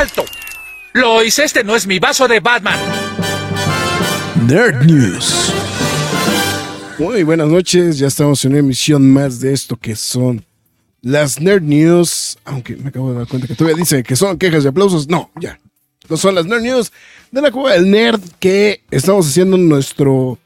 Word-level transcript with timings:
¡Alto! 0.00 0.24
Lois, 0.94 1.38
este 1.38 1.62
no 1.62 1.76
es 1.76 1.86
mi 1.86 1.98
vaso 1.98 2.26
de 2.26 2.40
Batman. 2.40 2.78
Nerd 4.46 4.86
News. 4.86 5.52
Muy 6.98 7.22
buenas 7.22 7.48
noches, 7.48 7.98
ya 7.98 8.06
estamos 8.06 8.42
en 8.46 8.52
una 8.52 8.60
emisión 8.60 9.10
más 9.12 9.40
de 9.40 9.52
esto 9.52 9.76
que 9.76 9.94
son 9.94 10.42
las 11.02 11.38
Nerd 11.38 11.60
News. 11.64 12.38
Aunque 12.46 12.76
me 12.76 12.88
acabo 12.88 13.12
de 13.12 13.18
dar 13.18 13.26
cuenta 13.26 13.46
que 13.46 13.54
todavía 13.54 13.76
dice 13.76 14.02
que 14.02 14.16
son 14.16 14.38
quejas 14.38 14.64
y 14.64 14.68
aplausos. 14.68 15.06
No, 15.06 15.30
ya. 15.38 15.60
No 16.08 16.16
son 16.16 16.34
las 16.34 16.46
Nerd 16.46 16.62
News 16.62 16.92
de 17.30 17.42
la 17.42 17.50
Cueva 17.50 17.74
del 17.74 17.90
Nerd 17.90 18.22
que 18.38 18.82
estamos 18.90 19.28
haciendo 19.28 19.58
nuestro 19.58 20.38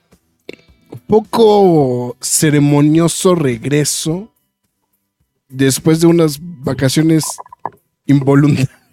poco 1.07 2.17
ceremonioso 2.21 3.37
regreso 3.37 4.33
después 5.48 6.00
de 6.00 6.09
unas 6.09 6.39
vacaciones 6.41 7.25
involuntarias. 8.05 8.84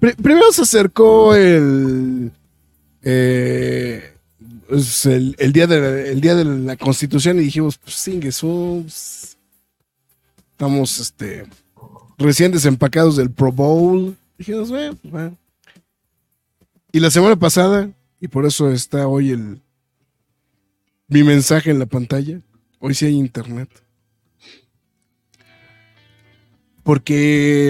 Primero 0.00 0.50
se 0.52 0.62
acercó 0.62 1.34
el, 1.34 2.32
eh, 3.02 4.14
pues, 4.68 5.04
el, 5.06 5.52
día 5.52 5.66
de 5.66 5.80
la, 5.80 6.00
el 6.00 6.20
día 6.20 6.34
de 6.34 6.44
la 6.44 6.76
Constitución 6.76 7.38
y 7.38 7.44
dijimos, 7.44 7.76
pues 7.76 8.02
Jesús, 8.04 9.36
estamos 10.52 10.98
este, 10.98 11.46
recién 12.16 12.52
desempacados 12.52 13.16
del 13.16 13.30
Pro 13.30 13.52
Bowl. 13.52 14.16
Dijimos, 14.38 14.70
pues. 14.70 15.32
Y 16.92 17.00
la 17.00 17.10
semana 17.10 17.36
pasada, 17.36 17.90
y 18.20 18.28
por 18.28 18.46
eso 18.46 18.70
está 18.70 19.06
hoy 19.06 19.30
el 19.30 19.60
mi 21.10 21.24
mensaje 21.24 21.70
en 21.72 21.80
la 21.80 21.86
pantalla, 21.86 22.40
hoy 22.78 22.94
sí 22.94 23.04
hay 23.04 23.16
internet. 23.16 23.68
Porque 26.90 27.68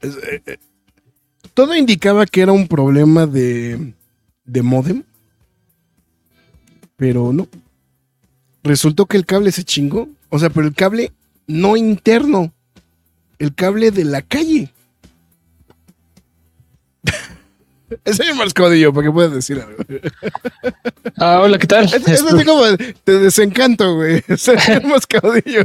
eh, 0.00 0.40
eh, 0.46 0.56
todo 1.52 1.76
indicaba 1.76 2.24
que 2.24 2.40
era 2.40 2.52
un 2.52 2.66
problema 2.66 3.26
de, 3.26 3.92
de 4.46 4.62
modem, 4.62 5.02
pero 6.96 7.34
no. 7.34 7.48
Resultó 8.62 9.04
que 9.04 9.18
el 9.18 9.26
cable 9.26 9.52
se 9.52 9.62
chingó. 9.62 10.08
O 10.30 10.38
sea, 10.38 10.48
pero 10.48 10.66
el 10.66 10.74
cable 10.74 11.12
no 11.46 11.76
interno, 11.76 12.50
el 13.38 13.54
cable 13.54 13.90
de 13.90 14.04
la 14.04 14.22
calle. 14.22 14.72
Es 18.04 18.20
el 18.20 18.52
Caudillo, 18.52 18.92
para 18.92 19.06
que 19.06 19.12
puedas 19.12 19.32
decir 19.32 19.60
algo. 19.60 19.84
Ah, 21.16 21.40
hola, 21.42 21.58
¿qué 21.58 21.66
tal? 21.66 21.84
Es, 21.84 22.06
es 22.06 22.22
así 22.22 22.44
como 22.44 22.62
te 23.04 23.18
desencanto, 23.18 23.96
güey. 23.96 24.22
Más 24.84 25.06
Caudillo. 25.06 25.64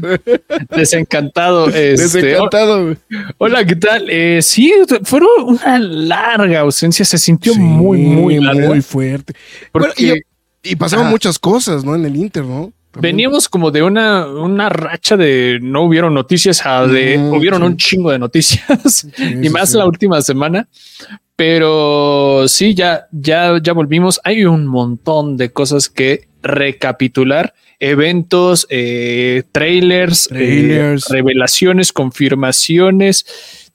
Desencantado. 0.70 1.68
Este, 1.70 2.22
Desencantado, 2.22 2.84
güey. 2.84 2.98
Hola, 3.38 3.66
¿qué 3.66 3.76
tal? 3.76 4.08
Eh, 4.10 4.42
sí, 4.42 4.74
fueron 5.04 5.30
una 5.44 5.80
larga 5.80 6.62
ausencia. 6.62 7.06
Se 7.06 7.18
sintió 7.18 7.56
muy, 7.56 8.00
muy 8.00 8.40
larga. 8.40 8.68
Muy 8.68 8.82
fuerte. 8.82 9.34
Bueno, 9.74 9.94
y, 9.98 10.14
y, 10.64 10.76
pasaron 10.76 11.08
muchas 11.08 11.40
cosas, 11.40 11.84
¿no? 11.84 11.96
En 11.96 12.06
el 12.06 12.16
Inter, 12.16 12.44
¿no? 12.44 12.72
Veníamos 13.00 13.48
como 13.48 13.70
de 13.70 13.84
una, 13.84 14.26
una 14.28 14.70
racha 14.70 15.18
de 15.18 15.60
no 15.62 15.84
hubieron 15.84 16.14
noticias 16.14 16.66
a 16.66 16.88
de 16.88 17.18
hubieron 17.18 17.62
un 17.62 17.78
chingo 17.78 18.12
de 18.12 18.18
noticias 18.18 19.08
y 19.18 19.50
más 19.50 19.74
la 19.74 19.86
última 19.86 20.22
semana. 20.22 20.68
Pero 21.38 22.48
sí, 22.48 22.74
ya, 22.74 23.08
ya, 23.12 23.60
ya 23.62 23.74
volvimos. 23.74 24.20
Hay 24.24 24.44
un 24.44 24.66
montón 24.66 25.38
de 25.38 25.52
cosas 25.52 25.88
que 25.88 26.28
recapitular. 26.42 27.54
Eventos, 27.80 28.66
eh, 28.72 29.44
trailers, 29.52 30.30
trailers. 30.30 31.06
Eh, 31.06 31.14
revelaciones, 31.14 31.94
confirmaciones, 31.94 33.28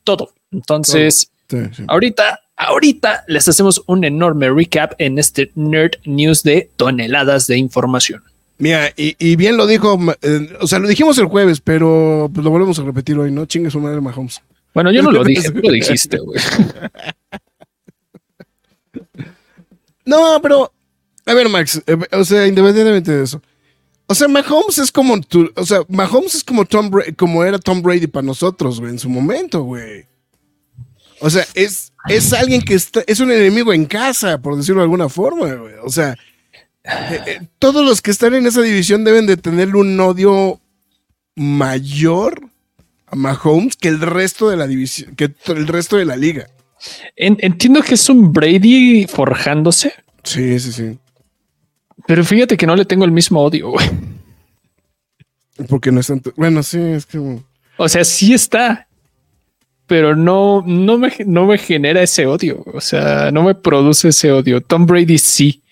todo. 0.02 0.32
Entonces, 0.50 1.30
todo. 1.46 1.66
Sí, 1.66 1.70
sí. 1.76 1.84
ahorita, 1.86 2.40
ahorita 2.56 3.24
les 3.28 3.46
hacemos 3.46 3.80
un 3.86 4.02
enorme 4.02 4.50
recap 4.50 4.94
en 4.98 5.20
este 5.20 5.52
Nerd 5.54 5.92
News 6.04 6.42
de 6.42 6.68
toneladas 6.74 7.46
de 7.46 7.58
información. 7.58 8.24
Mira, 8.58 8.92
y, 8.96 9.14
y 9.20 9.36
bien 9.36 9.56
lo 9.56 9.68
dijo, 9.68 10.00
eh, 10.22 10.48
o 10.60 10.66
sea, 10.66 10.80
lo 10.80 10.88
dijimos 10.88 11.16
el 11.18 11.26
jueves, 11.26 11.60
pero 11.60 12.28
pues 12.34 12.44
lo 12.44 12.50
volvemos 12.50 12.76
a 12.80 12.82
repetir 12.82 13.16
hoy, 13.18 13.30
¿no? 13.30 13.46
Chingue 13.46 13.70
su 13.70 13.78
madre 13.78 14.00
Mahomes. 14.00 14.42
Bueno, 14.74 14.90
yo 14.90 15.02
no 15.02 15.12
lo 15.12 15.22
dije, 15.24 15.48
tú 15.50 15.60
lo 15.62 15.70
dijiste, 15.70 16.18
güey. 16.18 16.40
No, 20.04 20.40
pero, 20.42 20.72
a 21.26 21.34
ver, 21.34 21.48
Max, 21.48 21.82
eh, 21.86 21.96
o 22.12 22.24
sea, 22.24 22.46
independientemente 22.46 23.12
de 23.12 23.24
eso. 23.24 23.40
O 24.06 24.14
sea, 24.14 24.28
Mahomes 24.28 24.78
es 24.78 24.92
como 24.92 25.20
tu, 25.20 25.50
o 25.56 25.64
sea, 25.64 25.80
Mahomes 25.88 26.34
es 26.34 26.44
como 26.44 26.64
Tom 26.64 26.90
Brady, 26.90 27.12
como 27.14 27.44
era 27.44 27.58
Tom 27.58 27.80
Brady 27.80 28.06
para 28.08 28.26
nosotros, 28.26 28.80
güey, 28.80 28.92
en 28.92 28.98
su 28.98 29.08
momento, 29.08 29.62
güey. 29.62 30.06
O 31.20 31.30
sea, 31.30 31.46
es, 31.54 31.92
es 32.08 32.32
alguien 32.32 32.62
que 32.62 32.74
está, 32.74 33.02
es 33.06 33.20
un 33.20 33.30
enemigo 33.30 33.72
en 33.72 33.86
casa, 33.86 34.38
por 34.38 34.56
decirlo 34.56 34.80
de 34.80 34.84
alguna 34.84 35.08
forma, 35.08 35.54
güey. 35.54 35.74
O 35.84 35.88
sea, 35.88 36.16
eh, 36.84 37.20
eh, 37.26 37.40
todos 37.58 37.86
los 37.86 38.02
que 38.02 38.10
están 38.10 38.34
en 38.34 38.46
esa 38.46 38.60
división 38.60 39.04
deben 39.04 39.26
de 39.26 39.36
tener 39.36 39.76
un 39.76 39.98
odio 40.00 40.60
mayor 41.36 42.48
a 43.06 43.14
Mahomes 43.14 43.76
que 43.76 43.88
el 43.88 44.00
resto 44.00 44.50
de 44.50 44.56
la 44.56 44.66
división, 44.66 45.14
que 45.14 45.32
el 45.46 45.68
resto 45.68 45.96
de 45.96 46.04
la 46.04 46.16
liga. 46.16 46.48
Entiendo 47.16 47.82
que 47.82 47.94
es 47.94 48.08
un 48.08 48.32
Brady 48.32 49.06
forjándose. 49.06 49.92
Sí, 50.24 50.58
sí, 50.58 50.72
sí. 50.72 50.98
Pero 52.06 52.24
fíjate 52.24 52.56
que 52.56 52.66
no 52.66 52.76
le 52.76 52.84
tengo 52.84 53.04
el 53.04 53.12
mismo 53.12 53.40
odio, 53.40 53.70
güey. 53.70 53.88
Porque 55.68 55.92
no 55.92 56.00
es 56.00 56.06
tanto. 56.06 56.32
Bueno, 56.36 56.62
sí, 56.62 56.78
es 56.78 57.06
que. 57.06 57.18
O 57.76 57.88
sea, 57.88 58.04
sí 58.04 58.34
está. 58.34 58.88
Pero 59.86 60.16
no, 60.16 60.62
no, 60.66 60.98
me, 60.98 61.12
no 61.26 61.46
me 61.46 61.58
genera 61.58 62.02
ese 62.02 62.26
odio. 62.26 62.64
O 62.72 62.80
sea, 62.80 63.30
no 63.30 63.42
me 63.42 63.54
produce 63.54 64.08
ese 64.08 64.32
odio. 64.32 64.60
Tom 64.60 64.86
Brady 64.86 65.18
sí 65.18 65.62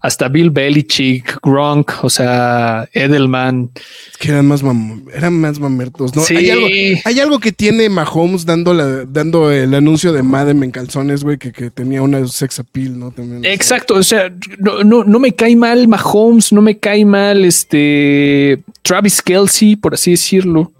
hasta 0.00 0.28
Bill 0.28 0.50
Belichick, 0.50 1.38
Gronk, 1.42 1.92
o 2.02 2.10
sea, 2.10 2.88
Edelman. 2.92 3.70
Es 4.12 4.16
que 4.18 4.30
eran 4.30 4.46
más, 4.46 4.62
mam 4.62 5.04
eran 5.12 5.40
más 5.40 5.58
mamertos, 5.58 6.14
¿no? 6.14 6.22
Sí. 6.22 6.36
Hay, 6.36 6.50
algo, 6.50 6.66
hay 7.04 7.20
algo 7.20 7.40
que 7.40 7.52
tiene 7.52 7.88
Mahomes 7.88 8.46
dando, 8.46 8.74
la, 8.74 9.04
dando 9.04 9.50
el 9.50 9.74
anuncio 9.74 10.12
de 10.12 10.22
Madden 10.22 10.62
en 10.62 10.70
calzones, 10.70 11.24
güey, 11.24 11.38
que, 11.38 11.52
que, 11.52 11.70
tenía 11.70 12.02
una 12.02 12.26
sex 12.28 12.60
appeal, 12.60 12.98
¿no? 12.98 13.10
También, 13.10 13.44
Exacto, 13.44 13.94
o 13.94 14.02
sea, 14.02 14.32
no, 14.58 14.84
no, 14.84 15.04
no 15.04 15.18
me 15.18 15.32
cae 15.32 15.56
mal 15.56 15.88
Mahomes, 15.88 16.52
no 16.52 16.62
me 16.62 16.78
cae 16.78 17.04
mal 17.04 17.44
este 17.44 18.62
Travis 18.82 19.20
Kelsey, 19.20 19.76
por 19.76 19.94
así 19.94 20.12
decirlo. 20.12 20.72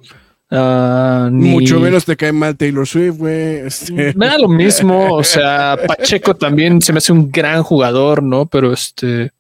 Uh, 0.51 1.29
ni... 1.31 1.51
Mucho 1.51 1.79
menos 1.79 2.05
te 2.05 2.17
cae 2.17 2.33
mal 2.33 2.57
Taylor 2.57 2.87
Swift, 2.87 3.19
güey. 3.19 3.67
Este... 3.67 4.15
Me 4.15 4.27
da 4.27 4.39
lo 4.39 4.49
mismo. 4.49 5.15
O 5.15 5.23
sea, 5.23 5.79
Pacheco 5.87 6.35
también 6.35 6.81
se 6.81 6.93
me 6.93 6.99
hace 6.99 7.13
un 7.13 7.31
gran 7.31 7.63
jugador, 7.63 8.23
¿no? 8.23 8.47
Pero 8.47 8.73
este. 8.73 9.33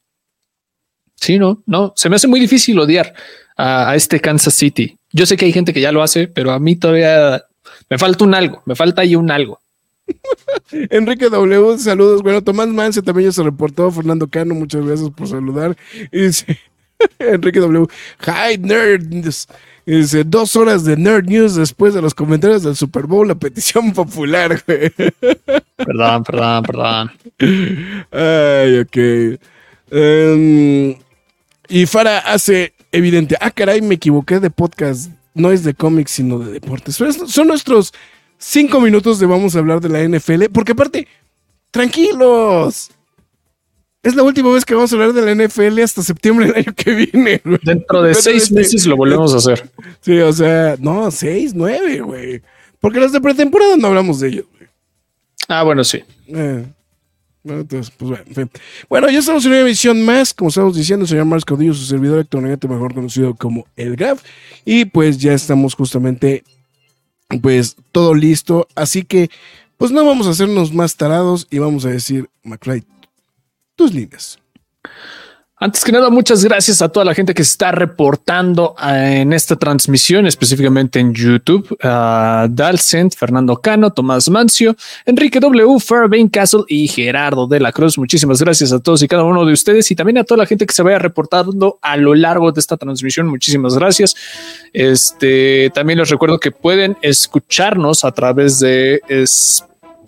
Sí, 1.16 1.38
no, 1.38 1.62
no. 1.66 1.92
Se 1.96 2.08
me 2.08 2.16
hace 2.16 2.28
muy 2.28 2.40
difícil 2.40 2.78
odiar 2.78 3.14
a, 3.56 3.90
a, 3.90 3.96
este 3.96 4.20
Kansas 4.20 4.54
City. 4.54 4.96
Yo 5.12 5.26
sé 5.26 5.36
que 5.36 5.46
hay 5.46 5.52
gente 5.52 5.72
que 5.72 5.80
ya 5.80 5.92
lo 5.92 6.02
hace, 6.02 6.28
pero 6.28 6.52
a 6.52 6.58
mí 6.58 6.76
todavía 6.76 7.42
me 7.90 7.98
falta 7.98 8.24
un 8.24 8.34
algo. 8.34 8.62
Me 8.66 8.76
falta 8.76 9.02
ahí 9.02 9.16
un 9.16 9.30
algo. 9.30 9.58
Enrique 10.70 11.28
W, 11.28 11.78
saludos. 11.78 12.22
Bueno, 12.22 12.42
Tomás 12.42 12.68
Mance 12.68 13.02
también 13.02 13.30
ya 13.30 13.32
se 13.32 13.42
reportó. 13.42 13.90
Fernando 13.90 14.28
Cano, 14.28 14.54
muchas 14.54 14.84
gracias 14.84 15.10
por 15.10 15.28
saludar. 15.28 15.76
Y 16.12 16.22
dice 16.22 16.58
Enrique 17.18 17.60
W, 17.60 17.86
hi 18.20 18.58
nerds. 18.58 19.48
Dice, 19.96 20.22
dos 20.22 20.54
horas 20.54 20.84
de 20.84 20.98
Nerd 20.98 21.30
News 21.30 21.54
después 21.54 21.94
de 21.94 22.02
los 22.02 22.12
comentarios 22.12 22.62
del 22.62 22.76
Super 22.76 23.06
Bowl, 23.06 23.26
la 23.26 23.34
petición 23.34 23.92
popular, 23.94 24.62
güey. 24.66 24.90
Perdón, 25.76 26.24
perdón, 26.24 26.62
perdón. 26.64 27.12
Ay, 28.10 28.80
ok. 28.80 29.40
Um, 29.90 30.94
y 31.70 31.86
Fara 31.86 32.18
hace 32.18 32.74
evidente, 32.92 33.34
ah, 33.40 33.50
caray, 33.50 33.80
me 33.80 33.94
equivoqué 33.94 34.40
de 34.40 34.50
podcast. 34.50 35.10
No 35.32 35.52
es 35.52 35.64
de 35.64 35.72
cómics, 35.72 36.10
sino 36.10 36.38
de 36.38 36.52
deportes. 36.52 36.96
Son 37.26 37.46
nuestros 37.46 37.94
cinco 38.36 38.82
minutos 38.82 39.18
de 39.18 39.24
vamos 39.24 39.56
a 39.56 39.60
hablar 39.60 39.80
de 39.80 39.88
la 39.88 40.06
NFL, 40.06 40.50
porque 40.52 40.72
aparte, 40.72 41.08
tranquilos. 41.70 42.90
Es 44.02 44.14
la 44.14 44.22
última 44.22 44.52
vez 44.52 44.64
que 44.64 44.74
vamos 44.74 44.92
a 44.92 44.94
hablar 44.94 45.12
de 45.12 45.22
la 45.22 45.44
NFL 45.44 45.80
hasta 45.80 46.02
septiembre 46.02 46.46
del 46.46 46.56
año 46.56 46.72
que 46.74 46.94
viene. 46.94 47.40
Güey. 47.44 47.58
Dentro 47.62 48.02
de 48.02 48.14
seis 48.14 48.50
meses 48.52 48.86
lo 48.86 48.96
volvemos 48.96 49.34
a 49.34 49.38
hacer. 49.38 49.68
Sí, 50.00 50.18
o 50.18 50.32
sea, 50.32 50.76
no, 50.78 51.10
seis, 51.10 51.52
nueve, 51.54 52.00
güey. 52.00 52.42
Porque 52.80 53.00
las 53.00 53.12
de 53.12 53.20
pretemporada 53.20 53.76
no 53.76 53.88
hablamos 53.88 54.20
de 54.20 54.28
ellos, 54.28 54.46
güey. 54.56 54.68
Ah, 55.48 55.64
bueno, 55.64 55.82
sí. 55.82 56.04
Eh, 56.28 56.64
bueno, 57.42 57.62
entonces, 57.62 57.92
pues 57.96 58.10
bueno, 58.10 58.24
en 58.28 58.34
fin. 58.34 58.50
Bueno, 58.88 59.10
ya 59.10 59.18
estamos 59.18 59.44
en 59.44 59.52
una 59.52 59.60
emisión 59.60 60.04
más, 60.04 60.32
como 60.32 60.48
estamos 60.48 60.76
diciendo, 60.76 61.04
el 61.04 61.08
señor 61.08 61.24
Marcos 61.24 61.44
Caudillo, 61.44 61.74
su 61.74 61.84
servidor 61.84 62.20
actualmente 62.20 62.68
mejor 62.68 62.94
conocido 62.94 63.34
como 63.34 63.66
El 63.74 63.96
Graf. 63.96 64.22
Y 64.64 64.84
pues 64.84 65.18
ya 65.18 65.32
estamos 65.32 65.74
justamente, 65.74 66.44
pues 67.42 67.76
todo 67.90 68.14
listo. 68.14 68.68
Así 68.76 69.02
que, 69.02 69.28
pues 69.76 69.90
no 69.90 70.04
vamos 70.04 70.28
a 70.28 70.30
hacernos 70.30 70.72
más 70.72 70.96
tarados 70.96 71.48
y 71.50 71.58
vamos 71.58 71.84
a 71.84 71.88
decir, 71.88 72.28
McFly, 72.44 72.84
tus 73.78 73.94
líneas. 73.94 74.38
Antes 75.60 75.84
que 75.84 75.90
nada, 75.90 76.08
muchas 76.08 76.44
gracias 76.44 76.80
a 76.82 76.88
toda 76.88 77.04
la 77.04 77.14
gente 77.14 77.34
que 77.34 77.42
se 77.42 77.50
está 77.50 77.72
reportando 77.72 78.76
eh, 78.80 79.22
en 79.22 79.32
esta 79.32 79.56
transmisión, 79.56 80.24
específicamente 80.24 81.00
en 81.00 81.12
YouTube. 81.12 81.76
A 81.82 82.46
Dalcent, 82.48 83.16
Fernando 83.16 83.56
Cano, 83.56 83.92
Tomás 83.92 84.28
Mancio, 84.30 84.76
Enrique 85.04 85.40
W, 85.40 85.80
Fairbain 85.80 86.28
Castle 86.28 86.62
y 86.68 86.86
Gerardo 86.86 87.48
de 87.48 87.58
la 87.58 87.72
Cruz. 87.72 87.98
Muchísimas 87.98 88.40
gracias 88.40 88.72
a 88.72 88.78
todos 88.78 89.02
y 89.02 89.08
cada 89.08 89.24
uno 89.24 89.44
de 89.44 89.52
ustedes 89.52 89.90
y 89.90 89.96
también 89.96 90.18
a 90.18 90.24
toda 90.24 90.38
la 90.38 90.46
gente 90.46 90.64
que 90.64 90.72
se 90.72 90.84
vaya 90.84 91.00
reportando 91.00 91.80
a 91.82 91.96
lo 91.96 92.14
largo 92.14 92.52
de 92.52 92.60
esta 92.60 92.76
transmisión. 92.76 93.26
Muchísimas 93.26 93.76
gracias. 93.76 94.14
Este 94.72 95.72
también 95.74 95.98
les 95.98 96.08
recuerdo 96.08 96.38
que 96.38 96.52
pueden 96.52 96.96
escucharnos 97.02 98.04
a 98.04 98.12
través 98.12 98.60
de 98.60 99.02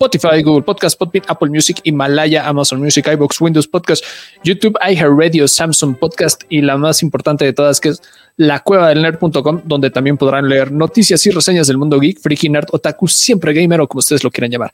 Spotify, 0.01 0.43
Google 0.43 0.63
Podcast, 0.63 0.99
Podbean, 0.99 1.27
Apple 1.29 1.51
Music, 1.51 1.79
Himalaya, 1.85 2.49
Amazon 2.49 2.81
Music, 2.81 3.07
iBox, 3.07 3.39
Windows 3.39 3.69
Podcast, 3.69 4.03
YouTube, 4.43 4.75
iHeartRadio, 4.81 5.47
Samsung 5.47 5.95
Podcast 5.95 6.43
y 6.49 6.63
la 6.63 6.79
más 6.79 7.03
importante 7.03 7.45
de 7.45 7.53
todas 7.53 7.81
que 7.81 7.91
es 7.91 8.01
la 8.39 8.61
cueva 8.61 8.89
del 8.89 9.03
nerd.com, 9.03 9.61
donde 9.67 9.91
también 9.91 10.17
podrán 10.17 10.49
leer 10.49 10.73
noticias 10.73 11.27
y 11.27 11.31
reseñas 11.31 11.67
del 11.67 11.77
mundo 11.77 12.01
geek, 12.01 12.19
freaky, 12.19 12.49
nerd, 12.49 12.69
otaku, 12.73 13.07
siempre 13.07 13.53
gamer 13.53 13.83
o 13.83 13.87
como 13.87 13.99
ustedes 13.99 14.25
lo 14.25 14.31
quieran 14.31 14.51
llamar. 14.51 14.73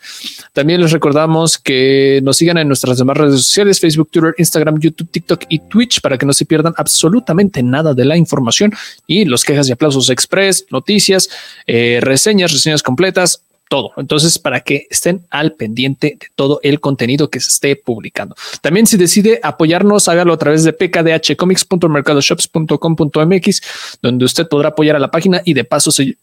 También 0.52 0.81
les 0.81 0.93
recordamos 0.93 1.58
que 1.58 2.20
nos 2.22 2.37
sigan 2.37 2.58
en 2.58 2.69
nuestras 2.69 2.96
demás 2.96 3.17
redes 3.17 3.40
sociales, 3.40 3.81
Facebook, 3.81 4.08
Twitter, 4.12 4.32
Instagram, 4.38 4.79
YouTube, 4.79 5.11
TikTok 5.11 5.43
y 5.49 5.58
Twitch 5.58 6.00
para 6.00 6.17
que 6.17 6.25
no 6.25 6.32
se 6.32 6.44
pierdan 6.44 6.75
absolutamente 6.76 7.64
nada 7.64 7.94
de 7.94 8.05
la 8.05 8.17
información 8.17 8.72
y 9.08 9.25
los 9.25 9.43
quejas 9.43 9.69
y 9.69 9.72
aplausos 9.72 10.08
express, 10.11 10.67
noticias, 10.70 11.29
eh, 11.67 11.99
reseñas, 12.00 12.52
reseñas 12.52 12.84
completas, 12.84 13.43
todo. 13.68 13.92
Entonces, 13.96 14.38
para 14.38 14.60
que 14.60 14.86
estén 14.90 15.22
al 15.30 15.52
pendiente 15.52 16.16
de 16.20 16.26
todo 16.34 16.60
el 16.62 16.80
contenido 16.80 17.30
que 17.30 17.40
se 17.40 17.48
esté 17.50 17.76
publicando. 17.76 18.34
También 18.60 18.86
si 18.86 18.96
decide 18.96 19.40
apoyarnos, 19.42 20.08
hágalo 20.08 20.32
a 20.32 20.38
través 20.38 20.64
de 20.64 20.72
pkdhcomics.mercadoshops.com.mx, 20.72 23.62
donde 24.02 24.24
usted 24.24 24.48
podrá 24.48 24.68
apoyar 24.68 24.96
a 24.96 25.00
la 25.00 25.10
página 25.10 25.42
y 25.44 25.52
de 25.54 25.64
paso 25.64 25.90
se, 25.90 26.16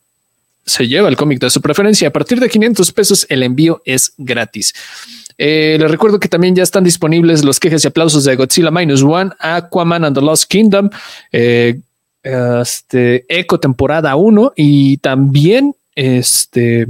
se 0.65 0.87
lleva 0.87 1.09
el 1.09 1.17
cómic 1.17 1.39
de 1.39 1.49
su 1.49 1.61
preferencia. 1.61 2.07
A 2.07 2.11
partir 2.11 2.39
de 2.39 2.49
500 2.49 2.91
pesos, 2.91 3.25
el 3.29 3.43
envío 3.43 3.81
es 3.85 4.13
gratis. 4.17 4.73
Eh, 5.37 5.77
les 5.79 5.89
recuerdo 5.89 6.19
que 6.19 6.29
también 6.29 6.55
ya 6.55 6.63
están 6.63 6.83
disponibles 6.83 7.43
los 7.43 7.59
quejes 7.59 7.83
y 7.83 7.87
aplausos 7.87 8.23
de 8.23 8.35
Godzilla 8.35 8.71
Minus 8.71 9.01
One, 9.01 9.31
Aquaman 9.39 10.05
and 10.05 10.15
the 10.15 10.21
Lost 10.21 10.49
Kingdom, 10.49 10.89
eh, 11.31 11.79
este, 12.21 13.25
Eco 13.27 13.59
temporada 13.59 14.15
1 14.15 14.53
y 14.55 14.97
también 14.97 15.75
este 15.95 16.87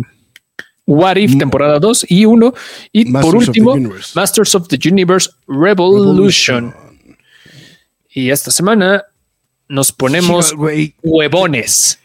What 0.85 1.15
If 1.18 1.38
temporada 1.38 1.80
2 1.80 2.06
y 2.09 2.25
1 2.25 2.53
y 2.91 3.12
por 3.12 3.35
último 3.35 3.75
Masters 4.15 4.53
of 4.56 4.68
the 4.68 4.77
Universe 4.89 5.30
Revolution. 5.47 6.74
Y 8.09 8.30
esta 8.30 8.51
semana 8.51 9.03
nos 9.69 9.91
ponemos 9.91 10.53
huevones. 11.01 12.00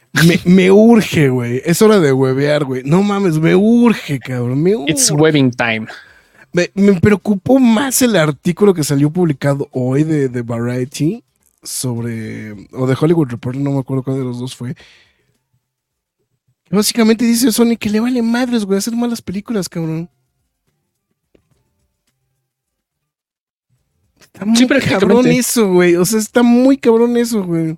Me, 0.45 0.71
urge, 0.71 1.29
güey. 1.29 1.61
Es 1.65 1.83
hora 1.83 2.01
de 2.01 2.13
huevear, 2.13 2.65
güey. 2.65 2.83
No 2.85 3.03
mames, 3.03 3.39
me 3.39 3.55
urge, 3.55 4.19
cabrón. 4.19 4.63
Me 4.63 4.75
urge. 4.75 4.91
It's 4.91 5.11
webbing 5.11 5.51
time. 5.51 5.87
Me, 6.53 6.69
preocupó 7.01 7.59
más 7.59 8.01
el 8.03 8.17
artículo 8.17 8.73
que 8.73 8.83
salió 8.85 9.11
publicado 9.11 9.69
hoy 9.73 10.05
de, 10.05 10.29
de 10.29 10.43
Variety 10.43 11.23
sobre. 11.63 12.53
o 12.73 12.87
de 12.87 12.97
Hollywood 12.99 13.29
Reporter, 13.29 13.61
no 13.61 13.73
me 13.73 13.81
acuerdo 13.81 14.03
cuál 14.03 14.19
de 14.19 14.25
los 14.25 14.39
dos 14.39 14.57
fue 14.57 14.75
Básicamente 16.71 17.25
dice 17.25 17.51
Sony 17.51 17.77
que 17.79 17.91
le 17.91 18.01
vale 18.01 18.23
madres, 18.23 18.65
güey, 18.65 18.79
hacer 18.79 18.95
malas 18.95 19.23
películas, 19.23 19.69
cabrón. 19.69 20.11
Está 24.21 24.45
muy 24.45 24.67
cabrón 24.67 25.27
eso, 25.27 25.73
güey. 25.73 25.97
O 25.97 26.05
sea, 26.05 26.19
está 26.19 26.43
muy 26.43 26.77
cabrón 26.77 27.17
eso, 27.17 27.43
güey. 27.43 27.77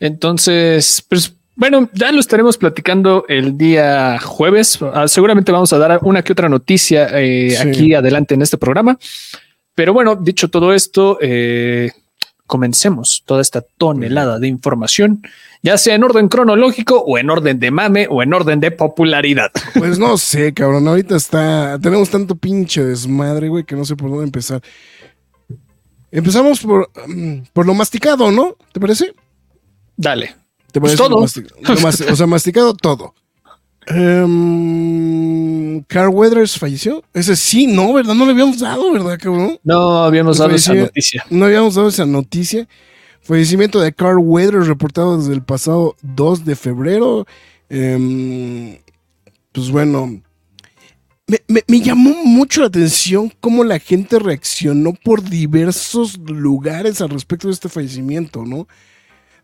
Entonces, 0.00 1.04
pues 1.08 1.34
bueno, 1.56 1.88
ya 1.92 2.10
lo 2.10 2.18
estaremos 2.18 2.58
platicando 2.58 3.24
el 3.28 3.56
día 3.56 4.18
jueves. 4.18 4.78
Ah, 4.92 5.06
seguramente 5.06 5.52
vamos 5.52 5.72
a 5.72 5.78
dar 5.78 6.00
una 6.02 6.22
que 6.22 6.32
otra 6.32 6.48
noticia 6.48 7.08
eh, 7.20 7.56
aquí 7.58 7.94
adelante 7.94 8.34
en 8.34 8.42
este 8.42 8.58
programa. 8.58 8.98
Pero 9.74 9.92
bueno, 9.92 10.16
dicho 10.16 10.50
todo 10.50 10.72
esto, 10.72 11.18
eh, 11.20 11.92
comencemos 12.46 13.22
toda 13.24 13.40
esta 13.40 13.62
tonelada 13.62 14.38
de 14.38 14.48
información, 14.48 15.22
ya 15.62 15.78
sea 15.78 15.94
en 15.94 16.04
orden 16.04 16.28
cronológico 16.28 16.98
o 17.00 17.18
en 17.18 17.30
orden 17.30 17.58
de 17.58 17.70
mame 17.70 18.06
o 18.10 18.22
en 18.22 18.34
orden 18.34 18.60
de 18.60 18.70
popularidad. 18.70 19.50
Pues 19.74 19.98
no 19.98 20.16
sé, 20.18 20.52
cabrón, 20.52 20.86
ahorita 20.86 21.16
está, 21.16 21.78
tenemos 21.80 22.10
tanto 22.10 22.36
pinche 22.36 22.84
desmadre, 22.84 23.48
güey, 23.48 23.64
que 23.64 23.76
no 23.76 23.84
sé 23.84 23.96
por 23.96 24.10
dónde 24.10 24.24
empezar. 24.24 24.62
Empezamos 26.10 26.60
por, 26.60 26.90
mm, 27.06 27.38
por 27.52 27.66
lo 27.66 27.74
masticado, 27.74 28.30
¿no? 28.30 28.56
¿Te 28.72 28.78
parece? 28.78 29.14
Dale. 29.96 30.36
¿Te 30.70 30.80
parece? 30.80 30.96
Pues 30.96 31.08
todo. 31.08 32.12
o 32.12 32.16
sea, 32.16 32.26
masticado 32.26 32.74
todo. 32.74 33.14
Um, 33.90 35.82
Carl 35.82 36.08
Weathers 36.08 36.58
falleció. 36.58 37.04
Ese 37.12 37.36
sí, 37.36 37.66
no, 37.66 37.92
¿verdad? 37.92 38.14
No 38.14 38.24
le 38.24 38.32
habíamos 38.32 38.58
dado, 38.58 38.92
¿verdad, 38.92 39.18
cabrón? 39.20 39.58
No 39.62 40.04
habíamos 40.04 40.38
dado 40.38 40.54
esa 40.54 40.74
noticia. 40.74 41.24
No 41.30 41.46
habíamos 41.46 41.74
dado 41.74 41.88
esa 41.88 42.06
noticia. 42.06 42.66
Fallecimiento 43.20 43.80
de 43.80 43.92
Carl 43.92 44.18
Weathers 44.18 44.66
reportado 44.66 45.18
desde 45.18 45.34
el 45.34 45.42
pasado 45.42 45.96
2 46.02 46.44
de 46.44 46.56
febrero. 46.56 47.26
Em, 47.68 48.78
pues 49.52 49.70
bueno, 49.70 50.20
me, 51.26 51.62
me, 51.66 51.80
llamó 51.80 52.14
mucho 52.24 52.60
la 52.60 52.66
atención 52.66 53.32
cómo 53.40 53.64
la 53.64 53.78
gente 53.78 54.18
reaccionó 54.18 54.92
por 54.92 55.22
diversos 55.22 56.18
lugares 56.18 57.00
al 57.00 57.10
respecto 57.10 57.48
de 57.48 57.54
este 57.54 57.70
fallecimiento, 57.70 58.44
¿no? 58.44 58.68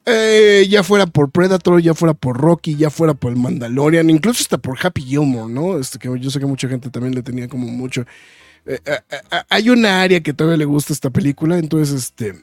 Eh, 0.06 0.66
ya 0.68 0.82
fuera 0.82 1.06
por 1.06 1.30
Predator, 1.30 1.80
ya 1.82 1.94
fuera 1.94 2.14
por 2.14 2.38
Rocky, 2.38 2.74
ya 2.74 2.90
fuera 2.90 3.14
por 3.14 3.32
el 3.32 3.38
Mandalorian, 3.38 4.08
incluso 4.08 4.42
hasta 4.42 4.58
por 4.58 4.78
Happy 4.80 5.02
Gilmore, 5.02 5.52
¿no? 5.52 5.78
Este 5.78 5.98
que 5.98 6.08
yo 6.18 6.30
sé 6.30 6.40
que 6.40 6.46
mucha 6.46 6.68
gente 6.68 6.90
también 6.90 7.14
le 7.14 7.22
tenía 7.22 7.48
como 7.48 7.66
mucho. 7.66 8.06
Eh, 8.66 8.78
eh, 8.84 8.98
hay 9.48 9.70
una 9.70 10.00
área 10.02 10.20
que 10.20 10.32
todavía 10.32 10.56
le 10.56 10.64
gusta 10.64 10.92
esta 10.92 11.10
película, 11.10 11.58
entonces 11.58 11.94
este. 11.94 12.42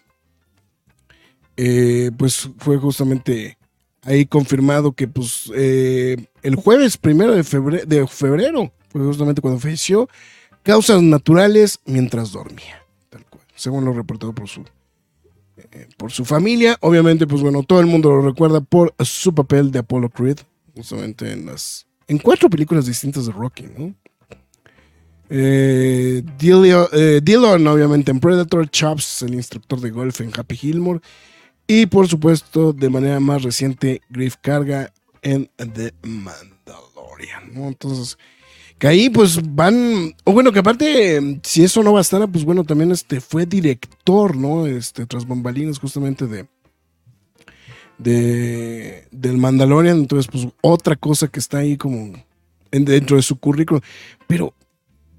pues 2.18 2.50
fue 2.60 2.78
justamente 2.78 3.58
ahí 4.04 4.26
confirmado 4.26 4.92
que 4.92 5.08
pues 5.08 5.52
el 5.56 6.56
jueves 6.56 6.98
primero 6.98 7.36
de 7.36 7.44
febrero, 7.44 7.86
de 7.86 8.08
febrero 8.08 8.72
fue 8.90 9.02
justamente 9.02 9.42
cuando 9.42 9.60
falleció 9.60 10.08
causas 10.62 11.02
naturales 11.02 11.80
mientras 11.86 12.32
dormía, 12.32 12.86
tal 13.10 13.26
cual, 13.26 13.44
según 13.56 13.84
lo 13.84 13.94
reportado 13.94 14.34
por 14.34 14.48
su 14.48 14.64
por 15.98 16.12
su 16.12 16.26
familia. 16.26 16.78
Obviamente, 16.82 17.28
pues 17.28 17.42
bueno, 17.42 17.64
todo 17.64 17.80
el 17.80 17.86
mundo 17.88 18.10
lo 18.10 18.22
recuerda 18.22 18.62
por 18.62 18.94
su 19.00 19.34
papel 19.34 19.72
de 19.72 19.80
Apollo 19.80 20.10
Creed, 20.10 20.38
justamente 20.76 21.32
en 21.32 21.46
las 21.46 21.88
en 22.08 22.18
cuatro 22.20 22.50
películas 22.50 22.86
distintas 22.86 23.26
de 23.26 23.32
Rocky, 23.34 23.68
¿no? 23.78 23.94
Eh, 25.30 26.24
eh, 26.40 27.22
obviamente 27.38 28.12
en 28.12 28.20
Predator, 28.20 28.70
Chops, 28.70 29.24
el 29.24 29.34
instructor 29.34 29.82
de 29.82 29.90
golf 29.92 30.22
en 30.22 30.32
Happy 30.34 30.56
Gilmore, 30.56 31.02
y 31.68 31.86
por 31.88 32.08
supuesto, 32.08 32.72
de 32.72 32.90
manera 32.90 33.20
más 33.20 33.44
reciente, 33.44 34.02
Griff 34.10 34.38
Carga 34.40 34.94
en 35.22 35.50
The 35.58 35.94
Mandalorian. 36.02 37.52
Entonces, 37.56 38.18
que 38.78 38.88
ahí 38.88 39.10
pues 39.10 39.40
van, 39.56 40.16
o 40.24 40.34
bueno, 40.34 40.52
que 40.52 40.60
aparte, 40.60 41.40
si 41.44 41.64
eso 41.64 41.82
no 41.82 41.94
bastara, 41.94 42.28
pues 42.28 42.46
bueno, 42.46 42.64
también 42.64 42.92
este 42.92 43.22
fue 43.22 43.46
director, 43.46 44.36
¿no? 44.36 44.68
Este, 44.68 45.06
tras 45.06 45.28
bambalinas 45.28 45.80
justamente 45.80 46.28
de, 46.28 46.48
de 47.98 49.08
del 49.12 49.38
Mandalorian, 49.38 49.98
entonces 49.98 50.30
pues 50.32 50.48
otra 50.62 50.96
cosa 50.96 51.28
que 51.28 51.40
está 51.40 51.60
ahí 51.60 51.78
como 51.78 52.14
dentro 52.72 53.16
de 53.16 53.24
su 53.24 53.40
currículum, 53.40 53.82
pero 54.28 54.54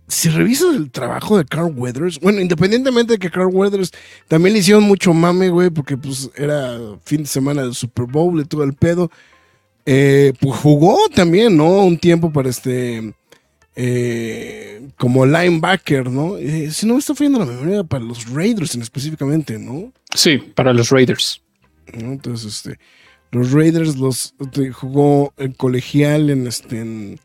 si 0.06 0.30
revisas 0.30 0.74
el 0.74 0.90
trabajo 0.90 1.36
de 1.36 1.44
Carl 1.44 1.72
Weathers, 1.76 2.20
bueno, 2.20 2.40
independientemente 2.40 3.14
de 3.14 3.18
que 3.18 3.30
Carl 3.30 3.50
Weathers 3.52 3.90
también 4.26 4.54
le 4.54 4.60
hicieron 4.60 4.84
mucho 4.84 5.12
mame, 5.12 5.50
güey, 5.50 5.70
porque 5.70 5.96
pues 5.96 6.30
era 6.36 6.78
fin 7.04 7.22
de 7.22 7.28
semana 7.28 7.62
del 7.62 7.74
Super 7.74 8.06
Bowl 8.06 8.40
y 8.40 8.44
todo 8.44 8.62
el 8.62 8.72
pedo, 8.72 9.10
eh, 9.84 10.32
pues 10.40 10.60
jugó 10.60 10.96
también, 11.14 11.56
¿no? 11.56 11.84
Un 11.84 11.98
tiempo 11.98 12.32
para 12.32 12.48
este 12.48 13.14
eh, 13.80 14.90
como 14.96 15.24
linebacker, 15.24 16.10
¿no? 16.10 16.36
Eh, 16.36 16.72
si 16.72 16.84
no 16.84 16.94
me 16.94 16.98
está 16.98 17.14
fallando 17.14 17.38
la 17.38 17.46
memoria, 17.46 17.84
para 17.84 18.04
los 18.04 18.28
Raiders 18.28 18.74
en 18.74 18.82
específicamente, 18.82 19.56
¿no? 19.56 19.92
Sí, 20.12 20.38
para 20.38 20.72
los 20.72 20.90
Raiders. 20.90 21.40
Entonces, 21.86 22.56
este, 22.56 22.78
los 23.30 23.52
Raiders 23.52 23.96
los 23.96 24.34
jugó 24.72 25.32
en 25.36 25.52
colegial 25.52 26.28
en 26.28 26.48
este 26.48 26.80
en, 26.80 27.20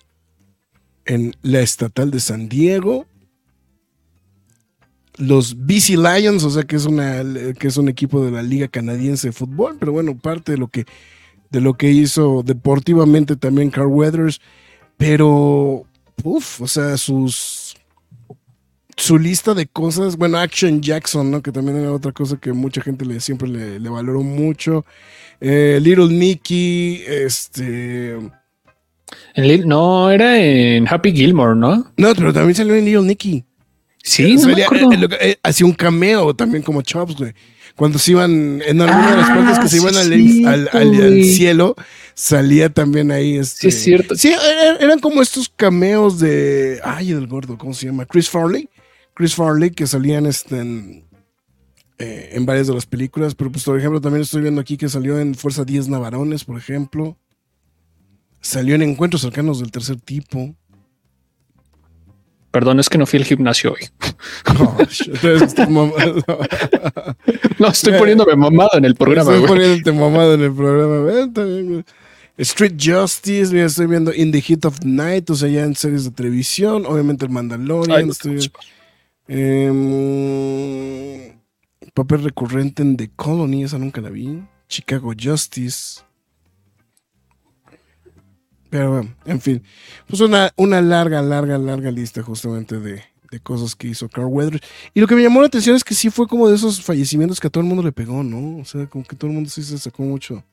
en 1.05 1.35
la 1.41 1.61
estatal 1.61 2.11
de 2.11 2.19
San 2.19 2.49
Diego 2.49 3.07
los 5.17 5.65
BC 5.65 5.97
Lions, 5.97 6.43
o 6.43 6.51
sea 6.51 6.63
que 6.63 6.75
es 6.75 6.85
una 6.85 7.23
que 7.57 7.67
es 7.67 7.77
un 7.77 7.89
equipo 7.89 8.23
de 8.23 8.31
la 8.31 8.43
Liga 8.43 8.67
Canadiense 8.67 9.29
de 9.29 9.33
Fútbol, 9.33 9.77
pero 9.79 9.91
bueno, 9.91 10.15
parte 10.17 10.51
de 10.51 10.57
lo 10.59 10.67
que 10.67 10.85
de 11.49 11.61
lo 11.61 11.75
que 11.75 11.89
hizo 11.89 12.43
deportivamente 12.43 13.35
también 13.35 13.71
Carl 13.71 13.87
Weathers, 13.87 14.39
pero 14.97 15.85
uff, 16.23 16.61
o 16.61 16.67
sea, 16.67 16.97
sus 16.97 17.75
su 18.95 19.17
lista 19.17 19.53
de 19.53 19.67
cosas, 19.67 20.17
bueno, 20.17 20.37
Action 20.37 20.81
Jackson, 20.81 21.31
¿no? 21.31 21.41
Que 21.41 21.51
también 21.51 21.77
era 21.77 21.91
otra 21.91 22.11
cosa 22.11 22.37
que 22.37 22.53
mucha 22.53 22.81
gente 22.81 23.05
le, 23.05 23.19
siempre 23.19 23.47
le, 23.47 23.89
valoró 23.89 24.21
mucho. 24.21 24.85
Eh, 25.41 25.79
Little 25.81 26.07
Nicky, 26.07 27.03
este... 27.07 28.17
no, 29.65 30.09
era 30.11 30.39
en 30.39 30.87
Happy 30.87 31.11
Gilmore, 31.11 31.55
¿no? 31.55 31.91
No, 31.97 32.15
pero 32.15 32.31
también 32.33 32.55
salió 32.55 32.75
en 32.75 32.85
Little 32.85 33.03
Nicky. 33.03 33.43
Sí, 34.03 34.35
no 34.35 34.49
eh, 34.49 35.07
eh, 35.21 35.37
hacía 35.41 35.65
un 35.65 35.73
cameo 35.73 36.35
también 36.35 36.61
como 36.61 36.81
Chops, 36.81 37.15
güey. 37.15 37.33
Cuando 37.75 37.97
se 37.97 38.11
iban, 38.11 38.61
en 38.61 38.81
alguna 38.81 39.11
de 39.11 39.17
las 39.17 39.29
ah, 39.29 39.35
partes 39.35 39.59
que 39.59 39.69
se 39.69 39.77
iban 39.77 39.95
al, 39.95 41.23
cielo, 41.23 41.75
salía 42.13 42.69
también 42.69 43.11
ahí. 43.11 43.37
Este, 43.37 43.61
sí, 43.61 43.67
es 43.69 43.83
cierto. 43.83 44.15
Sí, 44.15 44.33
eran 44.79 44.99
como 44.99 45.21
estos 45.21 45.49
cameos 45.49 46.19
de. 46.19 46.79
Ay, 46.83 47.13
del 47.13 47.27
gordo, 47.27 47.57
¿cómo 47.57 47.73
se 47.73 47.87
llama? 47.87 48.05
Chris 48.05 48.29
Farley. 48.29 48.69
Chris 49.15 49.35
Farley, 49.35 49.71
que 49.71 49.87
salían 49.87 50.25
este, 50.27 50.59
en, 50.59 51.05
eh, 51.97 52.29
en 52.33 52.45
varias 52.45 52.67
de 52.67 52.75
las 52.75 52.85
películas. 52.85 53.33
Pero, 53.33 53.51
pues, 53.51 53.63
por 53.63 53.77
ejemplo, 53.77 53.99
también 53.99 54.21
estoy 54.21 54.43
viendo 54.43 54.61
aquí 54.61 54.77
que 54.77 54.89
salió 54.89 55.19
en 55.19 55.33
Fuerza 55.33 55.65
10 55.65 55.89
Navarones, 55.89 56.43
por 56.45 56.57
ejemplo. 56.57 57.17
Salió 58.39 58.75
en 58.75 58.83
Encuentros 58.83 59.21
Cercanos 59.21 59.59
del 59.59 59.71
Tercer 59.71 59.99
Tipo. 59.99 60.55
Perdón, 62.53 62.79
es 62.79 62.87
que 62.87 62.99
no 62.99 63.07
fui 63.07 63.17
al 63.17 63.25
gimnasio 63.25 63.73
hoy. 63.73 63.89
no, 67.57 67.67
estoy 67.69 67.93
poniéndome 67.97 68.35
mamado 68.35 68.69
en 68.73 68.85
el 68.85 68.93
programa. 68.93 69.33
Estoy 69.33 69.47
poniéndote 69.47 69.91
mamado 69.91 70.35
en 70.35 70.41
el 70.43 70.53
programa. 70.53 71.83
Street 72.37 72.75
Justice, 72.79 73.51
mira, 73.51 73.65
estoy 73.65 73.87
viendo 73.87 74.13
In 74.13 74.31
the 74.31 74.39
Heat 74.39 74.65
of 74.65 74.85
Night, 74.85 75.31
o 75.31 75.35
sea, 75.35 75.49
ya 75.49 75.63
en 75.63 75.75
series 75.75 76.03
de 76.03 76.11
televisión. 76.11 76.85
Obviamente 76.85 77.25
el 77.25 77.31
Mandalorian. 77.31 78.11
Em, 79.27 79.79
papel 81.95 82.23
recurrente 82.23 82.83
en 82.83 82.97
The 82.97 83.09
Colony, 83.15 83.63
esa 83.63 83.79
nunca 83.79 83.99
la 83.99 84.11
vi. 84.11 84.43
Chicago 84.69 85.13
Justice. 85.19 86.01
Pero 88.73 88.89
bueno, 88.89 89.09
en 89.25 89.39
fin. 89.39 89.61
Pues 90.07 90.19
una, 90.21 90.51
una 90.55 90.81
larga, 90.81 91.21
larga, 91.21 91.59
larga 91.59 91.91
lista 91.91 92.23
justamente 92.23 92.79
de, 92.79 93.03
cosas 93.43 93.75
que 93.75 93.87
hizo 93.87 94.09
Carl 94.09 94.25
Weathers. 94.25 94.63
Y 94.95 94.99
lo 94.99 95.05
que 95.05 95.13
me 95.13 95.21
llamó 95.21 95.41
la 95.41 95.45
atención 95.45 95.75
es 95.75 95.83
que 95.83 95.93
sí 95.93 96.09
fue 96.09 96.25
como 96.25 96.49
de 96.49 96.55
esos 96.55 96.81
fallecimientos 96.81 97.39
que 97.39 97.45
a 97.45 97.49
todo 97.51 97.61
el 97.61 97.67
mundo 97.67 97.83
le 97.83 97.91
pegó, 97.91 98.23
¿no? 98.23 98.57
O 98.57 98.65
sea, 98.65 98.87
como 98.87 99.03
que 99.03 99.15
todo 99.15 99.29
el 99.29 99.35
mundo 99.35 99.47
sí 99.51 99.61
se 99.61 99.77
sacó 99.77 100.01
mucho. 100.01 100.43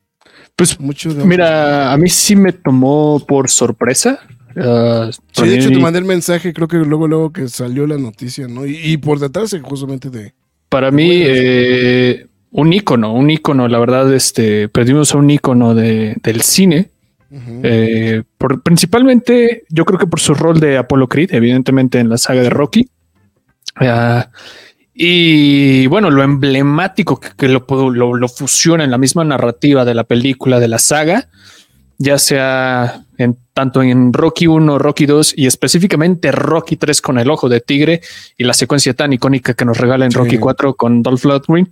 Pues 0.55 0.79
mucho 0.79 1.09
mira, 1.25 1.95
a 1.95 1.97
mí 1.97 2.11
sí 2.11 2.37
me 2.37 2.53
tomó 2.53 3.25
por 3.27 3.49
sorpresa. 3.49 4.21
Uh, 4.55 5.11
sí, 5.33 5.49
de 5.49 5.57
hecho 5.57 5.71
te 5.71 5.79
mandé 5.79 6.01
el 6.01 6.05
mensaje, 6.05 6.53
creo 6.53 6.69
que 6.69 6.77
luego, 6.77 7.09
luego 7.09 7.33
que 7.33 7.49
salió 7.49 7.87
la 7.87 7.97
noticia, 7.97 8.47
¿no? 8.49 8.67
Y, 8.67 8.99
por 8.99 9.19
detrás 9.19 9.57
justamente 9.63 10.11
de... 10.11 10.35
Para 10.69 10.91
mí, 10.91 11.09
eh, 11.11 12.27
un 12.51 12.71
ícono, 12.71 13.15
un 13.15 13.31
ícono, 13.31 13.67
la 13.67 13.79
verdad, 13.79 14.13
este, 14.13 14.69
perdimos 14.69 15.15
a 15.15 15.17
un 15.17 15.31
ícono 15.31 15.75
de, 15.75 16.17
del 16.23 16.43
cine 16.43 16.91
eh, 17.33 18.23
principalmente, 18.65 19.65
yo 19.69 19.85
creo 19.85 19.99
que 19.99 20.07
por 20.07 20.21
su 20.21 20.35
rol 20.35 20.59
de 20.59 20.79
Apollo 20.79 21.09
Creed, 21.09 21.33
evidentemente 21.33 21.99
en 21.99 22.09
la 22.09 22.19
saga 22.19 22.43
de 22.43 22.51
Rocky. 22.51 22.89
Ah, 23.77 24.29
y 24.93 25.87
bueno, 25.87 26.11
lo 26.11 26.23
emblemático 26.23 27.21
que, 27.21 27.49
lo, 27.49 27.65
lo, 27.91 28.29
fusiona 28.29 28.85
en 28.85 28.91
la 28.91 28.99
misma 28.99 29.25
narrativa 29.25 29.85
de 29.85 29.95
la 29.95 30.05
película, 30.05 30.59
de 30.59 30.69
la 30.69 30.79
saga, 30.79 31.29
ya 31.97 32.19
sea 32.19 33.05
en, 33.17 33.39
tanto 33.55 33.83
en 33.83 34.13
Rocky 34.13 34.47
1, 34.47 34.79
Rocky 34.79 35.07
2 35.07 35.35
y 35.37 35.47
específicamente 35.47 36.33
Rocky 36.33 36.77
3 36.77 37.01
con 37.01 37.19
el 37.19 37.31
ojo 37.31 37.49
de 37.49 37.61
tigre 37.61 38.01
y 38.37 38.45
la 38.45 38.55
secuencia 38.55 38.93
tan 38.93 39.13
icónica 39.13 39.55
que 39.55 39.65
nos 39.65 39.79
regala 39.79 40.05
en 40.05 40.13
Rocky 40.13 40.39
4 40.39 40.75
con 40.75 41.03
Dolph 41.03 41.25
Lundgren. 41.25 41.71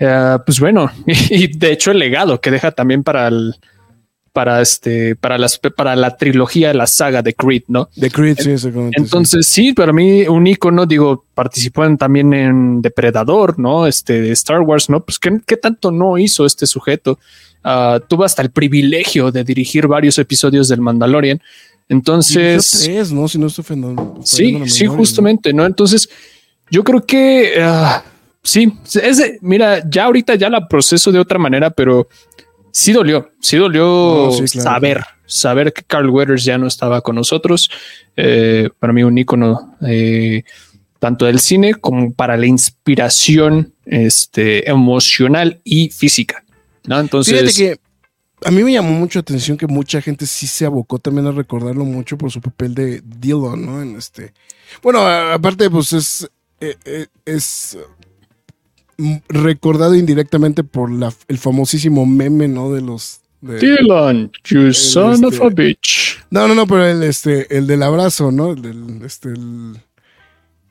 Ah, 0.00 0.42
pues 0.44 0.58
bueno, 0.58 0.90
y 1.06 1.58
de 1.58 1.72
hecho 1.72 1.90
el 1.90 1.98
legado 1.98 2.40
que 2.40 2.50
deja 2.50 2.72
también 2.72 3.04
para 3.04 3.28
el, 3.28 3.54
para 4.32 4.60
este, 4.60 5.16
para 5.16 5.38
las, 5.38 5.58
para 5.58 5.96
la 5.96 6.16
trilogía, 6.16 6.72
la 6.74 6.86
saga 6.86 7.22
de 7.22 7.34
Creed, 7.34 7.64
¿no? 7.68 7.88
De 7.96 8.10
Creed, 8.10 8.38
sí, 8.38 8.68
Entonces, 8.92 9.46
sí. 9.46 9.72
para 9.72 9.92
mí, 9.92 10.26
un 10.28 10.46
icono, 10.46 10.86
digo, 10.86 11.24
participó 11.34 11.84
también 11.96 12.32
en 12.32 12.82
Depredador, 12.82 13.58
¿no? 13.58 13.86
Este, 13.86 14.20
de 14.20 14.32
Star 14.32 14.60
Wars, 14.60 14.88
¿no? 14.90 15.04
Pues, 15.04 15.18
¿qué, 15.18 15.56
tanto 15.56 15.90
no 15.90 16.18
hizo 16.18 16.46
este 16.46 16.66
sujeto? 16.66 17.18
Uh, 17.64 18.00
tuvo 18.06 18.24
hasta 18.24 18.42
el 18.42 18.50
privilegio 18.50 19.30
de 19.32 19.44
dirigir 19.44 19.86
varios 19.86 20.18
episodios 20.18 20.68
del 20.68 20.80
Mandalorian. 20.80 21.40
Entonces. 21.88 22.82
Tres, 22.84 23.12
¿no? 23.12 23.28
Si 23.28 23.38
no 23.38 23.46
estoy 23.46 23.64
Sí, 24.22 24.60
sí, 24.66 24.86
justamente, 24.86 25.52
¿no? 25.52 25.64
Entonces, 25.64 26.08
yo 26.70 26.84
creo 26.84 27.04
que. 27.04 27.54
Uh, 27.58 28.00
sí, 28.42 28.72
es 29.02 29.38
mira, 29.40 29.82
ya 29.88 30.04
ahorita 30.04 30.34
ya 30.34 30.48
la 30.48 30.68
proceso 30.68 31.10
de 31.10 31.18
otra 31.18 31.38
manera, 31.38 31.70
pero 31.70 32.08
sí 32.78 32.92
dolió, 32.92 33.32
sí 33.40 33.56
dolió 33.56 34.30
saber, 34.46 35.04
saber 35.26 35.72
que 35.72 35.82
Carl 35.82 36.08
Weathers 36.08 36.44
ya 36.44 36.58
no 36.58 36.68
estaba 36.68 37.00
con 37.00 37.16
nosotros. 37.16 37.70
Eh, 38.16 38.70
para 38.78 38.92
mí 38.92 39.02
un 39.02 39.18
ícono 39.18 39.76
eh, 39.84 40.44
tanto 41.00 41.26
del 41.26 41.40
cine 41.40 41.74
como 41.74 42.12
para 42.12 42.36
la 42.36 42.46
inspiración 42.46 43.74
este, 43.84 44.70
emocional 44.70 45.60
y 45.64 45.90
física. 45.90 46.44
¿no? 46.86 47.00
Entonces, 47.00 47.56
que 47.56 47.80
a 48.44 48.52
mí 48.52 48.62
me 48.62 48.72
llamó 48.72 48.92
mucho 48.92 49.18
atención 49.18 49.58
que 49.58 49.66
mucha 49.66 50.00
gente 50.00 50.24
sí 50.24 50.46
se 50.46 50.64
abocó 50.64 51.00
también 51.00 51.26
a 51.26 51.32
recordarlo 51.32 51.84
mucho 51.84 52.16
por 52.16 52.30
su 52.30 52.40
papel 52.40 52.76
de 52.76 53.02
Dillon, 53.04 53.66
¿no? 53.66 53.82
En 53.82 53.96
este. 53.96 54.32
Bueno, 54.82 55.00
aparte, 55.04 55.68
pues 55.68 55.92
es. 55.92 56.30
Eh, 56.60 57.06
es 57.24 57.76
recordado 59.28 59.94
indirectamente 59.94 60.64
por 60.64 60.90
la, 60.90 61.12
el 61.28 61.38
famosísimo 61.38 62.06
meme, 62.06 62.48
¿no? 62.48 62.72
De 62.72 62.80
los. 62.80 63.20
Dylan, 63.40 64.32
you 64.44 64.72
son 64.72 65.24
of 65.24 65.40
a 65.40 65.46
este, 65.46 65.62
bitch. 65.62 66.18
No, 66.30 66.48
no, 66.48 66.56
no, 66.56 66.66
pero 66.66 66.84
el, 66.84 67.04
este, 67.04 67.56
el 67.56 67.68
del 67.68 67.84
abrazo, 67.84 68.32
¿no? 68.32 68.50
El 68.52 68.62
del, 68.62 69.02
este, 69.04 69.28
el, 69.28 69.80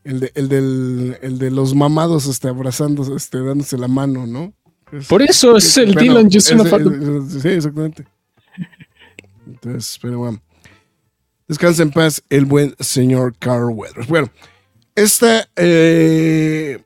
el, 0.03 0.19
de, 0.19 0.31
el, 0.35 0.49
del, 0.49 1.17
el 1.21 1.39
de 1.39 1.51
los 1.51 1.73
mamados 1.73 2.27
este, 2.27 2.49
abrazando, 2.49 3.15
este, 3.15 3.41
dándose 3.41 3.77
la 3.77 3.87
mano, 3.87 4.27
¿no? 4.27 4.53
por 5.09 5.21
eso 5.21 5.57
es, 5.57 5.77
el 5.77 5.95
Dylan, 5.95 6.29
you 6.29 6.39
son 6.39 6.61
of 6.61 6.73
a 6.73 6.77
bitch. 6.77 7.41
Sí, 7.41 7.47
exactamente. 7.49 8.05
Entonces, 9.45 9.97
pero 10.01 10.19
bueno. 10.19 10.41
Descansa 11.47 11.83
en 11.83 11.91
paz 11.91 12.21
el 12.29 12.43
buen 12.43 12.75
señor 12.79 13.33
Carl 13.39 13.69
Weathers. 13.73 14.07
Bueno, 14.07 14.29
esta 14.95 15.47
eh, 15.55 16.83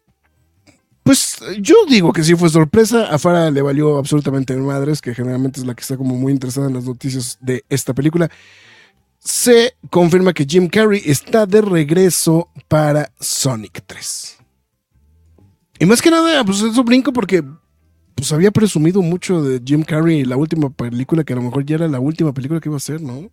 pues 1.03 1.39
yo 1.59 1.75
digo 1.89 2.13
que 2.13 2.23
sí 2.23 2.35
fue 2.35 2.49
sorpresa. 2.49 3.05
A 3.05 3.17
Farah 3.17 3.49
le 3.51 3.61
valió 3.61 3.97
absolutamente 3.97 4.55
madres, 4.55 5.01
que 5.01 5.15
generalmente 5.15 5.59
es 5.59 5.65
la 5.65 5.73
que 5.73 5.81
está 5.81 5.97
como 5.97 6.15
muy 6.15 6.31
interesada 6.31 6.67
en 6.67 6.75
las 6.75 6.85
noticias 6.85 7.37
de 7.41 7.63
esta 7.69 7.93
película. 7.93 8.29
Se 9.19 9.75
confirma 9.89 10.33
que 10.33 10.45
Jim 10.45 10.67
Carrey 10.67 11.01
está 11.05 11.45
de 11.45 11.61
regreso 11.61 12.49
para 12.67 13.11
Sonic 13.19 13.83
3. 13.85 14.37
Y 15.79 15.85
más 15.85 16.01
que 16.01 16.11
nada, 16.11 16.43
pues 16.43 16.61
eso 16.61 16.83
brinco 16.83 17.11
porque 17.11 17.43
pues 18.13 18.31
había 18.31 18.51
presumido 18.51 19.01
mucho 19.01 19.41
de 19.41 19.59
Jim 19.65 19.83
Carrey 19.83 20.25
la 20.25 20.37
última 20.37 20.69
película, 20.69 21.23
que 21.23 21.33
a 21.33 21.37
lo 21.37 21.41
mejor 21.41 21.65
ya 21.65 21.75
era 21.75 21.87
la 21.87 21.99
última 21.99 22.33
película 22.33 22.59
que 22.59 22.69
iba 22.69 22.75
a 22.75 22.77
hacer, 22.77 23.01
¿no? 23.01 23.31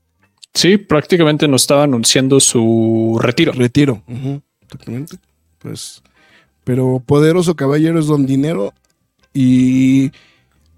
Sí, 0.54 0.78
prácticamente 0.78 1.46
nos 1.46 1.62
estaba 1.62 1.84
anunciando 1.84 2.40
su 2.40 3.18
retiro. 3.20 3.52
Retiro, 3.52 4.02
exactamente. 4.62 5.18
Pues 5.58 6.02
pero 6.68 7.02
poderoso 7.06 7.56
caballero 7.56 7.98
es 7.98 8.08
don 8.08 8.26
dinero. 8.26 8.74
Y 9.32 10.12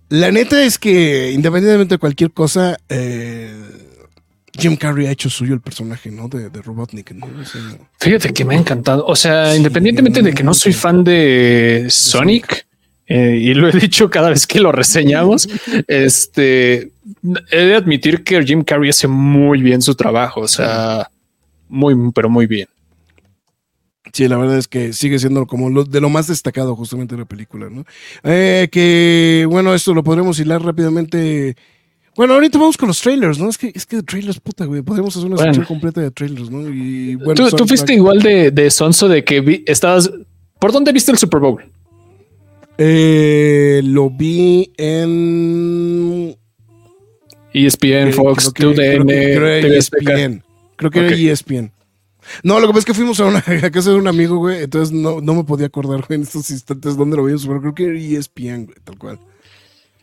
la 0.08 0.30
neta 0.30 0.62
es 0.62 0.78
que, 0.78 1.32
independientemente 1.32 1.96
de 1.96 1.98
cualquier 1.98 2.30
cosa, 2.30 2.78
eh, 2.88 3.52
Jim 4.56 4.76
Carrey 4.76 5.08
ha 5.08 5.10
hecho 5.10 5.28
suyo 5.28 5.52
el 5.52 5.60
personaje, 5.60 6.12
¿no? 6.12 6.28
De, 6.28 6.48
Robotnik. 6.62 7.12
Fíjate 7.98 8.32
que 8.32 8.44
me 8.44 8.54
ha 8.54 8.58
encantado. 8.58 9.04
O 9.04 9.16
sea, 9.16 9.56
independientemente 9.56 10.22
de 10.22 10.32
que 10.32 10.44
no 10.44 10.54
soy 10.54 10.72
fan 10.72 11.02
de 11.02 11.86
Sonic, 11.88 12.68
eh, 13.08 13.40
y 13.42 13.54
lo 13.54 13.68
he 13.68 13.72
dicho 13.72 14.08
cada 14.08 14.28
vez 14.28 14.46
que 14.46 14.60
lo 14.60 14.70
reseñamos, 14.70 15.48
este, 15.88 16.92
he 17.50 17.64
de 17.64 17.74
admitir 17.74 18.22
que 18.22 18.40
Jim 18.44 18.62
Carrey 18.62 18.90
hace 18.90 19.08
muy 19.08 19.60
bien 19.60 19.82
su 19.82 19.96
trabajo. 19.96 20.42
O 20.42 20.48
sea, 20.48 21.10
muy, 21.68 22.12
pero 22.12 22.30
muy 22.30 22.46
bien. 22.46 22.68
Sí, 24.12 24.26
la 24.28 24.36
verdad 24.36 24.58
es 24.58 24.66
que 24.68 24.92
sigue 24.92 25.18
siendo 25.18 25.46
como 25.46 25.70
lo, 25.70 25.84
de 25.84 26.00
lo 26.00 26.08
más 26.10 26.26
destacado 26.26 26.74
justamente 26.76 27.14
de 27.14 27.20
la 27.20 27.28
película, 27.28 27.68
¿no? 27.70 27.84
Eh, 28.24 28.68
que, 28.72 29.46
bueno, 29.48 29.74
esto 29.74 29.94
lo 29.94 30.02
podremos 30.02 30.38
hilar 30.40 30.62
rápidamente. 30.62 31.54
Bueno, 32.16 32.34
ahorita 32.34 32.58
vamos 32.58 32.76
con 32.76 32.88
los 32.88 33.00
trailers, 33.00 33.38
¿no? 33.38 33.48
Es 33.48 33.56
que, 33.56 33.72
es 33.74 33.86
que 33.86 34.02
trailers, 34.02 34.40
puta, 34.40 34.64
güey. 34.64 34.82
Podemos 34.82 35.16
hacer 35.16 35.26
una 35.26 35.36
Bueno. 35.36 35.54
sección 35.54 35.66
completa 35.66 36.00
de 36.00 36.10
trailers, 36.10 36.50
¿no? 36.50 36.68
Y 36.68 37.14
bueno, 37.14 37.34
tú, 37.34 37.56
tú 37.56 37.66
fuiste 37.66 37.94
igual 37.94 38.20
de, 38.20 38.50
de 38.50 38.70
sonso 38.70 39.08
de 39.08 39.22
que 39.24 39.40
vi- 39.40 39.62
estabas. 39.66 40.10
¿Por 40.58 40.72
dónde 40.72 40.92
viste 40.92 41.12
el 41.12 41.18
Super 41.18 41.40
Bowl? 41.40 41.62
Eh, 42.78 43.80
lo 43.84 44.10
vi 44.10 44.72
en. 44.76 46.36
ESPN, 47.52 48.08
eh, 48.08 48.12
Fox, 48.12 48.50
creo 48.54 48.70
que- 48.74 48.76
TUDN, 48.76 49.04
creo 49.04 49.06
que- 49.06 49.34
creo 49.34 49.40
que 49.40 49.60
TV 49.60 49.68
era 49.68 49.78
Azteca. 49.78 50.12
ESPN. 50.14 50.42
Creo 50.76 50.90
que 50.90 50.98
era 51.00 51.16
ESPN. 51.16 51.72
No, 52.42 52.60
lo 52.60 52.66
que 52.66 52.72
pasa 52.72 52.78
es 52.80 52.84
que 52.86 52.94
fuimos 52.94 53.20
a, 53.20 53.26
una, 53.26 53.38
a 53.64 53.70
casa 53.70 53.90
de 53.90 53.96
un 53.96 54.08
amigo, 54.08 54.36
güey. 54.38 54.62
Entonces 54.62 54.92
no, 54.92 55.20
no 55.20 55.34
me 55.34 55.44
podía 55.44 55.66
acordar, 55.66 56.04
güey, 56.06 56.16
en 56.18 56.22
estos 56.22 56.50
instantes 56.50 56.96
dónde 56.96 57.16
lo 57.16 57.24
vimos, 57.24 57.46
pero 57.46 57.60
creo 57.60 57.74
que 57.74 57.84
era 57.84 57.98
E 57.98 58.20
güey, 58.64 58.76
tal 58.84 58.98
cual. 58.98 59.18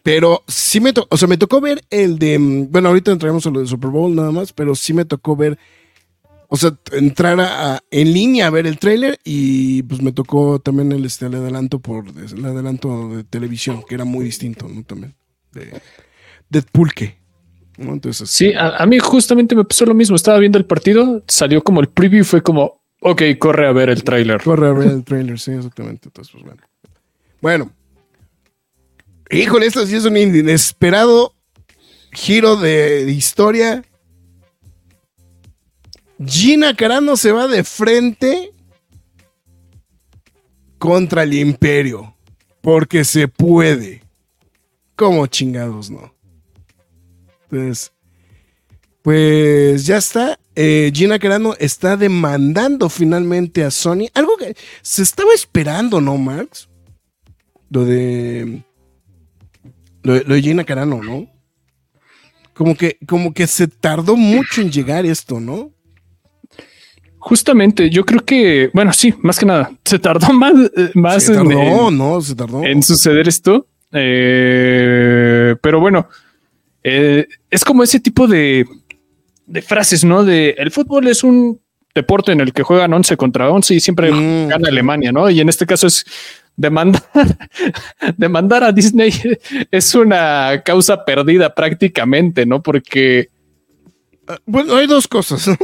Pero 0.03 0.43
sí 0.47 0.79
me 0.79 0.93
tocó, 0.93 1.07
o 1.13 1.17
sea, 1.17 1.27
me 1.27 1.37
tocó 1.37 1.59
ver 1.59 1.83
el 1.89 2.17
de. 2.17 2.39
mm, 2.39 2.71
Bueno, 2.71 2.89
ahorita 2.89 3.11
entraremos 3.11 3.45
a 3.45 3.49
lo 3.49 3.59
de 3.59 3.67
Super 3.67 3.89
Bowl 3.89 4.15
nada 4.15 4.31
más, 4.31 4.53
pero 4.53 4.73
sí 4.75 4.93
me 4.93 5.05
tocó 5.05 5.35
ver. 5.35 5.57
O 6.49 6.55
sea, 6.55 6.77
entrar 6.93 7.39
a, 7.41 7.81
en 7.91 8.13
línea 8.13 8.47
a 8.47 8.49
ver 8.49 8.67
el 8.67 8.79
tráiler 8.79 9.19
y 9.25 9.83
pues 9.83 10.01
me 10.01 10.13
tocó 10.13 10.59
también 10.59 10.93
el, 10.93 11.03
este, 11.03 11.25
el 11.25 11.35
adelanto 11.35 11.79
por 11.79 12.05
el 12.07 12.45
adelanto 12.45 13.17
de 13.17 13.25
televisión, 13.25 13.83
que 13.87 13.95
era 13.95 14.05
muy 14.05 14.23
distinto, 14.23 14.65
¿no? 14.69 14.83
También. 14.83 15.13
De, 15.51 15.73
de 16.49 16.61
pulque. 16.61 17.17
¿No? 17.77 17.93
Entonces, 17.93 18.29
Sí, 18.29 18.53
a, 18.53 18.77
a 18.77 18.85
mí 18.85 18.99
justamente 18.99 19.55
me 19.55 19.63
pasó 19.63 19.85
lo 19.85 19.93
mismo. 19.93 20.15
Estaba 20.15 20.39
viendo 20.39 20.57
el 20.57 20.65
partido, 20.65 21.23
salió 21.27 21.63
como 21.63 21.79
el 21.79 21.87
preview 21.87 22.21
y 22.21 22.25
fue 22.25 22.41
como, 22.41 22.81
ok, 23.01 23.21
corre 23.39 23.67
a 23.67 23.71
ver 23.71 23.89
el 23.89 24.03
tráiler. 24.03 24.41
Corre 24.43 24.67
a 24.67 24.73
ver 24.73 24.89
el 24.89 25.03
trailer, 25.03 25.39
sí, 25.39 25.51
exactamente. 25.51 26.09
Entonces, 26.09 26.31
pues 26.31 26.43
bueno. 26.43 26.61
Bueno. 27.41 27.71
Híjole, 29.29 29.65
esto 29.65 29.85
sí 29.85 29.95
es 29.95 30.05
un 30.05 30.17
inesperado 30.17 31.33
giro 32.11 32.55
de, 32.55 33.05
de 33.05 33.11
historia. 33.11 33.83
Gina 36.25 36.75
Carano 36.75 37.15
se 37.15 37.31
va 37.31 37.47
de 37.47 37.63
frente 37.63 38.53
contra 40.77 41.23
el 41.23 41.33
imperio. 41.33 42.15
Porque 42.61 43.03
se 43.03 43.27
puede. 43.27 44.03
Como 44.95 45.27
chingados, 45.27 45.89
¿no? 45.89 46.16
Entonces, 47.51 47.91
pues 49.01 49.85
ya 49.85 49.97
está. 49.97 50.39
Eh, 50.55 50.91
Gina 50.93 51.19
Carano 51.19 51.53
está 51.59 51.95
demandando 51.97 52.89
finalmente 52.89 53.63
a 53.63 53.71
Sony. 53.71 54.07
Algo 54.13 54.35
que 54.37 54.55
se 54.81 55.03
estaba 55.03 55.33
esperando, 55.33 56.01
¿no, 56.01 56.17
Max? 56.17 56.67
Lo 57.69 57.85
de. 57.85 58.63
Lo, 60.03 60.13
de- 60.15 60.23
lo 60.23 60.35
de 60.35 60.41
Gina 60.41 60.63
Carano, 60.63 61.01
¿no? 61.03 61.29
Como 62.53 62.75
que, 62.75 62.97
como 63.07 63.33
que 63.33 63.45
se 63.45 63.67
tardó 63.67 64.15
mucho 64.15 64.61
en 64.61 64.71
llegar 64.71 65.05
esto, 65.05 65.39
¿no? 65.39 65.71
Justamente, 67.19 67.89
yo 67.89 68.05
creo 68.05 68.23
que, 68.23 68.69
bueno, 68.73 68.93
sí, 68.93 69.13
más 69.21 69.37
que 69.37 69.45
nada, 69.45 69.71
se 69.85 69.99
tardó 69.99 70.31
más, 70.33 70.53
eh, 70.75 70.91
más 70.95 71.23
se 71.23 71.33
en- 71.33 71.37
tardó, 71.49 71.89
en, 71.89 71.97
¿no? 71.97 72.21
Se 72.21 72.35
tardó. 72.35 72.63
en 72.63 72.81
suceder 72.83 73.27
esto. 73.27 73.67
Eh, 73.91 75.55
pero 75.61 75.79
bueno, 75.79 76.07
eh, 76.83 77.27
es 77.49 77.63
como 77.65 77.83
ese 77.83 77.99
tipo 77.99 78.27
de, 78.27 78.65
de 79.45 79.61
frases, 79.61 80.03
¿no? 80.03 80.23
De 80.23 80.51
el 80.57 80.71
fútbol 80.71 81.07
es 81.07 81.23
un 81.23 81.59
deporte 81.95 82.31
en 82.31 82.41
el 82.41 82.53
que 82.53 82.63
juegan 82.63 82.93
11 82.93 83.17
contra 83.17 83.49
11 83.49 83.75
y 83.75 83.79
siempre 83.79 84.11
Mm. 84.11 84.47
gana 84.49 84.69
Alemania, 84.69 85.11
¿no? 85.11 85.29
Y 85.29 85.39
en 85.41 85.49
este 85.49 85.65
caso 85.65 85.87
es 85.87 86.05
demandar, 86.55 87.03
demandar 88.17 88.63
a 88.63 88.71
Disney 88.71 89.11
es 89.71 89.95
una 89.95 90.61
causa 90.63 91.03
perdida 91.05 91.53
prácticamente, 91.53 92.45
¿no? 92.45 92.61
Porque 92.61 93.29
Ah, 94.29 94.37
Bueno, 94.45 94.75
hay 94.75 94.87
dos 94.87 95.07
cosas. 95.07 95.47
¿no? 95.47 95.55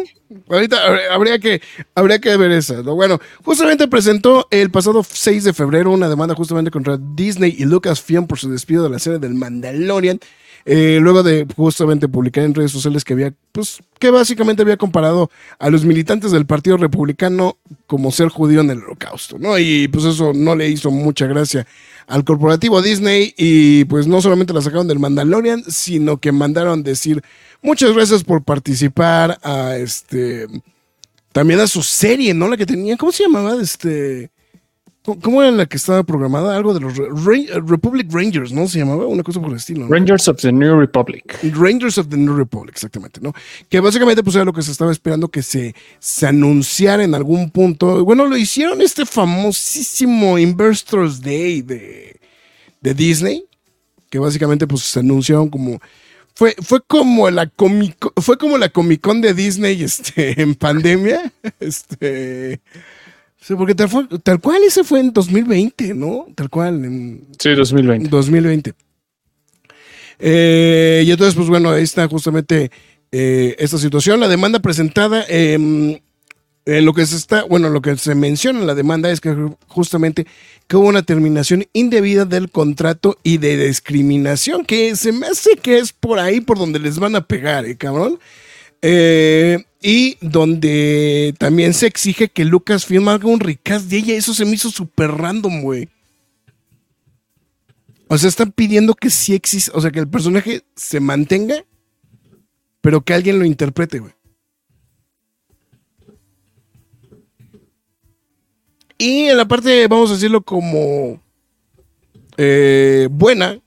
Ahorita 0.49 0.77
habría- 0.87 1.13
habría 1.13 1.37
que, 1.39 1.61
habría 1.95 2.19
que 2.19 2.37
ver 2.37 2.51
esa. 2.53 2.81
¿no? 2.81 2.95
Bueno, 2.95 3.19
justamente 3.43 3.89
presentó 3.89 4.47
el 4.51 4.71
pasado 4.71 5.03
6 5.03 5.43
de 5.43 5.51
febrero 5.51 5.91
una 5.91 6.07
demanda 6.07 6.33
justamente 6.33 6.71
contra 6.71 6.97
Disney 6.97 7.53
y 7.57 7.65
Lucasfilm 7.65 8.25
por 8.25 8.39
su 8.39 8.49
despido 8.49 8.85
de 8.85 8.89
la 8.89 8.99
serie 8.99 9.19
del 9.19 9.33
Mandalorian. 9.33 10.17
Eh, 10.65 10.99
luego 11.01 11.23
de 11.23 11.45
justamente 11.55 12.07
publicar 12.07 12.45
en 12.45 12.53
redes 12.53 12.71
sociales 12.71 13.03
que 13.03 13.13
había, 13.13 13.33
pues, 13.51 13.79
que 13.99 14.11
básicamente 14.11 14.61
había 14.61 14.77
comparado 14.77 15.29
a 15.59 15.69
los 15.69 15.83
militantes 15.83 16.31
del 16.31 16.45
Partido 16.45 16.77
Republicano 16.77 17.57
como 17.85 18.11
ser 18.11 18.29
judío 18.29 18.61
en 18.61 18.69
el 18.69 18.83
holocausto, 18.83 19.37
¿no? 19.37 19.59
Y 19.59 19.87
pues 19.89 20.05
eso 20.05 20.31
no 20.33 20.55
le 20.55 20.69
hizo 20.69 20.89
mucha 20.89 21.27
gracia 21.27 21.67
al 22.07 22.23
corporativo 22.23 22.81
Disney 22.81 23.33
y 23.37 23.85
pues 23.85 24.07
no 24.07 24.21
solamente 24.21 24.53
la 24.53 24.61
sacaron 24.61 24.87
del 24.87 24.99
Mandalorian, 24.99 25.63
sino 25.67 26.17
que 26.17 26.31
mandaron 26.31 26.83
decir 26.83 27.21
muchas 27.61 27.93
gracias 27.93 28.23
por 28.23 28.43
participar 28.43 29.39
a 29.43 29.77
este 29.77 30.47
también 31.33 31.59
a 31.59 31.67
su 31.67 31.81
serie, 31.81 32.33
¿no? 32.33 32.47
La 32.47 32.57
que 32.57 32.65
tenía, 32.65 32.95
¿cómo 32.95 33.11
se 33.11 33.23
llamaba? 33.23 33.55
Este 33.61 34.29
¿Cómo- 35.03 35.19
¿Cómo 35.19 35.41
era 35.43 35.51
la 35.51 35.65
que 35.65 35.77
estaba 35.77 36.03
programada? 36.03 36.55
Algo 36.55 36.73
de 36.73 36.79
los 36.79 36.95
Re- 36.97 37.09
Ra- 37.09 37.59
Republic 37.65 38.07
Rangers, 38.11 38.51
¿no? 38.53 38.67
Se 38.67 38.79
llamaba 38.79 39.05
una 39.05 39.21
cosa 39.21 39.39
por 39.41 39.49
el 39.49 39.57
estilo. 39.57 39.81
¿no? 39.85 39.89
Rangers 39.93 40.27
of 40.29 40.37
the 40.41 40.51
New 40.51 40.79
Republic. 40.79 41.37
Rangers 41.55 41.97
of 41.97 42.07
the 42.09 42.17
New 42.17 42.35
Republic, 42.37 42.73
exactamente, 42.75 43.19
¿no? 43.21 43.33
Que 43.69 43.79
básicamente 43.81 44.23
pues 44.23 44.35
era 44.35 44.45
lo 44.45 44.53
que 44.53 44.61
se 44.61 44.71
estaba 44.71 44.91
esperando 44.91 45.27
que 45.27 45.43
se, 45.43 45.75
se 45.99 46.25
anunciara 46.27 47.03
en 47.03 47.15
algún 47.15 47.51
punto. 47.51 48.03
Bueno, 48.05 48.25
lo 48.27 48.37
hicieron 48.37 48.81
este 48.81 49.05
famosísimo 49.05 50.39
Investors 50.39 51.21
Day 51.21 51.61
de, 51.61 52.19
de 52.81 52.93
Disney, 52.93 53.43
que 54.09 54.19
básicamente 54.19 54.67
pues 54.67 54.83
se 54.83 54.99
anunciaron 54.99 55.49
como... 55.49 55.79
Fue, 56.35 56.55
fue 56.63 56.81
como 56.81 57.29
la 57.29 57.45
comic 57.45 57.95
fue 58.19 58.39
como 58.39 58.57
la 58.57 58.69
Comic 58.69 59.01
Con 59.01 59.21
de 59.21 59.35
Disney 59.35 59.83
este, 59.83 60.41
en 60.41 60.55
pandemia. 60.55 61.31
Este, 61.59 62.59
sí, 63.45 63.55
porque 63.55 63.75
tal, 63.75 63.89
fue- 63.89 64.07
tal 64.23 64.39
cual 64.39 64.61
ese 64.63 64.83
fue 64.83 64.99
en 65.01 65.11
2020, 65.13 65.93
¿no? 65.93 66.27
Tal 66.35 66.49
cual, 66.49 66.85
en, 66.85 67.27
Sí, 67.39 67.49
2020. 67.53 68.09
2020. 68.09 68.73
Eh, 70.19 71.03
y 71.05 71.11
entonces, 71.11 71.35
pues 71.35 71.47
bueno, 71.49 71.71
ahí 71.71 71.83
está 71.83 72.07
justamente 72.07 72.71
eh, 73.11 73.55
esta 73.59 73.77
situación. 73.77 74.19
La 74.19 74.27
demanda 74.27 74.59
presentada, 74.59 75.25
eh, 75.27 75.99
eh, 76.65 76.81
lo 76.81 76.93
que 76.93 77.05
se 77.05 77.17
está, 77.17 77.43
bueno, 77.43 77.69
lo 77.69 77.81
que 77.81 77.97
se 77.97 78.15
menciona 78.15 78.59
en 78.59 78.67
la 78.67 78.75
demanda 78.75 79.11
es 79.11 79.19
que 79.19 79.35
justamente 79.67 80.25
que 80.67 80.77
hubo 80.77 80.87
una 80.87 81.03
terminación 81.03 81.65
indebida 81.73 82.25
del 82.25 82.49
contrato 82.49 83.17
y 83.23 83.37
de 83.37 83.67
discriminación, 83.67 84.63
que 84.65 84.95
se 84.95 85.11
me 85.11 85.27
hace 85.27 85.57
que 85.57 85.79
es 85.79 85.91
por 85.91 86.19
ahí 86.19 86.39
por 86.41 86.57
donde 86.57 86.79
les 86.79 86.99
van 86.99 87.15
a 87.15 87.27
pegar, 87.27 87.65
¿eh, 87.65 87.75
cabrón? 87.75 88.17
Eh, 88.81 89.63
y 89.85 90.17
donde 90.21 91.35
también 91.37 91.73
se 91.73 91.87
exige 91.87 92.29
que 92.29 92.45
Lucasfilm 92.45 93.09
haga 93.09 93.27
un 93.27 93.41
recast 93.41 93.89
de 93.89 93.97
ella. 93.97 94.15
Eso 94.15 94.33
se 94.33 94.45
me 94.45 94.53
hizo 94.53 94.71
súper 94.71 95.11
random, 95.11 95.61
güey. 95.61 95.89
O 98.07 98.17
sea, 98.17 98.29
están 98.29 98.53
pidiendo 98.53 98.93
que 98.93 99.09
sí 99.09 99.33
existe, 99.35 99.71
o 99.73 99.81
sea, 99.81 99.91
que 99.91 99.99
el 99.99 100.07
personaje 100.07 100.63
se 100.75 101.01
mantenga, 101.01 101.65
pero 102.79 103.01
que 103.01 103.13
alguien 103.13 103.39
lo 103.39 103.45
interprete, 103.45 103.99
güey. 103.99 104.13
Y 108.97 109.25
en 109.25 109.35
la 109.35 109.45
parte, 109.45 109.85
vamos 109.89 110.11
a 110.11 110.13
decirlo 110.13 110.43
como 110.43 111.21
eh, 112.37 113.09
buena 113.11 113.59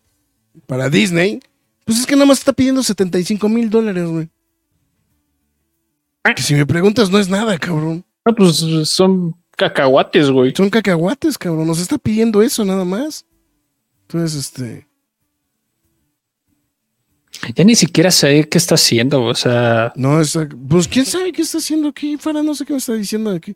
para 0.66 0.88
Disney, 0.88 1.40
pues 1.84 1.98
es 1.98 2.06
que 2.06 2.14
nada 2.14 2.24
más 2.24 2.38
está 2.38 2.54
pidiendo 2.54 2.82
75 2.82 3.50
mil 3.50 3.68
dólares, 3.68 4.06
güey. 4.06 4.30
Que 6.34 6.42
si 6.42 6.54
me 6.54 6.66
preguntas, 6.66 7.10
no 7.10 7.18
es 7.18 7.28
nada, 7.28 7.58
cabrón. 7.58 8.04
No, 8.24 8.34
pues 8.34 8.56
son 8.88 9.36
cacahuates, 9.56 10.30
güey. 10.30 10.52
Son 10.56 10.70
cacahuates, 10.70 11.38
cabrón. 11.38 11.66
Nos 11.66 11.80
está 11.80 11.98
pidiendo 11.98 12.42
eso 12.42 12.64
nada 12.64 12.84
más. 12.84 13.24
Entonces, 14.02 14.38
este. 14.38 14.86
Ya 17.54 17.64
ni 17.64 17.74
siquiera 17.74 18.10
sé 18.10 18.48
qué 18.48 18.58
está 18.58 18.76
haciendo, 18.76 19.22
o 19.22 19.34
sea, 19.34 19.92
No, 19.94 20.20
esa- 20.20 20.48
pues 20.68 20.88
quién 20.88 21.04
sabe 21.04 21.32
qué 21.32 21.42
está 21.42 21.58
haciendo 21.58 21.88
aquí. 21.88 22.16
Fuera, 22.16 22.42
no 22.42 22.54
sé 22.54 22.64
qué 22.64 22.72
me 22.72 22.78
está 22.78 22.94
diciendo 22.94 23.30
aquí. 23.30 23.54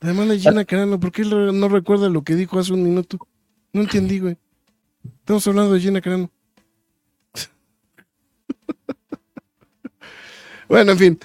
Además, 0.00 0.28
la 0.28 0.36
Gina 0.36 0.64
Carano, 0.64 0.98
¿por 0.98 1.12
qué 1.12 1.22
no 1.24 1.68
recuerda 1.68 2.08
lo 2.08 2.22
que 2.22 2.34
dijo 2.36 2.58
hace 2.58 2.72
un 2.72 2.82
minuto? 2.82 3.18
No 3.72 3.82
entendí, 3.82 4.20
güey. 4.20 4.36
Estamos 5.18 5.46
hablando 5.46 5.74
de 5.74 5.80
Gina 5.80 6.00
Carano. 6.00 6.30
bueno, 10.68 10.92
en 10.92 10.98
fin. 10.98 11.18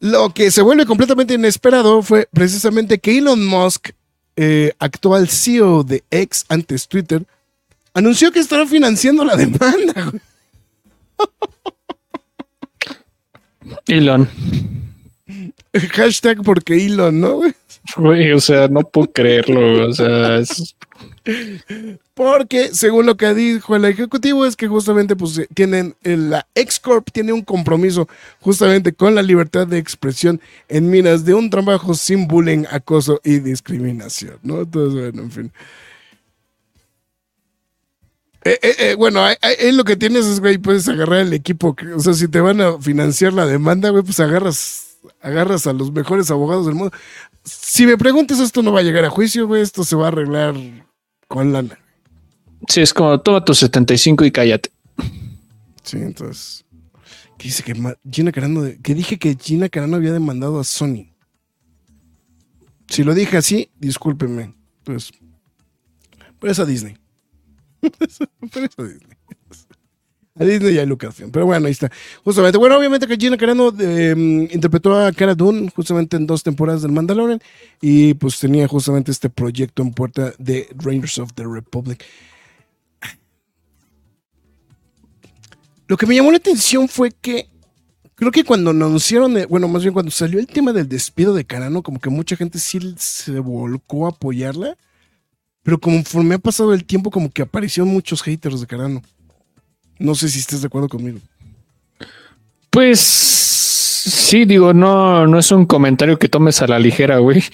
Lo 0.00 0.30
que 0.30 0.50
se 0.50 0.62
vuelve 0.62 0.86
completamente 0.86 1.34
inesperado 1.34 2.02
fue 2.02 2.26
precisamente 2.32 2.98
que 2.98 3.18
Elon 3.18 3.46
Musk, 3.46 3.90
eh, 4.36 4.72
actual 4.78 5.28
CEO 5.28 5.84
de 5.84 6.02
X 6.10 6.46
antes 6.48 6.88
Twitter, 6.88 7.22
anunció 7.92 8.32
que 8.32 8.40
estará 8.40 8.66
financiando 8.66 9.24
la 9.24 9.36
demanda. 9.36 10.10
Elon. 13.86 14.28
Hashtag 15.92 16.42
porque 16.42 16.86
Elon, 16.86 17.20
¿no? 17.20 17.40
Güey, 17.96 18.32
o 18.32 18.40
sea, 18.40 18.68
no 18.68 18.80
puedo 18.80 19.12
creerlo. 19.12 19.88
O 19.88 19.92
sea, 19.92 20.38
es... 20.38 20.74
Porque, 22.14 22.74
según 22.74 23.06
lo 23.06 23.16
que 23.16 23.32
dijo 23.34 23.76
el 23.76 23.84
ejecutivo, 23.84 24.44
es 24.46 24.56
que 24.56 24.68
justamente 24.68 25.16
pues 25.16 25.40
tienen, 25.54 25.94
la 26.02 26.46
X-Corp 26.54 27.10
tiene 27.10 27.32
un 27.32 27.42
compromiso 27.42 28.08
justamente 28.40 28.92
con 28.92 29.14
la 29.14 29.22
libertad 29.22 29.66
de 29.66 29.78
expresión 29.78 30.40
en 30.68 30.90
miras 30.90 31.24
de 31.24 31.34
un 31.34 31.50
trabajo 31.50 31.94
sin 31.94 32.28
bullying, 32.28 32.64
acoso 32.70 33.20
y 33.24 33.38
discriminación, 33.38 34.38
¿no? 34.42 34.60
Entonces, 34.60 35.00
bueno, 35.00 35.22
en 35.22 35.30
fin. 35.30 35.52
Eh, 38.42 38.58
eh, 38.62 38.74
eh, 38.78 38.94
bueno, 38.94 39.22
ahí, 39.22 39.72
lo 39.72 39.84
que 39.84 39.96
tienes 39.96 40.26
es, 40.26 40.40
güey, 40.40 40.56
puedes 40.56 40.88
agarrar 40.88 41.20
el 41.20 41.32
equipo. 41.32 41.76
o 41.94 42.00
sea, 42.00 42.14
si 42.14 42.26
te 42.26 42.40
van 42.40 42.60
a 42.60 42.78
financiar 42.78 43.32
la 43.32 43.46
demanda, 43.46 43.90
güey, 43.90 44.02
pues 44.02 44.18
agarras, 44.20 44.96
agarras 45.20 45.66
a 45.66 45.72
los 45.72 45.92
mejores 45.92 46.30
abogados 46.30 46.66
del 46.66 46.74
mundo. 46.74 46.96
Si 47.44 47.86
me 47.86 47.98
preguntas, 47.98 48.40
esto 48.40 48.62
no 48.62 48.72
va 48.72 48.80
a 48.80 48.82
llegar 48.82 49.04
a 49.04 49.10
juicio, 49.10 49.46
güey, 49.46 49.62
esto 49.62 49.84
se 49.84 49.96
va 49.96 50.06
a 50.06 50.08
arreglar 50.08 50.54
con 51.30 51.52
lana. 51.52 51.78
Sí, 52.68 52.80
es 52.80 52.92
como 52.92 53.20
toma 53.20 53.44
tus 53.44 53.58
75 53.58 54.24
y 54.24 54.32
cállate. 54.32 54.72
Sí, 55.84 55.96
entonces. 55.98 56.64
¿Qué 57.38 57.44
dice 57.44 57.62
que 57.62 57.74
Gina 58.10 58.32
Carano, 58.32 58.64
que 58.82 58.94
dije 58.94 59.16
que 59.16 59.36
Gina 59.40 59.68
Carano 59.68 59.96
había 59.96 60.12
demandado 60.12 60.58
a 60.58 60.64
Sony? 60.64 61.14
Si 62.88 63.04
lo 63.04 63.14
dije 63.14 63.36
así, 63.36 63.70
discúlpenme. 63.78 64.54
Pues, 64.82 65.12
por 66.40 66.50
eso 66.50 66.62
a 66.62 66.66
Disney. 66.66 66.98
por 67.80 68.64
eso 68.64 68.82
a 68.82 68.84
Disney. 68.84 69.16
A 70.40 70.44
Disney 70.44 70.74
y 70.74 70.78
a 70.78 70.86
Lucasfilm. 70.86 71.30
Pero 71.30 71.44
bueno, 71.44 71.66
ahí 71.66 71.72
está. 71.72 71.92
Justamente, 72.24 72.56
bueno, 72.56 72.78
obviamente 72.78 73.06
que 73.06 73.16
Gina 73.16 73.36
Carano 73.36 73.74
em, 73.78 74.48
interpretó 74.50 74.98
a 74.98 75.12
Cara 75.12 75.34
Dune 75.34 75.70
justamente 75.76 76.16
en 76.16 76.26
dos 76.26 76.42
temporadas 76.42 76.80
del 76.80 76.92
Mandalorian 76.92 77.42
y 77.82 78.14
pues 78.14 78.40
tenía 78.40 78.66
justamente 78.66 79.10
este 79.10 79.28
proyecto 79.28 79.82
en 79.82 79.92
puerta 79.92 80.32
de 80.38 80.66
Rangers 80.76 81.18
of 81.18 81.34
the 81.34 81.44
Republic. 81.44 82.02
Lo 85.88 85.98
que 85.98 86.06
me 86.06 86.14
llamó 86.14 86.30
la 86.30 86.38
atención 86.38 86.88
fue 86.88 87.10
que 87.10 87.50
creo 88.14 88.32
que 88.32 88.44
cuando 88.44 88.70
anunciaron, 88.70 89.36
bueno, 89.50 89.68
más 89.68 89.82
bien 89.82 89.92
cuando 89.92 90.10
salió 90.10 90.40
el 90.40 90.46
tema 90.46 90.72
del 90.72 90.88
despido 90.88 91.34
de 91.34 91.44
Carano, 91.44 91.82
como 91.82 92.00
que 92.00 92.08
mucha 92.08 92.34
gente 92.34 92.58
sí 92.58 92.78
se 92.96 93.40
volcó 93.40 94.06
a 94.06 94.10
apoyarla, 94.10 94.78
pero 95.62 95.78
conforme 95.78 96.36
ha 96.36 96.38
pasado 96.38 96.72
el 96.72 96.86
tiempo, 96.86 97.10
como 97.10 97.30
que 97.30 97.42
aparecieron 97.42 97.92
muchos 97.92 98.22
haters 98.22 98.62
de 98.62 98.66
Carano. 98.66 99.02
No 100.00 100.14
sé 100.14 100.30
si 100.30 100.38
estés 100.38 100.62
de 100.62 100.66
acuerdo 100.66 100.88
conmigo. 100.88 101.18
Pues 102.70 102.98
sí, 102.98 104.46
digo, 104.46 104.72
no, 104.72 105.26
no 105.26 105.38
es 105.38 105.52
un 105.52 105.66
comentario 105.66 106.18
que 106.18 106.30
tomes 106.30 106.62
a 106.62 106.66
la 106.66 106.78
ligera, 106.78 107.18
güey. 107.18 107.44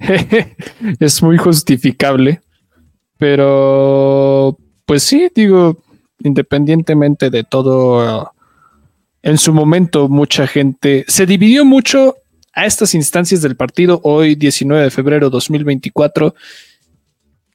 es 0.98 1.22
muy 1.22 1.38
justificable. 1.38 2.40
Pero, 3.16 4.58
pues 4.84 5.04
sí, 5.04 5.30
digo, 5.32 5.84
independientemente 6.18 7.30
de 7.30 7.44
todo, 7.44 8.32
en 9.22 9.38
su 9.38 9.54
momento 9.54 10.08
mucha 10.08 10.48
gente 10.48 11.04
se 11.06 11.26
dividió 11.26 11.64
mucho 11.64 12.16
a 12.54 12.66
estas 12.66 12.96
instancias 12.96 13.40
del 13.40 13.54
partido. 13.54 14.00
Hoy, 14.02 14.34
19 14.34 14.82
de 14.82 14.90
febrero 14.90 15.26
de 15.26 15.30
2024, 15.30 16.34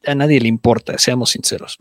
a 0.06 0.16
nadie 0.16 0.40
le 0.40 0.48
importa, 0.48 0.98
seamos 0.98 1.32
sinceros. 1.32 1.78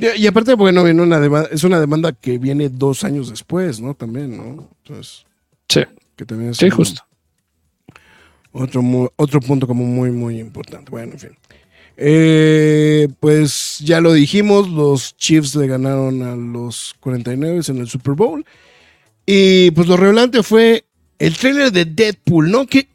Y, 0.00 0.26
aparte, 0.26 0.54
bueno, 0.54 0.82
una 0.82 1.46
es 1.46 1.64
una 1.64 1.80
demanda 1.80 2.12
que 2.12 2.38
viene 2.38 2.68
dos 2.68 3.04
años 3.04 3.30
después, 3.30 3.80
¿no? 3.80 3.94
También, 3.94 4.36
¿no? 4.36 4.68
Entonces, 4.84 5.24
sí. 5.68 5.82
Que 6.16 6.24
también 6.24 6.50
es 6.50 6.58
sí, 6.58 6.70
justo. 6.70 7.02
Otro, 8.52 8.82
otro 9.16 9.40
punto 9.40 9.66
como 9.66 9.84
muy, 9.84 10.10
muy 10.10 10.38
importante. 10.38 10.90
Bueno, 10.90 11.12
en 11.12 11.18
fin. 11.18 11.30
Eh, 11.96 13.08
pues 13.20 13.78
ya 13.80 14.00
lo 14.00 14.12
dijimos, 14.12 14.68
los 14.68 15.16
Chiefs 15.16 15.54
le 15.54 15.66
ganaron 15.66 16.22
a 16.22 16.36
los 16.36 16.94
49 17.00 17.60
en 17.68 17.78
el 17.78 17.88
Super 17.88 18.14
Bowl. 18.14 18.44
Y 19.26 19.70
pues 19.70 19.86
lo 19.86 19.96
revelante 19.96 20.42
fue 20.42 20.84
el 21.18 21.36
trailer 21.36 21.70
de 21.72 21.84
Deadpool, 21.84 22.50
¿no? 22.50 22.66
Que 22.66 22.88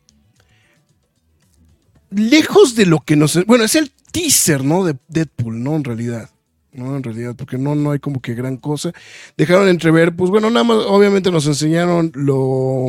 lejos 2.09 2.75
de 2.75 2.85
lo 2.85 2.99
que 2.99 3.15
nos... 3.15 3.43
Bueno, 3.45 3.63
es 3.63 3.75
el 3.75 3.91
teaser, 4.11 4.63
¿no? 4.63 4.83
De 4.83 4.95
Deadpool, 5.07 5.63
¿no? 5.63 5.75
En 5.75 5.83
realidad. 5.83 6.29
¿No? 6.77 6.95
En 6.95 7.03
realidad, 7.03 7.35
porque 7.35 7.57
no, 7.57 7.75
no 7.75 7.91
hay 7.91 7.99
como 7.99 8.21
que 8.21 8.33
gran 8.33 8.57
cosa. 8.57 8.93
Dejaron 9.35 9.67
entrever, 9.67 10.15
pues 10.15 10.29
bueno, 10.31 10.49
nada 10.49 10.63
más, 10.63 10.77
obviamente 10.87 11.31
nos 11.31 11.47
enseñaron 11.47 12.11
lo... 12.15 12.87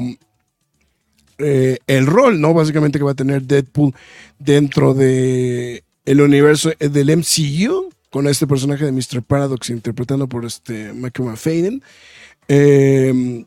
Eh, 1.39 1.79
el 1.87 2.07
rol, 2.07 2.41
¿no? 2.41 2.53
Básicamente 2.53 2.99
que 2.99 3.05
va 3.05 3.13
a 3.13 3.15
tener 3.15 3.43
Deadpool 3.43 3.95
dentro 4.41 4.93
de 4.93 5.85
el 6.05 6.21
universo 6.21 6.73
del 6.81 7.17
MCU 7.17 7.91
con 8.11 8.27
este 8.27 8.47
personaje 8.47 8.85
de 8.85 8.93
Mr. 8.93 9.23
Paradox 9.23 9.71
interpretando 9.71 10.29
por 10.29 10.45
este 10.45 10.93
Michael 10.93 11.29
McFadden. 11.29 11.83
Em, 12.49 13.45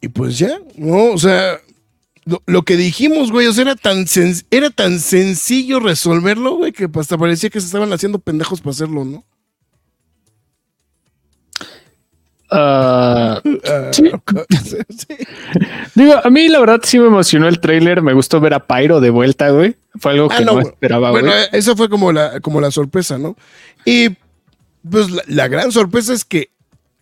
y 0.00 0.08
pues 0.08 0.38
ya, 0.38 0.58
¿no? 0.76 1.12
O 1.12 1.18
sea, 1.18 1.60
lo, 2.46 2.62
que 2.62 2.76
dijimos, 2.76 3.30
güey, 3.30 3.46
o 3.46 3.52
sea, 3.52 3.62
era 3.62 3.76
tan, 3.76 4.06
era 4.50 4.70
tan 4.70 5.00
sencillo 5.00 5.80
resolverlo, 5.80 6.56
güey, 6.56 6.72
que 6.72 6.88
hasta 6.94 7.18
parecía 7.18 7.50
que 7.50 7.60
se 7.60 7.66
estaban 7.66 7.92
haciendo 7.92 8.18
pendejos 8.18 8.60
para 8.60 8.70
hacerlo, 8.70 9.04
¿no? 9.04 9.24
Ah, 12.56 13.42
ah, 13.44 13.90
Digo, 15.94 16.14
a 16.22 16.30
mí 16.30 16.48
la 16.48 16.60
verdad 16.60 16.80
sí 16.84 17.00
me 17.00 17.06
emocionó 17.06 17.48
el 17.48 17.58
trailer. 17.58 18.00
Me 18.00 18.12
gustó 18.12 18.38
ver 18.38 18.54
a 18.54 18.64
Pyro 18.64 19.00
de 19.00 19.10
vuelta, 19.10 19.50
güey. 19.50 19.76
Fue 19.98 20.12
algo 20.12 20.28
ah, 20.30 20.36
que 20.36 20.44
no, 20.44 20.60
esperaba, 20.60 21.10
Bueno, 21.10 21.32
esa 21.52 21.74
fue 21.74 21.88
como 21.88 22.12
la, 22.12 22.40
como 22.40 22.60
la 22.60 22.70
sorpresa, 22.70 23.18
¿no? 23.18 23.36
Y 23.84 24.10
pues 24.88 25.08
la, 25.26 25.48
gran 25.48 25.72
sorpresa 25.72 26.12
es 26.12 26.24
que 26.24 26.50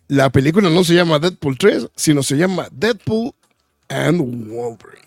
la 0.07 0.31
película 0.31 0.69
no 0.69 0.83
se 0.83 0.95
llama 0.95 1.19
Deadpool 1.19 1.57
3, 1.57 1.89
sino 1.95 2.23
se 2.23 2.35
llama 2.35 2.67
Deadpool 2.71 3.33
and 3.89 4.49
Wolverine. 4.49 5.03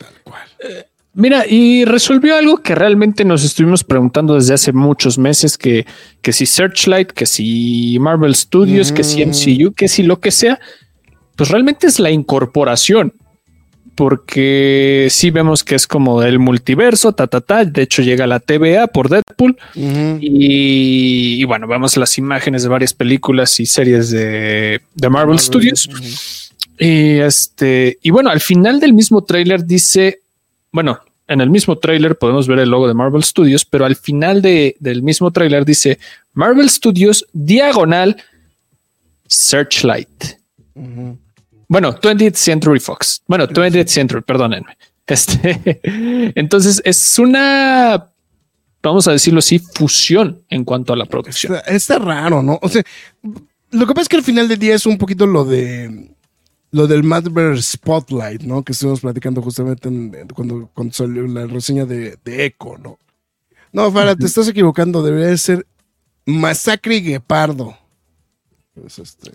Tal 0.00 0.14
cual. 0.24 0.48
Eh, 0.58 0.84
Mira, 1.12 1.44
y 1.46 1.84
resolvió 1.84 2.36
algo 2.36 2.58
que 2.58 2.74
realmente 2.74 3.24
nos 3.24 3.44
estuvimos 3.44 3.82
preguntando 3.82 4.34
desde 4.34 4.54
hace 4.54 4.72
muchos 4.72 5.18
meses, 5.18 5.58
que, 5.58 5.84
que 6.22 6.32
si 6.32 6.46
Searchlight, 6.46 7.10
que 7.10 7.26
si 7.26 7.98
Marvel 8.00 8.34
Studios, 8.34 8.92
que 8.92 9.02
si 9.02 9.24
MCU, 9.26 9.70
mm. 9.70 9.74
que 9.74 9.88
si 9.88 10.04
lo 10.04 10.20
que 10.20 10.30
sea, 10.30 10.60
pues 11.34 11.50
realmente 11.50 11.88
es 11.88 11.98
la 11.98 12.12
incorporación, 12.12 13.12
porque 13.96 15.08
sí 15.10 15.32
vemos 15.32 15.64
que 15.64 15.74
es 15.74 15.88
como 15.88 16.22
el 16.22 16.38
multiverso, 16.38 17.12
ta, 17.12 17.26
ta, 17.26 17.40
ta, 17.40 17.64
de 17.64 17.82
hecho 17.82 18.02
llega 18.02 18.28
la 18.28 18.38
TVA 18.38 18.86
por 18.86 19.08
Deadpool, 19.08 19.58
y, 19.74 21.42
bueno, 21.44 21.66
vemos 21.66 21.96
las 21.96 22.18
imágenes 22.18 22.62
de 22.62 22.68
varias 22.68 22.94
películas 22.94 23.58
y 23.58 23.66
series 23.66 24.10
de, 24.10 24.80
Marvel, 25.10 25.40
Studios. 25.40 26.49
Y 26.80 27.18
este, 27.18 27.98
y 28.02 28.10
bueno, 28.10 28.30
al 28.30 28.40
final 28.40 28.80
del 28.80 28.94
mismo 28.94 29.22
tráiler 29.22 29.64
dice 29.64 30.20
bueno, 30.72 31.00
en 31.26 31.40
el 31.40 31.50
mismo 31.50 31.78
tráiler 31.78 32.16
podemos 32.16 32.46
ver 32.46 32.60
el 32.60 32.70
logo 32.70 32.88
de 32.88 32.94
Marvel 32.94 33.22
Studios, 33.22 33.64
pero 33.64 33.84
al 33.84 33.96
final 33.96 34.42
del 34.42 35.02
mismo 35.02 35.30
tráiler 35.30 35.64
dice 35.64 35.98
Marvel 36.32 36.68
Studios 36.70 37.26
diagonal 37.32 38.16
Searchlight. 39.26 40.24
Bueno, 41.68 41.94
20th 42.00 42.34
Century 42.34 42.80
Fox. 42.80 43.22
Bueno, 43.26 43.46
20th 43.46 43.86
Century, 43.86 44.22
perdónenme. 44.22 44.76
Este, 45.10 45.80
entonces 46.36 46.80
es 46.84 47.18
una, 47.18 48.10
vamos 48.80 49.08
a 49.08 49.10
decirlo 49.10 49.40
así, 49.40 49.58
fusión 49.58 50.40
en 50.48 50.62
cuanto 50.62 50.92
a 50.92 50.96
la 50.96 51.04
producción. 51.04 51.56
está 51.66 51.98
raro, 51.98 52.44
¿no? 52.44 52.60
O 52.62 52.68
sea, 52.68 52.84
lo 53.72 53.88
que 53.88 53.92
pasa 53.92 54.02
es 54.02 54.08
que 54.08 54.16
al 54.18 54.22
final 54.22 54.46
del 54.46 54.60
día 54.60 54.76
es 54.76 54.86
un 54.86 54.98
poquito 54.98 55.26
lo 55.26 55.44
de 55.44 56.12
lo 56.72 56.86
del 56.86 57.02
Madver 57.02 57.60
Spotlight, 57.62 58.42
¿no? 58.42 58.62
Que 58.62 58.72
estuvimos 58.72 59.00
platicando 59.00 59.42
justamente 59.42 59.88
cuando, 60.34 60.70
salió 60.92 61.26
la 61.26 61.46
reseña 61.46 61.84
de, 61.84 62.16
de 62.24 62.44
Echo, 62.44 62.78
¿no? 62.78 62.98
No, 63.72 63.90
Farah, 63.92 64.16
te 64.16 64.26
estás 64.26 64.48
equivocando, 64.48 65.02
debería 65.02 65.36
ser 65.36 65.66
Masacre 66.26 66.96
y 66.96 67.00
Guepardo. 67.00 67.76
este. 68.86 69.32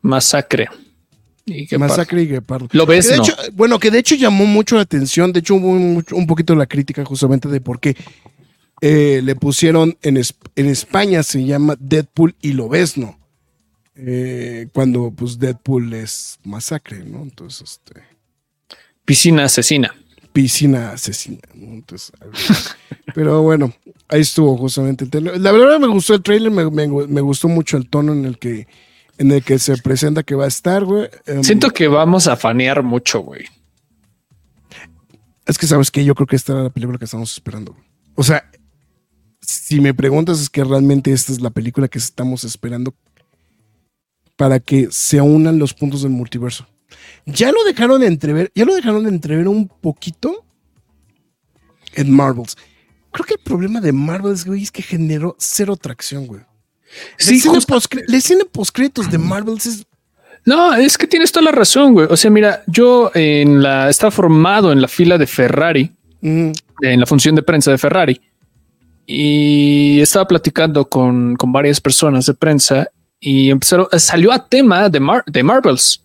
Masacre. 0.00 0.68
Y 1.44 1.66
Masacre 1.76 2.22
y 2.22 2.26
Guepardo. 2.26 2.68
Lo 2.72 2.86
ves, 2.86 3.16
¿no? 3.16 3.24
bueno, 3.52 3.78
que 3.78 3.90
de 3.90 3.98
hecho 3.98 4.14
llamó 4.14 4.46
mucho 4.46 4.76
la 4.76 4.82
atención, 4.82 5.32
de 5.32 5.40
hecho 5.40 5.56
hubo 5.56 5.70
un, 5.70 6.26
poquito 6.26 6.54
la 6.54 6.66
crítica 6.66 7.04
justamente 7.04 7.48
de 7.48 7.60
por 7.60 7.80
qué 7.80 7.96
eh, 8.80 9.20
le 9.22 9.34
pusieron 9.34 9.96
en, 10.02 10.20
en 10.56 10.66
España 10.66 11.22
se 11.22 11.44
llama 11.44 11.76
Deadpool 11.78 12.36
y 12.40 12.52
lo 12.52 12.68
ves, 12.68 12.96
¿no? 12.96 13.18
Eh, 13.94 14.68
cuando 14.72 15.10
pues 15.10 15.38
Deadpool 15.38 15.92
es 15.94 16.38
masacre, 16.44 17.04
¿no? 17.04 17.22
Entonces, 17.22 17.78
este... 17.78 18.02
Piscina 19.04 19.44
asesina. 19.44 19.94
Piscina 20.32 20.92
asesina, 20.92 21.40
Entonces, 21.54 22.12
pero 23.14 23.42
bueno, 23.42 23.74
ahí 24.08 24.22
estuvo 24.22 24.56
justamente 24.56 25.04
el 25.04 25.10
trailer. 25.10 25.38
La 25.38 25.52
verdad 25.52 25.78
me 25.78 25.88
gustó 25.88 26.14
el 26.14 26.22
trailer, 26.22 26.50
me, 26.50 27.20
gustó 27.20 27.48
mucho 27.48 27.76
el 27.76 27.88
tono 27.88 28.12
en 28.12 28.24
el 28.24 28.38
que 28.38 28.66
en 29.18 29.30
el 29.30 29.42
que 29.42 29.58
se 29.58 29.76
presenta 29.76 30.22
que 30.22 30.34
va 30.34 30.46
a 30.46 30.48
estar, 30.48 30.84
güey. 30.84 31.10
Em, 31.26 31.44
Siento 31.44 31.70
que 31.70 31.86
vamos 31.86 32.28
a 32.28 32.36
fanear 32.36 32.82
mucho, 32.82 33.20
güey. 33.20 33.44
Es 35.44 35.58
que 35.58 35.66
sabes 35.66 35.90
que 35.90 36.04
yo 36.04 36.14
creo 36.14 36.26
que 36.26 36.36
esta 36.36 36.54
era 36.54 36.62
la 36.62 36.70
película 36.70 36.98
que 36.98 37.04
estamos 37.04 37.32
esperando. 37.32 37.76
O 38.14 38.22
sea, 38.22 38.50
si 39.42 39.80
me 39.80 39.92
preguntas 39.92 40.40
es 40.40 40.48
que 40.48 40.64
realmente 40.64 41.12
esta 41.12 41.32
es 41.32 41.42
la 41.42 41.50
película 41.50 41.88
que 41.88 41.98
estamos 41.98 42.44
esperando 42.44 42.94
para 44.42 44.58
que 44.58 44.88
se 44.90 45.20
unan 45.20 45.60
los 45.60 45.72
puntos 45.72 46.02
del 46.02 46.10
multiverso. 46.10 46.66
Ya 47.26 47.52
lo 47.52 47.62
dejaron 47.62 48.00
de 48.00 48.08
entrever, 48.08 48.50
ya 48.56 48.64
lo 48.64 48.74
dejaron 48.74 49.04
de 49.04 49.10
entrever 49.10 49.46
un 49.46 49.68
poquito 49.68 50.44
en 51.94 52.10
Marvels. 52.10 52.56
Creo 53.12 53.24
que 53.24 53.34
el 53.34 53.40
problema 53.40 53.80
de 53.80 53.92
Marvels, 53.92 54.44
güey, 54.44 54.64
es 54.64 54.72
que 54.72 54.82
generó 54.82 55.36
cero 55.38 55.76
tracción, 55.76 56.26
güey. 56.26 56.40
Sí, 57.18 57.40
la 58.08 58.16
escena 58.16 58.44
post-créditos 58.50 59.12
de 59.12 59.18
Marvels 59.18 59.66
es 59.66 59.86
no, 60.44 60.74
es 60.74 60.98
que 60.98 61.06
tienes 61.06 61.30
toda 61.30 61.44
la 61.44 61.52
razón, 61.52 61.92
güey. 61.92 62.08
O 62.10 62.16
sea, 62.16 62.28
mira, 62.28 62.64
yo 62.66 63.12
en 63.14 63.62
la 63.62 63.88
estaba 63.90 64.10
formado 64.10 64.72
en 64.72 64.82
la 64.82 64.88
fila 64.88 65.18
de 65.18 65.28
Ferrari, 65.28 65.92
en 66.20 66.52
la 66.80 67.06
función 67.06 67.36
de 67.36 67.44
prensa 67.44 67.70
de 67.70 67.78
Ferrari, 67.78 68.20
y 69.06 70.00
estaba 70.00 70.26
platicando 70.26 70.88
con, 70.88 71.36
varias 71.46 71.80
personas 71.80 72.26
de 72.26 72.34
prensa 72.34 72.88
y 73.24 73.50
empezaron, 73.50 73.86
salió 73.98 74.32
a 74.32 74.48
tema 74.48 74.88
de, 74.88 75.00
de 75.26 75.42
Marvels. 75.44 76.02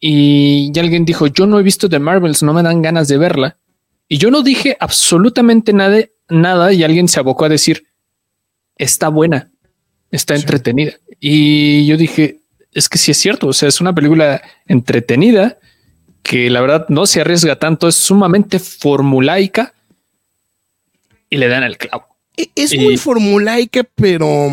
Y, 0.00 0.76
alguien 0.76 1.04
dijo, 1.04 1.28
yo 1.28 1.46
no 1.46 1.60
he 1.60 1.62
visto 1.62 1.86
de 1.86 2.00
Marvels, 2.00 2.42
no 2.42 2.52
me 2.52 2.64
dan 2.64 2.82
ganas 2.82 3.06
de 3.06 3.18
verla. 3.18 3.56
Y 4.08 4.18
yo 4.18 4.32
no 4.32 4.42
dije 4.42 4.76
absolutamente 4.80 5.72
nada, 5.72 6.00
nada 6.28 6.72
y 6.72 6.82
alguien 6.82 7.06
se 7.06 7.20
abocó 7.20 7.44
a 7.44 7.48
decir, 7.48 7.84
está 8.76 9.08
buena, 9.08 9.52
está 10.10 10.34
entretenida. 10.34 10.94
Y 11.20 11.86
yo 11.86 11.96
dije, 11.96 12.40
es 12.72 12.88
que 12.88 12.98
sí 12.98 13.12
es 13.12 13.18
cierto. 13.18 13.46
O 13.46 13.52
sea, 13.52 13.68
es 13.68 13.80
una 13.80 13.94
película 13.94 14.42
entretenida 14.66 15.58
que 16.24 16.50
la 16.50 16.60
verdad 16.62 16.86
no 16.88 17.06
se 17.06 17.20
arriesga 17.20 17.60
tanto, 17.60 17.86
es 17.86 17.94
sumamente 17.94 18.58
formulaica 18.58 19.72
y 21.30 21.36
le 21.36 21.46
dan 21.46 21.62
el 21.62 21.78
clavo. 21.78 22.08
E, 22.36 22.50
es 22.56 22.76
muy 22.76 22.96
formulaica, 22.96 23.84
pero 23.94 24.48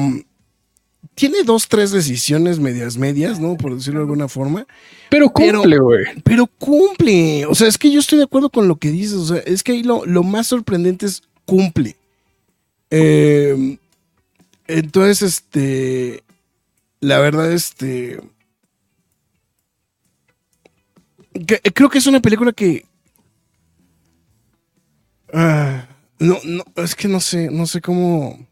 tiene 1.19 1.43
dos, 1.43 1.67
tres 1.67 1.91
decisiones 1.91 2.60
medias 2.60 2.97
medias, 2.97 3.39
¿no? 3.39 3.58
Por 3.58 3.75
decirlo 3.75 3.99
de 3.99 4.03
alguna 4.05 4.29
forma. 4.29 4.65
Pero 5.10 5.29
cumple, 5.29 5.77
güey. 5.77 6.05
Pero, 6.23 6.47
cumple. 6.47 7.45
O 7.45 7.55
sea, 7.55 7.67
es 7.67 7.77
que 7.77 7.91
yo 7.91 7.99
estoy 7.99 8.19
de 8.19 8.23
acuerdo 8.23 8.49
con 8.49 8.67
lo 8.67 8.77
que 8.77 8.89
dices. 8.89 9.13
O 9.13 9.25
sea, 9.25 9.38
es 9.39 9.63
que 9.63 9.73
ahí 9.73 9.84
lo, 9.84 10.05
lo 10.05 10.23
más 10.23 10.47
sorprendente 10.47 11.05
es 11.05 11.23
cumple. 11.45 11.97
Eh, 12.89 13.77
entonces, 14.67 15.21
este 15.21 16.23
la 17.01 17.19
verdad, 17.19 17.51
este. 17.51 18.19
creo 21.73 21.89
que 21.89 21.97
es 21.97 22.08
una 22.08 22.19
película 22.19 22.51
que. 22.51 22.86
Ah, 25.34 25.88
no, 26.19 26.38
no, 26.43 26.63
es 26.75 26.95
que 26.95 27.08
no 27.08 27.19
sé, 27.19 27.49
no 27.49 27.65
sé 27.65 27.79
cómo. 27.82 28.45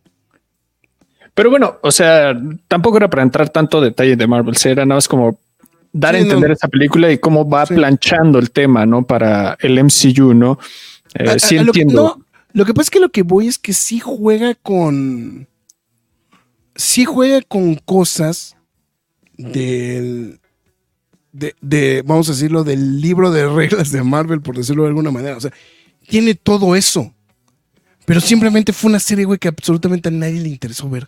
Pero 1.37 1.51
bueno, 1.51 1.77
o 1.83 1.91
sea, 1.91 2.35
tampoco 2.67 2.97
era 2.97 3.11
para 3.11 3.21
entrar 3.21 3.49
tanto 3.49 3.79
detalle 3.79 4.15
de 4.15 4.25
Marvel, 4.25 4.55
era 4.65 4.87
nada 4.87 4.97
más 4.97 5.07
como 5.07 5.37
dar 5.93 6.15
a 6.15 6.17
entender 6.17 6.49
esa 6.49 6.67
película 6.67 7.11
y 7.11 7.19
cómo 7.19 7.47
va 7.47 7.63
planchando 7.67 8.39
el 8.39 8.49
tema, 8.49 8.87
¿no? 8.87 9.05
Para 9.05 9.55
el 9.59 9.77
MCU, 9.83 10.33
¿no? 10.33 10.57
Eh, 11.13 11.37
sí 11.39 11.57
entiendo. 11.57 12.19
lo 12.53 12.65
que 12.65 12.73
pasa 12.73 12.87
es 12.87 12.89
que 12.89 12.99
lo 12.99 13.09
que 13.09 13.21
voy 13.21 13.45
es 13.45 13.59
que 13.59 13.73
sí 13.73 13.99
juega 13.99 14.55
con 14.55 15.47
sí 16.75 17.05
juega 17.05 17.43
con 17.43 17.75
cosas 17.75 18.57
del, 19.37 20.39
de, 21.31 22.03
vamos 22.03 22.29
a 22.29 22.31
decirlo, 22.31 22.63
del 22.63 22.99
libro 22.99 23.29
de 23.29 23.47
reglas 23.47 23.91
de 23.91 24.01
Marvel, 24.01 24.41
por 24.41 24.57
decirlo 24.57 24.81
de 24.81 24.89
alguna 24.89 25.11
manera. 25.11 25.37
O 25.37 25.41
sea, 25.41 25.53
tiene 26.09 26.33
todo 26.33 26.75
eso. 26.75 27.13
Pero 28.05 28.21
simplemente 28.21 28.73
fue 28.73 28.89
una 28.89 28.99
serie, 28.99 29.25
güey, 29.25 29.37
que 29.37 29.49
absolutamente 29.49 30.09
a 30.09 30.11
nadie 30.11 30.41
le 30.41 30.49
interesó 30.49 30.89
ver. 30.89 31.07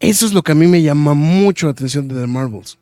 Eso 0.00 0.26
es 0.26 0.32
lo 0.32 0.42
que 0.42 0.52
a 0.52 0.54
mí 0.54 0.66
me 0.66 0.82
llama 0.82 1.14
mucho 1.14 1.66
la 1.66 1.72
atención 1.72 2.08
de 2.08 2.14
The 2.14 2.26
Marvels. 2.26 2.78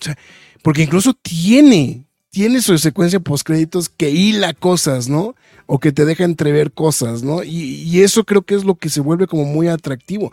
O 0.00 0.04
sea, 0.04 0.18
porque 0.62 0.82
incluso 0.82 1.14
tiene, 1.14 2.04
tiene 2.30 2.60
su 2.60 2.76
secuencia 2.78 3.20
post 3.20 3.46
créditos 3.46 3.88
que 3.88 4.10
hila 4.10 4.52
cosas, 4.54 5.08
¿no? 5.08 5.34
o 5.66 5.78
que 5.78 5.90
te 5.90 6.04
deja 6.04 6.24
entrever 6.24 6.72
cosas, 6.72 7.22
¿no? 7.22 7.42
Y, 7.42 8.00
eso 8.02 8.24
creo 8.24 8.42
que 8.42 8.54
es 8.54 8.64
lo 8.64 8.74
que 8.74 8.90
se 8.90 9.00
vuelve 9.00 9.26
como 9.26 9.44
muy 9.44 9.68
atractivo. 9.68 10.30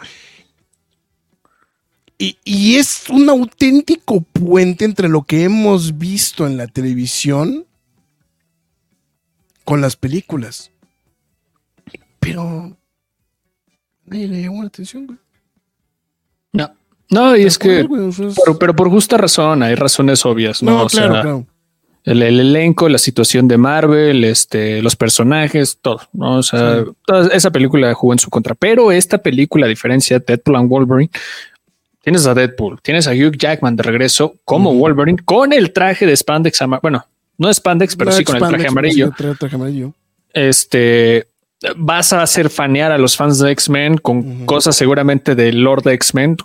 Y, 2.18 2.76
es 2.76 3.10
un 3.10 3.30
auténtico 3.30 4.20
puente 4.20 4.84
entre 4.84 5.08
lo 5.08 5.24
que 5.24 5.44
hemos 5.44 5.98
visto 5.98 6.46
en 6.46 6.58
la 6.58 6.68
televisión 6.68 7.66
con 9.64 9.80
las 9.80 9.96
películas. 9.96 10.72
Pero 12.20 12.78
nadie 14.06 14.28
le 14.28 14.42
llamó 14.42 14.64
la 14.64 14.68
atención, 14.68 15.06
güey. 15.06 15.20
No, 17.10 17.36
y 17.36 17.44
es 17.44 17.58
que, 17.58 17.88
pero, 18.60 18.76
por 18.76 18.90
justa 18.90 19.18
razón, 19.18 19.64
hay 19.64 19.76
razones 19.76 20.26
obvias, 20.26 20.62
¿no? 20.62 20.88
claro, 20.88 21.22
claro 21.22 21.46
el, 22.04 22.22
elenco, 22.24 22.90
la 22.90 22.98
situación 22.98 23.48
de 23.48 23.58
Marvel, 23.58 24.24
este, 24.24 24.82
los 24.82 24.96
personajes, 24.96 25.78
todo, 25.82 26.02
¿no? 26.14 26.38
O 26.38 26.44
sea, 26.44 26.84
toda 27.06 27.28
esa 27.28 27.52
película 27.52 27.94
jugó 27.94 28.14
en 28.14 28.20
su 28.20 28.30
contra. 28.30 28.56
Pero 28.56 28.92
esta 28.92 29.20
película, 29.20 29.66
a 29.66 29.70
diferencia 29.70 30.18
de 30.20 30.26
Deadpool 30.26 30.56
and 30.56 30.70
Wolverine, 30.70 31.12
tienes 32.02 32.26
a 32.26 32.34
Deadpool, 32.34 32.82
tienes 32.82 33.08
a 33.08 33.12
Hugh 33.12 33.38
Jackman 33.38 33.76
de 33.76 33.84
regreso 33.84 34.36
como 34.46 34.74
Wolverine 34.74 35.20
con 35.24 35.54
el 35.54 35.72
traje 35.72 36.06
de 36.06 36.16
spandex, 36.16 36.60
bueno, 36.82 37.06
no 37.38 37.54
spandex, 37.54 37.96
pero 37.96 38.12
sí 38.12 38.24
con 38.24 38.38
el 38.38 38.48
traje 38.48 38.68
amarillo. 38.68 39.14
Este, 40.34 41.28
vas 41.76 42.14
a 42.14 42.22
hacer 42.22 42.50
fanear 42.50 42.92
a 42.92 42.98
los 42.98 43.18
fans 43.18 43.40
de 43.40 43.52
X-Men 43.52 43.98
con 43.98 44.46
cosas 44.46 44.76
seguramente 44.76 45.36
de 45.36 45.52
Lord 45.52 45.84
de 45.84 45.94
X-Men, 45.94 46.38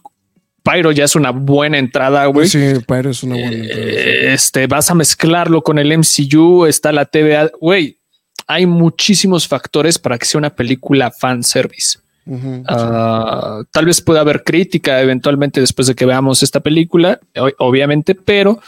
Pyro 0.64 0.92
ya 0.92 1.04
es 1.04 1.14
una 1.14 1.30
buena 1.30 1.78
entrada, 1.78 2.24
güey. 2.26 2.48
Sí, 2.48 2.58
Pyro 2.86 3.10
es 3.10 3.22
una 3.22 3.34
buena 3.34 3.52
entrada. 3.52 4.32
este, 4.32 4.66
vas 4.66 4.90
a 4.90 4.94
mezclarlo 4.94 5.62
con 5.62 5.78
el 5.78 5.96
MCU, 5.96 6.64
está 6.64 6.90
la 6.90 7.04
TVA, 7.04 7.50
güey. 7.60 7.98
Hay 8.46 8.64
muchísimos 8.66 9.46
factores 9.46 9.98
para 9.98 10.18
que 10.18 10.24
sea 10.24 10.38
una 10.38 10.50
película 10.50 11.10
fan 11.10 11.42
service. 11.42 11.98
Ah, 12.66 13.62
tal 13.70 13.84
vez 13.84 14.00
pueda 14.00 14.20
haber 14.20 14.42
crítica 14.42 15.02
eventualmente 15.02 15.60
después 15.60 15.86
de 15.86 15.94
que 15.94 16.06
veamos 16.06 16.42
esta 16.42 16.60
película, 16.60 17.20
obviamente, 17.58 18.14
pero 18.14 18.58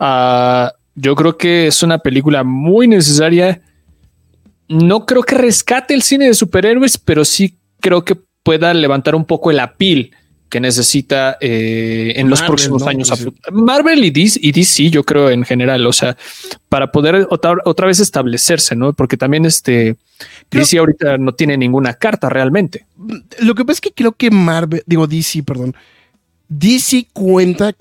ah, 0.00 0.72
yo 0.96 1.14
creo 1.14 1.36
que 1.36 1.68
es 1.68 1.82
una 1.84 1.98
película 1.98 2.42
muy 2.42 2.88
necesaria. 2.88 3.60
No 4.68 5.06
creo 5.06 5.22
que 5.22 5.36
rescate 5.36 5.94
el 5.94 6.02
cine 6.02 6.26
de 6.26 6.34
superhéroes, 6.34 6.98
pero 6.98 7.24
sí 7.24 7.56
creo 7.80 8.04
que 8.04 8.16
pueda 8.42 8.74
levantar 8.74 9.14
un 9.14 9.24
poco 9.24 9.52
el 9.52 9.60
apil 9.60 10.12
que 10.48 10.60
necesita 10.60 11.36
eh, 11.40 12.12
en 12.16 12.30
los 12.30 12.42
próximos 12.42 12.86
años. 12.86 13.12
Marvel 13.52 14.04
y 14.04 14.10
DC, 14.10 14.38
y 14.42 14.52
DC, 14.52 14.90
yo 14.90 15.04
creo 15.04 15.30
en 15.30 15.44
general, 15.44 15.86
o 15.86 15.92
sea, 15.92 16.16
para 16.68 16.92
poder 16.92 17.26
otra, 17.30 17.86
vez 17.86 18.00
establecerse, 18.00 18.76
¿no? 18.76 18.92
Porque 18.92 19.16
también 19.16 19.44
este 19.46 19.96
DC 20.50 20.78
ahorita 20.78 21.18
no 21.18 21.32
tiene 21.32 21.56
ninguna 21.56 21.94
carta 21.94 22.28
realmente. 22.28 22.86
Lo 23.40 23.54
que 23.54 23.64
pasa 23.64 23.78
es 23.78 23.80
que 23.80 23.92
creo 23.92 24.12
que 24.12 24.30
Marvel, 24.30 24.82
digo 24.86 25.06
DC, 25.06 25.42
perdón, 25.42 25.74
DC 26.48 27.08
cuenta 27.12 27.74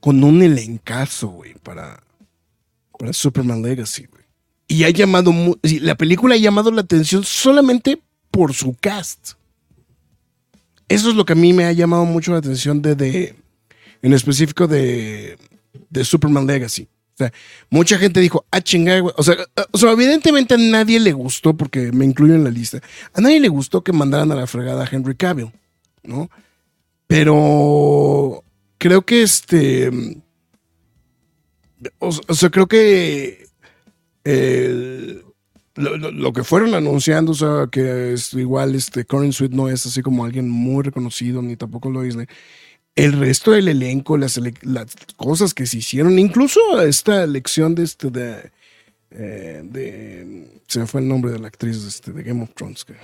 con 0.00 0.24
un 0.24 0.42
elencazo, 0.42 1.28
güey, 1.28 1.54
para, 1.62 2.02
para 2.98 3.12
Superman 3.12 3.62
Legacy, 3.62 4.06
güey. 4.06 4.22
Y 4.66 4.84
ha 4.84 4.90
llamado, 4.90 5.32
la 5.62 5.94
película 5.96 6.34
ha 6.34 6.38
llamado 6.38 6.70
la 6.70 6.80
atención 6.80 7.22
solamente 7.24 8.00
por 8.30 8.54
su 8.54 8.74
cast. 8.80 9.34
Eso 10.92 11.08
es 11.08 11.16
lo 11.16 11.24
que 11.24 11.32
a 11.32 11.36
mí 11.36 11.54
me 11.54 11.64
ha 11.64 11.72
llamado 11.72 12.04
mucho 12.04 12.32
la 12.32 12.38
atención 12.38 12.82
de, 12.82 13.34
en 14.02 14.12
específico 14.12 14.66
de, 14.66 15.38
de 15.88 16.04
Superman 16.04 16.46
Legacy. 16.46 16.82
O 16.82 17.16
sea, 17.16 17.32
mucha 17.70 17.96
gente 17.96 18.20
dijo, 18.20 18.44
ah, 18.50 18.60
chingada, 18.60 19.02
O 19.16 19.22
sea, 19.22 19.36
o 19.70 19.78
sea, 19.78 19.92
evidentemente 19.92 20.52
a 20.52 20.58
nadie 20.58 21.00
le 21.00 21.12
gustó, 21.12 21.54
porque 21.54 21.92
me 21.92 22.04
incluyo 22.04 22.34
en 22.34 22.44
la 22.44 22.50
lista, 22.50 22.82
a 23.14 23.22
nadie 23.22 23.40
le 23.40 23.48
gustó 23.48 23.82
que 23.82 23.94
mandaran 23.94 24.32
a 24.32 24.34
la 24.34 24.46
fregada 24.46 24.84
a 24.84 24.88
Henry 24.90 25.14
Cavill, 25.14 25.50
¿no? 26.02 26.28
Pero 27.06 28.44
creo 28.76 29.00
que 29.06 29.22
este. 29.22 29.90
O, 32.00 32.12
sea, 32.34 32.50
creo 32.50 32.66
que 32.66 33.46
el, 34.24 35.24
lo, 35.74 36.32
que 36.32 36.44
fueron 36.44 36.74
anunciando, 36.74 37.32
o 37.32 37.34
sea, 37.34 37.66
que 37.70 38.12
es 38.12 38.34
igual 38.34 38.74
este 38.74 39.04
Current 39.04 39.32
Suite 39.32 39.56
no 39.56 39.68
es 39.68 39.86
así 39.86 40.02
como 40.02 40.24
alguien 40.24 40.48
muy 40.48 40.82
reconocido, 40.82 41.40
ni 41.42 41.56
tampoco 41.56 41.90
lo 41.90 42.02
Disney. 42.02 42.26
El 42.94 43.14
resto 43.14 43.52
del 43.52 43.68
elenco, 43.68 44.18
las, 44.18 44.38
las 44.62 44.94
cosas 45.16 45.54
que 45.54 45.66
se 45.66 45.78
hicieron, 45.78 46.18
incluso 46.18 46.60
esta 46.82 47.24
elección 47.24 47.74
de 47.74 47.84
este 47.84 48.10
de, 48.10 48.52
eh, 49.10 50.60
se 50.66 50.80
me 50.80 50.86
fue 50.86 51.00
el 51.00 51.08
nombre 51.08 51.32
de 51.32 51.38
la 51.38 51.48
actriz 51.48 51.82
de, 51.82 51.88
este, 51.88 52.12
de 52.12 52.22
Game 52.22 52.42
of 52.42 52.50
Thrones 52.54 52.84
que, 52.84 52.94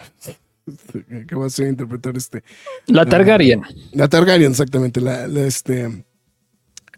que 1.27 1.35
va 1.35 1.47
a 1.47 1.51
ser 1.51 1.69
interpretar 1.69 2.17
este 2.17 2.43
la 2.87 3.07
Targaryen. 3.07 3.63
La, 3.93 4.09
Targaryen, 4.09 4.51
exactamente, 4.51 5.01
la, 5.01 5.25
este 5.47 6.05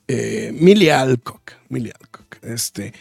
eh, 0.08 0.50
Millie 0.52 0.90
Alcock, 0.90 1.52
Millie 1.68 1.92
Alcock, 1.98 2.38
este 2.42 2.92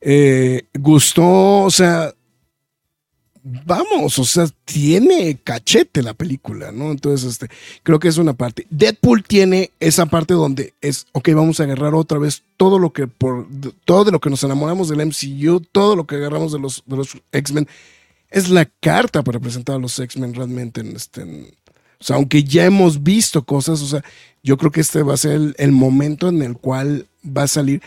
Eh, 0.00 0.62
gustó, 0.74 1.64
o 1.64 1.70
sea, 1.70 2.14
vamos, 3.42 4.18
o 4.18 4.24
sea, 4.24 4.46
tiene 4.64 5.38
cachete 5.42 6.02
la 6.02 6.14
película, 6.14 6.72
¿no? 6.72 6.90
Entonces, 6.90 7.32
este, 7.32 7.48
creo 7.82 7.98
que 7.98 8.08
es 8.08 8.18
una 8.18 8.34
parte. 8.34 8.66
Deadpool 8.70 9.24
tiene 9.24 9.70
esa 9.80 10.06
parte 10.06 10.34
donde 10.34 10.74
es, 10.80 11.06
ok, 11.12 11.30
vamos 11.34 11.60
a 11.60 11.64
agarrar 11.64 11.94
otra 11.94 12.18
vez 12.18 12.42
todo 12.56 12.78
lo 12.78 12.92
que 12.92 13.06
por, 13.06 13.46
todo 13.84 14.04
de 14.04 14.12
lo 14.12 14.20
que 14.20 14.30
nos 14.30 14.44
enamoramos 14.44 14.88
del 14.88 15.06
MCU, 15.06 15.60
todo 15.72 15.96
lo 15.96 16.06
que 16.06 16.16
agarramos 16.16 16.52
de 16.52 16.58
los, 16.58 16.82
de 16.86 16.96
los 16.96 17.16
X-Men, 17.32 17.68
es 18.30 18.50
la 18.50 18.66
carta 18.66 19.22
para 19.22 19.40
presentar 19.40 19.76
a 19.76 19.78
los 19.78 19.98
X-Men 19.98 20.34
realmente 20.34 20.82
en 20.82 20.94
este, 20.94 21.22
o 21.22 22.04
sea, 22.04 22.16
aunque 22.16 22.44
ya 22.44 22.64
hemos 22.64 23.02
visto 23.02 23.44
cosas, 23.44 23.80
o 23.82 23.86
sea, 23.86 24.04
yo 24.42 24.56
creo 24.56 24.70
que 24.70 24.80
este 24.80 25.02
va 25.02 25.14
a 25.14 25.18
ser 25.18 25.54
el 25.56 25.72
momento 25.72 26.28
en 26.28 26.42
el 26.42 26.56
cual 26.56 27.06
va 27.24 27.44
a 27.44 27.48
salir. 27.48 27.82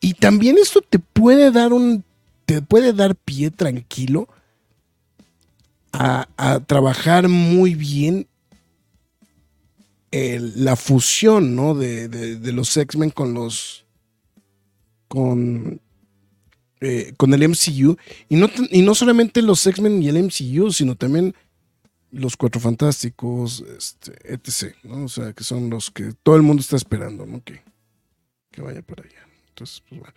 Y 0.00 0.14
también 0.14 0.56
esto 0.58 0.80
te 0.80 0.98
puede 0.98 1.50
dar 1.50 1.72
un, 1.72 2.04
te 2.46 2.62
puede 2.62 2.92
dar 2.92 3.14
pie 3.14 3.50
tranquilo 3.50 4.28
a, 5.92 6.26
trabajar 6.66 7.28
muy 7.28 7.74
bien 7.74 8.26
la 10.10 10.76
fusión, 10.76 11.54
¿no? 11.54 11.74
De, 11.74 12.08
de, 12.08 12.52
los 12.52 12.76
X-Men 12.76 13.10
con 13.10 13.34
los. 13.34 13.84
con. 15.08 15.80
Eh, 16.80 17.12
con 17.18 17.34
el 17.34 17.46
MCU. 17.46 17.96
Y 18.30 18.36
no, 18.36 18.48
y 18.70 18.80
no 18.80 18.94
solamente 18.94 19.42
los 19.42 19.66
X-Men 19.66 20.02
y 20.02 20.08
el 20.08 20.24
MCU, 20.24 20.72
sino 20.72 20.96
también 20.96 21.34
los 22.10 22.36
Cuatro 22.36 22.60
Fantásticos, 22.60 23.62
este, 23.76 24.12
etc. 24.32 24.74
¿no? 24.84 25.04
O 25.04 25.08
sea, 25.08 25.32
que 25.32 25.44
son 25.44 25.70
los 25.70 25.90
que 25.90 26.12
todo 26.22 26.36
el 26.36 26.42
mundo 26.42 26.62
está 26.62 26.76
esperando, 26.76 27.26
¿no? 27.26 27.42
Que, 27.44 27.62
que 28.50 28.62
vaya 28.62 28.82
para 28.82 29.04
allá. 29.04 29.19
Entonces, 29.50 29.82
pues 29.88 30.00
bueno. 30.00 30.14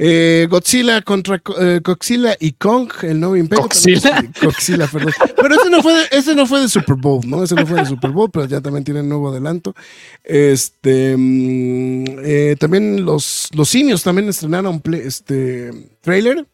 Eh, 0.00 0.46
Godzilla 0.48 1.02
contra 1.02 1.42
eh, 1.60 1.80
Godzilla 1.82 2.36
y 2.38 2.52
Kong, 2.52 2.88
el 3.02 3.18
nuevo 3.18 3.36
imperio. 3.36 3.64
Godzilla. 3.64 4.86
perdón. 4.86 5.12
Pero 5.34 5.54
ese 5.56 5.70
no, 5.70 5.82
fue 5.82 5.92
de, 5.92 6.04
ese 6.12 6.36
no 6.36 6.46
fue 6.46 6.60
de 6.60 6.68
Super 6.68 6.94
Bowl, 6.94 7.20
¿no? 7.26 7.42
Ese 7.42 7.56
no 7.56 7.66
fue 7.66 7.80
de 7.80 7.86
Super 7.86 8.12
Bowl, 8.12 8.30
pero 8.30 8.46
ya 8.46 8.60
también 8.60 8.84
tiene 8.84 9.02
nuevo 9.02 9.28
adelanto. 9.28 9.74
Este, 10.22 11.16
mm, 11.16 12.04
eh, 12.22 12.56
también 12.60 13.04
los, 13.04 13.48
los 13.52 13.68
simios 13.68 14.04
también 14.04 14.28
estrenaron 14.28 14.80
este 15.02 15.72
trailer. 16.00 16.46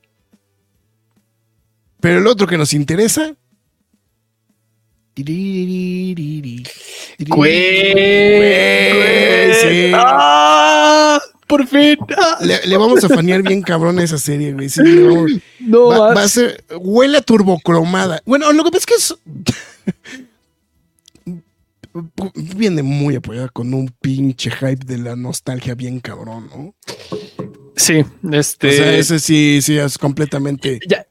Pero 2.00 2.20
el 2.20 2.26
otro 2.26 2.46
que 2.46 2.56
nos 2.56 2.72
interesa. 2.72 3.34
¡Ah! 9.94 11.20
Por 11.54 11.68
fin. 11.68 11.96
Le, 12.40 12.76
vamos 12.76 13.04
a 13.04 13.08
fanear 13.08 13.40
bien 13.40 13.62
cabrón 13.62 14.00
a 14.00 14.02
esa 14.02 14.18
serie, 14.18 14.52
güey. 14.52 14.68
no, 15.60 15.86
va, 15.88 16.20
a 16.20 16.28
ser. 16.28 16.64
Huele 16.80 17.18
a 17.18 17.20
turbocromada. 17.20 18.20
Bueno, 18.26 18.52
lo 18.52 18.64
que 18.64 18.72
pasa 18.72 18.80
es 18.80 18.86
que 18.86 18.94
es. 18.94 19.14
viene 22.56 22.82
muy 22.82 23.14
apoyada 23.14 23.48
con 23.50 23.72
un 23.72 23.88
pinche 24.00 24.50
hype 24.50 24.84
de 24.84 24.98
la 24.98 25.14
nostalgia 25.14 25.76
bien 25.76 26.00
cabrón, 26.00 26.50
¿no? 26.52 26.74
Sí, 27.76 28.04
este. 28.32 28.68
O 28.68 28.72
sea, 28.72 28.96
ese 28.96 29.20
sí, 29.20 29.60
sí, 29.62 29.78
es 29.78 29.96
completamente. 29.96 30.80
Ya, 30.88 31.06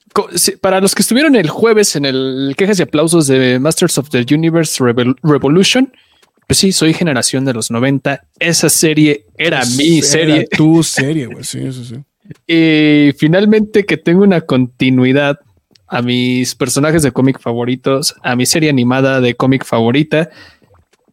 para 0.59 0.81
los 0.81 0.93
que 0.93 1.03
estuvieron 1.03 1.37
el 1.37 1.49
jueves 1.49 1.95
en 1.95 2.03
el 2.03 2.53
quejas 2.57 2.79
y 2.79 2.81
aplausos 2.81 3.27
de 3.27 3.59
Masters 3.59 3.97
of 3.97 4.09
the 4.09 4.25
Universe 4.29 4.83
Revolution, 5.23 5.93
pues 6.47 6.57
sí, 6.57 6.71
soy 6.71 6.93
generación 6.93 7.45
de 7.45 7.53
los 7.53 7.71
90. 7.71 8.21
Esa 8.39 8.69
serie 8.69 9.25
era 9.37 9.63
mi 9.77 10.01
serie. 10.01 10.47
tu 10.47 10.83
serie, 10.83 11.27
güey. 11.27 11.43
Sí, 11.43 11.71
sí, 11.71 11.85
sí. 11.85 11.95
Y 12.47 13.11
finalmente 13.17 13.85
que 13.85 13.97
tengo 13.97 14.23
una 14.23 14.41
continuidad 14.41 15.39
a 15.87 16.01
mis 16.01 16.55
personajes 16.55 17.03
de 17.03 17.11
cómic 17.11 17.39
favoritos, 17.39 18.15
a 18.23 18.35
mi 18.35 18.45
serie 18.45 18.69
animada 18.69 19.21
de 19.21 19.35
cómic 19.35 19.65
favorita. 19.65 20.29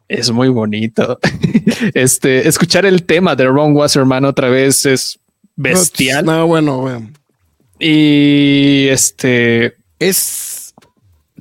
Es 0.08 0.30
muy 0.30 0.48
bonito. 0.48 1.18
este, 1.94 2.48
escuchar 2.48 2.86
el 2.86 3.04
tema 3.04 3.36
de 3.36 3.44
Ron 3.44 3.76
Wasserman 3.76 4.24
otra 4.24 4.48
vez 4.48 4.86
es 4.86 5.18
bestial. 5.56 6.24
No, 6.24 6.46
bueno, 6.46 6.78
bueno. 6.78 7.10
Y 7.78 8.86
este 8.88 9.74
es 9.98 10.49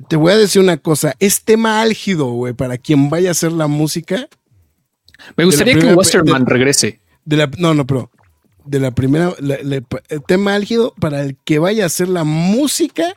te 0.08 0.16
voy 0.16 0.32
a 0.32 0.36
decir 0.36 0.62
una 0.62 0.76
cosa, 0.76 1.14
es 1.18 1.42
tema 1.42 1.80
álgido, 1.80 2.26
güey, 2.26 2.54
para 2.54 2.78
quien 2.78 3.10
vaya 3.10 3.30
a 3.30 3.32
hacer 3.32 3.52
la 3.52 3.66
música. 3.66 4.28
Me 5.36 5.44
gustaría 5.44 5.78
que 5.78 5.94
Westerman 5.94 6.46
regrese. 6.46 7.00
De 7.24 7.36
la, 7.36 7.50
no, 7.58 7.74
no, 7.74 7.86
pero 7.86 8.10
de 8.64 8.80
la 8.80 8.90
primera, 8.92 9.34
el 9.38 10.22
tema 10.26 10.54
álgido 10.54 10.94
para 11.00 11.22
el 11.22 11.36
que 11.44 11.58
vaya 11.58 11.84
a 11.84 11.86
hacer 11.86 12.08
la 12.08 12.24
música 12.24 13.14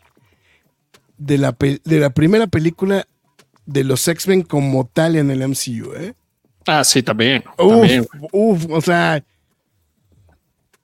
de 1.18 1.38
la, 1.38 1.56
de 1.60 2.00
la 2.00 2.10
primera 2.10 2.48
película 2.48 3.08
de 3.66 3.84
los 3.84 4.08
X-Men 4.08 4.44
como 4.44 4.86
tal 4.88 5.16
en 5.16 5.32
el 5.32 5.48
MCU, 5.48 5.94
¿eh? 5.96 6.14
Ah, 6.66 6.84
sí, 6.84 7.04
también. 7.04 7.44
Uf, 7.58 8.66
o 8.70 8.82
sea. 8.82 9.24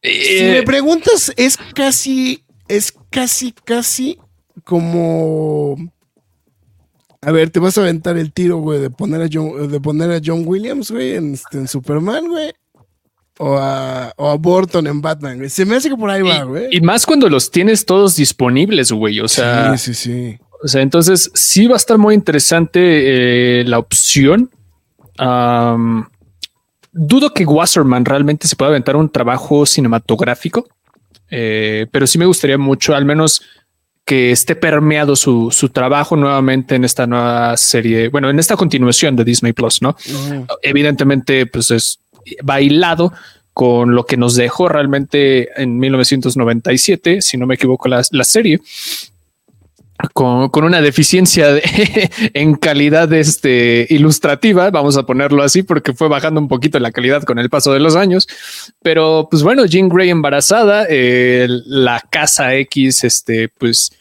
si 0.01 0.43
me 0.43 0.59
eh, 0.59 0.63
preguntas, 0.63 1.31
es 1.35 1.57
casi, 1.73 2.43
es 2.67 2.93
casi, 3.09 3.53
casi 3.63 4.19
como. 4.63 5.75
A 7.21 7.31
ver, 7.31 7.49
te 7.49 7.59
vas 7.59 7.77
a 7.77 7.81
aventar 7.81 8.17
el 8.17 8.31
tiro, 8.31 8.57
güey, 8.57 8.79
de 8.79 8.89
poner 8.89 9.21
a 9.21 9.27
John, 9.31 9.69
de 9.69 9.79
poner 9.81 10.11
a 10.11 10.21
John 10.23 10.43
Williams, 10.45 10.91
güey, 10.91 11.15
en, 11.15 11.33
este, 11.33 11.67
Superman, 11.67 12.27
güey. 12.27 12.53
O 13.39 13.57
a, 13.57 14.13
o 14.17 14.29
a 14.29 14.35
Burton 14.35 14.87
en 14.87 15.01
Batman, 15.01 15.37
güey. 15.37 15.49
Se 15.49 15.65
me 15.65 15.75
hace 15.75 15.89
que 15.89 15.95
por 15.95 16.09
ahí 16.09 16.21
va, 16.21 16.43
güey. 16.43 16.67
Y 16.71 16.81
más 16.81 17.05
cuando 17.05 17.29
los 17.29 17.51
tienes 17.51 17.85
todos 17.85 18.15
disponibles, 18.15 18.91
güey. 18.91 19.19
O 19.21 19.27
sea. 19.27 19.77
Sí, 19.77 19.93
sí, 19.93 20.11
sí. 20.11 20.39
O 20.61 20.67
sea, 20.67 20.81
entonces 20.81 21.31
sí 21.33 21.67
va 21.67 21.75
a 21.75 21.77
estar 21.77 21.97
muy 21.97 22.13
interesante 22.15 23.61
eh, 23.61 23.63
la 23.65 23.79
opción. 23.79 24.49
dudo 26.91 27.33
que 27.33 27.45
Wasserman 27.45 28.05
realmente 28.05 28.47
se 28.47 28.55
pueda 28.55 28.69
aventar 28.69 28.95
un 28.97 29.09
trabajo 29.09 29.65
cinematográfico, 29.65 30.67
eh, 31.31 31.87
pero 31.91 32.07
sí 32.07 32.17
me 32.17 32.25
gustaría 32.25 32.57
mucho, 32.57 32.93
al 32.93 33.05
menos 33.05 33.41
que 34.09 34.31
esté 34.31 34.55
permeado 34.55 35.15
su, 35.15 35.51
trabajo 35.71 36.15
nuevamente 36.15 36.73
en 36.73 36.83
esta 36.83 37.05
nueva 37.05 37.55
serie, 37.57 38.07
bueno, 38.07 38.27
en 38.31 38.39
esta 38.39 38.55
continuación 38.55 39.15
de 39.15 39.23
Disney 39.23 39.53
Plus, 39.53 39.83
¿no? 39.83 39.95
Evidentemente, 40.63 41.45
pues 41.45 41.69
es 41.69 41.99
bailado 42.41 43.13
con 43.53 43.93
lo 43.93 44.07
que 44.07 44.17
nos 44.17 44.33
dejó 44.35 44.67
realmente 44.67 45.49
en 45.61 45.77
1997, 45.77 47.21
si 47.21 47.37
no 47.37 47.45
me 47.45 47.53
equivoco, 47.53 47.87
la, 47.87 48.03
serie. 48.23 48.59
Con, 50.13 50.49
una 50.55 50.81
deficiencia 50.81 51.59
en 52.33 52.55
calidad 52.55 53.13
este, 53.13 53.85
ilustrativa, 53.91 54.71
vamos 54.71 54.97
a 54.97 55.03
ponerlo 55.03 55.43
así, 55.43 55.61
porque 55.61 55.93
fue 55.93 56.07
bajando 56.07 56.41
un 56.41 56.47
poquito 56.47 56.79
la 56.79 56.91
calidad 56.91 57.21
con 57.21 57.37
el 57.37 57.51
paso 57.51 57.73
de 57.73 57.79
los 57.79 57.95
años. 57.95 58.27
Pero, 58.81 59.27
pues 59.29 59.43
bueno, 59.43 59.67
Jean 59.67 59.87
Grey 59.87 60.09
embarazada, 60.09 60.87
eh, 60.89 61.45
la 61.67 62.03
casa 62.09 62.55
X, 62.55 63.03
este, 63.03 63.49
pues 63.49 63.91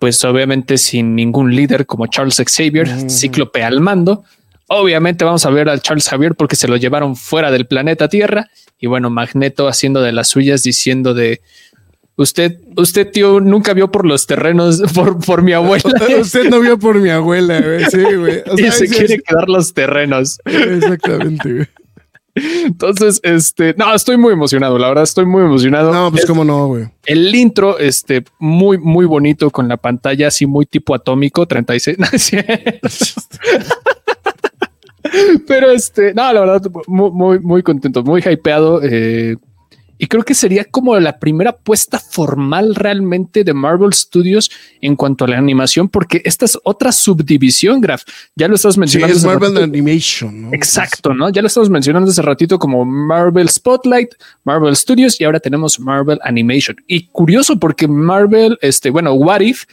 pues 0.00 0.24
obviamente 0.24 0.78
sin 0.78 1.14
ningún 1.14 1.54
líder 1.54 1.86
como 1.86 2.06
Charles 2.06 2.42
Xavier, 2.44 3.10
cíclope 3.10 3.62
al 3.62 3.80
mando. 3.80 4.24
Obviamente 4.66 5.24
vamos 5.24 5.44
a 5.44 5.50
ver 5.50 5.68
al 5.68 5.82
Charles 5.82 6.08
Xavier 6.08 6.34
porque 6.34 6.56
se 6.56 6.68
lo 6.68 6.76
llevaron 6.76 7.16
fuera 7.16 7.50
del 7.50 7.66
planeta 7.66 8.08
Tierra 8.08 8.48
y 8.80 8.86
bueno, 8.86 9.10
Magneto 9.10 9.68
haciendo 9.68 10.00
de 10.00 10.12
las 10.12 10.28
suyas 10.28 10.62
diciendo 10.62 11.12
de 11.12 11.42
usted, 12.16 12.58
usted 12.76 13.10
tío 13.10 13.40
nunca 13.40 13.74
vio 13.74 13.90
por 13.90 14.06
los 14.06 14.26
terrenos 14.26 14.82
por, 15.26 15.42
mi 15.42 15.52
abuela. 15.52 15.82
usted 16.20 16.48
no 16.48 16.60
vio 16.60 16.78
por 16.78 16.98
mi 16.98 17.10
abuela, 17.10 17.60
güey. 17.60 17.84
Sí, 17.90 18.02
güey. 18.02 18.42
y 18.56 18.70
se 18.70 18.88
quiere 18.88 19.18
quedar 19.18 19.50
los 19.50 19.74
terrenos. 19.74 20.40
Exactamente, 20.46 21.52
güey. 21.52 21.66
Entonces, 22.34 23.20
este, 23.22 23.74
no, 23.76 23.94
estoy 23.94 24.16
muy 24.16 24.32
emocionado, 24.32 24.78
la 24.78 24.88
verdad, 24.88 25.04
estoy 25.04 25.26
muy 25.26 25.42
emocionado. 25.42 25.92
No, 25.92 26.10
pues 26.10 26.26
cómo 26.26 26.44
no, 26.44 26.68
güey. 26.68 26.88
El 27.04 27.34
intro, 27.34 27.78
este, 27.78 28.24
muy, 28.38 28.78
muy 28.78 29.06
bonito 29.06 29.50
con 29.50 29.68
la 29.68 29.76
pantalla 29.76 30.28
así 30.28 30.46
muy 30.46 30.66
tipo 30.66 30.94
atómico, 30.94 31.46
36. 31.46 31.96
Pero 35.46 35.70
este, 35.70 36.14
no, 36.14 36.32
la 36.32 36.40
verdad, 36.40 36.62
muy, 36.86 37.10
muy, 37.10 37.38
muy 37.40 37.62
contento, 37.62 38.02
muy 38.02 38.22
hypeado. 38.22 38.80
Eh, 38.82 39.36
y 40.02 40.06
creo 40.06 40.22
que 40.22 40.34
sería 40.34 40.64
como 40.64 40.98
la 40.98 41.18
primera 41.18 41.54
puesta 41.54 41.98
formal 41.98 42.74
realmente 42.74 43.44
de 43.44 43.52
Marvel 43.52 43.92
Studios 43.92 44.50
en 44.80 44.96
cuanto 44.96 45.26
a 45.26 45.28
la 45.28 45.36
animación, 45.36 45.90
porque 45.90 46.22
esta 46.24 46.46
es 46.46 46.58
otra 46.64 46.90
subdivisión, 46.90 47.82
Graf. 47.82 48.04
Ya 48.34 48.48
lo 48.48 48.54
estás 48.54 48.78
mencionando. 48.78 49.14
es 49.14 49.26
Marvel 49.26 49.58
Animation. 49.58 50.40
¿no? 50.40 50.54
Exacto, 50.54 51.12
¿no? 51.12 51.28
Ya 51.28 51.42
lo 51.42 51.48
estamos 51.48 51.68
mencionando 51.68 52.10
hace 52.10 52.22
ratito 52.22 52.58
como 52.58 52.86
Marvel 52.86 53.50
Spotlight, 53.50 54.14
Marvel 54.44 54.74
Studios 54.74 55.20
y 55.20 55.24
ahora 55.24 55.38
tenemos 55.38 55.78
Marvel 55.78 56.18
Animation. 56.22 56.78
Y 56.86 57.08
curioso 57.08 57.60
porque 57.60 57.86
Marvel, 57.86 58.56
este, 58.62 58.88
bueno, 58.88 59.12
What 59.12 59.42
If 59.42 59.66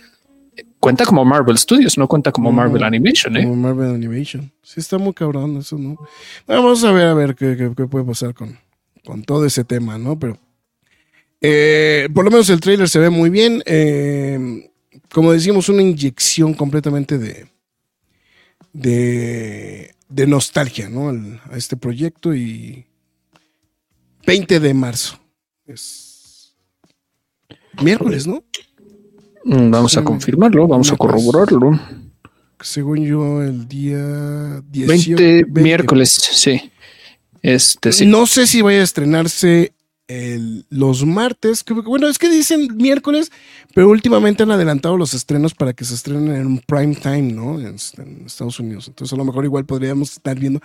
cuenta 0.82 1.06
como 1.06 1.24
Marvel 1.24 1.58
Studios, 1.58 1.98
no 1.98 2.06
cuenta 2.10 2.34
como 2.34 2.52
Marvel 2.52 2.84
Animation. 2.84 3.38
¿eh? 3.38 3.44
Como 3.44 3.56
Marvel 3.56 3.96
Animation. 3.96 4.52
Sí, 4.62 4.82
está 4.82 4.98
muy 4.98 5.14
cabrón 5.14 5.56
eso, 5.56 5.78
¿no? 5.78 5.96
Vamos 6.46 6.84
a 6.84 6.92
ver, 6.92 7.08
a 7.08 7.14
ver 7.14 7.34
qué 7.34 7.72
puede 7.90 8.04
pasar 8.04 8.34
con 8.34 8.67
con 9.08 9.24
todo 9.24 9.46
ese 9.46 9.64
tema, 9.64 9.98
¿no? 9.98 10.20
Pero 10.20 10.38
Eh, 11.40 12.10
por 12.14 12.26
lo 12.26 12.32
menos 12.32 12.50
el 12.50 12.60
trailer 12.60 12.90
se 12.90 13.00
ve 13.00 13.10
muy 13.10 13.30
bien. 13.30 13.64
Eh, 13.66 14.70
como 15.14 15.32
decíamos, 15.32 15.70
una 15.70 15.82
inyección 15.82 16.54
completamente 16.54 17.18
de, 17.18 17.48
de, 18.74 19.94
de 20.10 20.28
nostalgia 20.28 20.90
¿no? 20.90 21.10
Al- 21.10 21.40
a 21.50 21.56
este 21.58 21.78
proyecto 21.78 22.34
y 22.36 22.86
20 24.26 24.60
de 24.60 24.74
marzo. 24.74 25.20
Es 25.66 26.54
miércoles, 27.82 28.28
¿no? 28.28 28.44
Mm, 29.46 29.72
Vamos 29.72 29.96
a 29.96 30.04
confirmarlo, 30.04 30.68
vamos 30.68 30.92
a 30.92 30.98
corroborarlo. 30.98 31.80
Según 32.60 33.06
yo, 33.06 33.44
el 33.44 33.68
día 33.68 34.62
18, 34.72 35.16
20, 35.24 35.62
miércoles, 35.62 36.10
sí. 36.12 36.72
Este. 37.42 38.06
No 38.06 38.28
sé 38.28 38.48
si 38.48 38.62
vaya 38.62 38.82
a 38.82 38.84
estrenarse 38.84 39.74
los 40.70 41.06
martes. 41.06 41.66
Bueno, 41.86 42.08
es 42.08 42.18
que 42.18 42.30
dicen 42.30 42.78
miércoles, 42.78 43.32
pero 43.74 43.90
últimamente 43.90 44.44
han 44.44 44.52
adelantado 44.52 44.98
los 44.98 45.14
estrenos 45.14 45.54
para 45.54 45.74
que 45.74 45.84
se 45.84 45.96
estrenen 45.96 46.34
en 46.34 46.48
un 46.48 46.60
prime 46.60 46.96
time, 46.96 47.34
¿no? 47.34 47.60
En, 47.60 47.76
en 47.98 48.24
Estados 48.26 48.60
Unidos. 48.60 48.88
Entonces, 48.88 49.14
a 49.14 49.18
lo 49.18 49.26
mejor 49.26 49.44
igual 49.44 49.66
podríamos 49.66 50.14
estar 50.14 50.40
viendo 50.40 50.62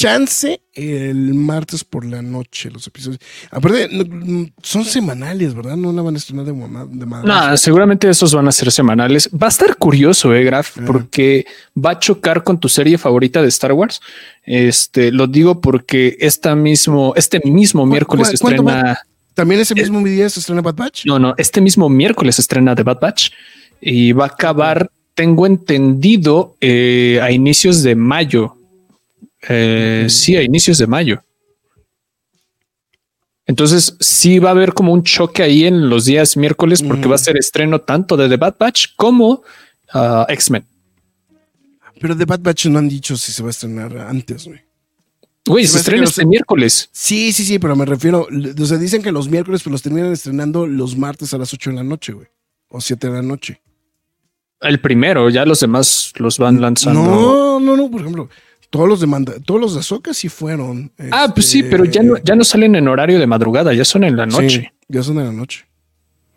chance 0.00 0.60
el 0.74 1.32
martes 1.32 1.82
por 1.82 2.04
la 2.04 2.20
noche 2.20 2.70
los 2.70 2.86
episodios. 2.86 3.18
Aparte, 3.50 3.88
no- 3.90 4.46
son 4.62 4.84
semanales, 4.84 5.54
¿verdad? 5.54 5.74
No 5.76 5.90
la 5.90 6.02
van 6.02 6.14
a 6.16 6.18
estrenar 6.18 6.44
de, 6.44 6.52
mamá- 6.52 6.86
de 6.86 7.06
madre. 7.06 7.26
Nah, 7.26 7.56
seguramente 7.56 8.06
esos 8.08 8.34
van 8.34 8.46
a 8.46 8.52
ser 8.52 8.70
semanales. 8.70 9.30
Va 9.32 9.46
a 9.46 9.48
estar 9.48 9.76
curioso, 9.76 10.34
eh, 10.34 10.44
Graf, 10.44 10.76
Ajá. 10.76 10.86
porque 10.86 11.46
va 11.74 11.92
a 11.92 11.98
chocar 11.98 12.44
con 12.44 12.60
tu 12.60 12.68
serie 12.68 12.98
favorita 12.98 13.40
de 13.40 13.48
Star 13.48 13.72
Wars. 13.72 14.00
Este 14.44 15.10
lo 15.12 15.26
digo 15.26 15.60
porque 15.62 16.16
esta 16.20 16.54
mismo, 16.54 17.14
este 17.16 17.40
mismo 17.44 17.86
miércoles 17.86 18.28
va? 18.28 18.32
estrena. 18.34 18.98
También 19.32 19.60
ese 19.62 19.74
mismo 19.74 20.02
día 20.02 20.28
se 20.28 20.40
estrena 20.40 20.60
Bad 20.60 20.74
Batch. 20.76 21.06
No, 21.06 21.18
no, 21.18 21.34
este 21.38 21.60
mismo 21.62 21.88
miércoles 21.88 22.36
se 22.36 22.42
estrena 22.42 22.74
The 22.74 22.82
Bad 22.82 23.00
Batch 23.00 23.30
y 23.80 24.12
va 24.12 24.24
a 24.24 24.28
acabar, 24.28 24.90
tengo 25.14 25.46
entendido, 25.46 26.54
eh, 26.60 27.18
a 27.22 27.30
inicios 27.30 27.82
de 27.82 27.94
mayo. 27.94 28.55
Eh. 29.48 30.06
Sí, 30.08 30.36
a 30.36 30.42
inicios 30.42 30.78
de 30.78 30.86
mayo. 30.86 31.22
Entonces 33.46 33.96
sí 34.00 34.38
va 34.40 34.48
a 34.48 34.52
haber 34.52 34.72
como 34.72 34.92
un 34.92 35.04
choque 35.04 35.42
ahí 35.42 35.64
en 35.66 35.88
los 35.88 36.04
días 36.04 36.36
miércoles 36.36 36.82
porque 36.82 37.06
va 37.06 37.14
a 37.14 37.18
ser 37.18 37.36
estreno 37.36 37.80
tanto 37.80 38.16
de 38.16 38.28
The 38.28 38.36
Bad 38.36 38.56
Batch 38.58 38.86
como 38.96 39.42
ah, 39.92 40.26
X-Men. 40.28 40.64
Pero 42.00 42.14
de 42.14 42.24
Bad 42.24 42.40
Batch 42.40 42.66
no 42.66 42.78
han 42.80 42.88
dicho 42.88 43.16
si 43.16 43.30
se 43.32 43.42
va 43.42 43.48
a 43.48 43.50
estrenar 43.50 43.96
antes, 43.98 44.46
güey. 44.46 44.60
Güey, 45.46 45.64
Se 45.64 45.78
estrena 45.78 46.04
este 46.04 46.22
los- 46.22 46.28
miércoles. 46.28 46.88
Sí, 46.92 47.32
sí, 47.32 47.44
sí, 47.44 47.60
pero 47.60 47.76
me 47.76 47.84
refiero, 47.84 48.26
o 48.58 48.66
sea, 48.66 48.78
dicen 48.78 49.00
que 49.00 49.12
los 49.12 49.28
miércoles 49.28 49.62
pues 49.62 49.70
los 49.70 49.82
terminan 49.82 50.12
estrenando 50.12 50.66
los 50.66 50.96
martes 50.96 51.32
a 51.32 51.38
las 51.38 51.54
8 51.54 51.70
de 51.70 51.76
la 51.76 51.84
noche, 51.84 52.12
güey. 52.14 52.26
O 52.68 52.80
7 52.80 53.06
de 53.06 53.12
la 53.12 53.22
noche. 53.22 53.60
El 54.60 54.80
primero, 54.80 55.30
ya 55.30 55.44
los 55.44 55.60
demás 55.60 56.12
los 56.16 56.38
van 56.38 56.60
lanzando. 56.60 57.00
No, 57.00 57.60
no, 57.60 57.76
no, 57.76 57.88
por 57.88 58.00
ejemplo, 58.00 58.28
todos 58.70 58.88
los 58.88 59.00
de 59.00 59.06
Manda, 59.06 59.34
todos 59.44 59.60
los 59.60 59.74
de 59.74 59.80
Ahsoka 59.80 60.12
sí 60.14 60.28
fueron. 60.28 60.92
Ah, 61.10 61.30
pues 61.34 61.46
sí, 61.46 61.62
pero 61.62 61.84
ya 61.84 62.02
no, 62.02 62.16
ya 62.18 62.34
no 62.34 62.44
salen 62.44 62.74
en 62.74 62.88
horario 62.88 63.18
de 63.18 63.26
madrugada, 63.26 63.72
ya 63.72 63.84
son 63.84 64.04
en 64.04 64.16
la 64.16 64.24
sí, 64.28 64.36
noche. 64.36 64.72
ya 64.88 65.02
son 65.02 65.16
de 65.16 65.24
la 65.24 65.32
noche. 65.32 65.66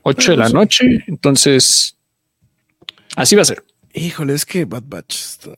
8 0.04 0.32
de 0.32 0.38
la 0.38 0.48
sí. 0.48 0.54
noche. 0.54 1.04
Entonces, 1.08 1.98
así 3.16 3.36
va 3.36 3.42
a 3.42 3.46
ser. 3.46 3.64
Híjole, 3.94 4.34
es 4.34 4.46
que 4.46 4.66
Bad 4.66 4.84
Batch 4.88 5.16
está- 5.16 5.52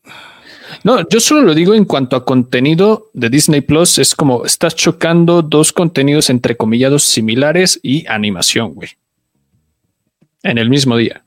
No, 0.84 1.08
yo 1.10 1.20
solo 1.20 1.42
lo 1.42 1.54
digo 1.54 1.74
en 1.76 1.86
cuanto 1.86 2.16
a 2.16 2.26
contenido 2.26 3.10
de 3.14 3.30
Disney 3.30 3.62
Plus. 3.62 3.98
Es 4.00 4.16
como 4.16 4.46
estás 4.46 4.76
chocando 4.76 5.42
dos 5.42 5.72
contenidos 5.72 6.30
entrecomillados 6.30 7.04
similares 7.04 7.80
y 7.84 8.08
animación, 8.08 8.74
güey. 8.74 8.90
En 10.44 10.58
el 10.58 10.70
mismo 10.70 10.98
día. 10.98 11.24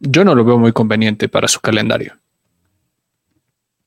Yo 0.00 0.24
no 0.24 0.34
lo 0.34 0.44
veo 0.44 0.58
muy 0.58 0.72
conveniente 0.72 1.28
para 1.28 1.46
su 1.46 1.60
calendario. 1.60 2.14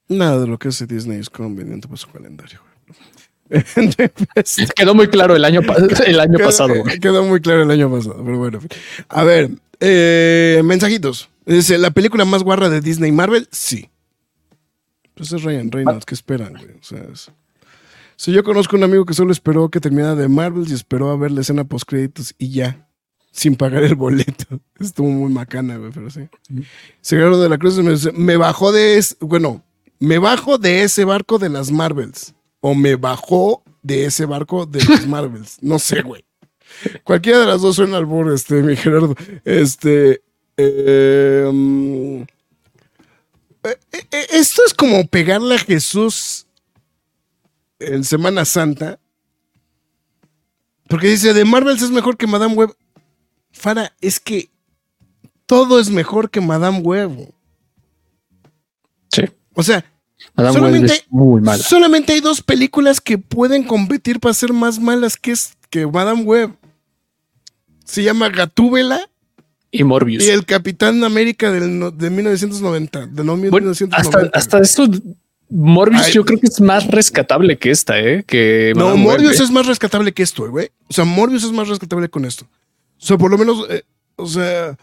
Nada 0.08 0.39
de 0.39 0.47
lo 0.47 0.58
que 0.60 0.68
hace 0.70 0.86
Disney 0.86 1.20
es 1.20 1.30
conveniente 1.30 1.88
para 1.88 1.97
su 1.97 2.08
calendario, 2.10 2.60
Quedó 4.76 4.95
muy 4.95 5.08
claro 5.08 5.36
el 5.36 5.45
año, 5.45 5.62
el 6.06 6.20
año 6.20 6.38
Quedó- 6.38 6.45
pasado. 6.45 6.76
güey. 6.84 6.99
Quedó 6.99 7.24
muy 7.26 7.39
claro 7.41 7.64
el 7.64 7.72
año 7.72 7.89
pasado, 7.91 8.22
pero 8.24 8.38
bueno. 8.38 8.60
A 9.10 9.24
ver, 9.24 9.51
eh, 9.80 10.62
mensajitos. 10.64 11.30
Dice, 11.45 11.78
¿la 11.78 11.91
película 11.91 12.26
más 12.26 12.43
guarra 12.43 12.70
de 12.70 12.82
Disney 12.82 13.12
Marvel? 13.12 13.47
Sí. 13.51 13.89
Pues 15.14 15.32
es 15.32 15.43
Ryan 15.43 15.72
Reynolds, 15.72 16.06
¿qué 16.06 16.16
esperan, 16.16 16.53
güey? 16.53 16.72
O 16.80 16.84
sea, 16.84 17.03
es- 17.12 17.32
Si 18.16 18.32
yo 18.32 18.43
conozco 18.43 18.76
un 18.78 18.84
amigo 18.84 19.06
que 19.06 19.14
solo 19.14 19.32
esperó 19.32 19.70
que 19.70 19.80
terminara 19.80 20.16
de 20.16 20.28
Marvel 20.28 20.66
y 20.70 20.74
esperó 20.74 21.12
a 21.12 21.18
ver 21.18 21.32
la 21.32 21.41
escena 21.41 21.66
post 21.66 21.88
créditos 21.88 22.34
y 22.38 22.49
ya, 22.49 22.88
sin 23.32 23.56
pagar 23.58 23.84
el 23.84 23.95
boleto. 23.95 24.60
Estuvo 24.80 25.08
muy 25.10 25.32
macana, 25.32 25.78
güey, 25.78 25.91
pero 25.91 26.10
sí. 26.10 26.22
Segarro 27.01 27.38
de 27.39 27.49
la 27.49 27.58
Cruz 27.58 27.78
me, 27.80 27.91
dice, 27.91 28.12
me 28.14 28.38
bajó 28.38 28.72
de 28.72 28.97
ese, 28.97 29.16
bueno, 29.20 29.64
me 30.00 30.18
bajo 30.18 30.58
de 30.58 30.84
ese 30.84 31.06
barco 31.06 31.38
de 31.39 31.50
las 31.50 31.72
Marvels. 31.72 32.34
O 32.60 32.74
me 32.74 32.96
bajó 32.96 33.64
de 33.84 34.06
ese 34.06 34.26
barco 34.26 34.66
de 34.66 34.84
las 34.84 35.08
Marvels. 35.08 35.58
No 35.62 35.80
sé, 35.80 36.02
güey. 36.02 36.26
Cualquiera 37.04 37.39
de 37.39 37.46
las 37.46 37.62
dos 37.62 37.76
suena 37.76 37.98
al 37.98 38.06
borde, 38.06 38.36
este, 38.36 38.62
mi 38.62 38.76
Gerardo. 38.76 39.16
Este. 39.43 40.22
eh, 40.58 41.50
mm, 41.52 42.22
eh, 43.64 43.78
eh, 44.12 44.28
esto 44.32 44.62
es 44.66 44.74
como 44.74 45.08
pegarle 45.08 45.56
a 45.56 45.60
Jesús 45.60 46.46
en 47.80 48.04
Semana 48.04 48.46
Santa. 48.46 49.00
Porque 50.88 51.08
dice, 51.08 51.34
de 51.34 51.46
Marvels 51.46 51.82
es 51.82 51.91
mejor 51.91 52.18
que 52.18 52.28
Madame 52.28 52.54
Web. 52.54 52.76
Fara, 53.52 53.96
es 54.02 54.20
que 54.20 54.50
todo 55.46 55.80
es 55.80 55.89
mejor 55.89 56.30
que 56.30 56.41
Madame 56.41 56.80
Web. 56.80 57.34
Sí. 59.12 59.24
O 59.56 59.64
sea, 59.64 59.84
Adam 60.36 60.53
Solamente- 60.53 61.03
muy 61.10 61.41
mala. 61.41 61.62
Solamente 61.64 62.14
hay 62.14 62.20
dos 62.22 62.41
películas 62.41 63.01
que 63.01 63.18
pueden 63.18 63.64
competir 63.64 64.20
para 64.20 64.34
ser 64.34 64.53
más 64.53 64.80
malas 64.80 65.18
que, 65.18 65.32
es, 65.32 65.53
que 65.70 65.86
Madame 65.88 66.24
Web. 66.24 66.51
Se 67.84 68.01
llama 68.01 68.30
Gatúbela 68.30 69.08
Y 69.72 69.84
Morbius. 69.84 70.24
y 70.24 70.30
el 70.30 70.45
Capitán 70.45 71.03
América 71.03 71.51
del, 71.51 71.91
de 71.97 72.10
1990. 72.10 73.08
De 73.08 73.24
no, 73.24 73.38
Bueno, 73.38 73.68
1990. 73.68 73.97
hasta, 73.97 74.38
hasta 74.38 74.60
eso, 74.60 74.88
Morbius 75.49 76.03
Ay. 76.06 76.14
yo 76.14 76.26
creo 76.26 76.39
que 76.39 76.47
es 76.47 76.60
más 76.60 76.88
rescatable 76.88 77.58
que 77.60 77.70
esta, 77.70 77.99
¿eh? 77.99 78.24
Que 78.26 78.74
no, 78.76 78.86
Madame 78.86 79.06
Web, 79.06 79.12
Morbius 79.20 79.39
¿eh? 79.39 79.43
es 79.43 79.51
más 79.51 79.68
rescatable 79.68 80.12
que 80.12 80.24
esto, 80.24 80.49
güey. 80.49 80.70
O 80.88 80.93
sea, 80.93 81.06
Morbius 81.06 81.43
es 81.43 81.51
más 81.51 81.68
rescatable 81.68 82.10
con 82.10 82.26
esto. 82.26 82.45
O 82.99 83.06
sea, 83.06 83.18
por 83.18 83.30
lo 83.30 83.38
menos, 83.38 83.66
eh, 83.70 83.84
o 84.16 84.26
sea... 84.28 84.76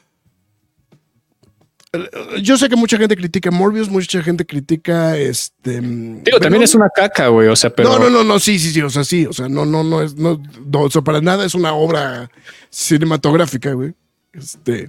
Yo 2.40 2.56
sé 2.56 2.70
que 2.70 2.76
mucha 2.76 2.96
gente 2.96 3.16
critica 3.16 3.50
Morbius, 3.50 3.90
mucha 3.90 4.22
gente 4.22 4.46
critica 4.46 5.18
este. 5.18 5.78
Digo, 5.82 6.40
también 6.40 6.62
es 6.62 6.74
una 6.74 6.88
caca, 6.88 7.28
güey. 7.28 7.48
O 7.48 7.56
sea, 7.56 7.68
pero. 7.68 7.90
No, 7.90 7.98
no, 7.98 8.08
no, 8.08 8.24
no, 8.24 8.38
sí, 8.38 8.58
sí, 8.58 8.70
sí, 8.70 8.80
o 8.80 8.88
sea, 8.88 9.04
sí, 9.04 9.26
o 9.26 9.32
sea, 9.34 9.48
no, 9.48 9.66
no, 9.66 9.84
no 9.84 10.00
es, 10.00 10.14
no, 10.14 10.40
no, 10.70 10.80
o 10.80 10.90
sea, 10.90 11.02
para 11.02 11.20
nada 11.20 11.44
es 11.44 11.54
una 11.54 11.74
obra 11.74 12.30
cinematográfica, 12.70 13.74
güey. 13.74 13.92
Este. 14.32 14.86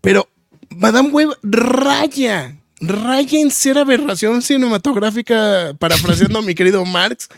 Pero 0.00 0.28
Madame 0.70 1.08
Web 1.08 1.30
raya, 1.42 2.56
raya 2.80 3.40
en 3.40 3.50
ser 3.50 3.78
aberración 3.78 4.40
cinematográfica, 4.40 5.74
parafraseando 5.80 6.38
a 6.38 6.42
mi 6.42 6.54
querido 6.54 6.84
Marx, 6.84 7.28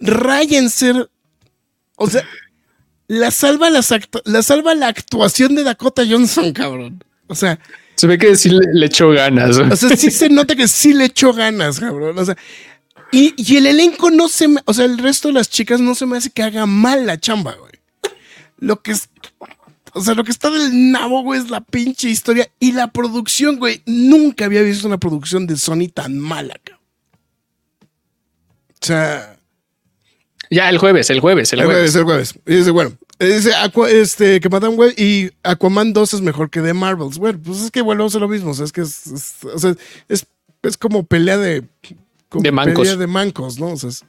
raya 0.00 0.58
en 0.58 0.70
ser, 0.70 1.10
o 1.96 2.08
sea, 2.08 2.22
la 3.08 3.30
salva, 3.30 3.70
las 3.70 3.92
la 4.24 4.42
salva 4.42 4.74
la 4.74 4.88
actuación 4.88 5.54
de 5.54 5.64
Dakota 5.64 6.04
Johnson, 6.08 6.52
cabrón. 6.54 7.02
O 7.26 7.34
sea, 7.34 7.58
Se 7.96 8.06
ve 8.06 8.16
que 8.18 8.36
sí 8.36 8.50
le, 8.50 8.60
le 8.72 8.86
echó 8.86 9.10
ganas. 9.10 9.58
güey. 9.58 9.70
o 9.70 9.76
sea, 9.76 9.96
sí 9.96 10.10
se 10.10 10.28
nota 10.28 10.54
que 10.54 10.68
sí 10.68 10.92
le 10.92 11.06
echó 11.06 11.32
ganas, 11.32 11.80
cabrón. 11.80 12.16
O 12.18 12.24
sea, 12.24 12.36
y, 13.10 13.34
y 13.36 13.56
el 13.56 13.66
elenco 13.66 14.10
no 14.10 14.28
se 14.28 14.48
me, 14.48 14.60
o 14.66 14.74
sea, 14.74 14.84
el 14.84 14.98
resto 14.98 15.28
de 15.28 15.34
las 15.34 15.48
chicas 15.48 15.80
no 15.80 15.94
se 15.94 16.06
me 16.06 16.18
hace 16.18 16.30
que 16.30 16.42
haga 16.42 16.66
mal 16.66 17.06
la 17.06 17.18
chamba, 17.18 17.54
güey. 17.54 17.72
Lo 18.58 18.82
que 18.82 18.90
es, 18.92 19.08
o 19.94 20.00
sea, 20.02 20.14
lo 20.14 20.24
que 20.24 20.30
está 20.30 20.50
del 20.50 20.90
nabo, 20.92 21.22
güey, 21.22 21.40
es 21.40 21.48
la 21.48 21.62
pinche 21.62 22.10
historia 22.10 22.50
y 22.60 22.72
la 22.72 22.88
producción, 22.92 23.56
güey. 23.58 23.82
Nunca 23.86 24.44
había 24.44 24.62
visto 24.62 24.86
una 24.86 24.98
producción 24.98 25.46
de 25.46 25.56
Sony 25.56 25.88
tan 25.92 26.18
mala, 26.18 26.60
cabrón. 26.62 26.84
O 28.80 28.86
sea, 28.86 29.37
Ya 30.50 30.68
el 30.70 30.78
jueves, 30.78 31.10
el 31.10 31.20
jueves, 31.20 31.52
el 31.52 31.60
el 31.60 31.66
jueves. 31.66 31.92
jueves, 31.92 31.96
el 31.96 32.04
jueves. 32.04 32.34
Y 32.46 32.54
dice, 32.56 32.70
bueno, 32.70 32.92
dice 33.20 33.52
Aqua- 33.54 33.90
este, 33.90 34.40
que 34.40 34.48
Madame 34.48 34.74
Web 34.76 34.94
y 34.96 35.30
Aquaman 35.42 35.92
2 35.92 36.14
es 36.14 36.20
mejor 36.20 36.50
que 36.50 36.60
The 36.60 36.72
Marvels. 36.74 37.18
Bueno, 37.18 37.38
pues 37.44 37.60
es 37.62 37.70
que 37.70 37.82
volvemos 37.82 38.14
a 38.14 38.18
lo 38.18 38.28
mismo. 38.28 38.50
O 38.50 38.54
sea, 38.54 38.64
es 38.64 38.72
que 38.72 38.80
es, 38.82 39.06
es- 39.06 39.34
o 39.44 39.58
sea, 39.58 39.74
es, 40.08 40.26
es 40.62 40.76
como 40.76 41.04
pelea 41.04 41.36
de. 41.36 41.64
como 42.28 42.42
De 42.42 42.52
mancos. 42.52 42.74
Pelea 42.82 42.96
de 42.96 43.06
mancos, 43.06 43.58
¿no? 43.58 43.68
O 43.72 43.76
sea, 43.76 43.90
es- 43.90 44.04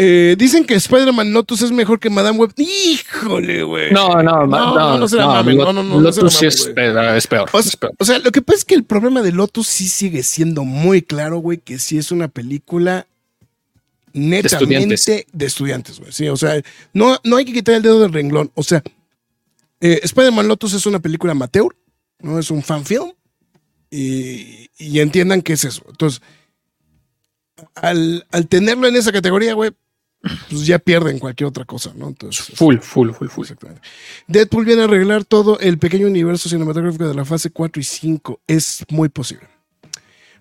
eh, 0.00 0.36
dicen 0.38 0.64
que 0.64 0.74
Spider-Man 0.74 1.32
Lotus 1.32 1.60
es 1.62 1.72
mejor 1.72 1.98
que 1.98 2.08
Madame 2.08 2.38
Web. 2.38 2.52
Híjole, 2.56 3.64
güey. 3.64 3.90
No, 3.92 4.22
no, 4.22 4.46
No, 4.46 4.46
no, 4.46 4.74
no, 4.76 5.06
no 5.08 5.42
no, 5.64 5.72
no, 5.72 5.82
no, 5.82 6.00
Lotus 6.00 6.34
sí 6.34 6.46
es, 6.46 6.68
es 6.76 7.26
peor. 7.26 7.48
O 7.52 7.58
es 7.58 7.64
sea, 7.64 7.80
peor. 7.80 7.92
o 7.98 8.04
sea, 8.04 8.18
lo 8.20 8.30
que 8.30 8.40
pasa 8.40 8.58
es 8.58 8.64
que 8.64 8.76
el 8.76 8.84
problema 8.84 9.22
de 9.22 9.32
Lotus 9.32 9.66
sí 9.66 9.88
sigue 9.88 10.22
siendo 10.22 10.62
muy 10.64 11.02
claro, 11.02 11.38
güey, 11.38 11.58
que 11.58 11.80
sí 11.80 11.98
es 11.98 12.12
una 12.12 12.28
película 12.28 13.08
netamente 14.18 15.26
de 15.32 15.46
estudiantes, 15.46 15.98
güey. 16.00 16.12
Sí, 16.12 16.28
o 16.28 16.36
sea, 16.36 16.60
no, 16.92 17.18
no 17.24 17.36
hay 17.36 17.44
que 17.44 17.52
quitar 17.52 17.74
el 17.74 17.82
dedo 17.82 18.00
del 18.00 18.12
renglón. 18.12 18.50
O 18.54 18.62
sea, 18.62 18.82
eh, 19.80 20.00
Spider-Man 20.02 20.48
Lotus 20.48 20.74
es 20.74 20.86
una 20.86 21.00
película 21.00 21.32
amateur, 21.32 21.74
no 22.20 22.38
es 22.38 22.50
un 22.50 22.62
fan 22.62 22.84
film. 22.84 23.12
Y, 23.90 24.68
y 24.76 25.00
entiendan 25.00 25.40
qué 25.40 25.54
es 25.54 25.64
eso. 25.64 25.82
Entonces, 25.88 26.20
al, 27.74 28.26
al 28.30 28.46
tenerlo 28.46 28.86
en 28.86 28.96
esa 28.96 29.12
categoría, 29.12 29.54
güey, 29.54 29.72
pues 30.50 30.66
ya 30.66 30.78
pierden 30.78 31.18
cualquier 31.18 31.48
otra 31.48 31.64
cosa, 31.64 31.92
¿no? 31.94 32.08
Entonces, 32.08 32.46
full, 32.54 32.78
full, 32.78 33.12
full, 33.12 33.28
full. 33.28 33.44
Exactamente. 33.44 33.82
Deadpool 34.26 34.64
viene 34.64 34.82
a 34.82 34.84
arreglar 34.84 35.24
todo 35.24 35.58
el 35.60 35.78
pequeño 35.78 36.06
universo 36.06 36.48
cinematográfico 36.48 37.06
de 37.06 37.14
la 37.14 37.24
fase 37.24 37.50
4 37.50 37.80
y 37.80 37.84
5. 37.84 38.40
Es 38.46 38.84
muy 38.90 39.08
posible. 39.08 39.48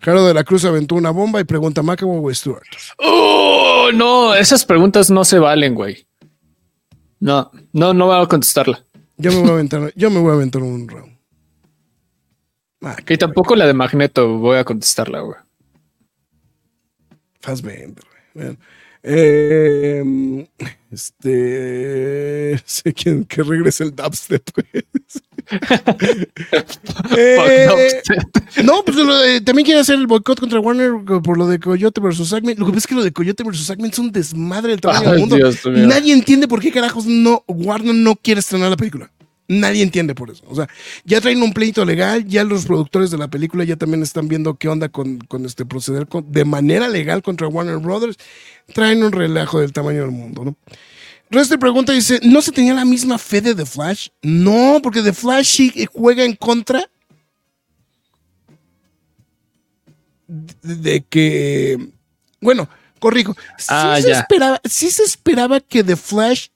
Jaro 0.01 0.25
de 0.25 0.33
la 0.33 0.43
Cruz 0.43 0.65
aventó 0.65 0.95
una 0.95 1.11
bomba 1.11 1.39
y 1.39 1.43
pregunta 1.43 1.81
a 1.81 2.05
o 2.05 2.33
Stuart. 2.33 2.63
Oh, 2.99 3.89
no, 3.93 4.33
esas 4.35 4.65
preguntas 4.65 5.09
no 5.09 5.25
se 5.25 5.39
valen, 5.39 5.75
güey. 5.75 6.07
No, 7.19 7.51
no, 7.73 7.93
no 7.93 8.07
voy 8.07 8.23
a 8.23 8.27
contestarla. 8.27 8.83
Yo 9.17 9.31
me 9.31 9.39
voy 9.39 9.49
a 9.49 9.53
aventar, 9.53 9.93
yo 9.95 10.11
me 10.11 10.19
voy 10.19 10.31
a 10.31 10.35
aventar 10.35 10.61
un 10.61 10.87
round. 10.87 11.17
Ah, 12.81 12.95
que 13.03 13.17
tampoco 13.17 13.55
la 13.55 13.65
de 13.65 13.73
Magneto 13.73 14.37
voy 14.37 14.57
a 14.57 14.63
contestarla, 14.63 15.21
güey. 15.21 15.37
Fassbender, 17.41 18.03
güey. 18.33 18.57
Eh, 19.03 20.47
este. 20.91 22.61
Sé 22.65 22.93
quién 22.93 23.25
que 23.25 23.43
regrese 23.43 23.83
el 23.83 23.95
dubstep, 23.95 24.49
eh, 27.17 27.67
no, 28.63 28.83
pues 28.83 28.97
también 29.45 29.65
quiere 29.65 29.79
hacer 29.79 29.95
el 29.95 30.07
boicot 30.07 30.39
contra 30.39 30.59
Warner 30.59 30.91
por 31.23 31.37
lo 31.37 31.47
de 31.47 31.57
Coyote 31.59 32.01
versus 32.01 32.33
Agment. 32.33 32.59
Lo 32.59 32.65
que 32.65 32.73
pasa 32.73 32.79
es 32.79 32.87
que 32.87 32.95
lo 32.95 33.03
de 33.03 33.13
Coyote 33.13 33.43
versus 33.43 33.69
Agment 33.69 33.93
es 33.93 33.99
un 33.99 34.11
desmadre 34.11 34.71
del 34.71 34.81
tamaño 34.81 35.11
del 35.11 35.19
mundo. 35.19 35.37
Nadie 35.71 36.13
entiende 36.13 36.47
por 36.47 36.59
qué 36.59 36.71
carajos 36.71 37.05
no 37.05 37.43
Warner 37.47 37.95
no 37.95 38.15
quiere 38.15 38.39
estrenar 38.39 38.69
la 38.69 38.77
película. 38.77 39.09
Nadie 39.47 39.81
entiende 39.81 40.13
por 40.13 40.29
eso. 40.29 40.43
O 40.47 40.55
sea, 40.55 40.67
ya 41.05 41.21
traen 41.21 41.41
un 41.41 41.53
pleito 41.53 41.85
legal, 41.85 42.25
ya 42.25 42.43
los 42.43 42.65
productores 42.65 43.11
de 43.11 43.17
la 43.17 43.29
película 43.29 43.63
ya 43.63 43.77
también 43.77 44.03
están 44.03 44.27
viendo 44.27 44.55
qué 44.55 44.67
onda 44.67 44.89
con, 44.89 45.19
este 45.45 45.65
proceder 45.65 46.07
de 46.25 46.45
manera 46.45 46.89
legal 46.89 47.21
contra 47.21 47.47
Warner 47.47 47.77
Brothers. 47.77 48.17
Traen 48.73 49.03
un 49.03 49.13
relajo 49.13 49.61
del 49.61 49.71
tamaño 49.71 50.01
del 50.01 50.11
mundo, 50.11 50.43
¿no? 50.43 50.57
Reste 51.29 51.57
pregunta 51.57 51.93
dice, 51.93 52.19
¿no 52.23 52.41
se 52.41 52.51
tenía 52.51 52.73
la 52.73 52.85
misma 52.85 53.17
fe 53.17 53.41
de 53.41 53.53
The 53.53 53.65
Flash? 53.65 54.09
No, 54.21 54.79
porque 54.81 55.01
The 55.01 55.13
Flash 55.13 55.45
sí 55.45 55.87
juega 55.93 56.23
en 56.23 56.35
contra 56.35 56.89
de 60.27 61.05
que, 61.05 61.89
bueno, 62.41 62.69
corrijo, 62.99 63.35
ah, 63.69 63.97
se 64.01 64.11
esperaba, 64.11 64.59
sí 64.65 64.89
se 64.89 65.03
esperaba 65.03 65.59
que 65.59 65.83
The 65.83 65.95
Flash 65.95 66.47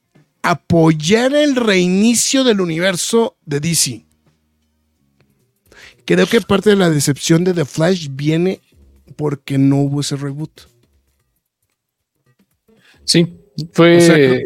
apoyar 0.44 1.36
el 1.36 1.56
reinicio 1.56 2.44
del 2.44 2.62
universo 2.62 3.38
de 3.46 3.60
DC. 3.60 4.06
Creo 6.06 6.28
que 6.28 6.42
parte 6.42 6.72
de 6.72 6.76
la 6.76 6.90
decepción 6.90 7.44
de 7.44 7.54
The 7.54 7.66
Flash 7.66 8.10
viene 8.12 8.60
porque 9.16 9.58
no 9.58 9.78
hubo 9.78 10.02
ese 10.02 10.16
reboot. 10.16 10.62
Sí, 13.06 13.38
fue. 13.74 14.44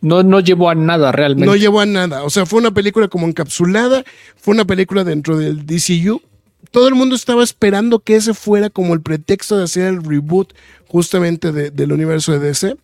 no, 0.00 0.22
no 0.22 0.40
llevó 0.40 0.70
a 0.70 0.74
nada 0.74 1.12
realmente. 1.12 1.46
No 1.46 1.56
llevó 1.56 1.80
a 1.80 1.86
nada. 1.86 2.24
O 2.24 2.30
sea, 2.30 2.46
fue 2.46 2.60
una 2.60 2.70
película 2.72 3.08
como 3.08 3.26
encapsulada, 3.26 4.04
fue 4.36 4.54
una 4.54 4.64
película 4.64 5.04
dentro 5.04 5.36
del 5.36 5.66
DCU. 5.66 6.22
Todo 6.70 6.88
el 6.88 6.94
mundo 6.94 7.14
estaba 7.14 7.42
esperando 7.44 8.00
que 8.00 8.16
ese 8.16 8.34
fuera 8.34 8.70
como 8.70 8.94
el 8.94 9.00
pretexto 9.00 9.56
de 9.56 9.64
hacer 9.64 9.86
el 9.86 10.02
reboot 10.02 10.52
justamente 10.86 11.52
del 11.52 11.92
universo 11.92 12.32
de 12.32 12.40
DC, 12.40 12.76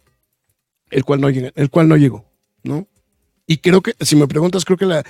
el 0.90 1.04
cual 1.04 1.20
no, 1.20 1.28
el 1.28 1.70
cual 1.70 1.88
no 1.88 1.96
llegó. 1.96 2.33
¿No? 2.64 2.88
Y 3.46 3.58
creo 3.58 3.82
que, 3.82 3.94
si 4.00 4.16
me 4.16 4.26
preguntas, 4.26 4.64
creo 4.64 4.78
que 4.78 5.02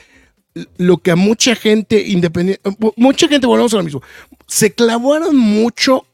lo 0.76 0.98
que 0.98 1.10
a 1.10 1.16
mucha 1.16 1.54
gente 1.54 2.06
independiente, 2.06 2.62
mucha 2.96 3.28
gente, 3.28 3.46
volvemos 3.46 3.72
a 3.74 3.78
lo 3.78 3.84
mismo, 3.84 4.02
se 4.46 4.72
clavaron 4.72 5.36
mucho 5.36 6.06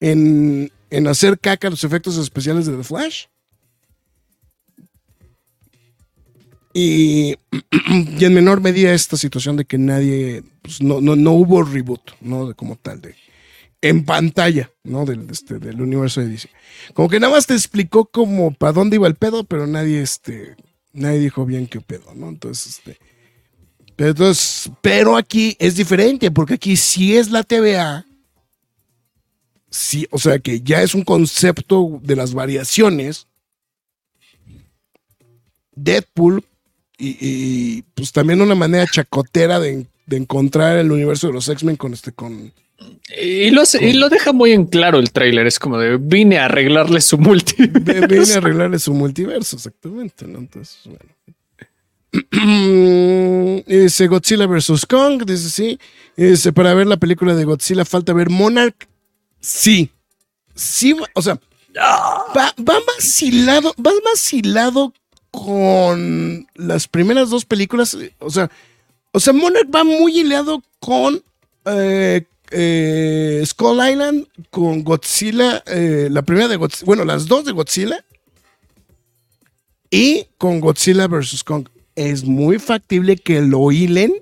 en, 0.00 0.70
en 0.90 1.06
hacer 1.06 1.38
caca 1.38 1.70
los 1.70 1.84
efectos 1.84 2.16
especiales 2.16 2.66
de 2.66 2.76
The 2.76 2.84
Flash. 2.84 3.24
Y, 6.72 7.36
y, 8.18 8.24
en 8.24 8.34
menor 8.34 8.60
medida 8.60 8.92
esta 8.92 9.16
situación 9.16 9.56
de 9.56 9.64
que 9.64 9.78
nadie, 9.78 10.42
pues 10.62 10.82
no, 10.82 11.00
no, 11.00 11.14
no, 11.14 11.32
hubo 11.32 11.62
reboot, 11.62 12.12
¿no? 12.20 12.48
De, 12.48 12.54
como 12.54 12.76
tal, 12.76 13.00
de 13.00 13.14
en 13.80 14.04
pantalla, 14.04 14.70
¿no? 14.82 15.04
Del, 15.04 15.28
este, 15.30 15.58
del 15.58 15.80
universo 15.80 16.20
de 16.22 16.28
DC. 16.28 16.48
Como 16.94 17.08
que 17.08 17.20
nada 17.20 17.34
más 17.34 17.46
te 17.46 17.52
explicó 17.52 18.06
como 18.06 18.52
para 18.54 18.72
dónde 18.72 18.96
iba 18.96 19.06
el 19.06 19.14
pedo, 19.14 19.44
pero 19.44 19.66
nadie, 19.66 20.00
este, 20.00 20.56
nadie 20.94 21.18
dijo 21.18 21.44
bien 21.44 21.66
qué 21.66 21.80
pedo, 21.80 22.14
¿no? 22.14 22.28
Entonces, 22.28 22.78
este. 22.78 22.98
Pero, 23.96 24.10
entonces, 24.10 24.70
pero 24.80 25.16
aquí 25.16 25.56
es 25.58 25.76
diferente, 25.76 26.30
porque 26.30 26.54
aquí 26.54 26.76
sí 26.76 27.16
es 27.16 27.30
la 27.30 27.42
TVA. 27.42 28.06
Sí, 29.70 30.06
o 30.10 30.18
sea 30.18 30.38
que 30.38 30.60
ya 30.60 30.82
es 30.82 30.94
un 30.94 31.02
concepto 31.02 32.00
de 32.02 32.16
las 32.16 32.32
variaciones. 32.32 33.26
Deadpool 35.74 36.44
y, 36.96 37.82
pues 37.94 38.12
también 38.12 38.40
una 38.40 38.54
manera 38.54 38.86
chacotera 38.86 39.58
de, 39.58 39.86
encontrar 40.10 40.78
el 40.78 40.92
universo 40.92 41.26
de 41.26 41.32
los 41.32 41.48
X-Men 41.48 41.76
con 41.76 41.92
este 41.92 42.12
con 42.12 42.52
y 43.20 43.50
lo, 43.50 43.62
y 43.80 43.92
lo 43.92 44.08
deja 44.08 44.32
muy 44.32 44.52
en 44.52 44.66
claro 44.66 44.98
el 44.98 45.12
tráiler, 45.12 45.46
es 45.46 45.58
como 45.58 45.78
de 45.78 45.96
vine 45.98 46.38
a 46.38 46.46
arreglarle 46.46 47.00
su 47.00 47.18
multiverso. 47.18 48.08
Vine 48.08 48.32
a 48.32 48.36
arreglarle 48.38 48.78
su 48.78 48.94
multiverso, 48.94 49.56
exactamente, 49.56 50.26
¿no? 50.26 50.38
Entonces, 50.38 50.80
bueno. 50.84 51.14
dice 53.66 54.06
Godzilla 54.06 54.46
vs. 54.46 54.86
Kong, 54.86 55.24
dice 55.24 55.50
sí. 55.50 55.78
Dice, 56.16 56.52
para 56.52 56.74
ver 56.74 56.86
la 56.86 56.96
película 56.96 57.34
de 57.34 57.44
Godzilla 57.44 57.84
falta 57.84 58.12
ver 58.12 58.30
Monarch. 58.30 58.88
Sí. 59.40 59.90
Sí, 60.54 60.96
o 61.14 61.22
sea, 61.22 61.38
va, 61.76 62.54
va 62.58 62.78
más 62.86 63.22
hilado, 63.22 63.74
va 63.84 63.90
más 64.04 64.32
hilado 64.32 64.92
con 65.30 66.46
las 66.54 66.86
primeras 66.86 67.30
dos 67.30 67.44
películas. 67.44 67.96
O 68.20 68.30
sea, 68.30 68.50
o 69.12 69.20
sea, 69.20 69.32
Monarch 69.32 69.68
va 69.74 69.84
muy 69.84 70.20
hilado 70.20 70.62
con 70.78 71.22
eh, 71.66 72.24
eh, 72.54 73.42
Skull 73.44 73.80
Island 73.90 74.26
con 74.50 74.84
Godzilla, 74.84 75.62
eh, 75.66 76.08
la 76.10 76.22
primera 76.22 76.48
de 76.48 76.56
Godzilla, 76.56 76.86
bueno, 76.86 77.04
las 77.04 77.26
dos 77.26 77.44
de 77.44 77.52
Godzilla 77.52 78.04
y 79.90 80.26
con 80.38 80.60
Godzilla 80.60 81.06
vs. 81.06 81.44
Kong. 81.44 81.68
Es 81.96 82.24
muy 82.24 82.58
factible 82.58 83.16
que 83.16 83.40
lo 83.40 83.70
hilen 83.70 84.12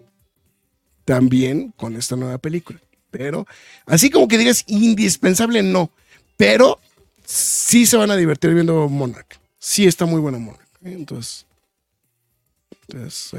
también 1.04 1.72
con 1.76 1.96
esta 1.96 2.16
nueva 2.16 2.38
película. 2.38 2.80
Pero, 3.10 3.46
así 3.86 4.10
como 4.10 4.28
que 4.28 4.38
digas 4.38 4.64
indispensable, 4.66 5.62
no. 5.62 5.90
Pero 6.36 6.78
sí 7.24 7.86
se 7.86 7.96
van 7.96 8.10
a 8.10 8.16
divertir 8.16 8.52
viendo 8.54 8.88
Monarch. 8.88 9.38
Sí 9.58 9.86
está 9.86 10.06
muy 10.06 10.20
bueno 10.20 10.38
Monarch. 10.38 10.68
Entonces, 10.82 11.46
entonces. 12.88 13.32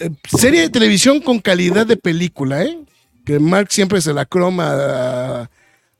Eh, 0.00 0.10
serie 0.36 0.62
de 0.62 0.70
televisión 0.70 1.20
con 1.20 1.40
calidad 1.40 1.86
de 1.86 1.96
película, 1.96 2.64
¿eh? 2.64 2.78
Que 3.30 3.38
Mark 3.38 3.68
siempre 3.70 4.00
se 4.00 4.12
la 4.12 4.26
croma 4.26 5.48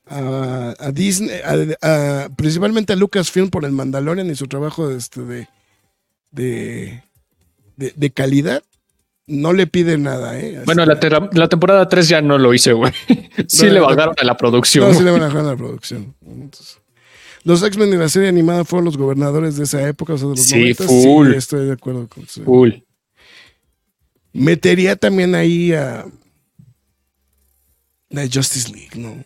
a, 0.05 0.91
Disney, 0.91 1.39
principalmente 2.35 2.91
a 2.91 2.97
Lucasfilm 2.97 3.49
por 3.49 3.63
el 3.63 3.71
Mandalorian 3.71 4.29
y 4.29 4.35
su 4.35 4.47
trabajo 4.47 4.89
de, 4.89 4.97
este, 4.97 5.47
de, 6.31 7.01
de, 7.77 8.11
calidad. 8.11 8.63
No 9.27 9.53
le 9.53 9.65
pide 9.65 9.97
nada, 9.97 10.37
¿eh? 10.37 10.61
bueno, 10.65 10.85
la, 10.85 10.99
temporada 11.47 11.87
3 11.87 12.09
ya 12.09 12.21
no 12.21 12.37
lo 12.37 12.53
hice, 12.53 12.73
güey. 12.73 12.91
sí 13.47 13.69
le 13.69 13.79
bajaron 13.79 14.13
a 14.19 14.25
la 14.25 14.35
producción. 14.35 14.89
No, 14.89 14.93
sí 14.93 15.01
le 15.01 15.11
bajaron 15.11 15.45
a 15.45 15.51
la 15.51 15.55
producción. 15.55 16.13
los 17.45 17.63
X-Men 17.63 17.91
de 17.91 17.97
la 17.97 18.09
serie 18.09 18.27
animada 18.27 18.65
fueron 18.65 18.83
los 18.83 18.97
gobernadores 18.97 19.55
de 19.55 19.63
esa 19.63 19.87
época, 19.87 20.15
o 20.15 20.17
sea, 20.17 20.27
de 20.27 20.35
los 20.35 20.43
sí, 20.43 20.73
Full. 20.73 21.31
Sí, 21.31 21.37
estoy 21.37 21.67
de 21.67 21.73
acuerdo 21.73 22.09
con 22.09 22.23
eso. 22.23 22.43
Full. 22.43 22.71
Metería 24.33 24.97
también 24.97 25.33
ahí 25.35 25.71
a, 25.71 26.05
de 28.11 28.29
Justice 28.31 28.71
League, 28.71 28.91
¿no? 28.95 29.23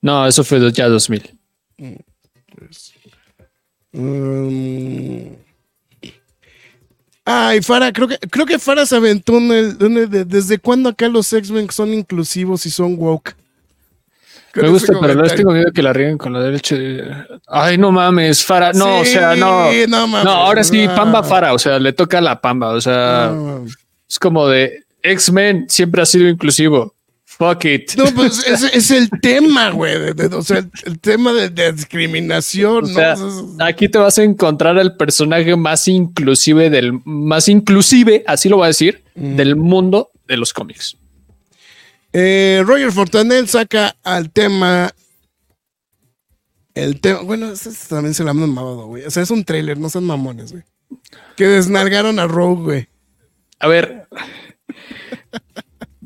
No, 0.00 0.26
eso 0.26 0.44
fue 0.44 0.72
ya 0.72 0.88
2000. 0.88 1.34
Pues, 2.56 2.92
um, 3.92 5.36
ay, 7.24 7.60
Farah, 7.62 7.92
creo 7.92 8.08
que, 8.08 8.18
creo 8.18 8.46
que 8.46 8.58
Farah 8.58 8.86
se 8.86 8.96
aventó 8.96 9.38
¿Desde 9.38 10.58
cuándo 10.58 10.88
acá 10.88 11.08
los 11.08 11.32
X-Men 11.32 11.70
son 11.70 11.92
inclusivos 11.92 12.64
y 12.66 12.70
son 12.70 12.96
woke? 12.98 13.36
Me 14.54 14.68
gusta, 14.68 14.94
pero 15.00 15.14
no 15.14 15.22
tengo 15.28 15.52
miedo 15.52 15.70
que 15.72 15.82
la 15.82 15.92
rieguen 15.92 16.18
con 16.18 16.32
la 16.32 16.40
derecha. 16.40 16.76
Ay, 17.46 17.78
no 17.78 17.92
mames, 17.92 18.44
Farah. 18.44 18.72
No, 18.72 18.98
o 18.98 19.04
sea, 19.04 19.36
no. 19.36 19.70
No, 19.88 20.06
mames, 20.08 20.24
no 20.24 20.30
ahora 20.30 20.64
sí, 20.64 20.88
Pamba 20.88 21.22
Farah. 21.22 21.54
O 21.54 21.58
sea, 21.58 21.78
le 21.78 21.92
toca 21.92 22.18
a 22.18 22.20
la 22.20 22.40
Pamba. 22.40 22.70
O 22.70 22.80
sea, 22.80 23.32
es 24.08 24.18
como 24.18 24.48
de 24.48 24.84
X-Men 25.02 25.66
siempre 25.68 26.02
ha 26.02 26.06
sido 26.06 26.28
inclusivo 26.28 26.94
fuck 27.40 27.64
it. 27.64 27.94
No, 27.96 28.04
pues 28.14 28.46
es, 28.46 28.62
es 28.62 28.90
el 28.90 29.08
tema, 29.08 29.70
güey. 29.70 29.96
o 30.32 30.42
sea, 30.42 30.58
el, 30.84 31.00
tema 31.00 31.32
de, 31.32 31.72
discriminación. 31.72 32.92
¿no? 32.92 33.64
aquí 33.64 33.88
te 33.88 33.96
vas 33.96 34.18
a 34.18 34.22
encontrar 34.22 34.76
el 34.76 34.96
personaje 34.96 35.56
más 35.56 35.88
inclusive 35.88 36.68
del 36.68 37.00
más 37.04 37.48
inclusive, 37.48 38.22
así 38.26 38.50
lo 38.50 38.58
voy 38.58 38.64
a 38.64 38.68
decir, 38.68 39.02
mm. 39.14 39.36
del 39.36 39.56
mundo 39.56 40.10
de 40.28 40.36
los 40.36 40.52
cómics. 40.52 40.98
Eh, 42.12 42.62
Roger 42.66 42.92
Fortanel 42.92 43.48
saca 43.48 43.96
al 44.02 44.30
tema. 44.30 44.92
El 46.74 47.00
tema. 47.00 47.22
Bueno, 47.22 47.50
este 47.50 47.70
también 47.88 48.14
se 48.14 48.22
lo 48.22 48.30
han 48.30 48.36
mamado, 48.36 48.86
güey. 48.86 49.04
O 49.04 49.10
sea, 49.10 49.22
es 49.22 49.30
un 49.30 49.44
trailer, 49.44 49.78
no 49.78 49.88
son 49.88 50.04
mamones, 50.04 50.52
güey. 50.52 50.64
Que 51.36 51.46
desnalgaron 51.46 52.18
a 52.18 52.26
Rogue, 52.26 52.62
güey. 52.62 52.88
A 53.60 53.68
ver. 53.68 54.08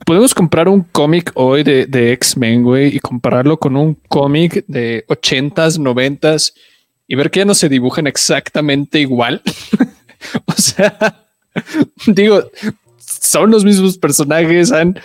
Podemos 0.04 0.34
comprar 0.34 0.68
un 0.68 0.82
cómic 0.82 1.32
hoy 1.34 1.62
de, 1.62 1.86
de 1.86 2.12
X-Men, 2.12 2.62
güey, 2.62 2.96
y 2.96 3.00
compararlo 3.00 3.58
con 3.58 3.76
un 3.76 3.94
cómic 4.08 4.64
de 4.66 5.04
80s, 5.08 5.78
90s 5.78 6.52
y 7.06 7.14
ver 7.14 7.30
que 7.30 7.40
ya 7.40 7.44
no 7.44 7.54
se 7.54 7.68
dibujan 7.68 8.06
exactamente 8.06 9.00
igual. 9.00 9.42
o 10.46 10.52
sea, 10.52 11.26
digo, 12.06 12.50
son 12.98 13.50
los 13.50 13.64
mismos 13.64 13.98
personajes, 13.98 14.72
han, 14.72 14.98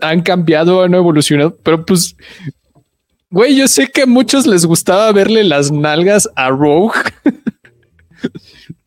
han 0.00 0.22
cambiado, 0.22 0.82
han 0.82 0.94
evolucionado, 0.94 1.56
pero 1.62 1.84
pues, 1.84 2.16
güey, 3.30 3.56
yo 3.56 3.68
sé 3.68 3.88
que 3.88 4.02
a 4.02 4.06
muchos 4.06 4.46
les 4.46 4.64
gustaba 4.64 5.10
verle 5.12 5.44
las 5.44 5.70
nalgas 5.70 6.28
a 6.36 6.48
Rogue, 6.50 6.98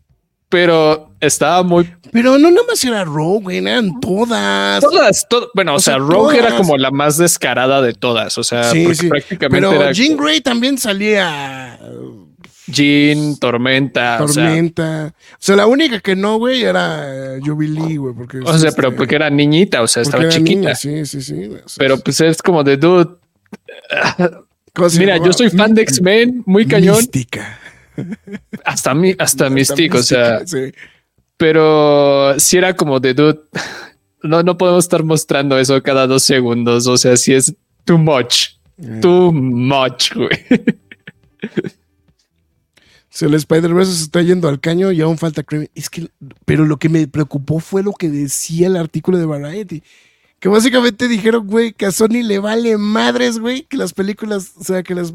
pero 0.50 1.12
estaba 1.20 1.64
muy. 1.64 1.90
Pero 2.12 2.38
no 2.38 2.50
nada 2.50 2.66
más 2.68 2.84
era 2.84 3.06
Rogue, 3.06 3.58
eran 3.58 4.00
todas. 4.00 4.82
Todas, 4.82 5.28
bueno, 5.54 5.76
o, 5.76 5.80
sea, 5.80 5.98
Rogue 5.98 6.38
era 6.38 6.58
como 6.58 6.76
la 6.78 6.92
más 6.92 7.18
descarada 7.18 7.82
de 7.82 7.94
todas, 7.94 8.38
o 8.38 8.44
sea, 8.44 8.72
prácticamente. 8.72 9.50
Pero 9.50 9.92
Jean 9.92 10.18
Grey 10.18 10.42
también 10.42 10.78
salía 10.78 11.80
Jean, 12.72 13.38
Tormenta. 13.38 14.18
Tormenta. 14.18 15.14
O 15.34 15.38
sea, 15.38 15.56
la 15.56 15.68
única 15.68 16.00
que 16.00 16.16
no, 16.16 16.38
güey, 16.38 16.64
era 16.64 17.38
Jubilee, 17.44 17.98
güey. 17.98 18.14
Porque, 18.16 18.40
o 18.40 18.58
sea, 18.58 18.72
pero 18.72 18.90
este, 18.90 18.98
porque 18.98 19.16
era 19.16 19.30
niñita, 19.30 19.82
o 19.82 19.88
sea, 19.88 20.04
estaba 20.04 20.28
chiquita. 20.30 20.76
sí, 20.76 21.06
sí, 21.06 21.22
sí. 21.22 21.50
pero 21.78 22.00
pues 22.00 22.20
es 22.22 22.42
como 22.42 22.64
de 22.64 22.78
dude. 22.78 23.10
Mira, 24.98 25.18
yo 25.18 25.34
soy 25.34 25.50
fan 25.50 25.74
de 25.74 25.82
X-Men, 25.82 26.44
muy 26.46 26.66
cañón. 26.66 26.98
Mística. 26.98 27.60
Hasta, 28.66 28.94
mi, 28.94 29.16
hasta, 29.18 29.50
místico, 29.50 30.00
o 30.00 30.04
sea. 30.04 30.42
Pero 31.38 32.40
si 32.40 32.58
era 32.58 32.76
como 32.76 33.00
de 33.00 33.14
dude. 33.14 33.40
No, 34.22 34.44
no 34.44 34.58
podemos 34.58 34.84
estar 34.84 35.02
mostrando 35.04 35.58
eso 35.58 35.82
cada 35.82 36.06
dos 36.06 36.24
segundos. 36.24 36.88
O 36.88 36.98
sea, 36.98 37.16
si 37.16 37.34
es 37.34 37.56
too 37.86 37.98
much. 37.98 38.50
Eh. 38.78 39.00
Too 39.02 39.32
much, 39.32 40.14
güey. 40.14 40.46
Si 43.10 43.26
el 43.26 43.34
Spider-Verse 43.34 43.92
se 43.92 44.04
está 44.04 44.22
yendo 44.22 44.48
al 44.48 44.60
caño 44.60 44.92
y 44.92 45.02
aún 45.02 45.18
falta 45.18 45.44
Es 45.74 45.90
que, 45.90 46.10
pero 46.46 46.66
lo 46.66 46.78
que 46.78 46.90
me 46.90 47.08
preocupó 47.08 47.60
fue 47.60 47.84
lo 47.84 47.92
que 47.92 48.08
decía 48.08 48.68
el 48.68 48.78
artículo 48.78 49.18
de 49.18 49.26
Variety. 49.26 49.84
Que 50.40 50.48
básicamente 50.48 51.08
dijeron, 51.08 51.46
güey, 51.48 51.74
que 51.74 51.86
a 51.86 51.92
Sony 51.92 52.24
le 52.24 52.40
vale 52.40 52.78
madres, 52.78 53.40
güey, 53.40 53.64
que 53.64 53.76
las 53.76 53.94
películas, 53.94 54.54
o 54.58 54.64
sea, 54.64 54.84
que 54.84 54.96
las. 54.96 55.14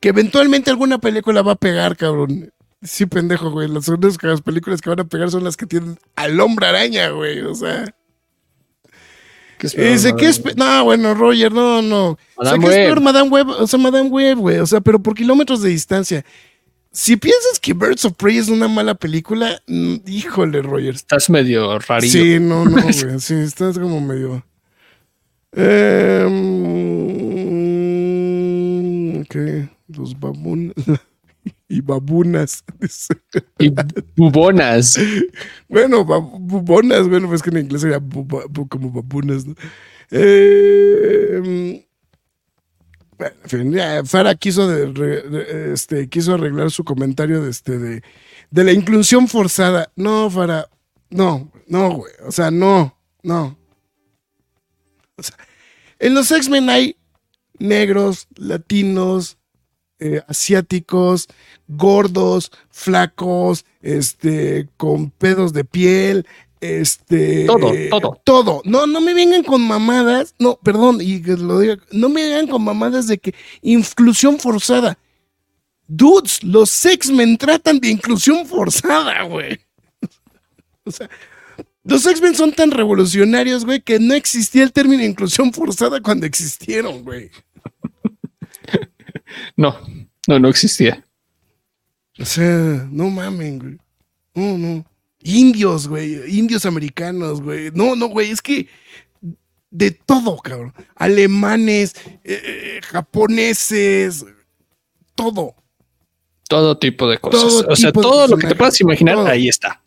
Que 0.00 0.08
eventualmente 0.08 0.70
alguna 0.70 0.98
película 0.98 1.42
va 1.42 1.52
a 1.52 1.56
pegar, 1.56 1.96
cabrón. 1.96 2.52
Sí, 2.82 3.06
pendejo, 3.06 3.50
güey. 3.50 3.68
Las 3.68 3.88
únicas 3.88 4.42
películas 4.42 4.80
que 4.80 4.90
van 4.90 5.00
a 5.00 5.04
pegar 5.04 5.30
son 5.30 5.44
las 5.44 5.56
que 5.56 5.66
tienen 5.66 5.98
al 6.16 6.38
hombre 6.40 6.66
araña, 6.66 7.10
güey. 7.10 7.40
O 7.40 7.54
sea. 7.54 7.84
¿Qué 9.58 9.68
dice, 9.92 10.14
¿qué 10.16 10.26
es? 10.26 10.42
No, 10.56 10.84
bueno, 10.84 11.14
Roger, 11.14 11.52
no, 11.52 11.80
no. 11.80 12.18
Madame 12.36 12.66
o 12.66 12.70
sea, 12.70 12.88
Web. 12.88 13.00
Madame 13.00 13.30
Web, 13.30 13.48
o 13.48 13.66
sea, 13.66 13.78
Madame 13.78 14.08
Web, 14.10 14.38
güey. 14.38 14.58
O 14.58 14.66
sea, 14.66 14.80
pero 14.80 15.00
por 15.00 15.14
kilómetros 15.14 15.62
de 15.62 15.70
distancia. 15.70 16.24
Si 16.92 17.16
piensas 17.16 17.58
que 17.60 17.72
Birds 17.72 18.04
of 18.04 18.14
Prey 18.14 18.38
es 18.38 18.48
una 18.48 18.68
mala 18.68 18.94
película, 18.94 19.60
mm, 19.66 19.96
híjole, 20.06 20.62
Roger. 20.62 20.94
Estás 20.94 21.30
medio 21.30 21.78
rarillo. 21.78 22.22
Sí, 22.22 22.38
no, 22.40 22.64
no, 22.64 22.82
güey. 22.82 23.20
Sí, 23.20 23.34
estás 23.34 23.78
como 23.78 24.00
medio. 24.00 24.44
Eh, 25.56 26.24
ok, 29.20 29.36
los 29.96 30.18
babunas. 30.18 30.74
y 31.68 31.80
babunas. 31.80 32.64
y 33.58 33.72
bubonas. 34.16 34.98
bueno, 35.68 36.04
bubonas, 36.04 37.08
bueno, 37.08 37.28
pues 37.28 37.42
que 37.42 37.50
en 37.50 37.58
inglés 37.58 37.82
sería 37.82 38.00
como 38.00 38.90
babunas, 38.90 39.46
¿no? 39.46 39.54
Eh, 40.10 41.84
bueno, 43.16 43.36
en 43.44 43.48
fin, 43.48 43.76
Farah 44.04 44.34
quiso, 44.34 44.70
este, 45.72 46.08
quiso 46.08 46.34
arreglar 46.34 46.70
su 46.70 46.84
comentario 46.84 47.42
de, 47.42 47.50
este, 47.50 47.78
de, 47.78 48.02
de 48.50 48.64
la 48.64 48.72
inclusión 48.72 49.28
forzada. 49.28 49.90
No, 49.96 50.28
Farah, 50.30 50.68
no, 51.10 51.50
no, 51.68 51.90
güey. 51.92 52.12
O 52.26 52.32
sea, 52.32 52.50
no, 52.50 52.98
no. 53.22 53.56
O 55.16 55.22
sea, 55.22 55.36
en 55.98 56.14
los 56.14 56.30
X-Men 56.30 56.68
hay 56.70 56.96
negros, 57.58 58.26
latinos, 58.36 59.38
eh, 60.00 60.22
asiáticos, 60.26 61.28
gordos, 61.68 62.50
flacos, 62.70 63.64
este, 63.80 64.68
con 64.76 65.10
pedos 65.10 65.52
de 65.52 65.64
piel, 65.64 66.26
este. 66.64 67.44
Todo, 67.44 67.72
todo. 67.90 68.20
Todo. 68.24 68.62
No, 68.64 68.86
no 68.86 69.00
me 69.00 69.12
vengan 69.12 69.44
con 69.44 69.60
mamadas. 69.60 70.34
No, 70.38 70.58
perdón, 70.62 70.98
y 71.00 71.20
lo 71.20 71.58
diga. 71.58 71.76
No 71.92 72.08
me 72.08 72.24
vengan 72.24 72.48
con 72.48 72.64
mamadas 72.64 73.06
de 73.06 73.18
que 73.18 73.34
inclusión 73.60 74.38
forzada. 74.38 74.98
Dudes, 75.86 76.42
los 76.42 76.84
X-Men 76.86 77.36
tratan 77.36 77.78
de 77.78 77.90
inclusión 77.90 78.46
forzada, 78.46 79.22
güey. 79.24 79.60
o 80.84 80.90
sea, 80.90 81.10
los 81.84 82.06
X-Men 82.06 82.34
son 82.34 82.52
tan 82.52 82.70
revolucionarios, 82.70 83.64
güey, 83.64 83.80
que 83.80 83.98
no 83.98 84.14
existía 84.14 84.62
el 84.62 84.72
término 84.72 85.04
inclusión 85.04 85.52
forzada 85.52 86.00
cuando 86.00 86.26
existieron, 86.26 87.02
güey. 87.04 87.30
no, 89.56 89.78
no, 90.26 90.38
no 90.38 90.48
existía. 90.48 91.04
O 92.18 92.24
sea, 92.24 92.88
no 92.90 93.10
mamen, 93.10 93.58
güey. 93.58 93.78
No, 94.34 94.58
no 94.58 94.84
indios, 95.24 95.88
güey, 95.88 96.38
indios 96.38 96.66
americanos, 96.66 97.40
güey. 97.40 97.70
No, 97.72 97.96
no, 97.96 98.06
güey, 98.08 98.30
es 98.30 98.40
que 98.40 98.68
de 99.70 99.90
todo, 99.90 100.36
cabrón. 100.38 100.72
Alemanes, 100.94 101.94
eh, 102.22 102.40
eh, 102.44 102.80
japoneses, 102.86 104.24
todo. 105.16 105.56
Todo 106.48 106.78
tipo 106.78 107.08
de 107.08 107.18
cosas. 107.18 107.64
o 107.68 107.74
sea, 107.74 107.90
todo 107.90 108.28
lo 108.28 108.36
que 108.36 108.46
te 108.46 108.54
puedas 108.54 108.80
imaginar, 108.80 109.18
ahí 109.26 109.48
está. 109.48 109.82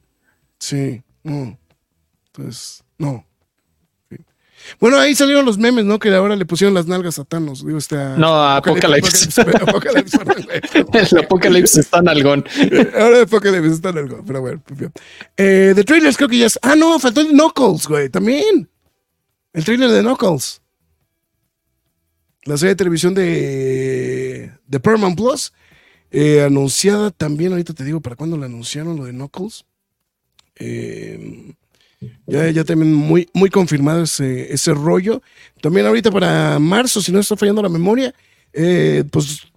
Sí, 0.59 1.01
no. 1.23 1.57
Entonces, 2.37 2.83
no. 2.97 3.25
Bueno, 4.79 4.97
ahí 4.97 5.15
salieron 5.15 5.45
los 5.45 5.57
memes, 5.57 5.85
¿no? 5.85 5.97
Que 5.97 6.13
ahora 6.13 6.35
le 6.35 6.45
pusieron 6.45 6.73
las 6.73 6.87
nalgas 6.87 7.19
a 7.19 7.23
Thanos. 7.23 7.65
Digo, 7.65 7.77
este, 7.77 7.95
no, 7.95 8.43
Apocalipsis. 8.55 9.37
el 9.37 11.17
Apocalipsis 11.19 11.77
está 11.77 11.99
en 11.99 12.09
algón. 12.09 12.43
Ahora 12.99 13.21
Apocalipsis 13.21 13.73
está 13.73 13.89
en 13.89 13.97
algón, 13.99 14.23
pero 14.25 14.41
bueno. 14.41 14.61
Pues 14.65 14.91
eh, 15.37 15.73
de 15.75 15.83
trailers 15.83 16.17
creo 16.17 16.29
que 16.29 16.39
ya 16.39 16.47
es. 16.47 16.59
Ah, 16.61 16.75
no, 16.75 16.99
faltó 16.99 17.21
el 17.21 17.29
Knuckles, 17.29 17.87
güey, 17.87 18.09
también. 18.09 18.69
El 19.53 19.63
trailer 19.63 19.89
de 19.89 20.01
Knuckles. 20.01 20.61
La 22.43 22.57
serie 22.57 22.69
de 22.69 22.77
televisión 22.77 23.13
de, 23.13 24.51
de 24.65 24.79
Paramount 24.79 25.17
Plus. 25.17 25.53
Eh, 26.09 26.41
anunciada 26.41 27.11
también, 27.11 27.51
ahorita 27.51 27.73
te 27.73 27.83
digo 27.83 27.99
para 27.99 28.15
cuándo 28.15 28.37
la 28.37 28.45
anunciaron, 28.45 28.95
lo 28.97 29.05
de 29.05 29.11
Knuckles. 29.11 29.65
Eh, 30.55 31.53
ya, 32.25 32.49
ya 32.49 32.63
también 32.63 32.93
muy, 32.93 33.29
muy 33.33 33.49
confirmado 33.49 34.03
ese, 34.03 34.53
ese 34.53 34.73
rollo. 34.73 35.21
También 35.61 35.85
ahorita 35.85 36.11
para 36.11 36.59
marzo, 36.59 37.01
si 37.01 37.11
no 37.11 37.19
está 37.19 37.35
fallando 37.35 37.61
la 37.61 37.69
memoria, 37.69 38.13
eh, 38.53 39.03
pues, 39.11 39.47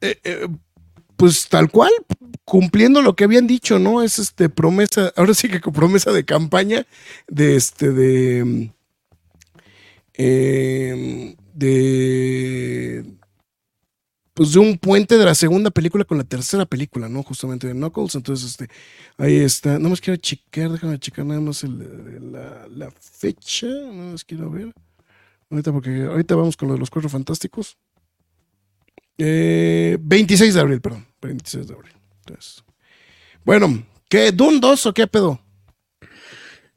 eh, 0.00 0.18
eh, 0.24 0.48
pues 1.16 1.48
tal 1.48 1.70
cual, 1.70 1.92
cumpliendo 2.44 3.02
lo 3.02 3.14
que 3.14 3.24
habían 3.24 3.46
dicho, 3.46 3.78
¿no? 3.78 4.02
Es 4.02 4.18
este 4.18 4.48
promesa, 4.48 5.12
ahora 5.16 5.34
sí 5.34 5.48
que 5.48 5.60
promesa 5.60 6.12
de 6.12 6.24
campaña 6.24 6.86
de 7.28 7.56
este, 7.56 7.90
de, 7.92 8.72
de 11.54 13.17
pues 14.38 14.52
de 14.52 14.60
un 14.60 14.78
puente 14.78 15.18
de 15.18 15.24
la 15.24 15.34
segunda 15.34 15.68
película 15.68 16.04
con 16.04 16.16
la 16.16 16.22
tercera 16.22 16.64
película, 16.64 17.08
¿no? 17.08 17.24
Justamente 17.24 17.66
de 17.66 17.72
Knuckles. 17.72 18.14
Entonces, 18.14 18.50
este, 18.52 18.68
ahí 19.16 19.34
está. 19.34 19.80
No 19.80 19.88
más 19.88 20.00
quiero 20.00 20.16
checar, 20.16 20.70
déjame 20.70 20.96
checar 21.00 21.26
nada 21.26 21.40
más 21.40 21.64
la, 21.64 22.92
fecha. 23.00 23.66
No 23.66 24.12
más 24.12 24.24
quiero 24.24 24.48
ver. 24.48 24.72
Ahorita, 25.50 25.72
porque 25.72 26.04
ahorita 26.04 26.36
vamos 26.36 26.56
con 26.56 26.68
lo 26.68 26.74
de 26.74 26.78
los 26.78 26.88
cuatro 26.88 27.10
fantásticos. 27.10 27.76
26 29.16 30.40
eh, 30.40 30.52
de 30.54 30.60
abril, 30.60 30.80
perdón. 30.80 31.04
26 31.20 31.66
de 31.66 31.74
abril. 31.74 31.94
Entonces, 32.20 32.62
bueno, 33.44 33.84
¿qué? 34.08 34.30
¿Dune 34.30 34.60
2 34.60 34.86
o 34.86 34.94
qué 34.94 35.08
pedo? 35.08 35.40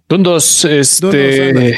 Dune 0.09 0.23
2, 0.23 0.65
este. 0.65 1.75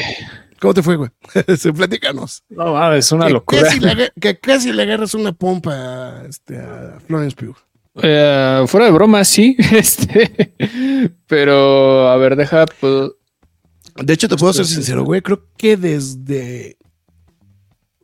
¿Cómo 0.64 0.72
te 0.72 0.82
fue, 0.82 0.96
güey? 0.96 1.10
Platícanos. 1.76 2.42
No, 2.48 2.94
es 2.94 3.12
una 3.12 3.26
que 3.26 3.32
locura. 3.34 3.62
Casi 3.64 3.80
le, 3.80 4.10
que 4.18 4.38
casi 4.38 4.72
le 4.72 4.82
agarras 4.84 5.12
una 5.12 5.34
pompa 5.34 5.74
a, 5.74 6.26
este, 6.26 6.56
a 6.56 6.98
Florence 7.06 7.36
Pugh. 7.36 7.54
Eh, 8.02 8.64
fuera 8.66 8.86
de 8.86 8.92
broma, 8.92 9.22
sí. 9.26 9.58
Este, 9.72 11.12
pero 11.26 12.08
a 12.08 12.16
ver, 12.16 12.36
deja. 12.36 12.64
Pues, 12.80 13.10
de 13.96 14.14
hecho, 14.14 14.26
te 14.26 14.36
puedo 14.38 14.54
ser 14.54 14.64
sincero, 14.64 15.04
güey. 15.04 15.20
Creo 15.20 15.46
que 15.58 15.76
desde. 15.76 16.78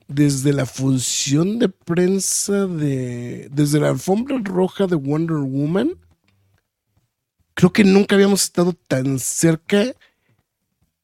Desde 0.06 0.52
la 0.52 0.66
función 0.66 1.58
de 1.58 1.70
prensa 1.70 2.66
de. 2.66 3.48
Desde 3.50 3.80
la 3.80 3.88
alfombra 3.88 4.36
roja 4.44 4.86
de 4.86 4.96
Wonder 4.96 5.38
Woman. 5.38 5.96
Creo 7.54 7.72
que 7.72 7.84
nunca 7.84 8.16
habíamos 8.16 8.42
estado 8.42 8.74
tan 8.86 9.18
cerca 9.18 9.94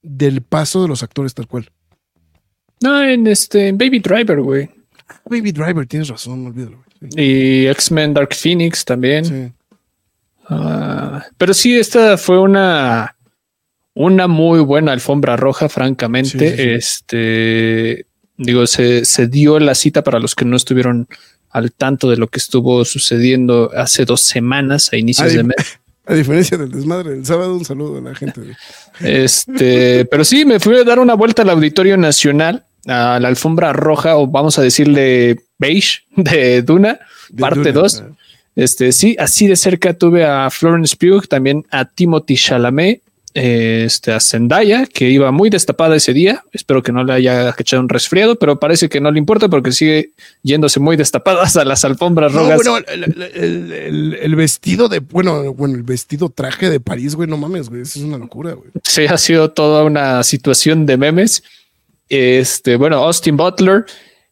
del 0.07 0.43
paso 0.43 0.83
de 0.83 0.89
los 0.89 1.03
actores 1.03 1.35
tal 1.35 1.49
cual. 1.49 1.71
No, 2.83 3.03
en 3.03 3.27
este 3.27 3.69
en 3.69 3.79
Baby 3.79 4.01
Driver, 4.01 4.41
güey. 4.41 4.69
Baby 5.25 5.53
Driver, 5.53 5.87
tienes 5.87 6.09
razón, 6.09 6.45
no 6.45 6.51
olvídalo. 6.51 6.85
Sí. 7.01 7.21
Y 7.21 7.67
X-Men 7.67 8.15
Dark 8.15 8.35
Phoenix 8.35 8.85
también. 8.85 9.25
Sí. 9.25 9.53
Uh, 10.49 11.21
pero 11.37 11.53
sí, 11.53 11.77
esta 11.77 12.17
fue 12.17 12.39
una 12.39 13.17
una 13.95 14.29
muy 14.29 14.61
buena 14.61 14.93
alfombra 14.93 15.37
roja, 15.37 15.69
francamente. 15.69 16.51
Sí, 16.51 16.57
sí, 16.57 16.63
este 16.69 18.07
digo, 18.37 18.67
se, 18.67 19.05
se 19.05 19.27
dio 19.27 19.59
la 19.59 19.75
cita 19.75 20.05
para 20.05 20.21
los 20.21 20.35
que 20.35 20.45
no 20.45 20.57
estuvieron 20.57 21.09
al 21.51 21.73
tanto 21.73 22.11
de 22.11 22.19
lo 22.19 22.29
que 22.29 22.39
estuvo 22.39 22.85
sucediendo 22.85 23.71
hace 23.75 24.05
dos 24.05 24.21
semanas 24.21 24.93
a 24.93 24.97
inicios 24.97 25.31
Ay, 25.31 25.37
de 25.39 25.45
mes. 25.45 25.57
A 26.07 26.15
diferencia 26.15 26.57
del 26.57 26.71
desmadre 26.71 27.11
del 27.11 27.27
sábado, 27.27 27.57
un 27.57 27.65
saludo 27.65 27.99
a 27.99 28.01
la 28.01 28.15
gente. 28.15 28.41
Este, 29.01 30.05
pero 30.11 30.25
sí, 30.25 30.45
me 30.45 30.61
fui 30.61 30.77
a 30.77 30.85
dar 30.85 31.01
una 31.01 31.15
vuelta 31.15 31.43
al 31.43 31.51
Auditorio 31.51 31.97
Nacional, 31.97 32.65
a 32.87 33.19
la 33.19 33.29
alfombra 33.29 33.73
roja, 33.73 34.17
o 34.17 34.29
vamos 34.29 34.59
a 34.59 34.63
decirle 34.63 35.41
beige 35.59 36.05
de 36.17 36.63
Duna, 36.63 37.01
de 37.31 37.41
parte 37.41 37.73
2. 37.73 38.05
Este, 38.55 38.93
sí, 38.93 39.17
así 39.19 39.49
de 39.49 39.57
cerca 39.57 39.95
tuve 39.95 40.25
a 40.25 40.49
Florence 40.49 40.97
Pugh, 40.97 41.27
también 41.27 41.67
a 41.71 41.85
Timothy 41.85 42.37
Chalamet, 42.37 43.03
este, 43.39 44.13
a 44.13 44.21
Zendaya, 44.21 44.87
que 44.87 45.11
iba 45.11 45.31
muy 45.31 45.51
destapada 45.51 45.95
ese 45.95 46.15
día. 46.15 46.43
Espero 46.53 46.83
que 46.83 46.91
no 46.91 47.05
le 47.05 47.13
haya 47.13 47.55
echado 47.59 47.83
un 47.83 47.91
resfriado, 47.91 48.37
pero 48.37 48.59
parece 48.59 48.89
que 48.89 48.99
no 48.99 49.11
le 49.11 49.19
importa 49.19 49.51
porque 49.51 49.73
sigue 49.73 50.13
yéndose 50.43 50.81
muy 50.81 50.97
destapadas 50.97 51.55
a 51.59 51.67
las 51.67 51.85
alfombras 51.85 52.33
no, 52.33 52.41
rojas. 52.41 52.57
Bueno, 52.57 52.79
el, 52.89 53.05
el, 53.05 53.73
el, 53.73 54.15
el, 54.15 54.37
vestido 54.37 54.89
de, 54.89 55.01
bueno, 55.01 55.53
bueno, 55.53 55.75
el 55.75 55.83
vestido 55.83 56.31
traje 56.31 56.71
de 56.71 56.81
París, 56.81 57.15
güey, 57.15 57.29
no 57.29 57.37
mames, 57.37 57.69
güey, 57.69 57.83
eso 57.83 57.99
es 57.99 58.07
una 58.07 58.17
locura, 58.17 58.55
güey. 58.55 58.71
Sí, 58.85 59.05
ha 59.05 59.19
sido 59.19 59.51
toda 59.51 59.85
una 59.85 60.23
situación 60.23 60.87
de 60.87 60.97
memes. 60.97 61.43
Este, 62.09 62.77
bueno, 62.77 63.05
Austin 63.05 63.37
Butler, 63.37 63.85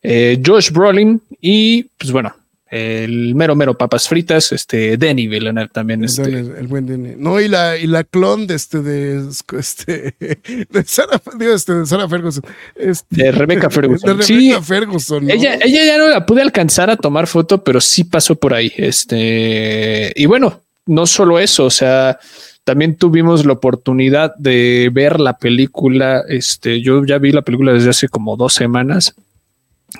eh, 0.02 0.40
Josh 0.42 0.70
Brolin 0.70 1.20
y, 1.42 1.82
pues 1.98 2.10
bueno, 2.10 2.34
el 2.70 3.34
mero 3.34 3.54
mero 3.54 3.76
papas 3.76 4.08
fritas, 4.08 4.50
este 4.50 4.96
Denny 4.96 5.28
Villeneuve 5.28 5.68
también 5.68 6.00
el, 6.00 6.06
este. 6.06 6.22
el 6.22 6.66
buen 6.66 6.86
Denny. 6.86 7.14
No, 7.16 7.40
y 7.40 7.48
la 7.48 7.76
y 7.76 7.86
la 7.86 8.04
clon 8.04 8.46
de 8.46 8.54
este 8.54 8.82
de 8.82 9.28
este 9.58 10.16
de 10.70 10.84
Sarah, 10.84 11.20
digo, 11.38 11.52
este, 11.52 11.74
de 11.74 11.86
Sarah 11.86 12.08
Ferguson. 12.08 12.42
Este, 12.74 13.16
de 13.16 13.32
Rebecca 13.32 13.70
Ferguson. 13.70 14.18
De 14.18 14.24
Rebecca 14.24 14.26
sí, 14.26 14.54
Ferguson. 14.62 15.26
¿no? 15.26 15.32
Ella, 15.32 15.58
ella 15.62 15.84
ya 15.84 15.98
no 15.98 16.08
la 16.08 16.26
pude 16.26 16.42
alcanzar 16.42 16.90
a 16.90 16.96
tomar 16.96 17.26
foto, 17.26 17.62
pero 17.62 17.80
sí 17.80 18.04
pasó 18.04 18.34
por 18.34 18.54
ahí. 18.54 18.72
Este, 18.76 20.12
y 20.16 20.26
bueno, 20.26 20.60
no 20.86 21.06
solo 21.06 21.38
eso, 21.38 21.66
o 21.66 21.70
sea, 21.70 22.18
también 22.64 22.96
tuvimos 22.96 23.44
la 23.44 23.52
oportunidad 23.52 24.34
de 24.36 24.90
ver 24.92 25.20
la 25.20 25.36
película. 25.36 26.24
Este, 26.28 26.80
yo 26.80 27.04
ya 27.04 27.18
vi 27.18 27.30
la 27.30 27.42
película 27.42 27.72
desde 27.72 27.90
hace 27.90 28.08
como 28.08 28.36
dos 28.36 28.54
semanas. 28.54 29.14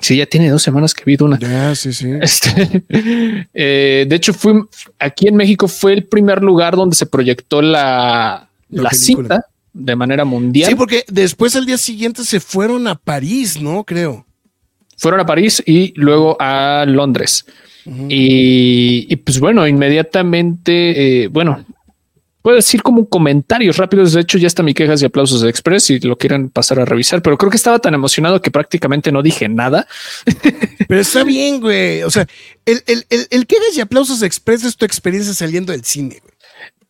Sí, 0.01 0.17
ya 0.17 0.25
tiene 0.25 0.49
dos 0.49 0.61
semanas 0.61 0.93
que 0.93 1.03
vi 1.05 1.17
una. 1.19 1.39
Ya, 1.39 1.73
sí, 1.75 1.93
sí. 1.93 2.11
Este, 2.21 2.83
eh, 3.53 4.05
de 4.07 4.15
hecho, 4.15 4.33
fui 4.33 4.61
aquí 4.99 5.27
en 5.27 5.35
México 5.35 5.67
fue 5.67 5.93
el 5.93 6.05
primer 6.05 6.41
lugar 6.41 6.75
donde 6.75 6.95
se 6.95 7.05
proyectó 7.05 7.61
la, 7.61 8.49
la, 8.69 8.83
la 8.83 8.89
cinta 8.91 9.45
de 9.73 9.95
manera 9.95 10.25
mundial. 10.25 10.69
Sí, 10.69 10.75
porque 10.75 11.03
después 11.07 11.55
al 11.55 11.65
día 11.65 11.77
siguiente 11.77 12.23
se 12.23 12.39
fueron 12.39 12.87
a 12.87 12.95
París, 12.95 13.61
¿no? 13.61 13.83
Creo. 13.83 14.25
Fueron 14.97 15.19
a 15.19 15.25
París 15.25 15.61
y 15.65 15.93
luego 15.95 16.37
a 16.39 16.85
Londres. 16.87 17.45
Uh 17.85 17.91
-huh. 17.91 18.07
y, 18.09 19.07
y, 19.09 19.15
pues 19.17 19.39
bueno, 19.39 19.67
inmediatamente, 19.67 21.23
eh, 21.23 21.27
bueno, 21.27 21.63
puedo 22.45 22.57
decir 22.57 22.83
como 22.83 23.09
comentarios 23.09 23.77
rápidos. 23.77 24.13
De 24.13 24.21
hecho, 24.21 24.37
ya 24.37 24.45
está 24.45 24.61
mi 24.61 24.75
quejas 24.75 25.01
y 25.01 25.05
aplausos 25.05 25.41
de 25.41 25.49
Express 25.49 25.85
si 25.85 25.99
lo 26.01 26.15
quieren 26.15 26.49
pasar 26.51 26.79
a 26.79 26.85
revisar, 26.85 27.23
pero 27.23 27.39
creo 27.39 27.49
que 27.49 27.57
estaba 27.57 27.79
tan 27.79 27.95
emocionado 27.95 28.39
que 28.39 28.51
prácticamente 28.51 29.11
no 29.11 29.23
dije 29.23 29.49
nada. 29.49 29.87
Pero 30.87 31.01
está 31.01 31.23
bien, 31.23 31.59
güey. 31.59 32.03
O 32.03 32.11
sea, 32.11 32.27
el, 32.67 32.83
el, 32.85 33.03
el, 33.09 33.25
el 33.31 33.47
quejas 33.47 33.75
y 33.75 33.81
aplausos 33.81 34.19
de 34.19 34.27
Express 34.27 34.63
es 34.63 34.77
tu 34.77 34.85
experiencia 34.85 35.33
saliendo 35.33 35.71
del 35.71 35.83
cine, 35.85 36.19
güey. 36.21 36.35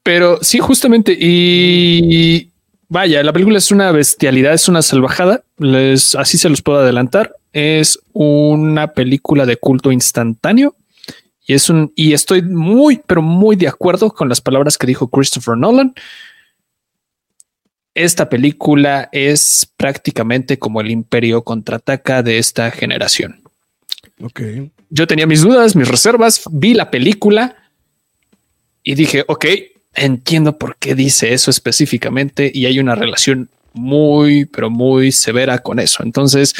Pero 0.04 0.40
sí, 0.42 0.60
justamente. 0.60 1.16
Y 1.18 2.50
vaya, 2.90 3.24
la 3.24 3.32
película 3.32 3.58
es 3.58 3.72
una 3.72 3.94
bestialidad, 3.94 4.54
es 4.54 4.68
una 4.68 4.82
salvajada. 4.82 5.46
Les, 5.58 6.16
así 6.16 6.38
se 6.38 6.50
los 6.50 6.62
puedo 6.62 6.80
adelantar. 6.80 7.34
Es 7.54 7.98
una 8.12 8.88
película 8.88 9.46
de 9.46 9.56
culto 9.56 9.94
instantáneo. 9.94 10.76
Y 11.46 11.54
es 11.54 11.70
un, 11.70 11.92
y 11.96 12.14
estoy 12.14 12.42
muy, 12.42 13.02
pero 13.06 13.22
muy 13.22 13.56
de 13.56 13.68
acuerdo 13.68 14.12
con 14.12 14.30
las 14.30 14.42
palabras 14.42 14.78
que 14.78 14.88
dijo 14.88 15.10
Christopher 15.10 15.58
Nolan. 15.58 15.94
Esta 17.94 18.28
película 18.30 19.10
es 19.12 19.72
prácticamente 19.78 20.58
como 20.58 20.82
el 20.82 20.92
imperio 20.92 21.44
contraataca 21.44 22.24
de 22.24 22.40
esta 22.40 22.72
generación. 22.72 23.42
Ok. 24.22 24.42
Yo 24.90 25.08
tenía 25.08 25.28
mis 25.28 25.42
dudas, 25.42 25.76
mis 25.76 25.88
reservas, 25.88 26.42
vi 26.50 26.74
la 26.74 26.90
película 26.90 27.56
y 28.84 28.96
dije, 28.96 29.24
ok, 29.28 29.46
entiendo 29.94 30.58
por 30.58 30.78
qué 30.78 30.96
dice 30.96 31.34
eso 31.34 31.52
específicamente 31.52 32.52
y 32.54 32.66
hay 32.66 32.80
una 32.80 32.96
relación 32.96 33.50
muy, 33.74 34.46
pero 34.46 34.70
muy 34.70 35.12
severa 35.12 35.60
con 35.60 35.80
eso. 35.80 36.04
Entonces, 36.04 36.56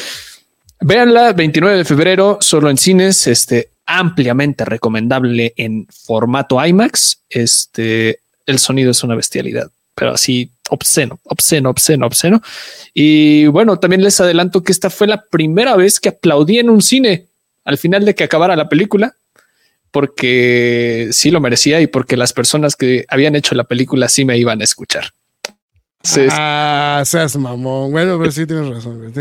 véanla 0.80 1.32
29 1.32 1.78
de 1.78 1.84
febrero, 1.84 2.38
solo 2.40 2.70
en 2.70 2.76
cines, 2.76 3.26
este, 3.26 3.70
ampliamente 3.86 4.64
recomendable 4.64 5.54
en 5.56 5.86
formato 5.86 6.64
IMAX. 6.64 7.20
Este, 7.30 8.20
el 8.44 8.58
sonido 8.58 8.90
es 8.90 9.02
una 9.02 9.14
bestialidad, 9.14 9.70
pero 9.94 10.12
así 10.12 10.50
obsceno, 10.68 11.20
obsceno, 11.24 11.70
obsceno, 11.70 12.06
obsceno. 12.06 12.42
Y 12.92 13.46
bueno, 13.46 13.78
también 13.78 14.02
les 14.02 14.20
adelanto 14.20 14.62
que 14.62 14.72
esta 14.72 14.90
fue 14.90 15.06
la 15.06 15.22
primera 15.22 15.76
vez 15.76 16.00
que 16.00 16.10
aplaudí 16.10 16.58
en 16.58 16.70
un 16.70 16.82
cine 16.82 17.26
al 17.64 17.78
final 17.78 18.04
de 18.04 18.14
que 18.14 18.24
acabara 18.24 18.56
la 18.56 18.68
película, 18.68 19.14
porque 19.90 21.08
sí 21.12 21.30
lo 21.30 21.40
merecía 21.40 21.80
y 21.80 21.88
porque 21.88 22.16
las 22.16 22.32
personas 22.32 22.76
que 22.76 23.04
habían 23.08 23.34
hecho 23.34 23.54
la 23.54 23.64
película 23.64 24.08
sí 24.08 24.24
me 24.24 24.38
iban 24.38 24.60
a 24.60 24.64
escuchar. 24.64 25.12
Ah, 26.30 27.02
seas 27.04 27.36
mamón. 27.36 27.90
Bueno, 27.90 28.18
pero 28.18 28.30
sí 28.30 28.46
tienes 28.46 28.68
razón. 28.68 29.12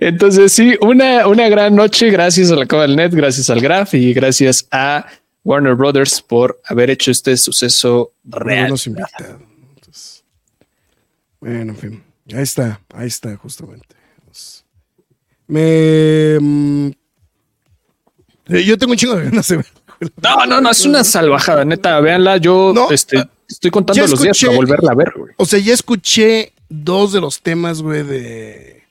Entonces, 0.00 0.52
sí, 0.52 0.76
una, 0.80 1.26
una 1.26 1.48
gran 1.48 1.74
noche. 1.74 2.10
Gracias 2.10 2.50
a 2.50 2.56
la 2.56 2.66
Cova 2.66 2.82
del 2.82 2.96
Net, 2.96 3.12
gracias 3.12 3.50
al 3.50 3.60
Graf 3.60 3.94
y 3.94 4.12
gracias 4.14 4.68
a 4.70 5.06
Warner 5.44 5.74
Brothers 5.74 6.22
por 6.22 6.60
haber 6.64 6.90
hecho 6.90 7.10
este 7.10 7.36
suceso 7.36 8.12
real. 8.24 8.72
Entonces, 8.72 10.24
bueno, 11.40 11.72
en 11.72 11.76
fin, 11.76 12.04
ahí 12.32 12.42
está, 12.42 12.80
ahí 12.94 13.08
está, 13.08 13.36
justamente. 13.36 13.96
Me. 15.48 16.38
Mm, 16.40 16.90
yo 18.46 18.78
tengo 18.78 18.92
un 18.92 18.96
chingo 18.96 19.16
de 19.16 19.24
ganas 19.24 19.48
de 19.48 19.56
ver. 19.56 19.66
No, 20.22 20.46
no, 20.46 20.60
no, 20.60 20.70
es 20.70 20.86
una 20.86 21.04
salvajada, 21.04 21.64
neta. 21.64 21.98
Véanla. 22.00 22.36
Yo 22.36 22.72
no, 22.74 22.90
este, 22.90 23.28
estoy 23.48 23.70
contando 23.70 24.02
los 24.02 24.12
escuché, 24.12 24.26
días 24.28 24.44
para 24.44 24.56
volverla 24.56 24.92
a 24.92 24.94
ver, 24.94 25.12
güey. 25.16 25.32
O 25.36 25.44
sea, 25.44 25.58
ya 25.58 25.74
escuché 25.74 26.52
dos 26.68 27.12
de 27.12 27.20
los 27.20 27.40
temas, 27.42 27.82
güey, 27.82 28.02
de. 28.04 28.81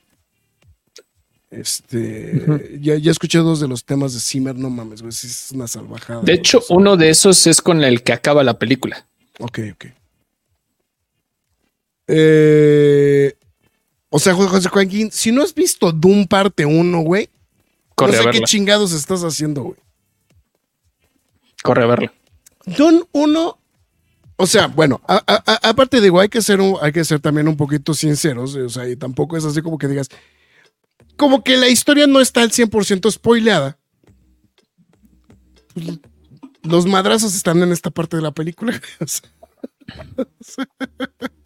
Este. 1.52 2.32
Uh 2.34 2.52
-huh. 2.52 2.80
ya, 2.80 2.96
ya, 2.96 3.10
escuché 3.10 3.38
dos 3.38 3.60
de 3.60 3.68
los 3.68 3.84
temas 3.84 4.14
de 4.14 4.20
Zimmer, 4.20 4.56
no 4.56 4.70
mames, 4.70 5.02
güey. 5.02 5.10
Es 5.10 5.50
una 5.52 5.68
salvajada. 5.68 6.22
De 6.22 6.32
hecho, 6.32 6.60
güey. 6.60 6.80
uno 6.80 6.96
de 6.96 7.10
esos 7.10 7.46
es 7.46 7.60
con 7.60 7.84
el 7.84 8.02
que 8.02 8.14
acaba 8.14 8.42
la 8.42 8.58
película. 8.58 9.06
Ok, 9.38 9.58
ok. 9.74 9.86
Eh, 12.08 13.34
o 14.08 14.18
sea, 14.18 14.34
José 14.34 14.68
Joaquín, 14.68 15.10
si 15.12 15.30
no 15.30 15.42
has 15.42 15.54
visto 15.54 15.92
Doom 15.92 16.26
parte 16.26 16.66
1, 16.66 17.00
güey, 17.00 17.28
no 17.98 18.12
sé 18.12 18.30
qué 18.30 18.40
chingados 18.40 18.92
estás 18.92 19.22
haciendo, 19.22 19.62
güey. 19.62 19.76
Corre 21.62 21.84
a 21.84 21.86
verlo. 21.86 22.12
Doom 22.66 23.04
1, 23.12 23.58
o 24.36 24.46
sea, 24.46 24.66
bueno, 24.66 25.00
a, 25.06 25.22
a, 25.26 25.68
aparte 25.68 26.00
digo, 26.00 26.20
hay 26.20 26.28
que, 26.28 26.42
ser 26.42 26.60
un, 26.60 26.76
hay 26.80 26.92
que 26.92 27.04
ser 27.04 27.20
también 27.20 27.48
un 27.48 27.56
poquito 27.56 27.94
sinceros, 27.94 28.54
o 28.54 28.68
sea, 28.68 28.88
y 28.88 28.96
tampoco 28.96 29.36
es 29.36 29.44
así 29.44 29.62
como 29.62 29.78
que 29.78 29.88
digas, 29.88 30.08
como 31.22 31.44
que 31.44 31.56
la 31.56 31.68
historia 31.68 32.08
no 32.08 32.20
está 32.20 32.42
al 32.42 32.50
100% 32.50 33.08
spoileada. 33.12 33.78
Los 36.64 36.84
madrazos 36.84 37.36
están 37.36 37.62
en 37.62 37.70
esta 37.70 37.90
parte 37.90 38.16
de 38.16 38.24
la 38.24 38.32
película. 38.32 38.72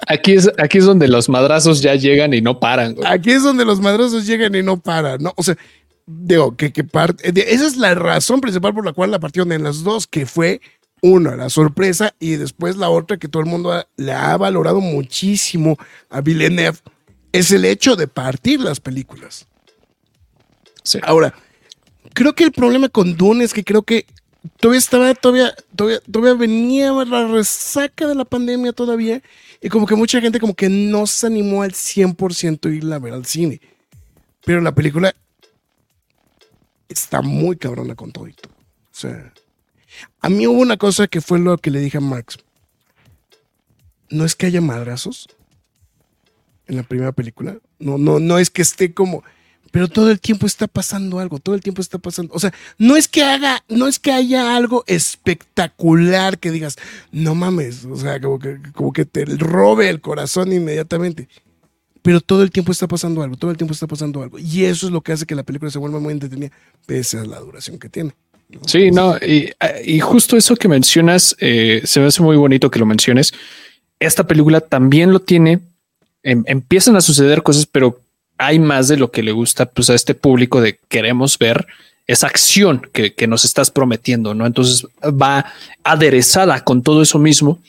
Aquí 0.09 0.33
es, 0.33 0.51
aquí 0.59 0.79
es 0.79 0.85
donde 0.85 1.09
los 1.09 1.29
madrazos 1.29 1.83
ya 1.83 1.95
llegan 1.95 2.33
y 2.33 2.41
no 2.41 2.59
paran. 2.59 2.95
Güey. 2.95 3.07
Aquí 3.07 3.33
es 3.33 3.43
donde 3.43 3.66
los 3.66 3.81
madrazos 3.81 4.24
llegan 4.24 4.55
y 4.55 4.62
no 4.62 4.81
paran, 4.81 5.22
¿no? 5.22 5.35
O 5.37 5.43
sea, 5.43 5.59
digo, 6.07 6.57
que, 6.57 6.72
que 6.72 6.85
parte, 6.85 7.33
esa 7.53 7.66
es 7.66 7.77
la 7.77 7.95
razón 7.95 8.41
principal 8.41 8.72
por 8.72 8.87
la 8.87 8.93
cual 8.93 9.11
la 9.11 9.18
partieron 9.18 9.53
en 9.53 9.64
las 9.64 9.83
dos, 9.83 10.07
que 10.07 10.24
fue 10.24 10.61
una, 11.03 11.37
la 11.37 11.51
sorpresa, 11.51 12.14
y 12.18 12.37
después 12.37 12.77
la 12.77 12.89
otra 12.89 13.16
que 13.18 13.29
todo 13.29 13.43
el 13.43 13.49
mundo 13.49 13.72
ha, 13.72 13.89
le 13.97 14.12
ha 14.12 14.37
valorado 14.37 14.81
muchísimo 14.81 15.77
a 16.09 16.22
Villeneuve, 16.22 16.79
es 17.33 17.51
el 17.51 17.64
hecho 17.64 17.97
de 17.97 18.07
partir 18.07 18.61
las 18.61 18.81
películas. 18.81 19.47
Ahora, 21.03 21.34
creo 22.14 22.34
que 22.34 22.45
el 22.45 22.53
problema 22.53 22.89
con 22.89 23.16
Dune 23.16 23.45
es 23.45 23.53
que 23.53 23.64
creo 23.64 23.82
que 23.82 24.07
todavía 24.61 24.78
estaba, 24.78 25.14
todavía, 25.14 25.55
todavía, 25.74 26.01
todavía 26.11 26.34
venía 26.34 26.93
la 26.93 27.26
resaca 27.26 28.07
de 28.07 28.14
la 28.14 28.24
pandemia 28.24 28.72
todavía, 28.72 29.22
y 29.61 29.68
como 29.68 29.87
que 29.87 29.97
mucha 29.97 30.20
gente 30.20 30.41
como 30.41 30.55
que 30.55 30.68
no 30.68 31.07
se 31.07 31.26
animó 31.26 31.62
al 31.62 31.72
100% 31.72 32.68
a 32.68 32.74
ir 32.74 32.93
a 32.93 32.99
ver 32.99 33.12
al 33.12 33.26
cine. 33.26 33.61
Pero 34.45 34.61
la 34.61 34.74
película 34.74 35.14
está 36.89 37.22
muy 37.22 37.57
cabrona 37.57 37.95
con 37.95 38.12
todo. 38.12 38.26
O 38.26 38.30
sea, 38.93 39.32
a 40.20 40.28
mí 40.28 40.47
hubo 40.47 40.61
una 40.61 40.76
cosa 40.76 41.07
que 41.09 41.20
fue 41.20 41.39
lo 41.39 41.59
que 41.59 41.70
le 41.70 41.80
dije 41.80 41.99
a 41.99 42.01
Max. 42.01 42.39
No 44.09 44.24
es 44.24 44.34
que 44.34 44.47
haya 44.47 44.61
madrazos 44.61 45.28
en 46.66 46.76
la 46.76 46.82
primera 46.82 47.12
película. 47.12 47.59
No, 47.78 47.99
no, 47.99 48.20
no 48.20 48.39
es 48.39 48.51
que 48.51 48.62
esté 48.62 48.95
como. 48.95 49.24
Pero 49.77 49.89
todo 49.89 50.11
el 50.11 50.20
tiempo 50.20 50.47
está 50.47 50.66
pasando 50.66 51.18
algo, 51.18 51.39
todo 51.39 51.55
el 51.55 51.61
tiempo 51.61 51.83
está 51.83 51.99
pasando. 51.99 52.33
O 52.33 52.41
sea, 52.41 52.51
no 52.79 52.97
es 52.97 53.09
que 53.09 53.22
haga, 53.22 53.62
no 53.68 53.89
es 53.89 53.99
que 53.99 54.11
haya 54.11 54.57
algo 54.57 54.85
espectacular 54.87 56.39
que 56.39 56.51
digas, 56.51 56.77
no 57.12 57.35
mames, 57.35 57.85
o 57.85 57.95
sea, 57.95 58.18
como 58.18 58.39
que, 58.39 58.57
como 58.72 58.95
que 58.95 59.05
te 59.05 59.27
robe 59.27 59.91
el 59.91 60.01
corazón 60.01 60.51
inmediatamente 60.51 61.29
pero 62.01 62.22
todo 62.22 62.43
el 62.43 62.51
tiempo 62.51 62.72
está 62.72 62.89
pasando 62.89 63.22
algo, 63.22 63.37
todo 63.37 63.51
el 63.51 63.59
tiempo 63.59 63.74
está 63.74 63.87
pasando 63.87 64.22
algo. 64.22 64.39
Y 64.39 64.64
eso 64.64 64.87
es 64.87 64.93
lo 64.93 65.03
que 65.03 65.12
hace 65.12 65.27
que 65.27 65.35
la 65.35 65.43
película 65.43 65.70
se 65.70 65.79
vuelva 65.79 66.01
muy 66.01 66.14
entretenida, 66.14 66.53
pese 66.87 67.18
a 67.18 67.27
la 67.27 67.39
duración 67.39 67.79
que 67.79 67.91
tiene. 67.91 68.14
Sí, 68.64 68.91
no, 68.91 69.18
y, 69.18 69.51
y, 69.85 70.01
justo 70.01 70.39
eso 70.39 70.57
que 70.57 70.68
mencionas, 70.68 71.37
eh, 71.39 71.83
se 71.85 72.01
me 72.01 72.07
hace 72.07 72.22
muy 72.22 72.39
bonito 72.39 72.70
que 72.70 72.79
lo 72.79 72.87
menciones. 72.87 73.35
Esta 74.01 74.27
película 74.27 74.62
también 74.62 75.12
lo 75.12 75.20
tiene, 75.20 75.61
em, 76.22 76.45
empiezan 76.47 76.97
a 76.97 77.03
suceder 77.03 77.43
cosas, 77.43 77.66
pero 77.66 78.01
hay 78.39 78.59
más 78.59 78.89
de 78.89 78.97
lo 78.97 79.11
que 79.11 79.22
le 79.22 79.32
gusta 79.32 79.66
pues, 79.66 79.91
a 79.91 79.95
este 79.95 80.14
público 80.14 80.61
de 80.61 80.78
queremos 80.89 81.39
ver 81.39 81.66
esa 82.07 82.28
acción 82.28 82.89
que, 82.93 83.14
que, 83.14 83.26
nos 83.26 83.45
estás 83.45 83.70
prometiendo, 83.70 84.32
¿no? 84.32 84.47
Entonces 84.47 84.87
va 85.03 85.53
aderezada 85.82 86.62
con 86.62 86.82
todo 86.82 87.03
eso 87.03 87.18
mismo. 87.18 87.61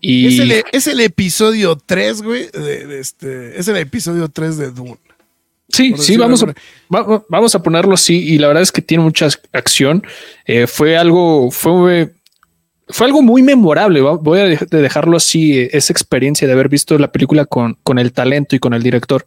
Y 0.00 0.26
es 0.26 0.40
el, 0.40 0.64
es 0.72 0.86
el 0.88 1.00
episodio 1.00 1.76
3, 1.76 2.22
güey, 2.22 2.48
de, 2.52 2.86
de 2.86 3.00
este, 3.00 3.58
es 3.58 3.68
el 3.68 3.76
episodio 3.76 4.28
3 4.28 4.56
de 4.56 4.70
Dune. 4.72 4.98
Sí, 5.68 5.94
sí, 5.98 6.16
vamos 6.16 6.42
a, 6.42 6.46
va, 6.94 7.24
vamos 7.28 7.54
a 7.54 7.62
ponerlo 7.62 7.94
así. 7.94 8.16
Y 8.16 8.38
la 8.38 8.48
verdad 8.48 8.62
es 8.62 8.70
que 8.70 8.82
tiene 8.82 9.02
mucha 9.02 9.28
acción. 9.52 10.06
Eh, 10.44 10.66
fue 10.66 10.96
algo, 10.96 11.50
fue, 11.50 12.12
fue 12.88 13.06
algo 13.06 13.22
muy 13.22 13.42
memorable. 13.42 14.00
Voy 14.00 14.38
a 14.38 14.44
dejarlo 14.44 15.16
así, 15.16 15.68
esa 15.72 15.92
experiencia 15.92 16.46
de 16.46 16.52
haber 16.52 16.68
visto 16.68 16.98
la 16.98 17.10
película 17.10 17.44
con, 17.46 17.76
con 17.82 17.98
el 17.98 18.12
talento 18.12 18.54
y 18.54 18.58
con 18.58 18.74
el 18.74 18.82
director, 18.82 19.26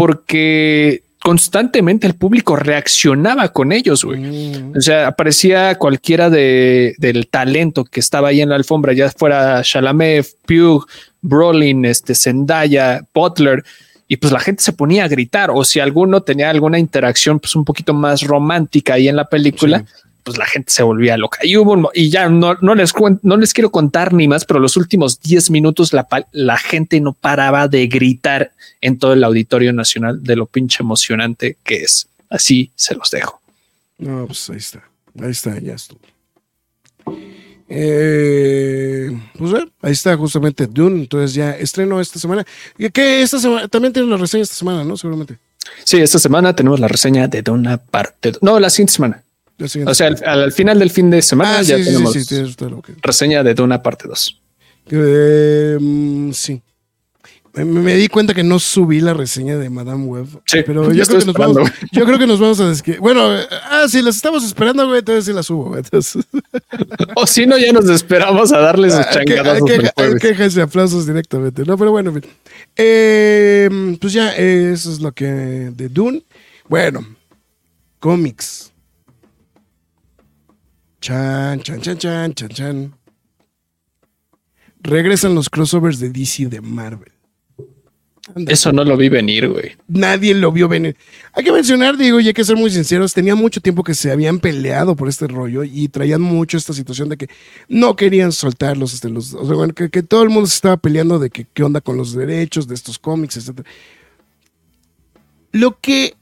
porque 0.00 1.02
constantemente 1.22 2.06
el 2.06 2.14
público 2.14 2.56
reaccionaba 2.56 3.50
con 3.50 3.70
ellos, 3.70 4.02
güey. 4.02 4.18
Mm. 4.18 4.78
O 4.78 4.80
sea, 4.80 5.08
aparecía 5.08 5.74
cualquiera 5.74 6.30
de, 6.30 6.94
del 6.96 7.28
talento 7.28 7.84
que 7.84 8.00
estaba 8.00 8.28
ahí 8.28 8.40
en 8.40 8.48
la 8.48 8.54
alfombra, 8.54 8.94
ya 8.94 9.10
fuera 9.10 9.60
Chalamet, 9.62 10.26
Pugh, 10.46 10.86
Brolin, 11.20 11.84
este, 11.84 12.14
Zendaya, 12.14 13.02
Butler, 13.12 13.62
y 14.08 14.16
pues 14.16 14.32
la 14.32 14.40
gente 14.40 14.62
se 14.62 14.72
ponía 14.72 15.04
a 15.04 15.08
gritar, 15.08 15.50
o 15.52 15.64
si 15.64 15.80
alguno 15.80 16.22
tenía 16.22 16.48
alguna 16.48 16.78
interacción 16.78 17.38
pues 17.38 17.54
un 17.54 17.66
poquito 17.66 17.92
más 17.92 18.22
romántica 18.22 18.94
ahí 18.94 19.06
en 19.06 19.16
la 19.16 19.28
película, 19.28 19.80
sí. 19.80 19.84
Pues 20.22 20.38
la 20.38 20.46
gente 20.46 20.72
se 20.72 20.82
volvía 20.82 21.16
loca. 21.16 21.38
Y 21.42 21.56
hubo, 21.56 21.90
y 21.94 22.10
ya 22.10 22.28
no, 22.28 22.56
no 22.60 22.74
les 22.74 22.92
no 23.22 23.36
les 23.36 23.52
quiero 23.52 23.70
contar 23.70 24.12
ni 24.12 24.28
más, 24.28 24.44
pero 24.44 24.60
los 24.60 24.76
últimos 24.76 25.20
10 25.20 25.50
minutos 25.50 25.92
la, 25.92 26.06
la 26.32 26.58
gente 26.58 27.00
no 27.00 27.12
paraba 27.12 27.68
de 27.68 27.86
gritar 27.86 28.52
en 28.80 28.98
todo 28.98 29.12
el 29.12 29.24
Auditorio 29.24 29.72
Nacional 29.72 30.22
de 30.22 30.36
lo 30.36 30.46
pinche 30.46 30.82
emocionante 30.82 31.56
que 31.64 31.82
es. 31.82 32.08
Así 32.28 32.70
se 32.76 32.94
los 32.94 33.10
dejo. 33.10 33.40
No, 33.98 34.26
pues 34.26 34.48
ahí 34.50 34.56
está. 34.56 34.82
Ahí 35.20 35.30
está, 35.30 35.58
ya 35.58 35.74
estuvo. 35.74 36.00
Eh, 37.72 39.10
pues 39.38 39.50
bueno, 39.52 39.70
ahí 39.80 39.92
está 39.92 40.16
justamente 40.16 40.66
Dune. 40.66 41.02
Entonces 41.02 41.34
ya 41.34 41.52
estreno 41.52 42.00
esta 42.00 42.18
semana. 42.18 42.44
¿Y 42.76 42.90
qué 42.90 43.22
esta 43.22 43.38
semana? 43.38 43.68
También 43.68 43.92
tiene 43.92 44.08
la 44.08 44.16
reseña 44.16 44.42
esta 44.42 44.56
semana, 44.56 44.84
¿no? 44.84 44.96
Seguramente. 44.96 45.38
Sí, 45.84 45.98
esta 45.98 46.18
semana 46.18 46.54
tenemos 46.54 46.80
la 46.80 46.88
reseña 46.88 47.28
de 47.28 47.42
Duna 47.42 47.78
parte. 47.78 48.32
No, 48.42 48.58
la 48.58 48.70
siguiente 48.70 48.94
semana. 48.94 49.22
O 49.86 49.94
sea, 49.94 50.08
al, 50.08 50.42
al, 50.42 50.52
final 50.52 50.78
del 50.78 50.90
fin 50.90 51.10
de 51.10 51.20
semana 51.22 51.58
ah, 51.58 51.62
ya 51.62 51.76
sí, 51.76 51.84
tenemos 51.84 52.12
sí, 52.12 52.24
sí, 52.24 52.42
reseña 53.02 53.42
de 53.42 53.54
Duna 53.54 53.82
parte 53.82 54.08
2. 54.08 54.40
Eh, 54.90 55.78
sí. 56.32 56.62
Me, 57.52 57.64
me, 57.64 57.94
di 57.96 58.06
cuenta 58.06 58.32
que 58.32 58.44
no 58.44 58.60
subí 58.60 59.00
la 59.00 59.12
reseña 59.12 59.56
de 59.56 59.68
Madame 59.70 60.04
Web. 60.04 60.26
Sí, 60.46 60.60
pero 60.64 60.92
yo 60.92 61.04
creo, 61.04 61.18
que 61.18 61.26
nos 61.26 61.34
vamos, 61.34 61.70
yo 61.90 62.04
creo 62.04 62.18
que 62.18 62.26
nos 62.26 62.38
vamos 62.38 62.60
a. 62.60 62.72
Bueno, 63.00 63.28
ah, 63.68 63.86
si 63.88 64.02
las 64.02 64.14
estamos 64.14 64.44
esperando, 64.44 64.86
güey, 64.86 65.00
entonces 65.00 65.24
sí 65.24 65.32
las 65.32 65.46
subo. 65.46 65.76
Entonces. 65.76 66.24
O 67.16 67.26
si 67.26 67.46
no, 67.46 67.58
ya 67.58 67.72
nos 67.72 67.88
esperamos 67.90 68.52
a 68.52 68.60
darles 68.60 68.94
sus 68.94 69.08
changadas. 69.10 69.60
Hay 69.96 70.14
quejas 70.20 70.56
y 70.56 70.60
aplausos 70.60 71.06
directamente, 71.06 71.64
¿no? 71.64 71.76
Pero 71.76 71.90
bueno, 71.90 72.14
eh, 72.76 73.96
pues 74.00 74.12
ya, 74.12 74.30
eso 74.36 74.92
es 74.92 75.00
lo 75.00 75.10
que 75.10 75.26
de 75.26 75.88
Dune. 75.88 76.22
Bueno, 76.68 77.04
cómics. 77.98 78.69
Chan, 81.00 81.60
chan, 81.62 81.80
chan, 81.80 81.98
chan, 81.98 82.34
chan, 82.34 82.48
chan. 82.50 82.94
Regresan 84.82 85.34
los 85.34 85.48
crossovers 85.48 85.98
de 85.98 86.10
DC 86.10 86.46
de 86.46 86.60
Marvel. 86.60 87.12
Anda. 88.34 88.52
Eso 88.52 88.70
no 88.70 88.84
lo 88.84 88.96
vi 88.96 89.08
venir, 89.08 89.48
güey. 89.48 89.76
Nadie 89.88 90.34
lo 90.34 90.52
vio 90.52 90.68
venir. 90.68 90.96
Hay 91.32 91.42
que 91.42 91.52
mencionar, 91.52 91.96
digo, 91.96 92.20
y 92.20 92.28
hay 92.28 92.34
que 92.34 92.44
ser 92.44 92.56
muy 92.56 92.70
sinceros, 92.70 93.12
tenía 93.12 93.34
mucho 93.34 93.60
tiempo 93.60 93.82
que 93.82 93.94
se 93.94 94.12
habían 94.12 94.38
peleado 94.38 94.94
por 94.94 95.08
este 95.08 95.26
rollo 95.26 95.64
y 95.64 95.88
traían 95.88 96.20
mucho 96.20 96.56
esta 96.56 96.72
situación 96.72 97.08
de 97.08 97.16
que 97.16 97.28
no 97.68 97.96
querían 97.96 98.30
soltarlos. 98.30 98.94
Este, 98.94 99.08
los, 99.08 99.34
o 99.34 99.46
sea, 99.46 99.56
bueno, 99.56 99.74
que, 99.74 99.90
que, 99.90 100.02
todo 100.02 100.22
el 100.22 100.28
mundo 100.28 100.46
se 100.46 100.54
estaba 100.54 100.76
peleando 100.76 101.18
de 101.18 101.30
que 101.30 101.46
qué 101.52 101.62
onda 101.62 101.80
con 101.80 101.96
los 101.96 102.12
derechos 102.14 102.68
de 102.68 102.74
estos 102.74 102.98
cómics, 102.98 103.36
etc. 103.36 103.66
Lo 105.52 105.80
que, 105.80 106.14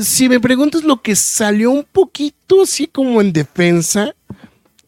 si 0.00 0.28
me 0.28 0.40
preguntas, 0.40 0.84
lo 0.84 1.02
que 1.02 1.16
salió 1.16 1.70
un 1.70 1.84
poquito 1.84 2.62
así 2.62 2.86
como 2.86 3.20
en 3.20 3.32
defensa 3.32 4.14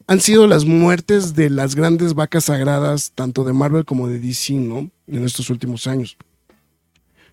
han 0.07 0.21
sido 0.21 0.49
las 0.49 0.65
muertes 0.65 1.35
de 1.35 1.51
las 1.51 1.77
grandes 1.77 2.15
vacas 2.15 2.45
sagradas, 2.47 3.13
tanto 3.15 3.45
de 3.45 3.53
Marvel 3.53 3.85
como 3.85 4.09
de 4.09 4.19
DC, 4.19 4.55
¿no? 4.55 4.91
En 5.07 5.25
estos 5.25 5.51
últimos 5.51 5.87
años. 5.87 6.17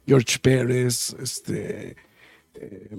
George 0.06 0.38
Pérez, 0.40 1.16
este. 1.20 1.96
Eh, 2.54 2.90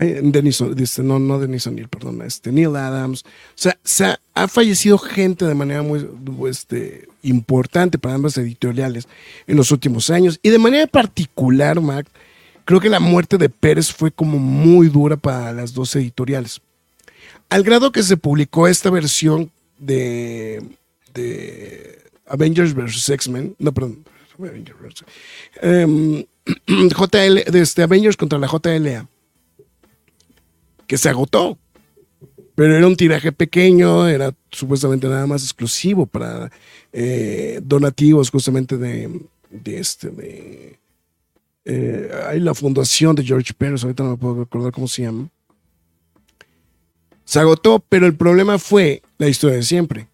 este, 0.00 1.02
no, 1.02 1.18
no 1.18 1.38
Denis 1.38 1.66
O'Neill, 1.66 1.88
perdón, 1.88 2.22
este, 2.22 2.52
Neil 2.52 2.76
Adams. 2.76 3.24
O 3.24 3.26
sea, 3.56 3.78
se 3.82 4.04
ha, 4.04 4.20
ha, 4.32 4.46
fallecido 4.46 4.96
gente 4.96 5.44
de 5.44 5.54
manera 5.54 5.82
muy 5.82 6.08
este, 6.48 7.08
importante 7.22 7.98
para 7.98 8.14
ambas 8.14 8.38
editoriales 8.38 9.08
en 9.46 9.56
los 9.56 9.72
últimos 9.72 10.08
años. 10.10 10.38
Y 10.42 10.50
de 10.50 10.58
manera 10.58 10.86
particular, 10.86 11.80
Mac, 11.80 12.06
creo 12.68 12.80
que 12.80 12.90
la 12.90 13.00
muerte 13.00 13.38
de 13.38 13.48
Pérez 13.48 13.90
fue 13.90 14.12
como 14.12 14.38
muy 14.38 14.90
dura 14.90 15.16
para 15.16 15.54
las 15.54 15.72
dos 15.72 15.96
editoriales 15.96 16.60
al 17.48 17.62
grado 17.62 17.92
que 17.92 18.02
se 18.02 18.18
publicó 18.18 18.68
esta 18.68 18.90
versión 18.90 19.50
de, 19.78 20.62
de 21.14 21.98
Avengers 22.26 22.74
vs. 22.74 23.08
X-Men, 23.08 23.56
no, 23.58 23.72
perdón, 23.72 24.04
um, 24.38 26.22
JL, 26.66 27.50
de 27.50 27.60
este 27.60 27.82
Avengers 27.82 28.16
contra 28.16 28.38
la 28.38 28.48
JLA, 28.48 29.08
que 30.86 30.98
se 30.98 31.08
agotó, 31.08 31.58
pero 32.54 32.76
era 32.76 32.86
un 32.86 32.96
tiraje 32.96 33.32
pequeño, 33.32 34.08
era 34.08 34.34
supuestamente 34.50 35.08
nada 35.08 35.26
más 35.26 35.42
exclusivo 35.42 36.06
para 36.06 36.50
eh, 36.92 37.60
donativos 37.62 38.30
justamente 38.30 38.76
de, 38.76 39.20
de 39.50 39.78
este, 39.78 40.10
de... 40.10 40.78
Eh, 41.70 42.10
hay 42.26 42.40
la 42.40 42.54
fundación 42.54 43.14
de 43.14 43.24
George 43.24 43.52
Pérez, 43.52 43.84
ahorita 43.84 44.02
no 44.02 44.10
me 44.10 44.16
puedo 44.16 44.40
recordar 44.40 44.72
cómo 44.72 44.88
se 44.88 45.02
llama 45.02 45.28
se 47.28 47.40
agotó, 47.40 47.84
pero 47.86 48.06
el 48.06 48.16
problema 48.16 48.58
fue 48.58 49.02
la 49.18 49.28
historia 49.28 49.56
de 49.56 49.62
siempre. 49.62 50.08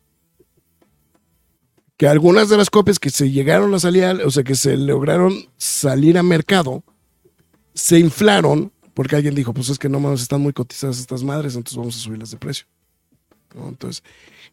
Que 1.96 2.08
algunas 2.08 2.48
de 2.48 2.56
las 2.56 2.70
copias 2.70 2.98
que 2.98 3.08
se 3.10 3.30
llegaron 3.30 3.72
a 3.72 3.78
salir, 3.78 4.04
o 4.04 4.30
sea, 4.32 4.42
que 4.42 4.56
se 4.56 4.76
lograron 4.76 5.32
salir 5.56 6.18
a 6.18 6.24
mercado, 6.24 6.82
se 7.72 8.00
inflaron 8.00 8.72
porque 8.94 9.14
alguien 9.14 9.36
dijo, 9.36 9.54
pues 9.54 9.68
es 9.68 9.78
que 9.78 9.88
no 9.88 10.00
más 10.00 10.22
están 10.22 10.40
muy 10.40 10.52
cotizadas 10.52 10.98
estas 10.98 11.22
madres, 11.22 11.54
entonces 11.54 11.78
vamos 11.78 11.94
a 11.94 12.00
subirlas 12.00 12.32
de 12.32 12.36
precio. 12.36 12.66
¿No? 13.54 13.68
Entonces, 13.68 14.02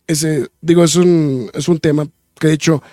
ese, 0.05 0.47
digo, 0.61 0.83
es 0.83 0.95
un, 0.95 1.49
es 1.55 1.67
un 1.67 1.79
tema 1.79 2.07
que 2.39 2.47
de 2.47 2.53
hecho 2.53 2.83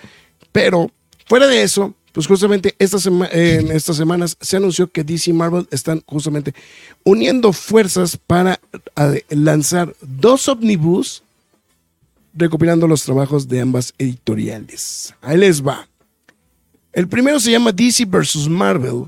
Pero 0.51 0.89
fuera 1.27 1.45
de 1.45 1.61
eso, 1.61 1.93
pues 2.11 2.27
justamente 2.27 2.75
esta 2.79 2.97
en 3.31 3.71
estas 3.71 3.97
semanas 3.97 4.37
se 4.41 4.57
anunció 4.57 4.91
que 4.91 5.03
DC 5.03 5.29
y 5.29 5.33
Marvel 5.33 5.67
están 5.71 6.01
justamente 6.05 6.53
uniendo 7.03 7.53
fuerzas 7.53 8.17
para 8.17 8.59
lanzar 9.29 9.95
dos 10.01 10.47
omnibus 10.47 11.23
recopilando 12.33 12.87
los 12.87 13.03
trabajos 13.03 13.47
de 13.47 13.61
ambas 13.61 13.93
editoriales. 13.97 15.13
Ahí 15.21 15.37
les 15.37 15.65
va. 15.65 15.87
El 16.93 17.07
primero 17.07 17.39
se 17.39 17.51
llama 17.51 17.71
DC 17.71 18.05
vs. 18.05 18.47
Marvel, 18.49 19.05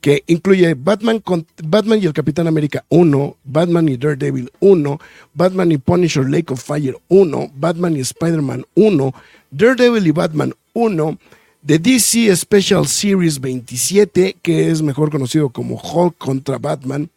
que 0.00 0.22
incluye 0.26 0.74
Batman, 0.74 1.18
con- 1.20 1.46
Batman 1.64 2.00
y 2.02 2.06
el 2.06 2.12
Capitán 2.12 2.46
América 2.46 2.84
1, 2.90 3.36
Batman 3.44 3.88
y 3.88 3.96
Daredevil 3.96 4.52
1, 4.60 5.00
Batman 5.34 5.72
y 5.72 5.78
Punisher 5.78 6.28
Lake 6.28 6.52
of 6.52 6.62
Fire 6.62 6.96
1, 7.08 7.50
Batman 7.56 7.96
y 7.96 8.00
Spider-Man 8.00 8.66
1, 8.74 9.14
Daredevil 9.50 10.06
y 10.06 10.10
Batman 10.10 10.54
1, 10.74 11.18
The 11.66 11.80
DC 11.80 12.36
Special 12.36 12.86
Series 12.86 13.40
27, 13.40 14.36
que 14.40 14.70
es 14.70 14.82
mejor 14.82 15.10
conocido 15.10 15.48
como 15.48 15.74
Hulk 15.74 16.16
contra 16.16 16.58
Batman, 16.58 17.10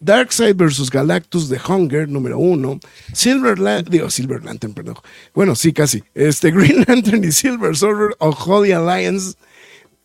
Darkseid 0.00 0.56
vs. 0.56 0.90
Galactus 0.90 1.48
The 1.48 1.60
Hunger, 1.64 2.08
número 2.08 2.36
1, 2.36 2.80
Silver 3.12 3.56
Lantern, 3.56 3.92
digo 3.92 4.10
Silver 4.10 4.44
Lantern, 4.44 4.74
perdón. 4.74 4.96
Bueno, 5.32 5.54
sí, 5.54 5.72
casi. 5.72 6.02
Este 6.12 6.50
Green 6.52 6.84
Lantern 6.88 7.22
y 7.22 7.30
Silver 7.30 7.76
Surfer 7.76 8.16
of 8.18 8.36
Holy 8.44 8.72
Alliance, 8.72 9.36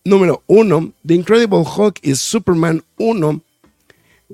número 0.03 0.43
1, 0.45 0.93
The 1.03 1.15
Incredible 1.15 1.63
Hulk 1.65 1.97
y 2.03 2.13
Superman 2.13 2.83
1, 2.97 3.41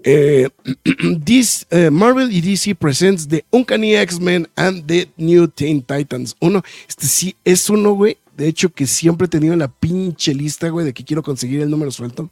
eh, 0.04 0.50
this, 1.26 1.66
eh, 1.70 1.90
Marvel 1.90 2.30
y 2.30 2.42
DC 2.42 2.76
presents 2.76 3.26
The 3.30 3.46
Uncanny 3.52 3.96
X-Men 3.96 4.50
and 4.58 4.86
The 4.86 5.08
New 5.16 5.48
Teen 5.48 5.82
Titans 5.82 6.36
1. 6.42 6.62
Este 6.90 7.08
sí 7.08 7.36
es 7.46 7.70
uno, 7.70 7.94
güey. 7.94 8.18
De 8.36 8.48
hecho, 8.48 8.70
que 8.70 8.86
siempre 8.86 9.26
he 9.26 9.30
tenido 9.30 9.54
en 9.54 9.60
la 9.60 9.70
pinche 9.70 10.34
lista, 10.34 10.70
güey, 10.70 10.86
de 10.86 10.94
que 10.94 11.06
quiero 11.06 11.24
conseguir 11.24 11.62
el 11.62 11.70
número 11.70 11.92
suelto. 11.92 12.30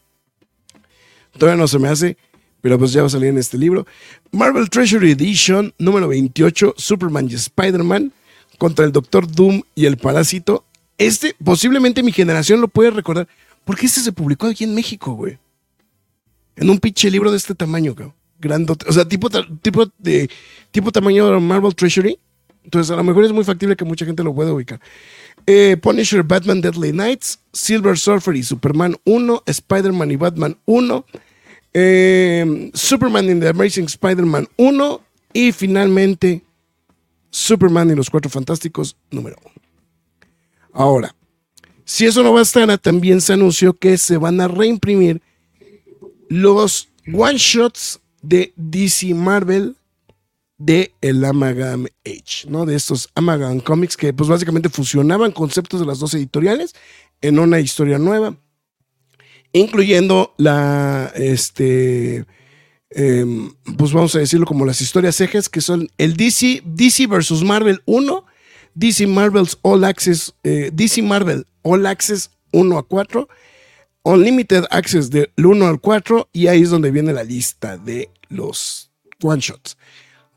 Todavía 1.38 1.60
no 1.60 1.68
se 1.68 1.80
me 1.80 1.88
hace, 1.88 2.18
pero 2.62 2.78
pues 2.78 2.92
ya 2.92 3.02
va 3.02 3.08
a 3.08 3.10
salir 3.10 3.30
en 3.30 3.38
este 3.38 3.58
libro. 3.58 3.88
Marvel 4.32 4.70
Treasury 4.70 5.12
Edition, 5.12 5.74
número 5.80 6.08
28, 6.08 6.76
Superman 6.78 7.30
y 7.30 7.36
Spider-Man 7.36 8.12
contra 8.58 8.86
el 8.86 8.92
Doctor 8.92 9.32
Doom 9.32 9.62
y 9.76 9.86
el 9.86 9.98
Parásito. 9.98 10.66
Este, 10.98 11.36
posiblemente 11.44 12.04
mi 12.04 12.12
generación 12.12 12.62
lo 12.62 12.68
puede 12.68 12.92
recordar, 12.92 13.28
porque 13.66 13.86
este 13.86 14.02
se 14.02 14.12
publicó 14.12 14.48
aquí 14.48 14.66
en 14.66 14.76
México, 14.76 15.14
güey. 15.14 15.38
En 16.56 16.70
un 16.70 16.80
pinche 16.80 17.10
libro 17.10 17.32
de 17.32 17.38
este 17.38 17.56
tamaño, 17.56 17.96
cabrón. 17.96 18.14
Grandote. 18.40 18.86
O 18.90 18.94
sea, 18.94 19.08
tipo, 19.08 19.30
tipo, 19.62 19.90
de, 19.98 20.30
tipo 20.72 20.92
tamaño 20.92 21.32
de 21.32 21.40
Marvel 21.40 21.74
Treasury. 21.74 22.20
Entonces, 22.64 22.92
a 22.92 22.96
lo 22.96 23.04
mejor 23.04 23.26
es 23.26 23.32
muy 23.32 23.44
factible 23.44 23.76
que 23.76 23.86
mucha 23.86 24.06
gente 24.06 24.24
lo 24.24 24.34
pueda 24.34 24.54
ubicar. 24.54 24.80
Eh, 25.46 25.78
Punisher, 25.82 26.24
Batman, 26.24 26.62
Deadly 26.62 26.92
Knights, 26.92 27.40
Silver 27.52 27.98
Surfer 27.98 28.36
y 28.36 28.44
Superman 28.44 28.96
1, 29.04 29.44
Spider-Man 29.46 30.12
y 30.12 30.16
Batman 30.16 30.58
1, 30.66 31.06
eh, 31.74 32.72
Superman 32.74 33.30
in 33.30 33.40
the 33.40 33.50
Amazing 33.50 33.86
Spider-Man 33.86 34.48
1 34.58 35.02
y 35.34 35.52
finalmente 35.52 36.44
Superman 37.30 37.90
y 37.92 37.96
los 37.96 38.10
Cuatro 38.10 38.30
Fantásticos 38.30 38.96
número 39.12 39.38
1. 39.44 39.54
Ahora, 40.72 41.16
si 41.84 42.06
eso 42.06 42.24
no 42.24 42.34
bastara, 42.34 42.78
también 42.78 43.20
se 43.20 43.34
anunció 43.34 43.74
que 43.74 43.98
se 43.98 44.18
van 44.18 44.40
a 44.40 44.48
reimprimir 44.48 45.22
los 46.30 46.90
one-shots 47.14 48.00
de 48.22 48.54
DC 48.56 49.14
Marvel 49.14 49.76
de 50.66 50.94
el 51.02 51.24
Amalgam 51.26 51.88
Age, 52.06 52.48
¿no? 52.48 52.66
De 52.66 52.76
estos 52.76 53.10
Amalgam 53.16 53.60
Comics 53.60 53.98
que 53.98 54.14
pues 54.14 54.30
básicamente 54.30 54.70
fusionaban 54.70 55.32
conceptos 55.32 55.82
de 55.82 55.86
las 55.86 56.00
dos 56.00 56.14
editoriales 56.14 56.74
en 57.22 57.40
una 57.40 57.60
historia 57.60 57.98
nueva, 57.98 58.38
incluyendo 59.52 60.34
la, 60.38 61.12
este, 61.16 62.26
em, 62.92 63.54
pues 63.78 63.92
vamos 63.92 64.16
a 64.16 64.20
decirlo 64.20 64.46
como 64.46 64.66
las 64.66 64.80
historias 64.80 65.20
ejes 65.20 65.50
que 65.50 65.62
son 65.62 65.90
el 65.98 66.16
DC, 66.16 66.62
DC 66.66 67.08
versus 67.08 67.44
Marvel 67.44 67.82
1, 67.86 68.26
DC 68.76 69.06
Marvel's 69.08 69.58
All 69.64 69.84
Access, 69.84 70.34
eh, 70.44 70.72
DC 70.74 71.02
Marvel 71.02 71.46
All 71.62 71.86
Access 71.86 72.32
1 72.52 72.78
a 72.78 72.84
4, 72.84 73.28
Unlimited 74.04 74.64
Access 74.70 75.10
del 75.10 75.30
1 75.38 75.68
al 75.68 75.82
4 75.82 76.30
y 76.32 76.48
ahí 76.48 76.62
es 76.62 76.70
donde 76.70 76.92
viene 76.92 77.12
la 77.12 77.24
lista 77.24 77.78
de 77.78 78.10
los 78.30 78.92
one 79.22 79.42
shots. 79.42 79.78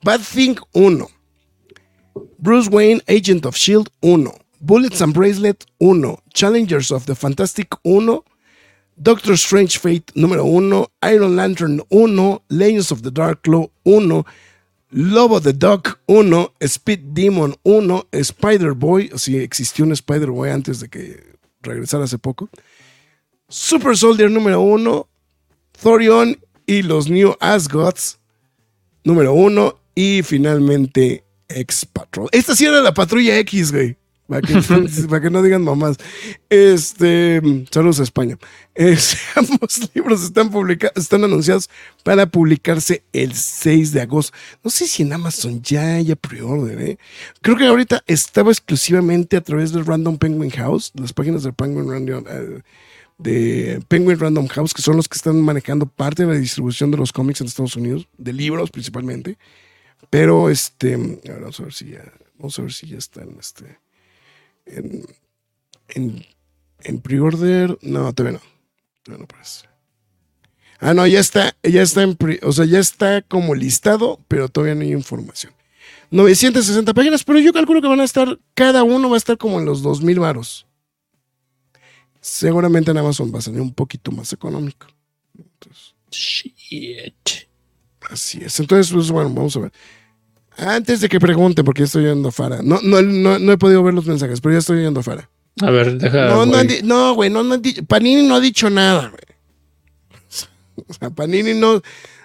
Bad 0.06 0.20
Thing 0.20 0.56
1. 0.70 1.02
Bruce 2.38 2.68
Wayne, 2.68 3.00
Agent 3.08 3.44
of 3.44 3.56
Shield 3.56 3.90
1. 4.02 4.28
Bullets 4.60 5.00
and 5.00 5.12
Bracelet 5.12 5.66
1. 5.78 6.16
Challengers 6.32 6.92
of 6.92 7.06
the 7.06 7.16
Fantastic 7.16 7.74
1. 7.82 8.20
Doctor 9.02 9.36
Strange 9.36 9.78
Fate 9.78 10.12
número 10.14 10.44
1. 10.44 10.86
Iron 11.02 11.34
Lantern 11.34 11.80
1. 11.88 12.38
Legends 12.50 12.92
of 12.92 13.02
the 13.02 13.10
Dark 13.10 13.42
Claw 13.42 13.66
1. 13.82 14.24
Lobo 14.92 15.40
the 15.40 15.52
Dog 15.52 15.98
1. 16.06 16.50
Speed 16.62 17.12
Demon 17.12 17.56
1. 17.64 18.02
Spider 18.22 18.74
Boy. 18.74 19.10
Si 19.16 19.38
existió 19.38 19.84
un 19.84 19.90
Spider 19.90 20.30
Boy 20.30 20.50
antes 20.50 20.78
de 20.78 20.88
que 20.88 21.34
regresara 21.62 22.04
hace 22.04 22.18
poco. 22.18 22.48
Super 23.48 23.96
Soldier 23.96 24.30
número 24.30 24.60
1. 24.60 25.08
Thorion 25.82 26.38
y 26.64 26.82
los 26.82 27.10
New 27.10 27.34
Asgods 27.40 28.20
número 29.02 29.34
1. 29.34 29.80
Y 29.96 30.22
finalmente 30.22 31.24
X 31.48 31.86
Patrol. 31.92 32.28
Esta 32.30 32.54
sí 32.54 32.66
era 32.66 32.80
la 32.82 32.94
patrulla 32.94 33.36
X, 33.38 33.72
güey. 33.72 33.96
Para 34.28 34.42
que, 34.42 34.54
para 35.08 35.22
que 35.22 35.30
no 35.30 35.40
digan 35.42 35.62
mamás. 35.62 35.96
Este, 36.50 37.40
saludos 37.70 38.00
a 38.00 38.02
España. 38.02 38.36
Es- 38.74 39.16
ambos 39.36 39.90
libros 39.94 40.22
están, 40.24 40.50
publica- 40.50 40.92
están 40.96 41.24
anunciados 41.24 41.70
para 42.02 42.26
publicarse 42.26 43.04
el 43.12 43.34
6 43.34 43.92
de 43.92 44.00
agosto. 44.02 44.36
No 44.64 44.70
sé 44.70 44.86
si 44.88 45.02
en 45.04 45.12
Amazon 45.12 45.62
ya 45.62 45.94
haya 45.94 46.16
pre-order, 46.16 46.80
¿eh? 46.82 46.98
Creo 47.40 47.56
que 47.56 47.66
ahorita 47.66 48.02
estaba 48.06 48.50
exclusivamente 48.50 49.36
a 49.36 49.40
través 49.40 49.72
del 49.72 49.86
Random 49.86 50.18
Penguin 50.18 50.50
House, 50.50 50.92
las 50.94 51.12
páginas 51.12 51.42
del 51.44 51.54
Penguin 51.54 51.88
Random, 51.88 52.24
eh, 52.28 52.60
de 53.18 53.80
Penguin 53.88 54.18
Random 54.18 54.46
House, 54.48 54.74
que 54.74 54.82
son 54.82 54.96
los 54.96 55.08
que 55.08 55.16
están 55.16 55.40
manejando 55.40 55.86
parte 55.86 56.26
de 56.26 56.32
la 56.34 56.38
distribución 56.38 56.90
de 56.90 56.96
los 56.98 57.12
cómics 57.12 57.40
en 57.40 57.46
Estados 57.46 57.76
Unidos, 57.76 58.08
de 58.18 58.32
libros 58.32 58.70
principalmente. 58.70 59.38
Pero 60.10 60.50
este, 60.50 60.94
a 60.94 60.98
ver, 60.98 61.40
vamos 61.40 61.60
a 61.60 61.64
ver 61.64 61.72
si 61.72 61.90
ya, 61.90 62.12
vamos 62.38 62.58
a 62.58 62.62
ver 62.62 62.72
si 62.72 62.86
ya 62.86 62.98
está 62.98 63.22
en 63.22 63.36
este, 63.38 63.78
en, 64.66 65.04
en, 65.88 66.26
en 66.82 67.00
pre-order. 67.00 67.76
No, 67.82 68.12
todavía 68.12 68.38
no, 68.38 68.44
todavía 69.02 69.22
no 69.22 69.28
parece. 69.28 69.66
Ah, 70.78 70.92
no, 70.94 71.06
ya 71.06 71.20
está, 71.20 71.56
ya 71.62 71.82
está 71.82 72.02
en 72.02 72.16
pre- 72.16 72.40
o 72.42 72.52
sea, 72.52 72.66
ya 72.66 72.78
está 72.78 73.22
como 73.22 73.54
listado, 73.54 74.20
pero 74.28 74.48
todavía 74.48 74.74
no 74.74 74.82
hay 74.82 74.92
información. 74.92 75.52
960 76.10 76.94
páginas, 76.94 77.24
pero 77.24 77.38
yo 77.40 77.52
calculo 77.52 77.80
que 77.80 77.88
van 77.88 78.00
a 78.00 78.04
estar, 78.04 78.38
cada 78.54 78.84
uno 78.84 79.08
va 79.08 79.16
a 79.16 79.18
estar 79.18 79.38
como 79.38 79.58
en 79.58 79.64
los 79.64 79.82
2000 79.82 80.20
varos. 80.20 80.66
Seguramente 82.20 82.90
en 82.90 82.98
Amazon 82.98 83.32
va 83.34 83.38
a 83.38 83.42
salir 83.42 83.60
un 83.60 83.72
poquito 83.72 84.12
más 84.12 84.32
económico. 84.32 84.86
Shit. 86.10 87.45
Así 88.10 88.38
es. 88.42 88.58
Entonces, 88.60 88.92
pues 88.92 89.10
bueno, 89.10 89.30
vamos 89.30 89.56
a 89.56 89.60
ver. 89.60 89.72
Antes 90.56 91.00
de 91.00 91.08
que 91.08 91.20
pregunte, 91.20 91.62
porque 91.64 91.80
ya 91.80 91.84
estoy 91.86 92.04
yendo 92.04 92.28
afuera. 92.30 92.60
No, 92.62 92.80
no, 92.82 93.02
no, 93.02 93.38
no 93.38 93.52
he 93.52 93.58
podido 93.58 93.82
ver 93.82 93.92
los 93.94 94.06
mensajes, 94.06 94.40
pero 94.40 94.54
ya 94.54 94.58
estoy 94.60 94.82
yendo 94.82 95.00
afuera. 95.00 95.28
A 95.60 95.70
ver, 95.70 95.98
deja. 95.98 96.28
No, 96.28 96.46
di- 96.64 96.82
no, 96.82 97.14
güey, 97.14 97.30
no, 97.30 97.42
no 97.42 97.60
Panini 97.88 98.26
no 98.26 98.36
ha 98.36 98.40
dicho 98.40 98.70
nada, 98.70 99.08
güey. 99.08 99.22
O 100.88 100.92
sea, 100.92 101.10
Panini 101.10 101.54
no. 101.54 101.80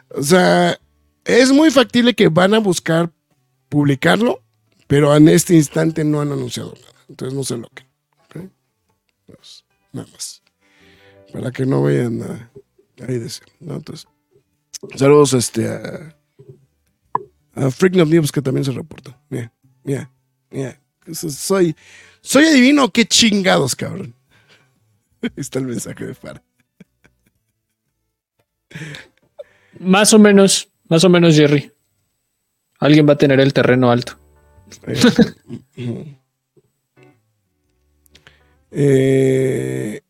O 0.10 0.24
sea, 0.24 0.78
es 1.26 1.52
muy 1.52 1.72
factible 1.72 2.14
que 2.14 2.28
van 2.28 2.54
a 2.54 2.60
buscar 2.60 3.10
publicarlo, 3.70 4.44
pero 4.88 5.16
en 5.16 5.30
este 5.30 5.56
instante 5.56 6.04
no 6.04 6.20
han 6.22 6.32
anunciado 6.34 6.74
nada. 6.74 6.94
Entonces 7.08 7.36
no 7.38 7.44
sé 7.46 7.58
lo 7.58 7.70
que. 7.70 7.84
Pues, 9.26 9.64
nada 9.94 10.08
más. 10.12 10.42
Para 11.32 11.52
que 11.52 11.66
no 11.66 11.82
vayan 11.84 12.22
a. 12.24 12.52
Ahí 13.08 13.18
decir, 13.18 13.44
¿no? 13.62 13.76
Entonces. 13.76 14.08
Saludos 14.96 15.34
este, 15.34 15.68
a. 15.68 16.16
A 17.54 17.70
Freak 17.70 17.98
of 17.98 18.10
News 18.10 18.32
que 18.32 18.42
también 18.42 18.64
se 18.64 18.72
reporta. 18.72 19.20
Mira, 19.30 19.52
mira, 19.84 20.12
mira. 20.50 20.80
Soy. 21.14 21.76
Soy 22.22 22.46
adivino, 22.46 22.90
qué 22.92 23.06
chingados, 23.06 23.76
cabrón. 23.76 24.16
Ahí 25.22 25.30
está 25.36 25.60
el 25.60 25.66
mensaje 25.66 26.06
de 26.06 26.14
Fara. 26.14 26.42
Más 29.80 30.14
o 30.14 30.20
menos, 30.20 30.70
más 30.88 31.04
o 31.04 31.10
menos, 31.10 31.36
Jerry. 31.36 31.72
Alguien 32.80 33.08
va 33.08 33.14
a 33.14 33.18
tener 33.18 33.40
el 33.40 33.54
terreno 33.54 33.92
alto. 33.92 34.18
Eh, 38.74 39.98
eh, 39.98 40.02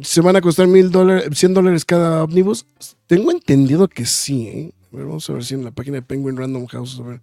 ¿Se 0.00 0.20
van 0.20 0.36
a 0.36 0.40
costar 0.40 0.66
mil 0.66 0.90
dólares, 0.90 1.28
100 1.32 1.54
dólares 1.54 1.84
cada 1.84 2.24
ómnibus? 2.24 2.66
Tengo 3.06 3.30
entendido 3.30 3.88
que 3.88 4.04
sí, 4.04 4.48
¿eh? 4.48 4.72
A 4.92 4.96
ver, 4.96 5.06
vamos 5.06 5.28
a 5.28 5.32
ver 5.32 5.44
si 5.44 5.54
en 5.54 5.64
la 5.64 5.70
página 5.70 5.96
de 5.96 6.02
Penguin 6.02 6.36
Random 6.36 6.66
House. 6.66 7.00
A 7.00 7.08
ver, 7.08 7.20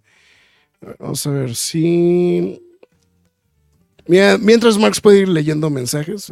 vamos 0.98 1.26
a 1.26 1.30
ver 1.30 1.54
si. 1.54 2.60
Mientras 4.06 4.76
Marx 4.76 5.00
puede 5.00 5.20
ir 5.20 5.28
leyendo 5.28 5.70
mensajes. 5.70 6.30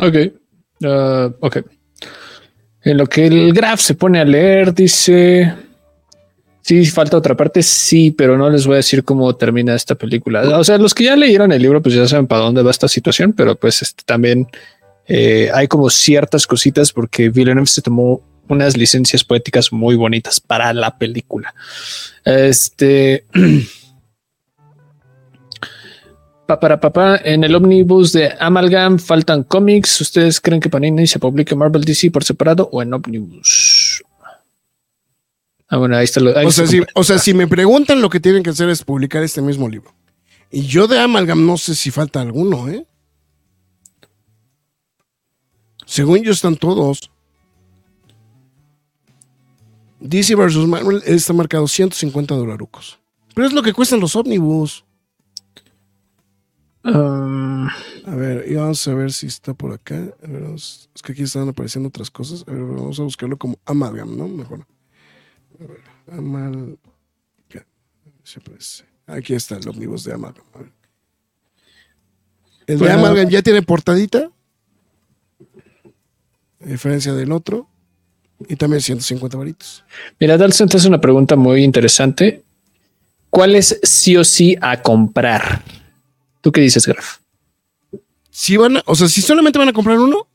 ok. 0.00 0.16
Ah, 0.84 1.30
ok. 1.40 1.58
En 2.82 2.96
lo 2.96 3.06
que 3.06 3.26
el 3.26 3.52
Graf 3.52 3.80
se 3.80 3.94
pone 3.94 4.20
a 4.20 4.24
leer, 4.24 4.72
dice. 4.72 5.54
Sí, 6.62 6.84
falta 6.86 7.16
otra 7.16 7.34
parte, 7.34 7.62
sí, 7.62 8.10
pero 8.10 8.36
no 8.36 8.50
les 8.50 8.66
voy 8.66 8.74
a 8.74 8.76
decir 8.78 9.02
cómo 9.02 9.34
termina 9.36 9.74
esta 9.74 9.94
película. 9.94 10.58
O 10.58 10.64
sea, 10.64 10.76
los 10.76 10.92
que 10.92 11.04
ya 11.04 11.16
leyeron 11.16 11.50
el 11.50 11.62
libro, 11.62 11.80
pues 11.80 11.94
ya 11.94 12.06
saben 12.06 12.26
para 12.26 12.42
dónde 12.42 12.62
va 12.62 12.70
esta 12.70 12.88
situación, 12.88 13.32
pero 13.32 13.56
pues 13.56 13.80
este, 13.80 14.02
también 14.04 14.46
eh, 15.08 15.50
hay 15.52 15.66
como 15.66 15.90
ciertas 15.90 16.46
cositas 16.46 16.92
porque 16.92 17.30
Villeneuve 17.30 17.66
se 17.66 17.82
tomó 17.82 18.20
unas 18.48 18.76
licencias 18.76 19.24
poéticas 19.24 19.72
muy 19.72 19.96
bonitas 19.96 20.38
para 20.40 20.72
la 20.72 20.96
película. 20.96 21.54
Este. 22.24 23.26
Pa- 26.46 26.58
Para 26.60 26.80
papá, 26.80 27.20
en 27.22 27.44
el 27.44 27.54
ómnibus 27.54 28.12
de 28.12 28.32
Amalgam 28.40 28.98
faltan 28.98 29.42
cómics. 29.42 30.00
¿Ustedes 30.00 30.40
creen 30.40 30.60
que 30.60 30.70
Panini 30.70 31.06
se 31.06 31.18
publique 31.18 31.54
Marvel 31.54 31.84
DC 31.84 32.10
por 32.10 32.24
separado 32.24 32.68
o 32.72 32.80
en 32.80 32.94
ómnibus? 32.94 34.02
Ah, 35.68 35.76
bueno, 35.76 35.96
ahí 35.96 36.04
está. 36.04 36.20
Lo, 36.20 36.34
ahí 36.36 36.46
O 36.46 36.50
se 36.50 36.66
sea, 36.66 36.66
si, 36.66 36.86
o 36.94 37.04
sea, 37.04 37.18
si 37.18 37.34
me 37.34 37.46
preguntan, 37.46 38.00
lo 38.00 38.08
que 38.08 38.20
tienen 38.20 38.42
que 38.42 38.50
hacer 38.50 38.70
es 38.70 38.82
publicar 38.82 39.22
este 39.22 39.42
mismo 39.42 39.68
libro. 39.68 39.92
Y 40.50 40.62
yo 40.62 40.86
de 40.86 40.98
Amalgam 40.98 41.44
no 41.46 41.58
sé 41.58 41.74
si 41.74 41.90
falta 41.90 42.22
alguno, 42.22 42.70
¿eh? 42.70 42.86
Según 45.88 46.22
yo 46.22 46.32
están 46.32 46.54
todos. 46.54 47.10
DC 50.00 50.34
vs. 50.34 50.66
Marvel 50.68 51.02
está 51.06 51.32
marcado 51.32 51.66
150 51.66 52.34
dolarucos. 52.34 52.98
Pero 53.34 53.46
es 53.46 53.54
lo 53.54 53.62
que 53.62 53.72
cuestan 53.72 53.98
los 53.98 54.14
ómnibus. 54.14 54.84
Um, 56.84 57.66
A 58.04 58.14
ver, 58.14 58.44
y 58.50 58.54
vamos 58.54 58.86
a 58.86 58.94
ver 58.94 59.12
si 59.12 59.26
está 59.28 59.54
por 59.54 59.72
acá. 59.72 59.96
A 60.22 60.26
ver, 60.26 60.42
vamos- 60.42 60.90
es 60.94 61.00
que 61.02 61.12
aquí 61.12 61.22
están 61.22 61.48
apareciendo 61.48 61.88
otras 61.88 62.10
cosas. 62.10 62.44
A 62.46 62.52
ver, 62.52 62.62
vamos 62.62 63.00
a 63.00 63.02
buscarlo 63.04 63.38
como 63.38 63.58
Amalgam, 63.64 64.14
¿no? 64.14 64.28
Mejor. 64.28 64.66
A 65.58 65.64
ver, 65.66 65.80
Amal... 66.18 66.78
¿qué? 67.48 67.64
Se 68.24 68.40
parece. 68.40 68.84
Aquí 69.06 69.32
está 69.34 69.56
el 69.56 69.66
ómnibus 69.66 70.04
de 70.04 70.12
Amalgam. 70.12 70.44
El 72.66 72.78
de. 72.78 72.92
Amalgam 72.92 73.30
ya 73.30 73.40
tiene 73.42 73.62
portadita. 73.62 74.30
A 76.64 76.66
diferencia 76.66 77.12
del 77.14 77.32
otro. 77.32 77.68
Y 78.48 78.54
también 78.56 78.80
150 78.80 79.36
varitos. 79.36 79.84
mira, 80.20 80.36
Dalson 80.36 80.68
te 80.68 80.76
hace 80.76 80.86
una 80.88 81.00
pregunta 81.00 81.34
muy 81.34 81.64
interesante. 81.64 82.44
¿Cuál 83.30 83.56
es 83.56 83.78
sí 83.82 84.16
o 84.16 84.24
sí 84.24 84.56
a 84.60 84.80
comprar? 84.80 85.62
¿Tú 86.40 86.52
qué 86.52 86.60
dices, 86.60 86.86
Graf? 86.86 87.18
Si 88.30 88.56
van 88.56 88.76
a- 88.76 88.82
o 88.86 88.94
sea, 88.94 89.08
si 89.08 89.20
solamente 89.22 89.58
van 89.58 89.68
a 89.68 89.72
comprar 89.72 89.98
uno, 89.98 90.28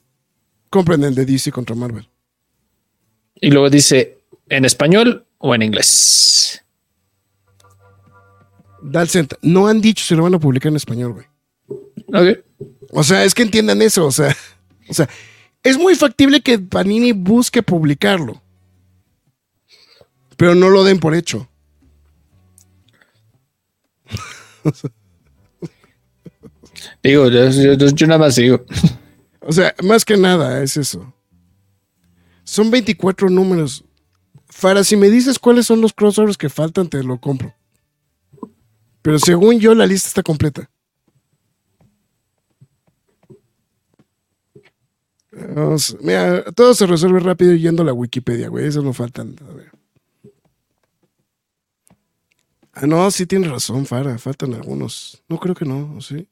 compren 0.70 1.04
el 1.06 1.16
de 1.16 1.26
DC 1.26 1.52
contra 1.52 1.76
Marvel. 1.76 2.08
Y 3.40 3.52
luego 3.52 3.70
dice 3.70 4.18
en 4.50 4.66
español 4.66 5.26
o 5.38 5.56
en 5.56 5.62
inglés. 5.62 6.62
Dalcent, 8.82 9.34
no 9.42 9.68
han 9.68 9.80
dicho 9.82 10.04
si 10.04 10.14
lo 10.16 10.24
van 10.24 10.34
a 10.36 10.40
publicar 10.40 10.70
en 10.72 10.76
español, 10.76 11.14
güey. 11.14 11.26
Ok. 12.08 12.40
O 12.92 13.04
sea, 13.04 13.24
es 13.24 13.34
que 13.34 13.44
entiendan 13.44 13.82
eso. 13.82 14.06
O 14.06 14.12
sea, 14.12 14.36
o 14.90 14.94
sea, 14.94 15.08
es 15.64 15.78
muy 15.78 15.95
factible 15.95 16.41
que 16.41 16.59
Panini 16.59 17.11
busque 17.14 17.64
publicarlo. 17.64 18.41
Pero 20.38 20.55
no 20.55 20.70
lo 20.70 20.84
den 20.84 20.99
por 20.99 21.16
hecho. 21.16 21.47
Digo, 27.01 27.30
yo, 27.30 27.49
yo- 27.49 27.76
yo 27.76 28.07
nada 28.07 28.20
más 28.20 28.36
digo. 28.36 28.66
O 29.41 29.51
sea, 29.51 29.74
más 29.84 30.05
que 30.05 30.18
nada 30.18 30.61
es 30.64 30.78
eso. 30.78 31.14
Son 32.43 32.70
24 32.72 33.30
números. 33.30 33.84
Fara, 34.47 34.84
si 34.84 34.95
me 34.95 35.09
dices 35.09 35.39
cuáles 35.39 35.66
son 35.66 35.82
los 35.82 35.93
crossovers 35.93 36.38
que 36.38 36.49
faltan, 36.49 36.88
te 36.89 37.03
lo 37.03 37.20
compro. 37.20 37.53
Pero 39.01 39.20
según 39.20 39.59
yo, 39.59 39.76
la 39.76 39.86
lista 39.86 40.07
está 40.07 40.24
completa. 40.24 40.70
Vamos, 45.56 45.95
mira, 46.01 46.43
todo 46.51 46.74
se 46.74 46.88
resuelve 46.88 47.20
rápido 47.20 47.54
yendo 47.54 47.84
a 47.84 47.86
la 47.86 47.93
Wikipedia, 47.93 48.49
güey. 48.49 48.66
Eso 48.66 48.82
no 48.82 48.93
faltan. 48.93 49.36
A 49.47 49.54
ver. 49.54 49.72
Ah, 52.74 52.88
no, 52.88 53.10
sí 53.12 53.26
tienes 53.28 53.51
razón, 53.51 53.86
Fara. 53.86 54.18
Faltan 54.18 54.54
algunos. 54.56 55.22
No 55.30 55.39
creo 55.39 55.54
que 55.54 55.66
no, 55.66 55.95
¿o 55.95 56.01
sí? 56.01 56.28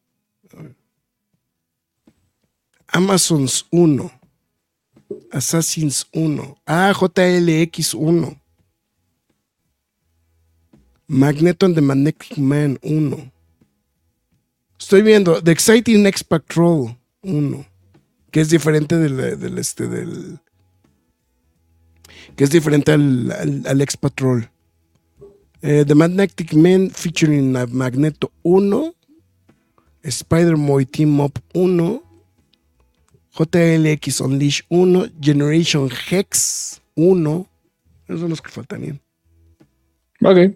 Amazons 2.88 3.68
1. 3.70 4.12
Assassins 5.32 6.08
1. 6.14 6.58
Ah, 6.66 6.92
JLX 6.92 7.94
1. 7.94 8.42
Magneto 11.08 11.66
and 11.66 11.76
the 11.76 11.82
Magnetic 11.82 12.38
Man 12.38 12.80
1. 12.82 13.32
Estoy 14.80 15.04
viendo 15.04 15.44
The 15.44 15.52
Exciting 15.52 16.08
X 16.08 16.24
Patrol 16.24 16.98
1. 17.22 17.71
Que 18.32 18.42
es 18.42 18.50
diferente 18.50 18.98
del, 18.98 19.40
del 19.40 19.58
este 19.58 19.88
del. 19.88 20.40
Que 22.36 22.46
es 22.46 22.50
diferente 22.52 22.92
al, 22.94 23.32
al, 23.32 23.64
al 23.68 23.82
X 23.82 23.98
Patrol. 23.98 24.50
Eh, 25.62 25.84
the 25.86 25.94
Magnetic 25.96 26.54
Man 26.54 26.90
featuring 26.90 27.52
Magneto 27.72 28.32
1. 28.44 28.96
Spider-Man 30.04 30.86
Team 30.86 31.20
Up 31.20 31.40
1. 31.54 32.04
JLX 33.34 34.20
Unleash 34.22 34.62
1, 34.70 35.06
Generation 35.22 35.90
Hex 36.10 36.82
1. 36.96 37.48
Esos 38.08 38.20
son 38.20 38.30
los 38.30 38.42
que 38.42 38.50
faltarían, 38.50 39.00
Ok. 40.22 40.54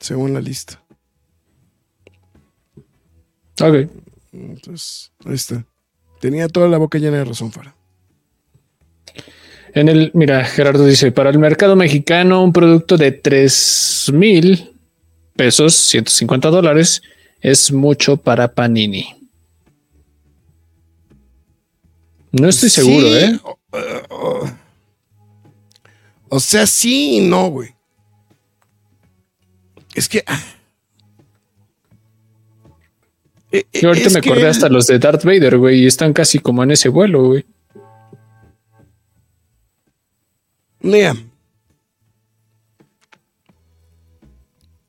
según 0.00 0.34
la 0.34 0.40
lista. 0.40 0.82
Ok. 3.60 3.88
Entonces, 4.32 5.12
ahí 5.24 5.34
está. 5.34 5.64
Tenía 6.20 6.48
toda 6.48 6.68
la 6.68 6.78
boca 6.78 6.98
llena 6.98 7.16
de 7.18 7.24
razón, 7.24 7.50
Fara. 7.50 7.74
En 9.72 9.88
el, 9.88 10.10
mira, 10.14 10.44
Gerardo 10.44 10.84
dice, 10.84 11.12
para 11.12 11.30
el 11.30 11.38
mercado 11.38 11.76
mexicano, 11.76 12.42
un 12.44 12.52
producto 12.52 12.96
de 12.96 13.12
3 13.12 14.10
mil 14.12 14.72
pesos, 15.36 15.74
150 15.76 16.50
dólares, 16.50 17.02
es 17.40 17.72
mucho 17.72 18.16
para 18.16 18.52
Panini. 18.52 19.16
No 22.32 22.48
estoy 22.48 22.70
seguro, 22.70 23.06
Sí, 23.06 23.14
¿eh? 23.14 23.38
o- 26.28 26.40
sea, 26.40 26.66
sí 26.66 27.16
y 27.18 27.20
no, 27.28 27.48
güey. 27.48 27.70
Es 29.94 30.08
que. 30.08 30.24
Eh, 33.52 33.66
Yo 33.72 33.88
ahorita 33.88 34.10
me 34.10 34.18
acordé 34.20 34.46
hasta 34.46 34.68
los 34.68 34.86
de 34.86 34.98
Darth 34.98 35.24
Vader, 35.24 35.58
güey, 35.58 35.82
y 35.82 35.86
están 35.86 36.12
casi 36.12 36.38
como 36.38 36.62
en 36.62 36.70
ese 36.70 36.88
vuelo, 36.88 37.26
güey. 37.26 37.44
Mira. 40.80 41.14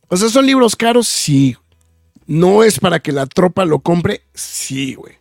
O 0.08 0.18
sea, 0.18 0.30
son 0.30 0.46
libros 0.46 0.76
caros, 0.76 1.08
sí. 1.08 1.56
No 2.28 2.64
es 2.64 2.80
para 2.80 3.00
que 3.00 3.12
la 3.12 3.26
tropa 3.26 3.66
lo 3.66 3.80
compre, 3.80 4.22
sí, 4.34 4.96
güey. 4.96 5.16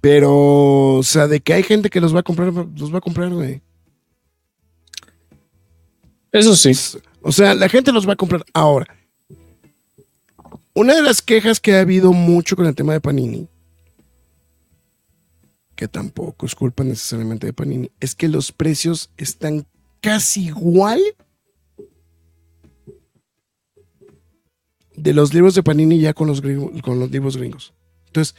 Pero, 0.00 0.94
o 0.94 1.02
sea, 1.02 1.28
de 1.28 1.40
que 1.40 1.52
hay 1.52 1.62
gente 1.62 1.90
que 1.90 2.00
los 2.00 2.14
va 2.14 2.20
a 2.20 2.24
comprar, 2.24 2.52
los 2.52 2.92
va 2.92 2.98
a 2.98 3.02
comprar, 3.02 3.30
güey. 3.30 3.60
Eso 6.32 6.56
sí. 6.56 6.72
O 7.22 7.32
sea, 7.32 7.54
la 7.54 7.68
gente 7.68 7.92
los 7.92 8.08
va 8.08 8.14
a 8.14 8.16
comprar 8.16 8.44
ahora. 8.52 8.86
Una 10.76 10.94
de 10.94 11.00
las 11.00 11.22
quejas 11.22 11.58
que 11.58 11.74
ha 11.74 11.80
habido 11.80 12.12
mucho 12.12 12.54
con 12.54 12.66
el 12.66 12.74
tema 12.74 12.92
de 12.92 13.00
Panini, 13.00 13.48
que 15.74 15.88
tampoco 15.88 16.44
es 16.44 16.54
culpa 16.54 16.84
necesariamente 16.84 17.46
de 17.46 17.54
Panini, 17.54 17.90
es 17.98 18.14
que 18.14 18.28
los 18.28 18.52
precios 18.52 19.10
están 19.16 19.66
casi 20.02 20.48
igual 20.48 21.00
de 24.94 25.14
los 25.14 25.32
libros 25.32 25.54
de 25.54 25.62
Panini 25.62 25.98
ya 25.98 26.12
con 26.12 26.26
los, 26.26 26.42
gringo- 26.42 26.78
con 26.82 26.98
los 26.98 27.10
libros 27.10 27.38
gringos. 27.38 27.72
Entonces, 28.08 28.34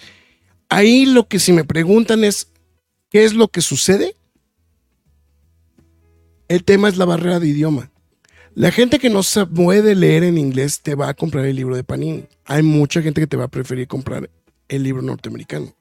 ahí 0.70 1.08
lo 1.08 1.28
que 1.28 1.40
si 1.40 1.54
me 1.54 1.64
preguntan 1.64 2.24
es, 2.24 2.52
¿qué 3.10 3.26
es 3.26 3.34
lo 3.34 3.48
que 3.48 3.62
sucede? 3.62 4.16
El 6.48 6.64
tema 6.64 6.88
es 6.88 6.98
la 6.98 7.06
barrera 7.06 7.40
de 7.40 7.48
idioma. 7.48 7.90
La 8.58 8.72
gente 8.72 8.98
que 8.98 9.12
no 9.12 9.22
se 9.22 9.46
puede 9.46 9.94
leer 9.94 10.24
en 10.24 10.36
inglés 10.36 10.82
te 10.82 10.96
va 10.96 11.10
a 11.10 11.14
comprar 11.14 11.46
el 11.46 11.56
libro 11.56 11.76
de 11.76 11.84
Panini. 11.84 12.26
Hay 12.44 12.64
mucha 12.64 13.04
gente 13.04 13.22
que 13.22 13.28
te 13.28 13.38
va 13.38 13.44
a 13.44 13.50
preferir 13.50 13.88
comprar 13.88 14.32
el 14.68 14.82
libro 14.82 15.04
norteamericano. 15.04 15.76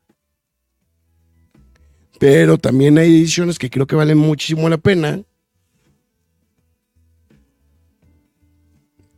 Pero 2.20 2.58
también 2.58 2.98
hay 2.98 3.08
ediciones 3.08 3.58
que 3.58 3.70
creo 3.70 3.86
que 3.86 3.96
valen 3.96 4.18
muchísimo 4.18 4.68
la 4.68 4.76
pena. 4.76 5.22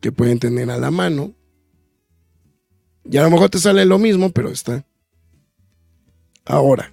Que 0.01 0.13
pueden 0.13 0.39
tener 0.39 0.71
a 0.71 0.79
la 0.79 0.93
mano. 0.93 1.35
Y 3.11 3.17
a 3.17 3.25
lo 3.25 3.31
mejor 3.31 3.51
te 3.51 3.59
sale 3.59 3.85
lo 3.85 3.99
mismo, 3.99 4.31
pero 4.31 4.51
está. 4.51 4.87
Ahora, 6.45 6.93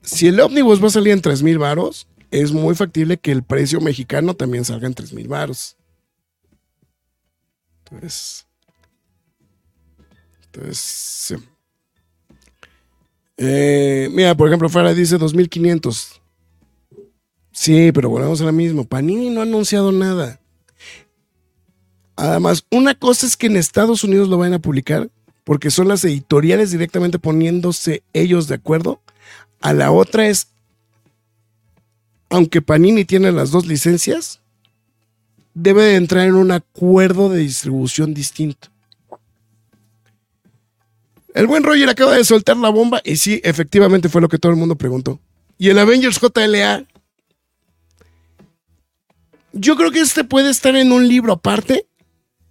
si 0.00 0.28
el 0.28 0.40
ómnibus 0.40 0.82
va 0.82 0.86
a 0.86 0.90
salir 0.90 1.12
en 1.12 1.20
3 1.20 1.42
mil 1.42 1.58
varos, 1.58 2.08
es 2.30 2.50
muy 2.52 2.74
factible 2.74 3.18
que 3.18 3.30
el 3.30 3.42
precio 3.42 3.82
mexicano 3.82 4.32
también 4.32 4.64
salga 4.64 4.86
en 4.86 4.94
3 4.94 5.12
mil 5.12 5.28
varos. 5.28 5.77
Entonces. 7.90 8.46
Entonces. 10.46 11.34
Eh, 13.36 14.08
mira, 14.10 14.34
por 14.34 14.48
ejemplo, 14.48 14.68
Farah 14.68 14.94
dice 14.94 15.16
2500. 15.16 16.20
Sí, 17.52 17.92
pero 17.92 18.10
volvemos 18.10 18.40
a 18.40 18.44
la 18.44 18.52
misma. 18.52 18.84
Panini 18.84 19.30
no 19.30 19.40
ha 19.40 19.44
anunciado 19.44 19.92
nada. 19.92 20.40
Además, 22.16 22.66
una 22.70 22.94
cosa 22.94 23.26
es 23.26 23.36
que 23.36 23.46
en 23.46 23.56
Estados 23.56 24.02
Unidos 24.02 24.28
lo 24.28 24.38
vayan 24.38 24.54
a 24.54 24.58
publicar, 24.58 25.08
porque 25.44 25.70
son 25.70 25.86
las 25.86 26.04
editoriales 26.04 26.72
directamente 26.72 27.20
poniéndose 27.20 28.02
ellos 28.12 28.48
de 28.48 28.56
acuerdo. 28.56 29.00
A 29.60 29.72
la 29.72 29.92
otra 29.92 30.26
es, 30.26 30.48
aunque 32.28 32.60
Panini 32.60 33.04
tiene 33.04 33.30
las 33.30 33.52
dos 33.52 33.66
licencias, 33.66 34.40
debe 35.60 35.82
de 35.82 35.96
entrar 35.96 36.26
en 36.26 36.34
un 36.34 36.52
acuerdo 36.52 37.28
de 37.28 37.40
distribución 37.40 38.14
distinto. 38.14 38.68
El 41.34 41.46
buen 41.46 41.62
Roger 41.64 41.88
acaba 41.88 42.16
de 42.16 42.24
soltar 42.24 42.56
la 42.56 42.68
bomba 42.68 43.00
y 43.04 43.16
sí, 43.16 43.40
efectivamente 43.44 44.08
fue 44.08 44.20
lo 44.20 44.28
que 44.28 44.38
todo 44.38 44.52
el 44.52 44.58
mundo 44.58 44.76
preguntó. 44.76 45.20
Y 45.58 45.68
el 45.68 45.78
Avengers 45.78 46.20
JLA, 46.20 46.84
yo 49.52 49.76
creo 49.76 49.90
que 49.90 50.00
este 50.00 50.24
puede 50.24 50.50
estar 50.50 50.76
en 50.76 50.92
un 50.92 51.08
libro 51.08 51.32
aparte, 51.32 51.86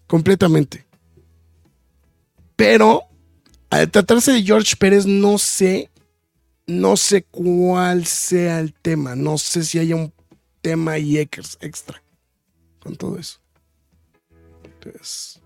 completamente. 0.06 0.86
Pero 2.56 3.04
al 3.70 3.90
tratarse 3.90 4.34
de 4.34 4.44
George 4.44 4.76
Pérez, 4.78 5.06
no 5.06 5.38
sé, 5.38 5.90
no 6.66 6.98
sé 6.98 7.24
cuál 7.24 8.06
sea 8.06 8.60
el 8.60 8.74
tema. 8.74 9.16
No 9.16 9.38
sé 9.38 9.64
si 9.64 9.80
haya 9.80 9.96
un 9.96 10.14
tema 10.62 10.98
ex- 10.98 11.58
extra 11.62 12.02
con 12.88 12.96
todo 12.96 13.18
eso. 13.20 13.40
Entonces, 14.64 15.42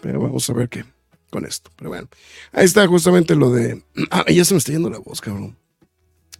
pero 0.00 0.20
vamos 0.20 0.48
a 0.48 0.52
ver 0.54 0.68
qué 0.70 0.84
con 1.30 1.44
esto. 1.44 1.70
Pero 1.76 1.90
bueno, 1.90 2.08
ahí 2.52 2.64
está 2.64 2.86
justamente 2.86 3.34
lo 3.34 3.50
de. 3.52 3.82
Ah, 4.10 4.24
ya 4.30 4.44
se 4.44 4.54
me 4.54 4.58
está 4.58 4.72
yendo 4.72 4.88
la 4.88 4.98
voz, 4.98 5.20
cabrón. 5.20 5.56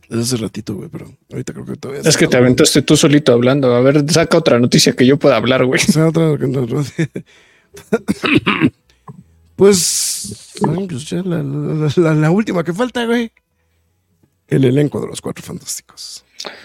Desde 0.09 0.23
hace 0.23 0.37
ratito, 0.39 0.75
güey, 0.77 0.89
pero 0.89 1.11
ahorita 1.33 1.53
creo 1.53 1.67
que 1.67 1.77
todavía. 1.77 2.01
Es 2.09 2.17
que 2.17 2.29
te 2.29 2.37
aventaste 2.37 2.81
tú 2.81 2.97
solito 2.97 3.33
hablando. 3.33 3.75
A 3.75 3.81
ver, 3.81 4.11
saca 4.11 4.39
otra 4.39 4.59
noticia 4.59 4.95
que 4.95 5.05
yo 5.05 5.19
pueda 5.19 5.37
hablar, 5.37 5.65
güey. 5.67 5.81
Sea, 5.93 6.09
otra 6.09 6.39
que 6.39 6.47
no- 6.47 6.65
no- 6.65 6.85
Pues, 9.57 10.55
pues 10.61 11.09
ya 11.11 11.23
la, 11.23 11.43
la- 11.43 11.91
la- 11.97 12.15
la 12.15 12.31
última 12.31 12.63
que 12.63 12.73
falta, 12.75 13.05
güey. 13.07 13.33
El 14.49 14.65
elenco 14.65 15.01
de 15.01 15.09
los 15.09 15.21
cuatro 15.21 15.43
fantásticos. 15.43 16.25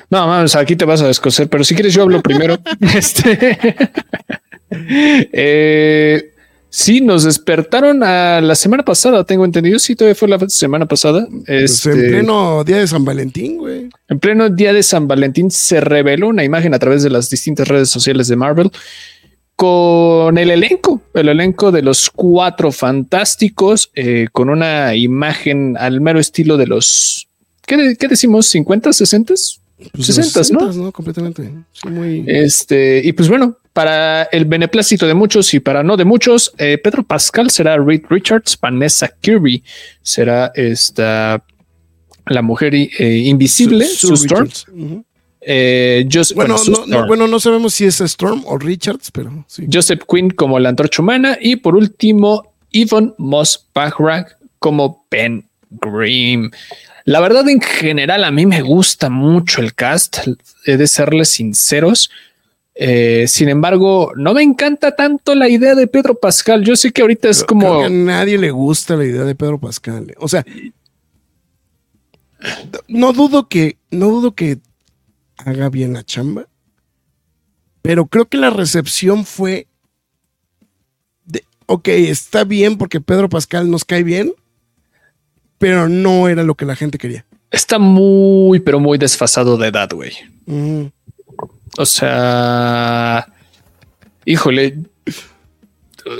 No, 0.10 0.28
mames, 0.28 0.56
aquí 0.56 0.76
te 0.76 0.86
vas 0.86 1.02
a 1.02 1.08
descoser, 1.08 1.48
pero 1.48 1.64
si 1.64 1.74
quieres 1.74 1.94
yo 1.94 2.04
hablo 2.04 2.22
primero. 2.22 2.60
este. 2.96 3.58
eh, 5.32 6.32
sí, 6.70 7.02
nos 7.02 7.24
despertaron 7.24 8.04
a 8.04 8.42
la 8.42 8.56
semana 8.56 8.84
pasada, 8.84 9.24
tengo 9.24 9.46
entendido. 9.46 9.80
Sí, 9.80 9.96
todavía 9.96 10.16
fue 10.16 10.28
la 10.28 10.40
semana 10.50 10.86
pasada. 10.86 11.28
Pues 11.46 11.86
Este, 11.86 11.92
en 11.92 12.12
pleno 12.12 12.64
día 12.64 12.78
de 12.78 12.88
San 12.88 13.06
Valentín, 13.06 13.58
güey. 13.58 13.90
En 14.10 14.20
pleno 14.20 14.50
día 14.50 14.74
de 14.74 14.84
San 14.84 15.08
Valentín 15.08 15.50
se 15.50 15.80
reveló 15.80 16.28
una 16.28 16.44
imagen 16.44 16.74
a 16.74 16.80
través 16.80 17.04
de 17.04 17.10
las 17.10 17.30
distintas 17.30 17.68
redes 17.68 17.90
sociales 17.90 18.28
de 18.28 18.36
Marvel 18.36 18.72
con 19.62 20.40
el 20.40 20.50
elenco, 20.50 21.04
el 21.14 21.30
elenco 21.30 21.72
de 21.72 21.84
los 21.84 22.10
cuatro 22.10 22.72
fantásticos, 22.72 23.92
eh, 23.94 24.26
con 24.32 24.50
una 24.50 24.96
imagen 24.96 25.78
al 25.78 26.02
mero 26.02 26.20
estilo 26.20 26.58
de 26.58 26.66
los, 26.66 27.28
¿qué, 27.68 27.96
qué 28.00 28.08
decimos? 28.08 28.52
¿50, 28.56 28.92
60? 28.92 29.36
Pues 29.94 30.06
60, 30.08 30.40
los 30.40 30.52
¿no? 30.52 30.60
60s, 30.90 30.92
Completamente. 30.92 31.52
Sí, 31.72 31.88
muy. 31.90 32.24
Este, 32.28 33.02
y 33.04 33.12
pues 33.14 33.28
bueno, 33.30 33.58
para 33.74 34.24
el 34.24 34.46
beneplácito 34.46 35.08
de 35.08 35.14
muchos 35.14 35.54
y 35.54 35.60
para 35.60 35.84
no 35.84 35.98
de 35.98 36.06
muchos, 36.06 36.54
eh, 36.58 36.78
Pedro 36.78 37.04
Pascal 37.04 37.50
será 37.50 37.78
Reed 37.78 38.04
Richards, 38.10 38.58
Vanessa 38.62 39.10
Kirby 39.22 39.64
será 40.02 40.52
esta 40.56 41.44
la 42.28 42.42
mujer 42.42 42.76
eh, 42.76 42.90
invisible, 43.26 43.86
Sue- 43.86 44.14
Storm. 44.16 44.50
Eh, 45.44 46.08
Bueno, 46.36 46.56
no, 46.88 47.08
bueno, 47.08 47.28
no 47.28 47.40
sabemos 47.40 47.74
si 47.74 47.86
es 47.86 48.00
Storm 48.02 48.44
o 48.46 48.58
Richards, 48.60 49.10
pero 49.12 49.44
sí. 49.48 49.66
Joseph 49.72 50.02
Quinn 50.08 50.30
como 50.30 50.60
la 50.60 50.70
antorcha 50.70 51.02
humana 51.02 51.38
y 51.42 51.56
por 51.56 51.76
último 51.76 52.54
Yvonne 52.72 53.14
Moss 53.18 53.66
Bachrach 53.74 54.34
como 54.60 55.06
Ben 55.10 55.44
Grimm. 55.72 56.52
La 57.06 57.20
verdad 57.20 57.48
en 57.50 57.62
general 57.62 58.24
a 58.24 58.32
mí 58.32 58.46
me 58.46 58.62
gusta 58.62 59.10
mucho 59.10 59.62
el 59.62 59.74
cast, 59.74 60.20
he 60.66 60.78
de 60.78 60.88
serles 60.88 61.30
sinceros. 61.30 62.12
Eh, 62.74 63.26
sin 63.28 63.50
embargo, 63.50 64.12
no 64.16 64.34
me 64.34 64.44
encanta 64.44 64.96
tanto 64.96 65.36
la 65.36 65.50
idea 65.50 65.76
de 65.76 65.88
Pedro 65.88 66.16
Pascal. 66.16 66.64
Yo 66.64 66.76
sé 66.76 66.92
que 66.92 67.02
ahorita 67.02 67.30
es 67.30 67.44
como 67.44 67.80
que 67.80 67.86
a 67.86 67.90
nadie 67.90 68.38
le 68.38 68.52
gusta 68.52 68.96
la 68.96 69.06
idea 69.06 69.24
de 69.24 69.36
Pedro 69.36 69.60
Pascal. 69.60 70.14
O 70.18 70.28
sea, 70.28 70.46
no 72.88 73.14
dudo 73.14 73.48
que, 73.48 73.78
no 73.92 74.08
dudo 74.08 74.34
que 74.34 74.60
haga 75.38 75.70
bien 75.70 75.94
la 75.94 76.04
chamba, 76.04 76.48
pero 77.82 78.06
creo 78.06 78.26
que 78.26 78.38
la 78.38 78.50
recepción 78.50 79.26
fue 79.26 79.68
de, 81.26 81.44
ok, 81.66 81.88
está 81.88 82.44
bien 82.44 82.78
porque 82.78 83.02
Pedro 83.02 83.28
Pascal 83.30 83.70
nos 83.70 83.86
cae 83.86 84.04
bien, 84.04 84.34
pero 85.62 85.88
no 85.88 86.28
era 86.28 86.44
lo 86.44 86.56
que 86.56 86.66
la 86.66 86.76
gente 86.76 86.98
quería. 86.98 87.24
está 87.52 87.80
muy, 87.80 88.60
pero 88.60 88.80
muy 88.82 88.98
desfasado 88.98 89.56
de 89.58 89.68
edad, 89.70 89.90
güey. 89.94 90.12
O 91.78 91.86
sea, 91.86 93.28
híjole, 94.26 94.78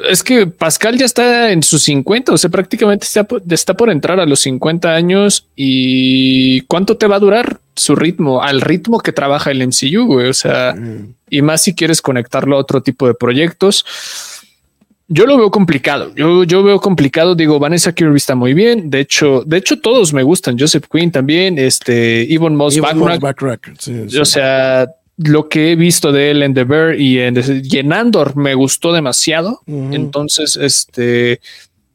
es 0.10 0.24
que 0.24 0.46
Pascal 0.48 0.98
ya 0.98 1.06
está 1.06 1.52
en 1.52 1.64
sus 1.64 1.84
50, 1.84 2.34
o 2.34 2.38
sea, 2.38 2.50
prácticamente 2.50 3.06
está, 3.06 3.24
por- 3.24 3.42
está 3.50 3.74
por 3.76 3.90
entrar 3.90 4.20
a 4.20 4.26
los 4.26 4.40
50 4.42 4.94
años 4.94 5.48
y 5.56 6.62
¿cuánto 6.62 6.98
te 6.98 7.08
va 7.08 7.16
a 7.16 7.20
durar 7.20 7.60
su 7.76 7.96
ritmo? 7.96 8.42
Al 8.44 8.62
ritmo 8.62 9.00
que 9.00 9.12
trabaja 9.12 9.52
el 9.52 9.62
MCU, 9.66 10.06
güey, 10.06 10.28
o 10.30 10.34
sea, 10.34 10.74
Mm. 10.78 11.14
y 11.30 11.42
más 11.42 11.64
si 11.64 11.74
quieres 11.74 12.02
conectarlo 12.02 12.56
a 12.56 12.60
otro 12.60 12.82
tipo 12.84 13.08
de 13.08 13.14
proyectos. 13.16 13.86
Yo 15.14 15.26
lo 15.26 15.38
veo 15.38 15.52
complicado. 15.52 16.14
Yo, 16.16 16.46
yo 16.46 16.64
veo 16.64 16.80
complicado. 16.80 17.36
Digo, 17.36 17.60
Vanessa 17.60 17.92
Kirby 17.94 18.16
está 18.16 18.34
muy 18.34 18.54
bien. 18.54 18.90
De 18.90 19.02
hecho, 19.02 19.44
de 19.46 19.58
hecho, 19.58 19.78
todos 19.80 20.14
me 20.14 20.24
gustan. 20.24 20.58
Joseph 20.58 20.86
Quinn 20.90 21.12
también. 21.12 21.58
Este, 21.60 22.26
Yvonne 22.30 22.56
Moss. 22.56 22.76
Backrack, 23.20 23.74
sí, 23.78 24.06
sí. 24.08 24.18
O 24.18 24.24
sea, 24.24 24.90
lo 25.18 25.50
que 25.50 25.72
he 25.72 25.76
visto 25.76 26.14
de 26.14 26.32
él 26.32 26.44
en 26.44 26.54
The 26.54 26.64
Bear 26.64 27.00
y 27.00 27.20
en, 27.20 27.36
y 27.64 27.78
en 27.78 27.92
Andor 27.92 28.38
me 28.38 28.56
gustó 28.56 28.94
demasiado. 28.94 29.60
Entonces, 29.94 30.56
este 30.56 31.34
eh, 31.34 31.40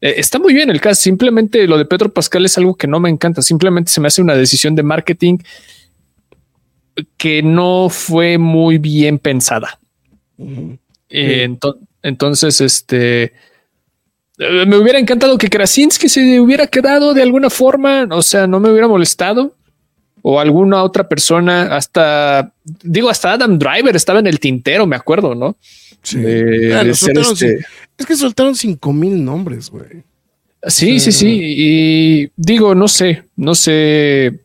está 0.01 0.37
muy 0.37 0.53
bien 0.53 0.69
el 0.69 0.79
cast. 0.79 1.01
Simplemente 1.01 1.65
lo 1.67 1.79
de 1.79 1.85
Pedro 1.85 2.13
Pascal 2.13 2.45
es 2.45 2.55
algo 2.59 2.75
que 2.75 2.85
no 2.85 2.99
me 2.99 3.09
encanta. 3.09 3.41
Simplemente 3.41 3.91
se 3.91 3.99
me 3.99 4.07
hace 4.09 4.21
una 4.21 4.35
decisión 4.35 4.75
de 4.75 4.83
marketing 4.83 5.39
que 7.17 7.41
no 7.43 7.89
fue 7.89 8.37
muy 8.37 8.77
bien 8.77 9.17
pensada. 9.19 9.79
Eh, 11.09 11.47
ento- 11.49 11.77
entonces, 12.07 12.61
este 12.61 13.33
eh, 14.39 14.65
me 14.67 14.77
hubiera 14.77 14.99
encantado 14.99 15.37
que 15.37 15.49
Krasinski 15.49 16.09
se 16.09 16.39
hubiera 16.39 16.67
quedado 16.67 17.13
de 17.13 17.23
alguna 17.23 17.49
forma, 17.49 18.07
o 18.11 18.21
sea, 18.21 18.47
no 18.47 18.59
me 18.59 18.69
hubiera 18.69 18.87
molestado. 18.87 19.53
O 20.23 20.39
alguna 20.41 20.83
otra 20.83 21.07
persona, 21.07 21.75
hasta 21.75 22.51
digo, 22.83 23.09
hasta 23.09 23.33
Adam 23.33 23.57
Driver 23.57 23.95
estaba 23.95 24.19
en 24.19 24.27
el 24.27 24.39
tintero, 24.39 24.85
me 24.85 24.95
acuerdo, 24.97 25.35
¿no? 25.35 25.55
Sí. 26.01 26.17
De- 26.19 26.73
Ah, 26.75 26.83
de 26.83 26.93
ser 26.95 27.17
este- 27.17 27.59
Es 27.97 28.05
que 28.05 28.15
soltaron 28.15 28.53
cinco 28.55 28.91
mil 28.91 29.23
nombres, 29.23 29.69
güey. 29.69 30.03
Sí, 30.63 30.99
sí, 30.99 31.11
sí. 31.13 31.39
Y 31.41 32.31
digo, 32.35 32.75
no 32.75 32.87
sé, 32.89 33.23
no 33.37 33.55
sé, 33.55 34.41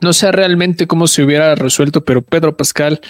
no 0.00 0.12
sé 0.12 0.30
realmente 0.30 0.86
cómo 0.86 1.08
se 1.08 1.24
hubiera 1.24 1.54
resuelto, 1.56 2.04
pero 2.04 2.22
Pedro 2.22 2.56
Pascal 2.56 3.00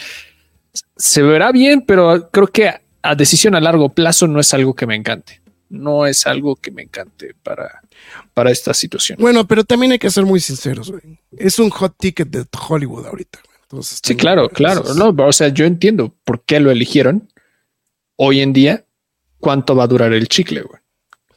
se 0.96 1.22
verá 1.22 1.52
bien, 1.52 1.82
pero 1.82 2.30
creo 2.30 2.46
que 2.46 2.72
a, 3.02 3.14
decisión 3.14 3.54
a 3.54 3.60
largo 3.60 3.88
plazo 3.90 4.26
no 4.26 4.40
es 4.40 4.52
algo 4.54 4.74
que 4.74 4.86
me 4.86 4.94
encante. 4.94 5.40
No 5.70 6.06
es 6.06 6.26
algo 6.26 6.56
que 6.56 6.70
me 6.70 6.82
encante 6.82 7.34
para, 7.42 7.82
para 8.32 8.50
esta 8.50 8.72
situación. 8.72 9.18
Bueno, 9.20 9.46
pero 9.46 9.64
también 9.64 9.92
hay 9.92 9.98
que 9.98 10.10
ser 10.10 10.24
muy 10.24 10.40
sinceros, 10.40 10.90
güey. 10.90 11.20
Es 11.36 11.58
un 11.58 11.68
hot 11.70 11.94
ticket 11.98 12.28
de 12.28 12.46
Hollywood 12.68 13.06
ahorita. 13.06 13.40
Entonces, 13.62 14.00
Sí, 14.02 14.16
claro, 14.16 14.48
claro. 14.48 14.82
No, 14.94 15.08
o 15.08 15.32
sea, 15.32 15.48
yo 15.48 15.66
entiendo 15.66 16.14
por 16.24 16.42
qué 16.44 16.58
lo 16.58 16.70
eligieron. 16.70 17.30
Hoy 18.16 18.40
en 18.40 18.52
día, 18.52 18.86
cuánto 19.38 19.76
va 19.76 19.84
a 19.84 19.88
durar 19.88 20.12
el 20.12 20.26
chicle, 20.28 20.62
güey. 20.62 20.80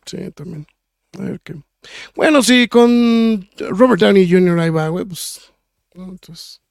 Sí, 0.05 0.31
también. 0.31 0.65
A 1.19 1.23
ver 1.23 1.41
qué. 1.43 1.55
Bueno, 2.15 2.41
sí, 2.41 2.67
con 2.67 3.49
Robert 3.57 4.01
Downey 4.01 4.29
Jr. 4.29 4.59
ahí 4.59 4.69
va, 4.69 4.87
güey, 4.87 5.05
pues. 5.05 5.41
entonces. 5.93 6.61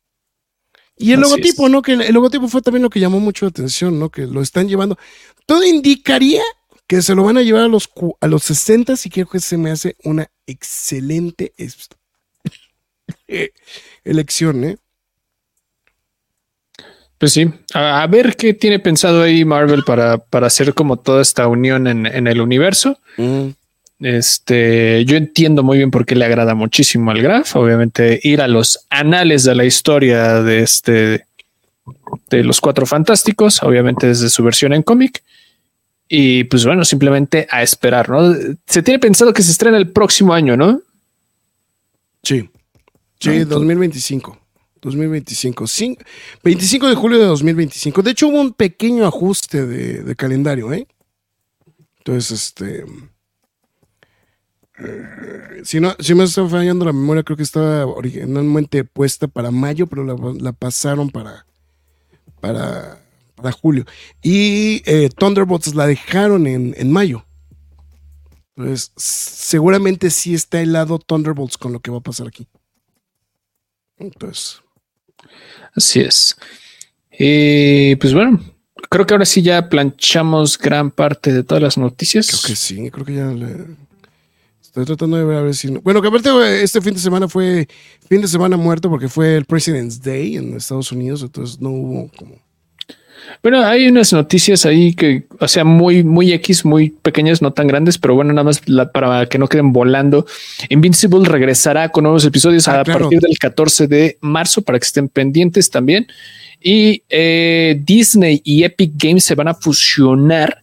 Y 1.01 1.13
el 1.13 1.21
Así 1.21 1.31
logotipo, 1.31 1.67
es. 1.67 1.73
¿no? 1.73 1.83
Que 1.83 1.93
el, 1.93 2.13
logotipo 2.13 2.47
fue 2.47 2.61
también 2.61 2.83
lo 2.83 2.91
que 2.91 3.01
llamó 3.01 3.21
mucho 3.21 3.47
la 3.47 3.51
atención, 3.51 3.99
¿no? 3.99 4.11
Que 4.11 4.27
lo 4.27 4.43
están 4.43 4.69
llevando. 4.69 4.99
Todo 5.47 5.65
indicaría 5.65 6.43
que 6.87 7.01
se 7.01 7.15
lo 7.15 7.25
van 7.25 7.39
a 7.39 7.43
llevar 7.43 7.63
a 7.63 7.69
los, 7.69 7.89
a 8.21 8.27
los 8.27 8.45
60 8.45 8.95
y 9.05 9.11
creo 9.11 9.27
que 9.27 9.41
se 9.41 9.57
me 9.57 9.71
hace 9.71 9.97
una 10.05 10.31
excelente 10.47 11.55
elección, 14.05 14.65
¿eh? 14.65 14.77
Pues 17.17 17.33
sí, 17.33 17.51
a, 17.75 18.03
a 18.03 18.07
ver 18.07 18.37
qué 18.37 18.55
tiene 18.55 18.79
pensado 18.79 19.23
ahí 19.23 19.45
Marvel 19.45 19.85
para, 19.85 20.19
para 20.19 20.47
hacer 20.49 20.75
como 20.75 20.99
toda 20.99 21.23
esta 21.23 21.49
unión 21.49 21.87
en, 21.87 22.07
en 22.07 22.27
el 22.27 22.41
universo. 22.41 22.99
Este, 24.01 25.05
yo 25.05 25.17
entiendo 25.17 25.63
muy 25.63 25.77
bien 25.79 25.91
por 25.91 26.07
qué 26.07 26.15
le 26.15 26.25
agrada 26.25 26.55
muchísimo 26.55 27.11
al 27.11 27.21
Graf. 27.23 27.55
Obviamente, 27.57 28.19
ir 28.23 28.41
a 28.41 28.49
los 28.49 28.87
anales 28.91 29.45
de 29.45 29.55
la 29.55 29.65
historia 29.65 30.43
de 30.43 30.61
este 30.63 31.25
de 32.31 32.45
los 32.45 32.61
cuatro 32.61 32.87
fantásticos, 32.87 33.63
obviamente 33.63 34.07
desde 34.07 34.31
su 34.31 34.43
versión 34.43 34.73
en 34.73 34.83
cómic. 34.83 35.23
Y 36.09 36.45
pues 36.45 36.65
bueno, 36.65 36.85
simplemente 36.85 37.47
a 37.51 37.63
esperar, 37.63 38.09
¿no? 38.09 38.35
Se 38.67 38.83
tiene 38.83 38.99
pensado 38.99 39.33
que 39.33 39.43
se 39.43 39.51
estrena 39.53 39.77
el 39.77 39.91
próximo 39.91 40.33
año, 40.33 40.57
¿no? 40.57 40.81
Sí. 42.23 42.49
Sí, 43.21 43.31
Ah, 43.31 43.45
2025. 43.45 44.39
2025. 44.81 45.65
Cin- 45.67 45.99
25 46.43 46.89
de 46.89 46.95
julio 46.95 47.19
de 47.19 47.27
2025. 47.27 48.03
De 48.03 48.13
hecho, 48.13 48.29
hubo 48.29 48.41
un 48.41 48.55
pequeño 48.55 49.07
ajuste 49.07 49.67
de, 49.67 50.03
de 50.03 50.17
calendario, 50.17 50.73
¿eh? 50.73 50.87
Entonces, 51.99 52.31
este. 52.47 52.85
Si 55.65 55.81
no, 55.81 55.95
si 55.99 56.15
me 56.15 56.25
está 56.25 56.47
fallando 56.49 56.85
la 56.85 56.93
memoria, 56.93 57.23
creo 57.23 57.37
que 57.37 57.43
estaba 57.43 57.87
originalmente 57.87 58.85
puesta 58.85 59.29
para 59.29 59.51
mayo, 59.51 59.87
pero 59.87 60.05
la, 60.05 60.17
la 60.41 60.53
pasaron 60.53 61.11
para, 61.11 61.47
para, 62.41 63.01
para 63.35 63.53
julio. 63.53 63.85
Y 64.23 64.83
eh, 64.87 65.11
Thunderbolts 65.17 65.75
la 65.75 65.87
dejaron 65.87 66.47
en, 66.47 66.75
en 66.77 66.91
mayo. 66.91 67.25
Entonces, 68.57 68.93
seguramente 68.97 70.11
sí 70.11 70.35
está 70.35 70.61
helado 70.61 70.99
Thunderbolts 70.99 71.57
con 71.57 71.73
lo 71.73 71.81
que 71.81 71.91
va 71.91 71.99
a 71.99 72.03
pasar 72.03 72.27
aquí. 72.27 72.47
Entonces, 73.99 74.61
Así 75.75 76.01
es. 76.01 76.37
Y 77.19 77.95
pues 77.97 78.13
bueno, 78.15 78.41
creo 78.89 79.07
que 79.07 79.15
ahora 79.15 79.27
sí 79.27 79.43
ya 79.43 79.69
planchamos 79.69 80.59
gran 80.59 80.91
parte 80.91 81.33
de 81.33 81.45
todas 81.45 81.63
las 81.63 81.79
noticias. 81.79 82.29
creo 82.29 82.43
que 82.43 82.57
sí, 82.57 82.91
creo 82.91 83.05
que 83.05 83.15
ya 83.15 83.27
le- 83.27 83.67
Estoy 84.71 84.85
tratando 84.85 85.17
de 85.17 85.25
ver 85.25 85.39
a 85.39 85.43
ver 85.43 85.55
si... 85.57 85.69
no- 85.69 85.81
Bueno, 85.81 86.01
que 86.01 86.07
aparte 86.07 86.63
este 86.63 86.81
fin 86.81 86.95
de 86.95 87.01
semana 87.01 87.27
fue 87.27 87.67
fin 88.09 88.21
de 88.21 88.29
semana 88.29 88.57
muerto 88.57 88.89
porque 88.89 89.09
fue 89.09 89.37
el 89.37 89.45
President's 89.45 90.01
Day 90.01 90.37
en 90.37 90.55
Estados 90.57 90.93
Unidos, 90.93 91.23
entonces 91.23 91.61
no 91.61 91.71
hubo 91.71 92.09
como... 92.17 92.37
Bueno, 93.43 93.65
hay 93.65 93.89
unas 93.89 94.13
noticias 94.13 94.65
ahí 94.67 94.95
que, 94.95 95.25
o 95.41 95.49
sea, 95.49 95.65
muy, 95.65 96.05
muy 96.05 96.33
X, 96.35 96.65
muy 96.65 96.91
pequeñas, 96.91 97.43
no 97.43 97.53
tan 97.53 97.67
grandes, 97.67 97.99
pero 97.99 98.15
bueno, 98.15 98.33
nada 98.33 98.45
más 98.45 98.63
la- 98.69 98.91
para 98.93 99.27
que 99.27 99.39
no 99.39 99.49
queden 99.49 99.73
volando. 99.73 100.25
Invincible 100.69 101.29
regresará 101.29 101.89
con 101.91 102.05
nuevos 102.05 102.25
episodios 102.25 102.69
Ah, 102.69 102.81
a 102.81 102.85
claro. 102.85 103.01
partir 103.01 103.21
del 103.21 103.37
14 103.39 103.89
de 103.89 104.19
marzo 104.21 104.63
para 104.63 104.79
que 104.79 104.85
estén 104.87 105.09
pendientes 105.09 105.69
también. 105.69 106.07
Y 106.63 107.03
eh, 107.09 107.81
Disney 107.85 108.41
y 108.45 108.63
Epic 108.63 108.93
Games 108.97 109.25
se 109.25 109.35
van 109.35 109.49
a 109.49 109.55
fusionar 109.55 110.63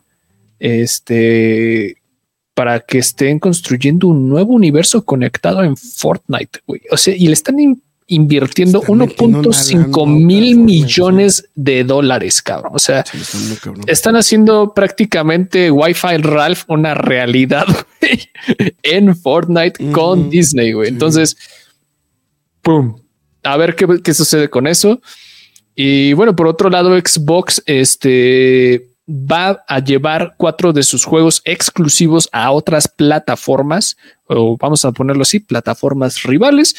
este 0.59 1.97
para 2.57 2.79
que 2.79 2.97
estén 2.97 3.37
construyendo 3.37 4.07
un 4.07 4.27
nuevo 4.27 4.51
universo 4.55 5.05
conectado 5.05 5.61
en 5.63 5.77
Fortnite. 5.77 6.61
güey. 6.65 6.81
O 6.89 6.97
sea, 6.97 7.13
y 7.15 7.27
le 7.27 7.33
están 7.33 7.59
in- 7.59 7.83
invirtiendo 8.07 8.79
Están 8.81 8.97
metiendo 8.97 9.39
una 9.41 9.47
1.5 9.49 10.07
lana 10.07 10.25
mil 10.25 10.57
millones 10.57 11.49
de 11.53 11.83
dólares, 11.83 12.41
cabrón. 12.41 12.71
O 12.73 12.79
sea, 12.79 13.05
Sí, 13.05 13.55
cabrón. 13.61 13.83
están 13.85 14.15
haciendo 14.15 14.73
prácticamente 14.73 15.69
Wi-Fi 15.69 16.17
Ralph 16.17 16.63
una 16.67 16.95
realidad 16.95 17.67
güey, 18.01 18.27
en 18.81 19.15
Fortnite 19.15 19.91
con 19.91 20.31
Disney, 20.31 20.71
güey. 20.71 20.87
Sí. 20.87 20.93
Entonces, 20.93 21.37
pum, 22.63 22.95
a 23.43 23.55
ver 23.57 23.75
qué, 23.75 23.85
qué 24.03 24.13
sucede 24.15 24.49
con 24.49 24.65
eso. 24.65 24.99
Y 25.75 26.13
bueno, 26.13 26.35
por 26.35 26.47
otro 26.47 26.71
lado, 26.71 26.97
Xbox 26.97 27.61
este, 27.67 28.87
va 29.07 29.63
a 29.67 29.79
llevar 29.79 30.35
cuatro 30.37 30.73
de 30.73 30.83
sus 30.83 31.05
juegos 31.05 31.41
exclusivos 31.45 32.27
a 32.33 32.51
otras 32.51 32.87
plataformas, 32.87 33.95
o 34.27 34.57
vamos 34.57 34.83
a 34.83 34.91
ponerlo 34.91 35.21
así, 35.21 35.39
plataformas 35.39 36.23
rivales. 36.23 36.75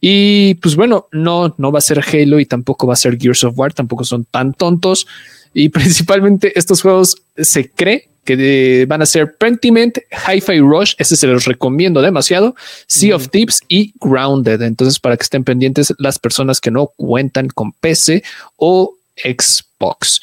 Y 0.00 0.54
pues 0.54 0.76
bueno, 0.76 1.08
no, 1.12 1.54
no 1.58 1.72
va 1.72 1.78
a 1.78 1.82
ser 1.82 2.00
Halo 2.00 2.38
y 2.38 2.46
tampoco 2.46 2.86
va 2.86 2.92
a 2.92 2.96
ser 2.96 3.18
Gears 3.18 3.44
of 3.44 3.58
War, 3.58 3.72
tampoco 3.72 4.04
son 4.04 4.24
tan 4.24 4.54
tontos. 4.54 5.06
Y 5.54 5.68
principalmente 5.70 6.56
estos 6.56 6.82
juegos 6.82 7.16
se 7.36 7.70
cree 7.70 8.08
que 8.24 8.36
de- 8.36 8.86
van 8.88 9.02
a 9.02 9.06
ser 9.06 9.34
Pentiment, 9.36 9.98
Hi-Fi 10.28 10.60
Rush, 10.60 10.94
ese 10.98 11.16
se 11.16 11.26
los 11.26 11.44
recomiendo 11.44 12.00
demasiado, 12.00 12.54
Sea 12.86 13.16
of 13.16 13.28
Thieves 13.30 13.60
y 13.68 13.92
Grounded. 14.00 14.62
Entonces, 14.62 15.00
para 15.00 15.16
que 15.16 15.24
estén 15.24 15.42
pendientes 15.42 15.92
las 15.98 16.20
personas 16.20 16.60
que 16.60 16.70
no 16.70 16.86
cuentan 16.96 17.48
con 17.48 17.72
PC 17.72 18.22
o 18.56 18.94
Xbox. 19.16 20.20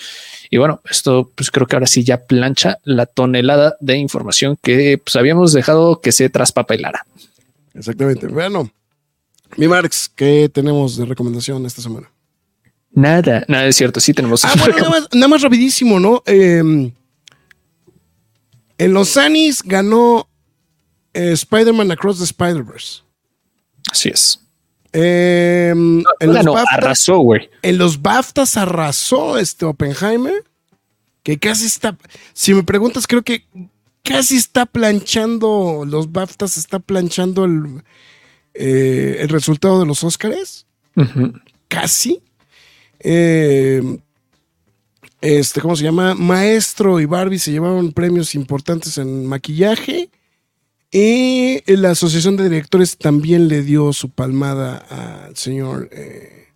Y 0.49 0.57
bueno, 0.57 0.81
esto 0.89 1.31
pues 1.35 1.51
creo 1.51 1.67
que 1.67 1.75
ahora 1.75 1.87
sí 1.87 2.03
ya 2.03 2.25
plancha 2.25 2.79
la 2.83 3.05
tonelada 3.05 3.75
de 3.79 3.97
información 3.97 4.57
que 4.61 4.97
pues 4.97 5.15
habíamos 5.15 5.53
dejado 5.53 6.01
que 6.01 6.11
se 6.11 6.29
traspapelara. 6.29 7.05
Exactamente. 7.73 8.27
Bueno, 8.27 8.71
mi 9.57 9.67
Marx, 9.67 10.09
¿qué 10.15 10.49
tenemos 10.51 10.97
de 10.97 11.05
recomendación 11.05 11.65
esta 11.65 11.81
semana? 11.81 12.11
Nada, 12.91 13.45
nada 13.47 13.67
es 13.67 13.75
cierto. 13.75 13.99
Sí 13.99 14.13
tenemos. 14.13 14.43
Ah, 14.43 14.53
bueno, 14.59 14.75
nada 14.77 14.89
más, 14.89 15.07
nada 15.13 15.27
más 15.27 15.41
rapidísimo, 15.41 15.99
¿no? 15.99 16.23
Eh, 16.25 16.91
en 18.79 18.93
los 18.93 19.17
Anis 19.17 19.61
ganó 19.61 20.27
eh, 21.13 21.31
Spider-Man 21.33 21.91
Across 21.91 22.19
the 22.19 22.23
Spider-Verse. 22.23 23.03
Así 23.91 24.09
es. 24.09 24.39
Eh, 24.93 25.69
en, 25.71 26.03
los 26.03 26.43
Bueno, 26.45 26.53
BAFTA- 26.53 26.65
arrasó, 26.77 27.17
güey. 27.19 27.49
en 27.61 27.77
los 27.77 28.01
BAFTAs 28.01 28.57
arrasó 28.57 29.37
este 29.37 29.65
Oppenheimer, 29.65 30.43
que 31.23 31.37
casi 31.37 31.65
está, 31.65 31.97
si 32.33 32.53
me 32.53 32.63
preguntas, 32.63 33.05
creo 33.05 33.21
que 33.21 33.45
casi 34.03 34.35
está 34.37 34.65
planchando, 34.65 35.83
los 35.87 36.11
BAFTAs 36.11 36.57
está 36.57 36.79
planchando 36.79 37.45
el, 37.45 37.83
eh, 38.55 39.17
el 39.19 39.29
resultado 39.29 39.79
de 39.79 39.85
los 39.85 40.03
Óscares, 40.03 40.65
casi. 41.67 42.21
Eh, 42.99 43.99
este, 45.21 45.61
¿cómo 45.61 45.75
se 45.75 45.83
llama? 45.83 46.15
Maestro 46.15 46.99
y 46.99 47.05
Barbie 47.05 47.39
se 47.39 47.51
llevaron 47.51 47.91
premios 47.91 48.33
importantes 48.35 48.97
en 48.97 49.25
maquillaje. 49.25 50.09
Y 50.91 51.61
la 51.75 51.91
Asociación 51.91 52.35
de 52.37 52.45
Directores 52.45 52.97
también 52.97 53.47
le 53.47 53.61
dio 53.61 53.93
su 53.93 54.09
palmada 54.09 54.77
al 55.27 55.35
señor 55.37 55.87
eh, 55.91 56.47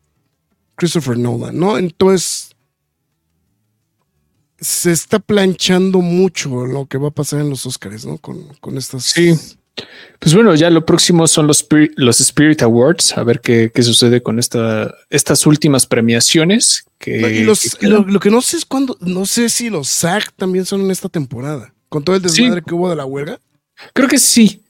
Christopher 0.75 1.17
Nolan, 1.17 1.57
¿no? 1.59 1.77
Entonces, 1.77 2.49
se 4.59 4.91
está 4.91 5.19
planchando 5.19 5.99
mucho 6.01 6.65
lo 6.65 6.85
que 6.85 6.97
va 6.97 7.09
a 7.09 7.11
pasar 7.11 7.41
en 7.41 7.49
los 7.49 7.65
Oscars, 7.65 8.05
¿no? 8.05 8.17
Con, 8.17 8.43
con 8.59 8.77
estas. 8.77 9.03
Sí. 9.03 9.35
Pues 10.19 10.35
bueno, 10.35 10.53
ya 10.55 10.69
lo 10.69 10.85
próximo 10.85 11.27
son 11.27 11.47
los, 11.47 11.57
Spirit, 11.61 11.91
los 11.95 12.19
Spirit 12.21 12.61
Awards, 12.61 13.17
a 13.17 13.23
ver 13.23 13.41
qué, 13.41 13.71
qué 13.73 13.81
sucede 13.83 14.21
con 14.21 14.37
esta, 14.39 14.93
estas 15.09 15.45
últimas 15.47 15.85
premiaciones. 15.87 16.85
Que, 16.99 17.39
Y 17.39 17.43
los- 17.43 17.75
que 17.75 17.87
lo, 17.87 18.05
que 18.19 18.29
no 18.29 18.41
sé 18.41 18.57
es 18.57 18.65
cuándo, 18.65 18.97
no 19.01 19.25
sé 19.25 19.49
si 19.49 19.69
los 19.69 19.89
SAG 19.89 20.31
también 20.33 20.65
son 20.65 20.81
en 20.81 20.91
esta 20.91 21.09
temporada, 21.09 21.73
con 21.89 22.03
todo 22.03 22.15
el 22.15 22.21
Sí. 22.29 22.41
desmadre 22.43 22.61
que 22.65 22.73
hubo 22.75 22.89
de 22.89 22.95
la 22.95 23.05
huelga. 23.05 23.39
Creo 23.93 24.07
que 24.07 24.17
sí, 24.19 24.61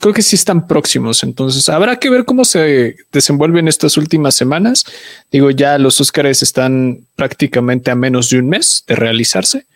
creo 0.00 0.12
que 0.12 0.22
sí 0.22 0.36
están 0.36 0.66
próximos. 0.66 1.22
Entonces 1.22 1.68
habrá 1.68 1.98
que 1.98 2.10
ver 2.10 2.24
cómo 2.24 2.44
se 2.44 2.96
desenvuelven 3.12 3.68
estas 3.68 3.96
últimas 3.96 4.34
semanas. 4.34 4.84
Digo, 5.30 5.50
ya 5.50 5.78
los 5.78 6.00
Óscares 6.00 6.42
están 6.42 7.06
prácticamente 7.16 7.90
a 7.90 7.94
menos 7.94 8.30
de 8.30 8.38
un 8.38 8.48
mes 8.48 8.84
de 8.86 8.94
realizarse. 8.96 9.66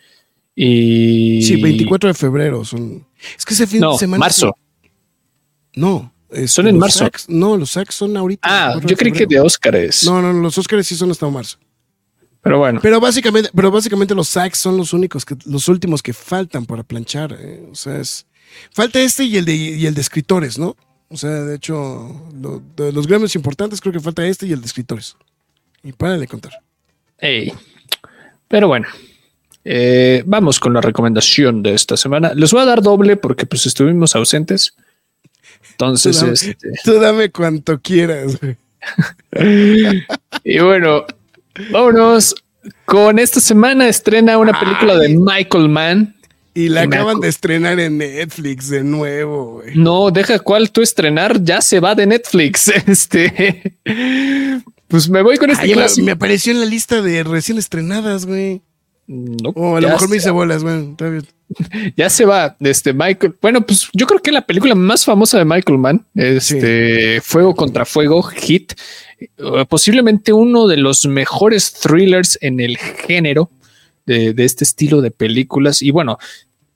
Y 0.55 1.41
Sí, 1.43 1.61
24 1.61 2.09
de 2.09 2.13
febrero 2.15 2.65
son. 2.65 3.05
Es 3.37 3.45
que 3.45 3.53
ese 3.53 3.67
fin 3.67 3.79
No, 3.81 3.93
de 3.93 3.99
semana. 3.99 4.19
marzo. 4.19 4.55
No, 5.75 6.11
Son 6.47 6.67
en 6.67 6.77
marzo. 6.77 7.07
No, 7.29 7.55
los 7.55 7.69
SAGs 7.71 7.93
son 7.95 8.17
ahorita. 8.17 8.41
Ah, 8.47 8.67
24 8.75 8.89
yo 8.89 8.97
creí 8.97 9.11
que 9.13 9.25
de. 9.25 9.39
Óscares. 9.39 10.03
No, 10.03 10.21
no, 10.21 10.33
los 10.33 10.57
Oscars 10.57 10.85
sí 10.85 10.95
son 10.95 11.09
hasta 11.11 11.29
marzo. 11.29 11.57
Pero 12.41 12.59
bueno, 12.59 12.79
Pero 12.81 12.99
básicamente, 12.99 13.49
pero 13.55 13.71
básicamente 13.71 14.13
los 14.15 14.27
SAGs 14.29 14.57
son 14.57 14.77
los 14.77 14.93
únicos 14.93 15.25
que, 15.25 15.35
los 15.45 15.67
últimos 15.67 16.01
que 16.01 16.13
faltan 16.13 16.65
para 16.65 16.83
planchar. 16.83 17.37
eh. 17.39 17.67
O 17.71 17.75
sea, 17.75 17.97
es. 17.99 18.25
Falta 18.71 18.99
este 19.01 19.23
y 19.23 19.37
el 19.37 19.45
de 19.45 19.55
y 19.55 19.85
el 19.85 19.93
de 19.93 20.01
escritores, 20.01 20.57
¿no? 20.57 20.75
O 21.09 21.17
sea, 21.17 21.29
de 21.29 21.55
hecho, 21.55 22.29
lo- 22.41 22.61
de 22.75 22.91
los 22.91 23.07
gremios 23.07 23.35
importantes 23.35 23.79
creo 23.81 23.93
que 23.93 23.99
falta 23.99 24.25
este 24.25 24.45
y 24.45 24.51
el 24.53 24.59
de 24.61 24.67
escritores. 24.67 25.15
Y 25.83 25.93
para 25.93 26.17
de 26.17 26.27
contar. 26.27 26.51
Pero 28.47 28.67
bueno, 28.67 28.87
eh, 29.63 30.23
vamos 30.25 30.59
con 30.59 30.73
la 30.73 30.81
recomendación 30.81 31.63
de 31.63 31.73
esta 31.73 31.95
semana. 31.97 32.33
Les 32.33 32.51
voy 32.51 32.61
a 32.61 32.65
dar 32.65 32.81
doble 32.81 33.15
porque 33.17 33.45
pues 33.45 33.65
estuvimos 33.65 34.15
ausentes. 34.15 34.73
Entonces, 35.71 36.17
Tú 36.17 36.21
dame, 36.25 36.33
este, 36.33 36.57
tú 36.83 36.93
dame 36.99 37.31
cuanto 37.31 37.79
quieras. 37.79 38.37
y 40.43 40.59
bueno, 40.59 41.05
vámonos 41.71 42.35
con 42.85 43.19
esta 43.19 43.39
semana 43.39 43.87
estrena 43.87 44.37
una 44.37 44.59
película 44.59 44.97
de. 44.97 45.17
Michael 45.17 45.69
Mann. 45.69 46.15
Y 46.57 46.69
la 46.69 46.81
acaban 46.81 47.19
de 47.19 47.27
estrenar 47.27 47.79
en 47.79 47.99
Netflix 47.99 48.67
de 48.69 48.83
nuevo, 48.83 49.61
güey. 49.61 49.75
No, 49.75 50.09
deja 50.09 50.39
cuál 50.39 50.71
tú 50.71 50.81
estrenar, 50.81 51.43
ya 51.43 51.61
se 51.61 51.79
va 51.79 51.93
de 51.93 52.07
Netflix. 52.07 52.71
Este, 52.87 53.77
pues 54.87 55.07
me 55.07 55.21
voy 55.21 55.37
con 55.37 55.51
este 55.51 55.65
Ay, 55.65 55.69
me, 55.69 55.75
clásico. 55.75 56.05
me 56.05 56.13
apareció 56.13 56.51
en 56.53 56.59
la 56.59 56.65
lista 56.65 57.03
de 57.03 57.23
recién 57.23 57.59
estrenadas, 57.59 58.25
güey. 58.25 58.63
No, 59.05 59.51
O 59.51 59.77
a 59.77 59.81
lo 59.81 59.87
mejor 59.89 60.09
me 60.09 60.17
hice 60.17 60.31
bolas, 60.31 60.63
güey. 60.63 60.95
Ya 61.95 62.09
se 62.09 62.25
va, 62.25 62.57
este 62.59 62.91
Michael. 62.91 63.35
Bueno, 63.39 63.63
pues 63.63 63.87
yo 63.93 64.07
creo 64.07 64.19
que 64.19 64.31
la 64.31 64.41
película 64.41 64.73
más 64.73 65.05
famosa 65.05 65.37
de 65.37 65.45
Michael 65.45 65.77
Mann, 65.77 66.05
este 66.15 67.21
Fuego 67.21 67.55
contra 67.55 67.85
Fuego, 67.85 68.23
Hit, 68.23 68.73
eh, 69.19 69.27
posiblemente 69.69 70.33
uno 70.33 70.67
de 70.67 70.77
los 70.77 71.05
mejores 71.05 71.71
thrillers 71.73 72.39
en 72.41 72.59
el 72.59 72.77
género 72.77 73.51
de, 74.07 74.33
de 74.33 74.43
este 74.43 74.63
estilo 74.63 75.01
de 75.01 75.11
películas. 75.11 75.81
Y 75.81 75.91
bueno, 75.91 76.17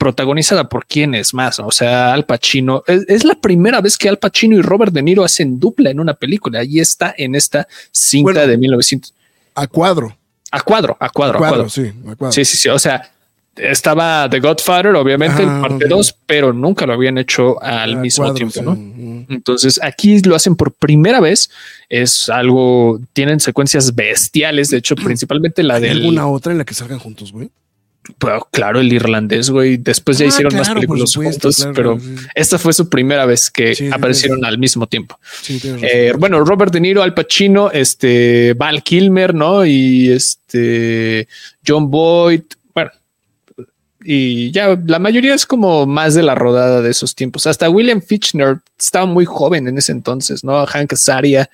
protagonizada 0.02 0.68
por 0.68 0.88
quién 0.88 1.14
es 1.14 1.32
más, 1.32 1.60
o 1.60 1.70
sea, 1.70 2.12
Al 2.12 2.26
Pacino. 2.26 2.84
Es, 2.88 3.06
es 3.08 3.24
la 3.24 3.36
primera 3.36 3.82
vez 3.82 4.00
que 4.00 4.10
Al 4.10 4.18
Pacino 4.18 4.58
y 4.58 4.62
Robert 4.64 4.92
De 4.92 5.04
Niro 5.04 5.24
hacen 5.24 5.60
dupla 5.60 5.92
en 5.92 6.00
una 6.00 6.16
película. 6.16 6.58
Ahí 6.62 6.80
está 6.80 7.14
en 7.16 7.36
esta 7.36 7.68
cinta 7.92 8.32
Bueno. 8.34 8.48
de 8.48 8.58
1900. 8.58 9.14
A 9.54 9.68
cuadro. 9.68 10.18
A 10.50 10.60
cuadro, 10.62 10.98
a 11.00 11.08
cuadro, 11.12 11.36
A 11.38 11.46
a 11.46 11.50
cuadro, 11.50 11.70
sí. 11.70 11.94
A 12.08 12.16
cuadro. 12.16 12.32
Sí, 12.32 12.44
sí, 12.46 12.58
sí. 12.58 12.68
O 12.70 12.80
sea, 12.80 13.12
estaba 13.56 14.28
The 14.28 14.40
Godfather, 14.40 14.96
obviamente, 14.96 15.44
Ah, 15.44 15.58
en 15.58 15.62
parte 15.62 15.86
ok. 15.86 15.92
2, 15.92 16.16
pero 16.26 16.52
nunca 16.52 16.88
lo 16.88 16.94
habían 16.94 17.20
hecho 17.20 17.62
al 17.62 17.98
mismo 17.98 18.24
cuadro, 18.24 18.36
tiempo. 18.36 18.62
¿no? 18.64 19.26
Entonces 19.30 19.80
aquí 19.84 20.20
lo 20.22 20.36
hacen 20.36 20.56
por 20.56 20.72
primera 20.72 21.20
vez. 21.20 21.52
Es 21.90 22.28
algo, 22.28 23.00
tienen 23.14 23.40
secuencias 23.40 23.94
bestiales. 23.94 24.72
De 24.72 24.78
hecho, 24.78 24.96
principalmente 24.96 25.62
la 25.62 25.76
¿Hay 25.76 25.82
del, 25.84 25.98
alguna 26.00 26.28
otra 26.28 26.54
en 26.54 26.58
la 26.58 26.66
que 26.66 26.74
salgan 26.74 26.98
juntos, 26.98 27.32
güey? 27.32 27.52
Bueno, 28.20 28.48
claro, 28.52 28.80
el 28.80 28.92
irlandés, 28.92 29.50
güey. 29.52 29.78
Después 29.78 30.18
ya 30.18 30.26
Ah, 30.26 30.30
hicieron 30.30 30.56
más 30.56 30.64
claro, 30.68 30.80
películas 30.80 31.12
supuesto, 31.12 31.50
juntos, 31.50 31.56
claro, 31.58 31.74
pero 31.76 32.00
sí. 32.00 32.16
esta 32.34 32.58
fue 32.58 32.74
su 32.74 32.90
primera 32.90 33.26
vez 33.26 33.52
que 33.52 33.76
Sí, 33.76 33.90
aparecieron 33.92 34.40
sí. 34.40 34.46
al 34.46 34.58
mismo 34.58 34.88
tiempo. 34.88 35.20
Eh, 35.82 36.12
bueno, 36.18 36.44
Robert 36.44 36.74
De 36.74 36.80
Niro, 36.82 37.04
Al 37.04 37.14
Pacino, 37.14 37.70
este 37.72 38.54
Val 38.56 38.82
Kilmer, 38.84 39.36
¿no? 39.36 39.66
Y 39.66 40.10
este 40.12 41.28
John 41.66 41.92
Boyd, 41.92 42.42
bueno, 42.74 42.90
y 44.04 44.50
ya 44.52 44.80
la 44.88 44.98
mayoría 44.98 45.36
es 45.36 45.46
como 45.46 45.86
más 45.86 46.16
de 46.16 46.24
la 46.24 46.34
rodada 46.34 46.82
de 46.82 46.90
esos 46.90 47.14
tiempos. 47.14 47.46
Hasta 47.46 47.70
William 47.70 48.02
Fichtner 48.02 48.58
estaba 48.80 49.06
muy 49.06 49.26
joven 49.26 49.68
en 49.68 49.78
ese 49.78 49.92
entonces, 49.92 50.44
¿no? 50.44 50.66
Hank 50.66 50.94
Azaria. 50.94 51.50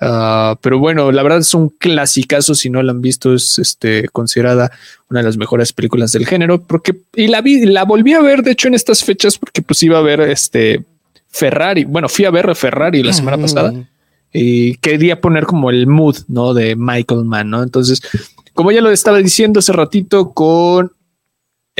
Ah, 0.00 0.56
pero 0.60 0.78
bueno, 0.78 1.12
la 1.12 1.22
verdad 1.22 1.38
es 1.40 1.54
un 1.54 1.68
clasicazo. 1.68 2.54
Si 2.54 2.70
no 2.70 2.82
la 2.82 2.92
han 2.92 3.00
visto, 3.00 3.34
es 3.34 3.58
este, 3.58 4.08
considerada 4.08 4.70
una 5.08 5.20
de 5.20 5.26
las 5.26 5.36
mejores 5.36 5.72
películas 5.72 6.12
del 6.12 6.26
género. 6.26 6.62
Porque, 6.62 6.94
y 7.14 7.28
la 7.28 7.40
vi, 7.40 7.66
la 7.66 7.84
volví 7.84 8.12
a 8.14 8.20
ver, 8.20 8.42
de 8.42 8.52
hecho, 8.52 8.68
en 8.68 8.74
estas 8.74 9.04
fechas, 9.04 9.38
porque 9.38 9.62
pues 9.62 9.82
iba 9.82 9.98
a 9.98 10.02
ver 10.02 10.20
este 10.20 10.84
Ferrari. 11.28 11.84
Bueno, 11.84 12.08
fui 12.08 12.24
a 12.24 12.30
ver 12.30 12.50
a 12.50 12.54
Ferrari 12.54 13.02
la 13.02 13.12
semana 13.12 13.36
Mm. 13.36 13.40
pasada 13.42 13.72
y 14.32 14.76
quería 14.76 15.20
poner 15.20 15.44
como 15.44 15.70
el 15.70 15.86
mood, 15.86 16.16
¿no? 16.28 16.54
De 16.54 16.76
Michael 16.76 17.24
Mann, 17.24 17.50
¿no? 17.50 17.62
Entonces, 17.62 18.00
como 18.54 18.70
ya 18.72 18.80
lo 18.80 18.90
estaba 18.90 19.18
diciendo 19.18 19.58
hace 19.58 19.72
ratito 19.72 20.30
con 20.30 20.92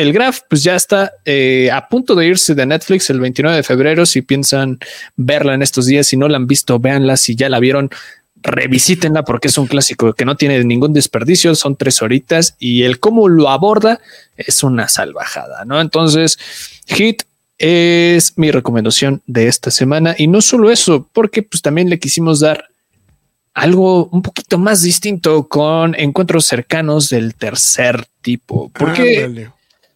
el 0.00 0.12
Graph, 0.12 0.40
pues 0.48 0.62
ya 0.62 0.76
está 0.76 1.12
eh, 1.24 1.70
a 1.72 1.88
punto 1.88 2.14
de 2.14 2.26
irse 2.26 2.54
de 2.54 2.66
Netflix 2.66 3.10
el 3.10 3.20
29 3.20 3.56
de 3.56 3.62
febrero. 3.62 4.06
Si 4.06 4.22
piensan 4.22 4.78
verla 5.16 5.54
en 5.54 5.62
estos 5.62 5.86
días, 5.86 6.06
si 6.06 6.16
no 6.16 6.28
la 6.28 6.36
han 6.36 6.46
visto, 6.46 6.78
véanla. 6.78 7.16
Si 7.16 7.34
ya 7.34 7.48
la 7.48 7.60
vieron, 7.60 7.90
revisítenla 8.42 9.24
porque 9.24 9.48
es 9.48 9.58
un 9.58 9.66
clásico 9.66 10.12
que 10.14 10.24
no 10.24 10.36
tiene 10.36 10.64
ningún 10.64 10.92
desperdicio. 10.92 11.54
Son 11.54 11.76
tres 11.76 12.02
horitas 12.02 12.56
y 12.58 12.82
el 12.82 12.98
cómo 12.98 13.28
lo 13.28 13.50
aborda 13.50 14.00
es 14.36 14.62
una 14.62 14.88
salvajada, 14.88 15.64
¿no? 15.64 15.80
Entonces, 15.80 16.38
Hit 16.86 17.22
es 17.58 18.38
mi 18.38 18.50
recomendación 18.50 19.22
de 19.26 19.48
esta 19.48 19.70
semana 19.70 20.14
y 20.16 20.28
no 20.28 20.40
solo 20.40 20.70
eso, 20.70 21.06
porque 21.12 21.42
pues 21.42 21.60
también 21.60 21.90
le 21.90 21.98
quisimos 21.98 22.40
dar 22.40 22.64
algo 23.52 24.06
un 24.06 24.22
poquito 24.22 24.58
más 24.58 24.80
distinto 24.80 25.46
con 25.46 25.94
encuentros 25.98 26.46
cercanos 26.46 27.10
del 27.10 27.34
tercer 27.34 28.06
tipo, 28.22 28.70
porque. 28.70 29.50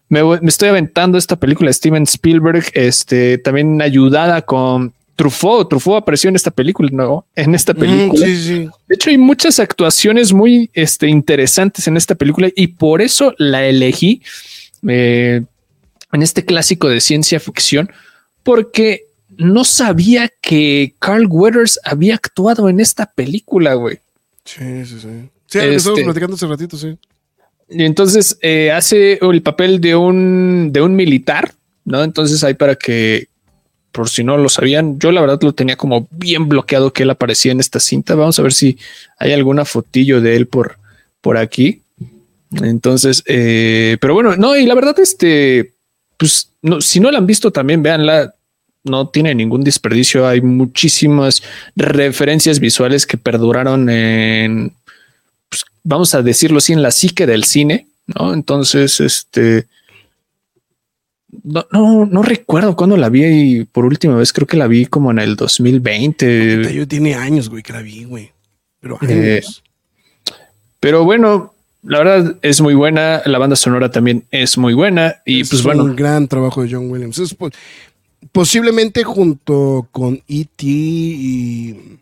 Me, 0.08 0.20
estoy 0.48 0.68
aventando 0.68 1.18
esta 1.18 1.36
película 1.36 1.68
de 1.68 1.74
Steven 1.74 2.02
Spielberg, 2.04 2.64
este 2.74 3.38
también 3.38 3.80
ayudada 3.82 4.42
con 4.42 4.92
Truffaut. 5.16 5.68
Truffaut 5.68 6.02
apareció 6.02 6.28
en 6.28 6.36
esta 6.36 6.50
película, 6.50 6.90
¿no? 6.92 7.24
En 7.34 7.54
esta 7.54 7.72
Mm, 7.72 7.76
película. 7.78 8.26
sí, 8.26 8.36
sí. 8.36 8.68
De 8.88 8.94
hecho, 8.94 9.10
hay 9.10 9.18
muchas 9.18 9.58
actuaciones 9.60 10.32
muy 10.32 10.70
este, 10.74 11.08
interesantes 11.08 11.86
en 11.86 11.96
esta 11.96 12.14
película 12.14 12.48
y 12.54 12.66
por 12.68 13.00
eso 13.00 13.34
la 13.38 13.64
elegí 13.66 14.22
eh, 14.86 15.42
en 16.12 16.22
este 16.22 16.44
clásico 16.44 16.88
de 16.88 17.00
ciencia 17.00 17.40
ficción, 17.40 17.90
porque 18.42 19.04
no 19.36 19.64
sabía 19.64 20.30
que 20.40 20.94
Carl 20.98 21.26
Weathers 21.28 21.80
había 21.84 22.14
actuado 22.14 22.68
en 22.68 22.78
esta 22.80 23.06
película, 23.06 23.74
güey. 23.74 23.98
Sí, 24.44 24.84
sí, 24.84 25.00
sí. 25.00 25.08
Sí, 25.46 25.58
Este- 25.60 26.04
platicando 26.04 26.34
hace 26.36 26.46
ratito, 26.46 26.76
sí. 26.76 26.96
Y 27.68 27.84
entonces 27.84 28.38
eh, 28.42 28.70
hace 28.72 29.18
el 29.20 29.42
papel 29.42 29.80
de 29.80 29.96
un, 29.96 30.70
de 30.72 30.80
un 30.80 30.96
militar, 30.96 31.52
¿no? 31.84 32.02
Entonces 32.02 32.44
ahí 32.44 32.54
para 32.54 32.76
que, 32.76 33.28
por 33.92 34.08
si 34.08 34.24
no 34.24 34.36
lo 34.36 34.48
sabían, 34.48 34.98
yo 34.98 35.12
la 35.12 35.20
verdad 35.20 35.38
lo 35.42 35.52
tenía 35.52 35.76
como 35.76 36.06
bien 36.10 36.48
bloqueado 36.48 36.92
que 36.92 37.04
él 37.04 37.10
aparecía 37.10 37.52
en 37.52 37.60
esta 37.60 37.80
cinta. 37.80 38.14
Vamos 38.14 38.38
a 38.38 38.42
ver 38.42 38.52
si 38.52 38.78
hay 39.18 39.32
alguna 39.32 39.64
fotillo 39.64 40.20
de 40.20 40.36
él 40.36 40.46
por, 40.46 40.78
por 41.20 41.36
aquí. 41.36 41.80
Entonces, 42.62 43.22
eh, 43.26 43.96
pero 44.00 44.14
bueno, 44.14 44.36
no, 44.36 44.56
y 44.56 44.66
la 44.66 44.74
verdad, 44.74 44.98
este, 45.00 45.72
pues, 46.16 46.50
no, 46.62 46.80
si 46.80 47.00
no 47.00 47.10
la 47.10 47.18
han 47.18 47.26
visto 47.26 47.50
también, 47.50 47.82
véanla. 47.82 48.34
No 48.86 49.08
tiene 49.08 49.34
ningún 49.34 49.64
desperdicio. 49.64 50.28
Hay 50.28 50.42
muchísimas 50.42 51.42
referencias 51.74 52.60
visuales 52.60 53.06
que 53.06 53.16
perduraron 53.16 53.88
en, 53.88 54.72
vamos 55.84 56.14
a 56.14 56.22
decirlo 56.22 56.58
así, 56.58 56.72
en 56.72 56.82
la 56.82 56.90
psique 56.90 57.26
del 57.26 57.44
cine, 57.44 57.86
¿no? 58.06 58.34
Entonces, 58.34 58.98
este, 59.00 59.66
no, 61.42 61.66
no, 61.70 62.06
no 62.06 62.22
recuerdo 62.22 62.76
cuándo 62.76 62.96
la 62.96 63.08
vi 63.08 63.24
y 63.24 63.64
por 63.64 63.84
última 63.84 64.16
vez 64.16 64.32
creo 64.32 64.46
que 64.46 64.56
la 64.56 64.66
vi 64.66 64.86
como 64.86 65.10
en 65.10 65.18
el 65.18 65.36
2020. 65.36 66.58
Puta, 66.58 66.70
Yo 66.70 66.88
tiene 66.88 67.14
años, 67.14 67.48
güey, 67.48 67.62
que 67.62 67.72
la 67.72 67.82
vi, 67.82 68.04
güey. 68.04 68.32
Pero 68.80 68.98
Eh, 69.02 69.40
años. 69.42 69.62
Pero 70.80 71.04
bueno, 71.04 71.54
la 71.82 71.98
verdad 71.98 72.36
es 72.42 72.60
muy 72.60 72.74
buena. 72.74 73.22
La 73.26 73.38
banda 73.38 73.56
sonora 73.56 73.90
también 73.90 74.24
es 74.30 74.58
muy 74.58 74.74
buena. 74.74 75.16
Y 75.24 75.40
Es 75.40 75.50
pues 75.50 75.64
un 75.64 75.76
bueno, 75.76 75.94
gran 75.94 76.28
trabajo 76.28 76.62
de 76.62 76.72
John 76.72 76.90
Williams. 76.90 77.18
Es 77.18 77.36
posiblemente 78.32 79.04
junto 79.04 79.88
con 79.90 80.22
E.T. 80.28 80.66
y. 80.66 81.98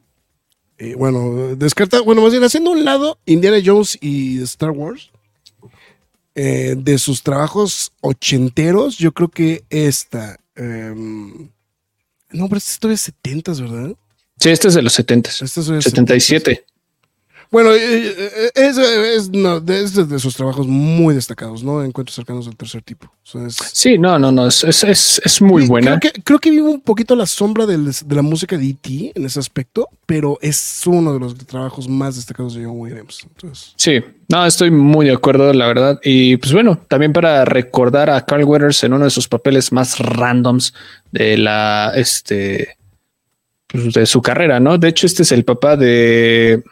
eh, 0.83 0.97
bueno, 0.97 1.55
descarta, 1.55 2.01
bueno, 2.01 2.23
más 2.23 2.33
bien 2.33 2.43
haciendo 2.43 2.73
un 2.73 2.85
lado 2.85 3.17
Indiana 3.25 3.59
Jones 3.65 3.97
y 4.01 4.43
Star 4.43 4.71
Wars. 4.71 5.11
eh, 6.35 6.75
de 6.77 6.99
sus 6.99 7.23
trabajos 7.23 7.93
ochenteros, 8.01 8.99
yo 8.99 9.13
creo 9.13 9.29
que 9.29 9.65
esta. 9.71 10.39
em, 10.57 11.51
no, 12.31 12.49
pero 12.49 12.57
esta 12.57 12.91
es 12.91 13.01
70, 13.03 13.53
¿verdad? 13.53 13.95
sí, 14.41 14.49
este 14.51 14.69
es 14.69 14.75
de 14.75 14.83
los 14.83 14.93
70, 14.95 15.31
Esta 15.31 15.45
historia 15.45 15.79
es 15.79 15.85
77. 15.85 16.65
Bueno, 17.53 17.71
eh, 17.75 18.51
es, 18.55 18.79
es- 18.79 19.29
no, 19.31 19.61
de, 19.61 19.83
es 19.85 19.95
de 20.09 20.19
sus 20.19 20.35
trabajos 20.35 20.67
muy 20.67 21.15
destacados, 21.15 21.63
¿no? 21.63 21.85
Encuentros 21.85 22.15
cercanos 22.17 22.47
del 22.47 22.57
tercer 22.57 22.81
tipo. 22.81 23.07
O 23.07 23.27
sea, 23.27 23.47
es- 23.47 23.57
Sí, 23.75 23.99
no, 23.99 24.19
no, 24.19 24.33
no, 24.33 24.47
es, 24.47 24.65
es, 24.65 24.83
es, 24.85 25.21
es 25.23 25.43
muy 25.43 25.67
buena. 25.67 26.01
Creo 26.01 26.13
que, 26.15 26.23
creo 26.23 26.39
que 26.39 26.51
vive 26.51 26.63
un 26.63 26.81
poquito 26.81 27.15
la 27.15 27.27
sombra 27.27 27.67
del- 27.67 27.85
de 27.93 28.15
la 28.17 28.23
música 28.23 28.57
de 28.57 28.65
E.T. 28.71 29.13
en 29.15 29.27
ese 29.27 29.39
aspecto, 29.39 29.87
pero 30.07 30.39
es 30.41 30.83
uno 30.87 31.13
de 31.13 31.21
los 31.21 31.37
trabajos 31.47 31.87
más 31.89 32.17
destacados 32.17 32.55
de 32.55 32.65
John 32.65 32.81
Williams. 32.81 33.21
Entonces, 33.23 33.75
Sí, 33.77 34.01
no, 34.29 34.47
estoy 34.47 34.71
muy 34.71 35.05
de 35.05 35.13
acuerdo, 35.13 35.53
la 35.53 35.67
verdad. 35.67 36.01
Y 36.03 36.39
pues 36.39 36.55
bueno, 36.55 36.81
también 36.89 37.13
para 37.13 37.45
recordar 37.45 38.09
a 38.09 38.25
Carl 38.25 38.45
Weathers 38.45 38.83
en 38.85 38.95
uno 38.95 39.05
de 39.05 39.11
sus 39.11 39.29
papeles 39.29 39.73
más 39.73 39.99
randoms 39.99 40.73
de 41.11 41.37
la, 41.37 41.93
este, 41.97 42.79
pues, 43.67 43.93
de 43.93 44.07
su 44.07 44.23
carrera, 44.23 44.59
¿no? 44.59 44.79
De 44.79 44.89
hecho, 44.89 45.07
este 45.07 45.23
es 45.23 45.33
el 45.33 45.45
papá 45.45 45.77
de 45.77 46.63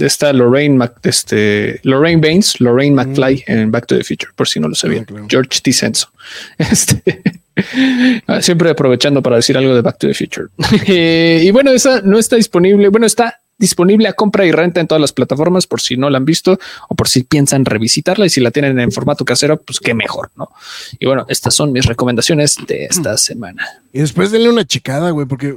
esta 0.00 0.32
Lorraine, 0.32 0.76
Mac- 0.76 0.98
este, 1.04 1.80
Lorraine 1.82 2.20
Baines, 2.20 2.60
Lorraine 2.60 2.94
McFly 2.94 3.44
en 3.46 3.70
Back 3.70 3.86
to 3.86 3.96
the 3.98 4.04
Future, 4.04 4.32
por 4.34 4.48
si 4.48 4.60
no 4.60 4.68
lo 4.68 4.74
sabían. 4.74 5.02
Ah, 5.04 5.06
claro. 5.06 5.26
George 5.28 5.60
T. 5.62 5.72
Censo. 5.72 6.08
Este, 6.58 7.22
ah, 8.26 8.42
siempre 8.42 8.70
aprovechando 8.70 9.22
para 9.22 9.36
decir 9.36 9.56
algo 9.56 9.74
de 9.74 9.80
Back 9.82 9.98
to 9.98 10.06
the 10.08 10.14
Future. 10.14 10.48
Eh, 10.86 11.42
y 11.44 11.50
bueno, 11.50 11.70
esa 11.72 12.00
no 12.02 12.18
está 12.18 12.36
disponible. 12.36 12.88
Bueno, 12.88 13.06
está 13.06 13.40
disponible 13.58 14.06
a 14.06 14.12
compra 14.12 14.44
y 14.44 14.52
renta 14.52 14.80
en 14.80 14.86
todas 14.86 15.00
las 15.00 15.14
plataformas 15.14 15.66
por 15.66 15.80
si 15.80 15.96
no 15.96 16.10
la 16.10 16.18
han 16.18 16.26
visto 16.26 16.58
o 16.90 16.94
por 16.94 17.08
si 17.08 17.22
piensan 17.22 17.64
revisitarla 17.64 18.26
y 18.26 18.28
si 18.28 18.42
la 18.42 18.50
tienen 18.50 18.78
en 18.78 18.92
formato 18.92 19.24
casero, 19.24 19.62
pues 19.62 19.80
qué 19.80 19.94
mejor, 19.94 20.30
¿no? 20.36 20.50
Y 20.98 21.06
bueno, 21.06 21.24
estas 21.30 21.54
son 21.54 21.72
mis 21.72 21.86
recomendaciones 21.86 22.56
de 22.66 22.84
esta 22.84 23.16
semana. 23.16 23.66
y 23.94 24.00
después 24.00 24.30
denle 24.30 24.50
una 24.50 24.66
checada, 24.66 25.08
güey, 25.10 25.26
porque 25.26 25.56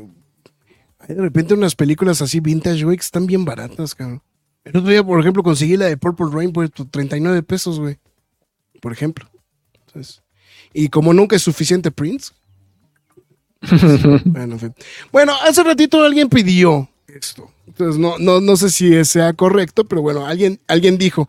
de 1.16 1.22
repente 1.22 1.54
unas 1.54 1.76
películas 1.76 2.22
así 2.22 2.40
vintage, 2.40 2.84
güey, 2.84 2.98
que 2.98 3.04
están 3.04 3.26
bien 3.26 3.44
baratas, 3.44 3.96
cabrón. 3.96 4.22
El 4.64 4.78
otro 4.78 4.92
día, 4.92 5.04
por 5.04 5.20
ejemplo, 5.20 5.42
conseguí 5.42 5.76
la 5.76 5.86
de 5.86 5.98
Purple 5.98 6.28
Rain 6.32 6.54
por 6.54 6.70
39 6.70 7.42
pesos, 7.44 7.80
güey. 7.80 7.98
Por 8.82 8.92
ejemplo. 8.92 9.28
Entonces, 9.88 10.22
Y 10.72 10.90
como 10.90 11.14
nunca 11.14 11.36
es 11.36 11.42
suficiente 11.42 11.90
Prince. 11.90 12.32
bueno, 14.26 14.54
en 14.54 14.60
fin. 14.60 14.76
bueno, 15.12 15.34
hace 15.44 15.64
ratito 15.64 16.02
alguien 16.04 16.30
pidió 16.30 16.88
esto. 17.08 17.52
Entonces, 17.66 18.00
no, 18.00 18.20
no, 18.20 18.40
no 18.40 18.56
sé 18.56 18.70
si 18.70 19.04
sea 19.04 19.34
correcto, 19.34 19.86
pero 19.86 20.02
bueno, 20.02 20.28
alguien, 20.28 20.60
alguien 20.68 20.98
dijo, 20.98 21.28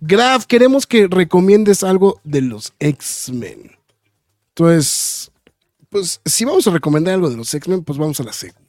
Graf, 0.00 0.46
queremos 0.46 0.86
que 0.86 1.06
recomiendes 1.06 1.84
algo 1.84 2.20
de 2.24 2.40
los 2.40 2.72
X-Men. 2.78 3.72
Entonces, 4.50 5.30
pues 5.90 6.20
si 6.24 6.44
vamos 6.44 6.66
a 6.66 6.70
recomendar 6.70 7.14
algo 7.14 7.28
de 7.28 7.36
los 7.36 7.52
X-Men, 7.52 7.84
pues 7.84 7.98
vamos 7.98 8.18
a 8.20 8.24
la 8.24 8.32
segunda. 8.32 8.67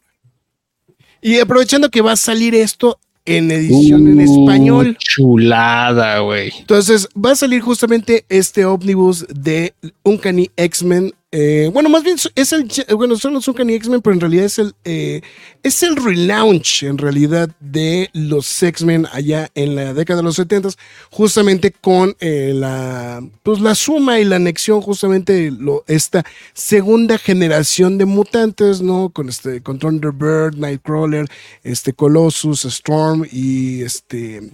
Y 1.21 1.39
aprovechando 1.39 1.89
que 1.89 2.01
va 2.01 2.13
a 2.13 2.17
salir 2.17 2.55
esto 2.55 2.97
en 3.25 3.51
edición 3.51 4.07
en 4.07 4.19
Uh, 4.19 4.21
español. 4.21 4.97
Chulada, 4.97 6.19
güey. 6.19 6.51
Entonces, 6.59 7.07
va 7.15 7.31
a 7.31 7.35
salir 7.35 7.61
justamente 7.61 8.25
este 8.29 8.65
ómnibus 8.65 9.25
de 9.29 9.73
Uncanny 10.03 10.49
X-Men. 10.55 11.13
Eh, 11.31 11.69
bueno, 11.72 11.89
más 11.89 12.03
bien 12.03 12.18
es 12.34 12.53
el, 12.53 12.68
bueno, 12.95 13.15
son 13.15 13.35
los 13.35 13.47
Uncanny 13.47 13.76
X-Men, 13.76 14.01
pero 14.01 14.15
en 14.15 14.19
realidad 14.19 14.45
es 14.45 14.57
el, 14.57 14.73
eh, 14.84 15.22
es 15.61 15.84
el 15.84 15.95
relaunch, 15.95 16.81
en 16.84 16.97
realidad, 16.97 17.51
de 17.60 18.10
los 18.14 18.64
X-Men 18.64 19.06
allá 19.11 19.51
en 19.53 19.76
la 19.76 19.93
década 19.93 20.18
de 20.18 20.23
los 20.23 20.38
70 20.38 20.69
justamente 21.11 21.72
con 21.72 22.15
eh, 22.19 22.53
la, 22.56 23.22
pues 23.43 23.60
la 23.60 23.76
suma 23.76 24.19
y 24.19 24.26
la 24.26 24.38
anexión, 24.38 24.81
justamente 24.81 25.51
lo, 25.51 25.84
esta 25.85 26.26
segunda 26.53 27.19
generación 27.19 27.99
de 27.99 28.06
mutantes, 28.06 28.81
¿no? 28.81 29.10
Con 29.10 29.30
este, 29.30 29.61
con 29.61 29.77
Thunderbird, 29.77 30.56
Nightcrawler, 30.56 31.27
este 31.64 31.93
Colossus, 31.93 32.65
Storm 32.65 33.23
y 33.31 33.84
este 33.84 34.49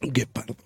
Gepardo. 0.00 0.56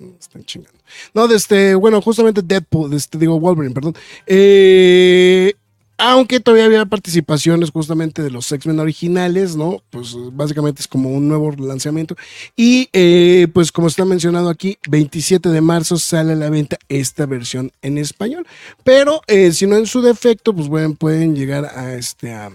Me 0.00 0.16
están 0.18 0.44
chingando. 0.44 0.79
No, 1.14 1.28
de 1.28 1.36
este, 1.36 1.74
bueno, 1.74 2.00
justamente 2.00 2.42
Deadpool, 2.42 2.90
de 2.90 2.96
este, 2.96 3.18
digo 3.18 3.38
Wolverine, 3.40 3.74
perdón. 3.74 3.94
Eh, 4.26 5.54
aunque 6.02 6.40
todavía 6.40 6.64
había 6.64 6.86
participaciones 6.86 7.70
justamente 7.70 8.22
de 8.22 8.30
los 8.30 8.50
X-Men 8.50 8.80
originales, 8.80 9.54
¿no? 9.54 9.82
Pues 9.90 10.16
básicamente 10.32 10.80
es 10.80 10.88
como 10.88 11.10
un 11.10 11.28
nuevo 11.28 11.52
lanzamiento. 11.52 12.16
Y 12.56 12.88
eh, 12.94 13.48
pues 13.52 13.70
como 13.70 13.88
está 13.88 14.06
mencionado 14.06 14.48
aquí, 14.48 14.78
27 14.88 15.50
de 15.50 15.60
marzo 15.60 15.98
sale 15.98 16.32
a 16.32 16.36
la 16.36 16.48
venta 16.48 16.78
esta 16.88 17.26
versión 17.26 17.70
en 17.82 17.98
español. 17.98 18.46
Pero 18.82 19.20
eh, 19.26 19.52
si 19.52 19.66
no 19.66 19.76
en 19.76 19.86
su 19.86 20.00
defecto, 20.00 20.54
pues 20.54 20.68
pueden, 20.68 20.96
pueden 20.96 21.36
llegar 21.36 21.66
a 21.66 21.94
este... 21.94 22.32
A, 22.32 22.50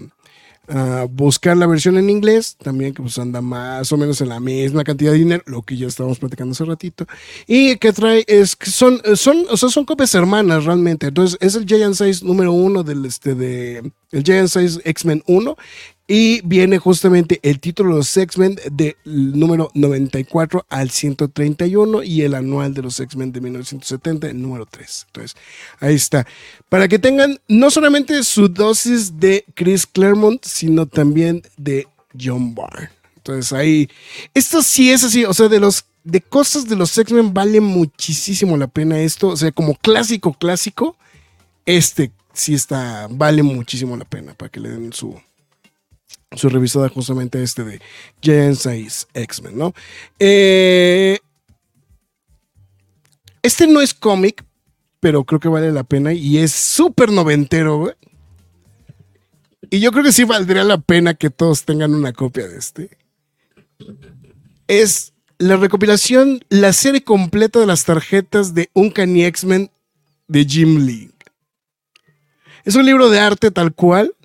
buscar 1.09 1.57
la 1.57 1.67
versión 1.67 1.97
en 1.97 2.09
inglés, 2.09 2.57
también 2.61 2.93
que 2.93 3.01
pues 3.01 3.17
anda 3.17 3.41
más 3.41 3.91
o 3.91 3.97
menos 3.97 4.21
en 4.21 4.29
la 4.29 4.39
misma 4.39 4.83
cantidad 4.83 5.11
de 5.11 5.17
dinero, 5.17 5.43
lo 5.45 5.61
que 5.61 5.77
ya 5.77 5.87
estábamos 5.87 6.19
platicando 6.19 6.53
hace 6.53 6.65
ratito, 6.65 7.05
y 7.47 7.77
que 7.77 7.93
trae, 7.93 8.23
es 8.27 8.55
que 8.55 8.69
son, 8.69 9.01
son, 9.15 9.45
o 9.49 9.57
sea, 9.57 9.69
son 9.69 9.85
copias 9.85 10.13
hermanas 10.15 10.65
realmente, 10.65 11.07
entonces 11.07 11.37
es 11.41 11.55
el 11.55 11.65
Giant 11.65 11.95
Size 11.95 12.25
número 12.25 12.51
uno 12.51 12.83
del, 12.83 13.05
este, 13.05 13.35
de, 13.35 13.91
el 14.11 14.23
Giant 14.23 14.49
Size 14.49 14.81
X-Men 14.83 15.23
1, 15.27 15.57
y 16.07 16.41
viene 16.41 16.77
justamente 16.77 17.39
el 17.41 17.59
título 17.59 17.91
de 17.91 17.95
los 17.97 18.15
X-Men 18.15 18.59
del 18.71 18.95
número 19.03 19.71
94 19.73 20.65
al 20.69 20.91
131 20.91 22.03
y 22.03 22.21
el 22.21 22.35
anual 22.35 22.73
de 22.73 22.83
los 22.83 22.99
X-Men 22.99 23.31
de 23.31 23.41
1970, 23.41 24.27
el 24.27 24.41
número 24.41 24.65
3. 24.65 25.07
Entonces, 25.07 25.35
ahí 25.79 25.95
está. 25.95 26.27
Para 26.69 26.87
que 26.87 26.99
tengan 26.99 27.39
no 27.47 27.71
solamente 27.71 28.23
su 28.23 28.47
dosis 28.47 29.19
de 29.19 29.45
Chris 29.55 29.87
Claremont, 29.87 30.43
sino 30.45 30.85
también 30.85 31.41
de 31.57 31.87
John 32.19 32.53
Barr. 32.53 32.91
Entonces, 33.17 33.51
ahí, 33.51 33.89
esto 34.35 34.61
sí 34.61 34.91
es 34.91 35.03
así, 35.03 35.25
o 35.25 35.33
sea, 35.33 35.47
de 35.47 35.59
los 35.59 35.85
de 36.03 36.21
cosas 36.21 36.69
de 36.69 36.75
los 36.75 36.95
X-Men 36.95 37.33
vale 37.33 37.59
muchísimo 37.59 38.55
la 38.57 38.67
pena 38.67 38.99
esto, 38.99 39.29
o 39.29 39.37
sea, 39.37 39.51
como 39.51 39.73
clásico, 39.73 40.33
clásico, 40.33 40.95
este 41.65 42.11
sí 42.31 42.53
está, 42.53 43.07
vale 43.09 43.41
muchísimo 43.41 43.97
la 43.97 44.05
pena 44.05 44.35
para 44.35 44.49
que 44.49 44.59
le 44.59 44.69
den 44.69 44.93
su, 44.93 45.19
su 46.31 46.49
revisada 46.49 46.89
justamente 46.89 47.41
este 47.41 47.63
de 47.63 47.81
Giant 48.21 48.57
Size 48.57 49.07
X-Men, 49.13 49.57
¿no? 49.57 49.73
Eh, 50.19 51.19
este 53.41 53.67
no 53.67 53.81
es 53.81 53.93
cómic, 53.93 54.43
pero 54.99 55.23
creo 55.23 55.39
que 55.39 55.49
vale 55.49 55.71
la 55.71 55.83
pena 55.83 56.13
y 56.13 56.39
es 56.39 56.51
súper 56.51 57.11
noventero, 57.11 57.77
güey. 57.77 57.93
Y 59.69 59.79
yo 59.79 59.91
creo 59.91 60.03
que 60.03 60.11
sí 60.11 60.23
valdría 60.23 60.63
la 60.63 60.79
pena 60.79 61.13
que 61.13 61.29
todos 61.29 61.63
tengan 61.63 61.93
una 61.93 62.13
copia 62.13 62.47
de 62.47 62.57
este. 62.57 62.97
Es 64.67 65.13
la 65.37 65.57
recopilación, 65.57 66.43
la 66.49 66.73
serie 66.73 67.03
completa 67.03 67.59
de 67.59 67.65
las 67.65 67.85
tarjetas 67.85 68.53
de 68.53 68.69
Uncanny 68.73 69.25
X-Men 69.25 69.69
de 70.27 70.45
Jim 70.45 70.85
Lee. 70.85 71.11
Es 72.63 72.75
un 72.75 72.85
libro 72.85 73.09
de 73.09 73.19
arte 73.19 73.51
tal 73.51 73.73
cual, 73.73 74.15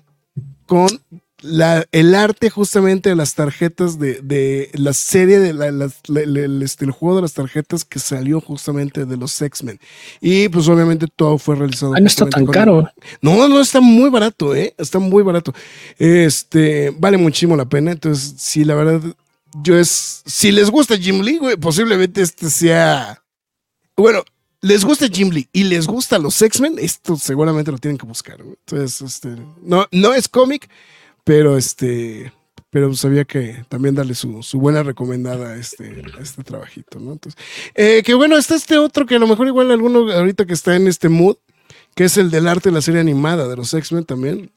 con 0.65 1.01
la, 1.41 1.85
el 1.91 2.15
arte 2.15 2.49
justamente 2.49 3.09
de 3.09 3.15
las 3.15 3.35
tarjetas 3.35 3.99
de, 3.99 4.21
de 4.21 4.69
la 4.73 4.93
serie 4.93 5.39
de 5.39 5.53
la, 5.53 5.71
la, 5.71 5.91
el, 6.07 6.61
este, 6.63 6.85
el, 6.85 6.91
juego 6.91 7.17
de 7.17 7.21
las 7.23 7.33
tarjetas 7.33 7.83
que 7.83 7.99
salió 7.99 8.41
justamente 8.41 9.05
de 9.05 9.17
los 9.17 9.41
X-Men. 9.41 9.79
Y 10.19 10.49
pues 10.49 10.67
obviamente 10.67 11.07
todo 11.07 11.37
fue 11.37 11.55
realizado. 11.55 11.93
Ay, 11.95 12.01
no 12.01 12.07
está 12.07 12.27
tan 12.27 12.45
caro. 12.45 12.79
El... 12.79 12.87
No, 13.21 13.47
no, 13.47 13.59
está 13.59 13.81
muy 13.81 14.09
barato, 14.09 14.55
¿eh? 14.55 14.73
Está 14.77 14.99
muy 14.99 15.23
barato. 15.23 15.53
Este, 15.97 16.91
vale 16.91 17.17
muchísimo 17.17 17.55
la 17.55 17.65
pena. 17.65 17.91
Entonces, 17.91 18.35
sí, 18.37 18.63
la 18.63 18.75
verdad, 18.75 19.01
yo 19.61 19.77
es, 19.77 20.21
si 20.25 20.51
les 20.51 20.69
gusta 20.69 20.97
Jim 20.97 21.21
Lee, 21.21 21.37
güey, 21.37 21.57
posiblemente 21.57 22.21
este 22.21 22.49
sea, 22.49 23.21
bueno, 23.97 24.23
les 24.61 24.85
gusta 24.85 25.07
Jim 25.07 25.29
Lee 25.29 25.49
y 25.51 25.63
les 25.63 25.87
gusta 25.87 26.19
los 26.19 26.39
X-Men, 26.41 26.75
esto 26.79 27.17
seguramente 27.17 27.71
lo 27.71 27.77
tienen 27.77 27.97
que 27.97 28.05
buscar. 28.05 28.41
Güey. 28.41 28.55
Entonces, 28.67 29.01
este, 29.01 29.35
no, 29.61 29.87
no 29.91 30.13
es 30.13 30.27
cómic, 30.27 30.69
pero 31.23 31.57
este, 31.57 32.31
pero 32.71 32.93
sabía 32.95 33.25
que 33.25 33.65
también 33.67 33.95
darle 33.95 34.15
su, 34.15 34.41
su 34.41 34.59
buena 34.59 34.81
recomendada 34.81 35.49
a 35.49 35.57
este, 35.57 36.03
a 36.17 36.21
este 36.21 36.41
trabajito, 36.41 36.99
¿no? 36.99 37.11
Entonces, 37.11 37.39
eh, 37.75 38.01
que 38.03 38.13
bueno, 38.13 38.37
está 38.37 38.55
este 38.55 38.77
otro 38.77 39.05
que 39.05 39.15
a 39.15 39.19
lo 39.19 39.27
mejor 39.27 39.45
igual 39.47 39.71
alguno 39.71 40.11
ahorita 40.11 40.45
que 40.45 40.53
está 40.53 40.75
en 40.75 40.87
este 40.87 41.09
mood, 41.09 41.35
que 41.95 42.05
es 42.05 42.17
el 42.17 42.31
del 42.31 42.47
arte 42.47 42.69
de 42.69 42.75
la 42.75 42.81
serie 42.81 43.01
animada 43.01 43.47
de 43.47 43.57
los 43.57 43.73
X-Men 43.73 44.05
también. 44.05 44.51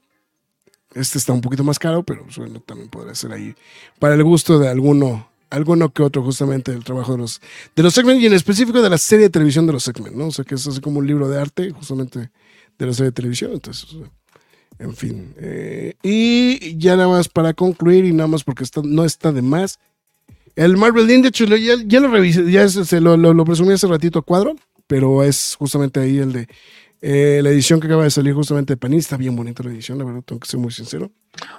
Este 0.95 1.19
está 1.19 1.33
un 1.33 1.41
poquito 1.41 1.65
más 1.65 1.81
caro, 1.81 2.05
pero 2.05 2.23
pues, 2.23 2.37
bueno, 2.37 2.61
también 2.61 2.89
podría 2.89 3.17
ser 3.17 3.33
ahí 3.33 3.57
para 3.99 4.15
el 4.15 4.23
gusto 4.23 4.61
de 4.61 4.69
alguno, 4.69 5.29
alguno 5.51 5.93
que 5.93 6.05
otro, 6.05 6.23
justamente 6.23 6.71
del 6.71 6.85
trabajo 6.85 7.13
de 7.13 7.19
los, 7.19 7.41
de 7.75 7.83
los 7.83 7.99
X-Men 7.99 8.21
y 8.21 8.27
en 8.27 8.33
específico 8.33 8.81
de 8.81 8.91
la 8.91 8.99
serie 8.99 9.25
de 9.25 9.31
televisión 9.31 9.67
de 9.67 9.73
los 9.73 9.89
X-Men, 9.89 10.17
¿no? 10.17 10.29
O 10.29 10.31
sea, 10.31 10.45
que 10.45 10.55
es 10.55 10.65
así 10.69 10.81
como 10.81 11.01
un 11.01 11.07
libro 11.09 11.29
de 11.29 11.41
arte, 11.41 11.73
justamente 11.73 12.31
de 12.79 12.87
la 12.87 12.93
serie 12.93 13.11
de 13.11 13.13
televisión. 13.13 13.51
Entonces, 13.55 13.93
o 13.93 13.99
sea, 13.99 14.11
en 14.79 14.95
fin. 14.95 15.35
Eh, 15.39 15.95
y 16.03 16.77
ya 16.79 16.97
nada 16.97 17.09
más 17.09 17.29
para 17.29 17.55
concluir 17.55 18.05
y 18.05 18.13
nada 18.13 18.29
más 18.29 18.45
porque 18.45 18.65
está, 18.65 18.81
no 18.85 19.05
está 19.05 19.33
de 19.33 19.43
más. 19.43 19.79
El 20.57 20.77
Marvel 20.77 21.11
hecho, 21.11 21.45
ya, 21.45 21.75
ya, 21.85 22.01
lo 22.01 22.09
revisé, 22.09 22.51
ya 22.51 22.69
se 22.69 23.01
lo, 23.01 23.17
lo, 23.17 23.35
lo, 23.35 23.45
presumí 23.45 23.73
hace 23.73 23.89
ratito 23.89 24.21
a 24.21 24.23
cuadro, 24.23 24.55
pero 24.87 25.25
es 25.25 25.57
justamente 25.59 25.99
ahí 26.01 26.19
el 26.19 26.33
de 26.33 26.49
eh, 27.07 27.41
la 27.43 27.51
edición 27.51 27.81
que 27.81 27.87
acaba 27.87 28.05
de 28.05 28.11
salir 28.11 28.35
justamente 28.35 28.73
de 28.73 28.77
Panini. 28.77 29.01
Está 29.01 29.17
bien 29.17 29.35
bonita 29.35 29.63
la 29.63 29.71
edición, 29.71 29.99
la 29.99 30.05
verdad, 30.05 30.23
tengo 30.25 30.41
que 30.41 30.49
ser 30.49 30.61
muy 30.61 30.71
sincero. 30.71 31.11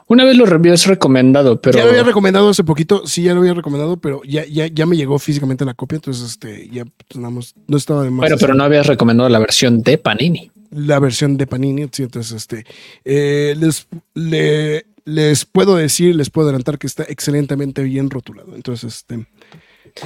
Una 0.07 0.23
vez 0.23 0.37
lo 0.37 0.45
habías 0.45 0.87
recomendado, 0.87 1.59
pero. 1.59 1.77
Ya 1.77 1.83
lo 1.83 1.91
había 1.91 2.03
recomendado 2.03 2.49
hace 2.49 2.63
poquito, 2.63 3.05
sí, 3.05 3.23
ya 3.23 3.33
lo 3.33 3.41
había 3.41 3.53
recomendado, 3.53 3.97
pero 3.97 4.21
ya, 4.23 4.45
ya, 4.45 4.67
ya 4.67 4.85
me 4.85 4.95
llegó 4.95 5.19
físicamente 5.19 5.65
la 5.65 5.73
copia, 5.73 5.97
entonces 5.97 6.25
este, 6.25 6.69
ya 6.69 6.85
pues, 6.85 7.17
nada 7.17 7.29
más, 7.29 7.53
no 7.67 7.77
estaba 7.77 8.03
de 8.03 8.09
más. 8.09 8.21
Bueno, 8.21 8.37
pero 8.39 8.53
no 8.53 8.63
habías 8.63 8.87
recomendado 8.87 9.29
la 9.29 9.39
versión 9.39 9.81
de 9.83 9.97
Panini. 9.97 10.51
La 10.75 10.99
versión 10.99 11.37
de 11.37 11.47
Panini, 11.47 11.83
entonces 11.83 12.31
este, 12.31 12.65
eh, 13.05 13.55
les, 13.57 13.87
le, 14.13 14.85
les 15.05 15.45
puedo 15.45 15.75
decir, 15.75 16.15
les 16.15 16.29
puedo 16.29 16.47
adelantar 16.47 16.77
que 16.77 16.87
está 16.87 17.03
excelentemente 17.03 17.81
bien 17.83 18.09
rotulado. 18.09 18.55
Entonces, 18.55 18.95
este. 18.97 19.25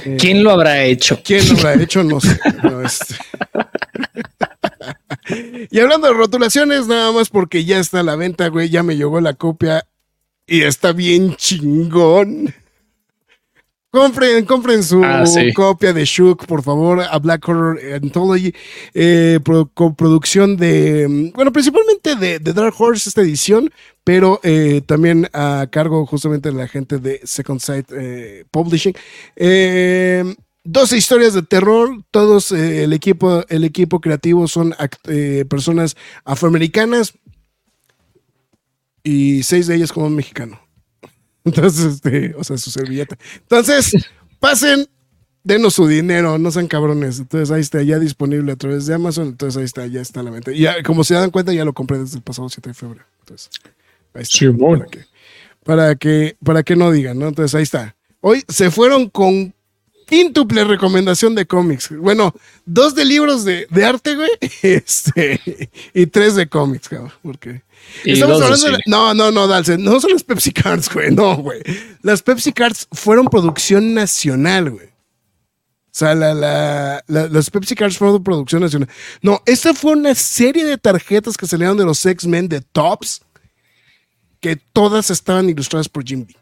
Eh, 0.04 0.16
¿Quién 0.20 0.44
lo 0.44 0.52
habrá 0.52 0.84
hecho? 0.84 1.20
¿Quién 1.24 1.48
lo 1.48 1.58
habrá 1.58 1.82
hecho? 1.82 2.04
No 2.04 2.20
sé. 2.20 2.38
No, 2.62 2.82
este. 2.82 3.16
y 5.70 5.80
hablando 5.80 6.06
de 6.06 6.14
rotulaciones, 6.14 6.86
nada 6.86 7.10
más 7.12 7.30
porque 7.30 7.64
ya 7.64 7.78
está 7.80 8.00
a 8.00 8.04
la 8.04 8.14
venta, 8.14 8.48
güey, 8.48 8.68
ya 8.68 8.82
me 8.82 8.96
llegó 8.96 9.20
la 9.20 9.34
copia 9.34 9.86
y 10.46 10.62
está 10.62 10.92
bien 10.92 11.34
chingón. 11.36 12.54
Compren, 13.90 14.44
compren 14.44 14.84
su 14.84 15.02
ah, 15.04 15.26
sí. 15.26 15.52
copia 15.52 15.92
de 15.92 16.04
Shook, 16.04 16.46
por 16.46 16.62
favor, 16.62 17.00
a 17.00 17.18
Black 17.18 17.48
Horror 17.48 17.76
Anthology, 18.00 18.54
eh, 18.94 19.40
pro, 19.44 19.68
con 19.74 19.96
producción 19.96 20.56
de, 20.56 21.32
bueno, 21.34 21.52
principalmente 21.52 22.14
de, 22.14 22.38
de, 22.38 22.52
Dark 22.52 22.72
Horse 22.78 23.08
esta 23.08 23.22
edición, 23.22 23.68
pero 24.04 24.38
eh, 24.44 24.82
también 24.86 25.28
a 25.32 25.66
cargo 25.72 26.06
justamente 26.06 26.52
de 26.52 26.54
la 26.54 26.68
gente 26.68 26.98
de 26.98 27.20
Second 27.24 27.58
Sight 27.58 27.90
eh, 27.90 28.44
Publishing. 28.52 28.94
12 30.62 30.96
historias 30.96 31.34
de 31.34 31.42
terror, 31.42 32.04
todos 32.12 32.52
el, 32.52 32.92
equipo, 32.92 33.44
el 33.48 33.64
equipo 33.64 34.00
creativo 34.00 34.46
son 34.46 34.72
personas 35.48 35.96
afroamericanas 36.24 37.14
y 39.02 39.42
seis 39.42 39.66
de 39.66 39.74
ellas 39.74 39.90
como 39.90 40.06
un 40.06 40.14
mexicano. 40.14 40.60
Entonces, 41.44 41.94
este, 41.94 42.34
o 42.36 42.44
sea, 42.44 42.58
su 42.58 42.70
servilleta. 42.70 43.16
Entonces, 43.42 43.94
pasen 44.38 44.86
denos 45.42 45.74
su 45.74 45.86
dinero, 45.86 46.38
no 46.38 46.50
sean 46.50 46.68
cabrones. 46.68 47.18
Entonces 47.18 47.50
ahí 47.50 47.60
está 47.60 47.82
ya 47.82 47.98
disponible 47.98 48.52
a 48.52 48.56
través 48.56 48.86
de 48.86 48.94
Amazon. 48.94 49.28
Entonces 49.28 49.56
ahí 49.58 49.64
está, 49.64 49.86
ya 49.86 50.00
está 50.00 50.20
a 50.20 50.22
la 50.22 50.30
venta. 50.30 50.52
Y 50.52 50.60
ya, 50.60 50.82
como 50.82 51.04
se 51.04 51.14
dan 51.14 51.30
cuenta, 51.30 51.52
ya 51.52 51.64
lo 51.64 51.72
compré 51.72 51.98
desde 51.98 52.16
el 52.16 52.22
pasado 52.22 52.48
7 52.48 52.70
de 52.70 52.74
febrero. 52.74 53.04
Entonces, 53.20 53.50
ahí 54.14 54.22
está. 54.22 54.36
Para 54.76 54.86
que, 54.86 55.04
para 55.64 55.94
que, 55.94 56.36
para 56.44 56.62
que 56.62 56.76
no 56.76 56.90
digan, 56.90 57.18
¿no? 57.18 57.28
Entonces 57.28 57.54
ahí 57.54 57.62
está. 57.62 57.96
Hoy 58.20 58.44
se 58.48 58.70
fueron 58.70 59.08
con 59.08 59.54
quíntuple 60.10 60.64
recomendación 60.64 61.34
de 61.34 61.46
cómics. 61.46 61.88
Bueno, 61.96 62.34
dos 62.66 62.94
de 62.94 63.04
libros 63.06 63.44
de, 63.44 63.66
de 63.70 63.84
arte, 63.86 64.16
güey, 64.16 64.30
este, 64.62 65.70
y 65.94 66.06
tres 66.06 66.34
de 66.34 66.48
cómics, 66.48 66.88
cabrón, 66.88 67.12
porque 67.22 67.62
Y 68.04 68.12
estamos 68.12 68.42
hablando 68.42 68.70
de, 68.72 68.78
no, 68.86 69.14
no, 69.14 69.30
no, 69.30 69.46
Dalce, 69.46 69.78
no 69.78 69.98
son 70.00 70.12
las 70.12 70.24
Pepsi 70.24 70.52
Cards, 70.52 70.92
güey, 70.92 71.10
no, 71.10 71.36
güey. 71.36 71.62
Las 72.02 72.20
Pepsi 72.22 72.52
Cards 72.52 72.88
fueron 72.92 73.26
producción 73.26 73.94
nacional, 73.94 74.70
güey. 74.70 74.86
O 74.86 75.92
sea, 75.92 76.14
la, 76.14 76.34
la, 76.34 77.02
la- 77.08 77.26
las 77.28 77.50
Pepsi 77.50 77.74
Cards 77.74 77.96
fueron 77.98 78.22
producción 78.22 78.62
nacional. 78.62 78.88
No, 79.22 79.40
esta 79.46 79.74
fue 79.74 79.92
una 79.92 80.14
serie 80.14 80.64
de 80.64 80.78
tarjetas 80.78 81.36
que 81.36 81.46
salieron 81.46 81.76
de 81.76 81.84
los 81.84 82.04
X-Men 82.04 82.48
de 82.48 82.60
Tops, 82.60 83.22
que 84.40 84.56
todas 84.56 85.10
estaban 85.10 85.48
ilustradas 85.50 85.88
por 85.88 86.04
Jim 86.04 86.24
Lee. 86.28 86.36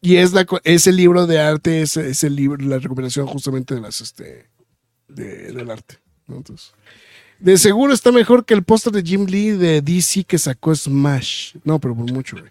Y 0.00 0.16
es 0.16 0.32
la, 0.32 0.46
ese 0.64 0.92
libro 0.92 1.26
de 1.26 1.40
arte, 1.40 1.82
es, 1.82 1.96
es 1.96 2.24
el 2.24 2.34
libro, 2.36 2.56
la 2.66 2.78
recuperación 2.78 3.26
justamente 3.26 3.74
de 3.74 3.80
las, 3.82 4.00
este, 4.00 4.46
de- 5.08 5.52
del 5.52 5.70
arte. 5.70 5.98
Entonces, 6.28 6.72
de 7.38 7.58
seguro 7.58 7.92
está 7.92 8.10
mejor 8.12 8.44
que 8.44 8.54
el 8.54 8.62
póster 8.62 8.92
de 8.92 9.02
Jim 9.02 9.26
Lee 9.26 9.50
de 9.50 9.82
DC 9.82 10.24
que 10.24 10.38
sacó 10.38 10.74
Smash. 10.74 11.54
No, 11.64 11.78
pero 11.80 11.94
por 11.94 12.10
mucho, 12.10 12.36
güey. 12.38 12.50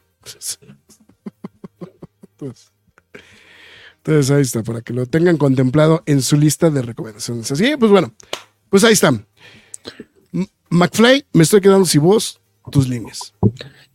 Entonces, 3.98 4.32
ahí 4.32 4.42
está, 4.42 4.64
para 4.64 4.82
que 4.82 4.94
lo 4.94 5.06
tengan 5.06 5.38
contemplado 5.38 6.04
en 6.06 6.22
su 6.22 6.38
lista 6.38 6.70
de 6.70 6.82
recomendaciones. 6.82 7.52
Así 7.52 7.76
pues 7.78 7.92
bueno, 7.92 8.14
pues 8.70 8.84
ahí 8.84 8.94
está. 8.94 9.12
McFly, 10.70 11.26
me 11.34 11.44
estoy 11.44 11.62
quedando 11.62 11.86
sin 11.86 12.02
voz, 12.02 12.40
tus 12.72 12.88
líneas. 12.88 13.34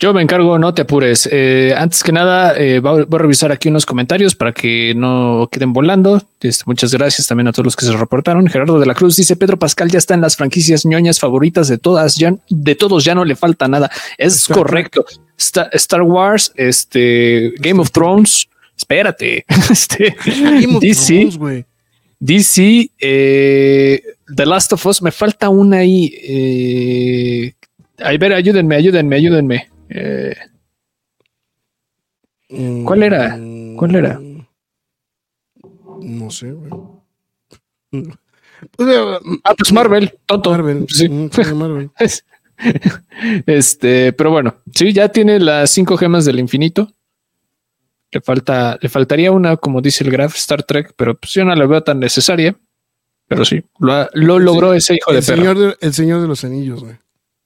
Yo 0.01 0.13
me 0.13 0.23
encargo, 0.23 0.59
no 0.59 0.75
te 0.75 0.83
apures. 0.83 1.29
Eh, 1.31 1.73
antes 1.77 2.03
que 2.03 2.11
nada, 2.11 2.59
eh, 2.59 2.81
voy, 2.81 3.07
a 3.11 3.19
revisar 3.19 3.53
aquí 3.53 3.69
unos 3.69 3.87
comentarios 3.87 4.35
para 4.35 4.53
que 4.53 4.93
no 4.95 5.49
queden 5.51 5.73
volando. 5.73 6.21
Este, 6.41 6.65
muchas 6.67 6.93
gracias 6.93 7.29
también 7.29 7.47
a 7.47 7.53
todos 7.53 7.65
los 7.67 7.77
que 7.77 7.87
se 7.87 7.97
reportaron. 7.97 8.47
Gerardo 8.49 8.81
de 8.81 8.87
la 8.87 8.95
Cruz 8.95 9.17
dice: 9.17 9.37
Pedro 9.37 9.57
Pascal 9.57 9.91
ya 9.91 9.99
está 9.99 10.15
en 10.15 10.21
las 10.21 10.37
franquicias 10.37 10.85
ñoñas 10.85 11.21
favoritas 11.21 11.69
de 11.69 11.79
todas, 11.79 12.17
ya, 12.17 12.35
de 12.51 12.75
todos 12.75 13.05
ya 13.05 13.15
no 13.15 13.25
le 13.25 13.37
falta 13.37 13.69
nada. 13.69 13.91
Es 14.19 14.35
Star 14.37 14.57
correcto. 14.59 15.05
Sta- 15.39 15.71
Star 15.73 16.03
Wars, 16.03 16.53
este 16.57 17.53
Game 17.59 17.81
of 17.81 17.93
Thrones. 17.93 18.49
Espérate, 18.77 19.45
este 19.71 20.17
Game 20.27 20.77
of 20.77 20.83
DC, 20.83 21.07
Thrones, 21.07 21.39
güey. 21.39 21.65
DC, 22.19 22.91
eh, 22.99 24.03
The 24.35 24.45
Last 24.45 24.73
of 24.73 24.85
Us. 24.87 25.01
Me 25.03 25.13
falta 25.13 25.49
una 25.49 25.79
ahí. 25.79 26.13
Eh, 26.21 27.55
a 28.03 28.11
ver, 28.17 28.33
ayúdenme, 28.33 28.75
ayúdenme, 28.75 29.17
ayúdenme. 29.17 29.74
Eh, 29.89 30.35
¿Cuál 32.85 33.03
era? 33.03 33.39
¿Cuál 33.77 33.95
era? 33.95 34.19
Mm, 34.19 34.47
No 36.01 36.31
sé, 36.31 36.53
güey. 36.53 36.71
Ah, 39.45 39.55
pues 39.57 39.73
Marvel, 39.73 40.13
tonto. 40.27 40.51
Marvel. 40.51 40.87
Sí. 40.89 41.09
Mm, 41.09 41.31
Marvel. 41.55 41.91
Este, 43.47 44.13
pero 44.13 44.31
bueno, 44.31 44.57
sí, 44.73 44.93
ya 44.93 45.09
tiene 45.09 45.41
las 45.41 45.71
cinco 45.71 45.97
gemas 45.97 46.25
del 46.25 46.39
infinito. 46.39 46.91
Le 48.13 48.21
falta, 48.21 48.79
le 48.81 48.89
faltaría 48.89 49.33
una, 49.33 49.57
como 49.57 49.81
dice 49.81 50.05
el 50.05 50.11
Graph 50.11 50.35
Star 50.37 50.63
Trek, 50.63 50.95
pero 50.97 51.17
pues 51.17 51.33
yo 51.33 51.45
no 51.45 51.55
la 51.55 51.67
veo 51.67 51.83
tan 51.83 51.99
necesaria. 51.99 52.57
Pero 53.27 53.45
sí, 53.45 53.63
lo, 53.79 54.39
logró 54.39 54.73
ese 54.75 54.95
hijo 54.95 55.13
de 55.13 55.19
El 55.19 55.25
perro, 55.25 55.37
señor 55.37 55.59
de, 55.59 55.77
el 55.81 55.95
señor 55.95 56.21
de 56.23 56.29
los 56.29 56.45
anillos, 56.45 56.85
güey. 56.85 56.97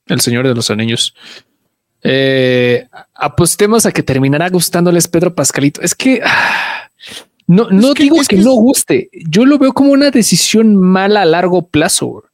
el 0.07 0.21
señor 0.21 0.47
de 0.47 0.55
los 0.55 0.71
anillos. 0.71 1.15
Eh, 2.03 2.87
apostemos 3.15 3.87
a 3.87 3.93
que 3.93 4.03
terminará 4.03 4.49
gustándoles 4.49 5.09
Pedro 5.09 5.35
Pascalito. 5.35 5.81
Es 5.81 5.95
que 5.95 6.21
ah, 6.25 6.91
no, 7.47 7.69
no 7.71 7.95
que- 7.95 8.05
digo 8.05 8.21
es 8.21 8.29
que, 8.29 8.37
que 8.37 8.43
no 8.43 8.53
guste. 8.53 9.11
Yo 9.29 9.45
lo 9.45 9.59
veo 9.59 9.73
como 9.73 9.93
una 9.93 10.11
decisión 10.11 10.77
mala 10.77 11.23
a 11.23 11.25
largo 11.27 11.67
plazo. 11.69 12.25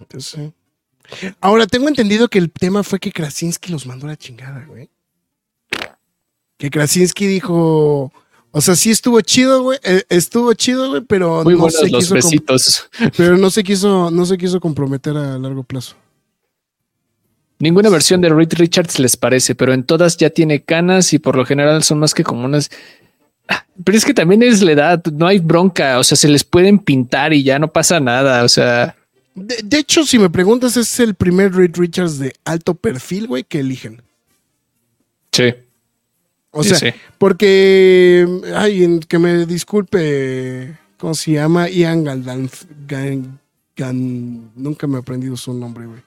Entonces, 0.00 0.52
sí. 1.18 1.34
Ahora, 1.40 1.66
tengo 1.66 1.88
entendido 1.88 2.28
que 2.28 2.38
el 2.38 2.50
tema 2.50 2.82
fue 2.82 2.98
que 2.98 3.12
Krasinski 3.12 3.70
los 3.72 3.86
mandó 3.86 4.06
a 4.06 4.10
la 4.10 4.16
chingada, 4.16 4.64
güey. 4.66 4.88
Que 6.58 6.70
Krasinski 6.70 7.26
dijo. 7.26 8.12
O 8.54 8.60
sea, 8.60 8.76
sí 8.76 8.90
estuvo 8.90 9.20
chido, 9.22 9.62
güey. 9.62 9.78
eh, 9.82 10.02
estuvo 10.10 10.52
chido, 10.54 10.90
güey, 10.90 11.00
pero 11.02 11.42
Muy 11.42 11.54
no 11.54 11.60
buenos 11.60 11.80
se 11.80 11.88
los 11.88 12.00
quiso 12.02 12.08
com- 12.10 12.16
besitos. 12.16 12.88
pero 13.16 13.36
no 13.38 13.50
se 13.50 13.64
quiso, 13.64 14.10
no 14.10 14.26
se 14.26 14.36
quiso 14.36 14.60
comprometer 14.60 15.16
a 15.16 15.38
largo 15.38 15.62
plazo. 15.62 15.96
Ninguna 17.58 17.88
versión 17.90 18.20
de 18.20 18.28
Reed 18.28 18.52
Richards 18.54 18.98
les 18.98 19.16
parece, 19.16 19.54
pero 19.54 19.72
en 19.72 19.84
todas 19.84 20.16
ya 20.16 20.30
tiene 20.30 20.62
canas 20.62 21.12
y 21.12 21.18
por 21.18 21.36
lo 21.36 21.46
general 21.46 21.82
son 21.84 21.98
más 22.00 22.12
que 22.12 22.24
comunes. 22.24 22.70
Ah, 23.48 23.64
Pero 23.84 23.96
es 23.96 24.04
que 24.04 24.14
también 24.14 24.42
es 24.42 24.62
la 24.62 24.72
edad, 24.72 25.04
no 25.12 25.26
hay 25.26 25.38
bronca, 25.38 25.98
o 25.98 26.04
sea, 26.04 26.16
se 26.16 26.28
les 26.28 26.42
pueden 26.44 26.78
pintar 26.78 27.32
y 27.32 27.42
ya 27.44 27.58
no 27.58 27.68
pasa 27.72 28.00
nada, 28.00 28.44
o 28.44 28.48
sea, 28.48 28.96
De, 29.34 29.60
de 29.64 29.78
hecho, 29.78 30.04
si 30.04 30.18
me 30.18 30.28
preguntas, 30.28 30.76
es 30.76 30.98
el 31.00 31.14
primer 31.14 31.54
Reed 31.54 31.76
Richards 31.76 32.18
de 32.18 32.34
alto 32.44 32.74
perfil, 32.74 33.28
güey, 33.28 33.44
que 33.44 33.60
eligen. 33.60 34.02
sí. 35.32 35.54
O 36.52 36.62
sea, 36.62 36.76
sí. 36.76 36.88
porque, 37.18 38.26
ay, 38.54 39.00
que 39.08 39.18
me 39.18 39.46
disculpe, 39.46 40.76
¿cómo 40.98 41.14
se 41.14 41.32
llama? 41.32 41.68
Ian 41.70 42.04
Galdan, 42.04 42.48
Gan- 42.86 43.38
Gan- 43.76 44.50
nunca 44.54 44.86
me 44.86 44.96
he 44.96 45.00
aprendido 45.00 45.36
su 45.36 45.54
nombre, 45.54 45.86
güey. 45.86 46.00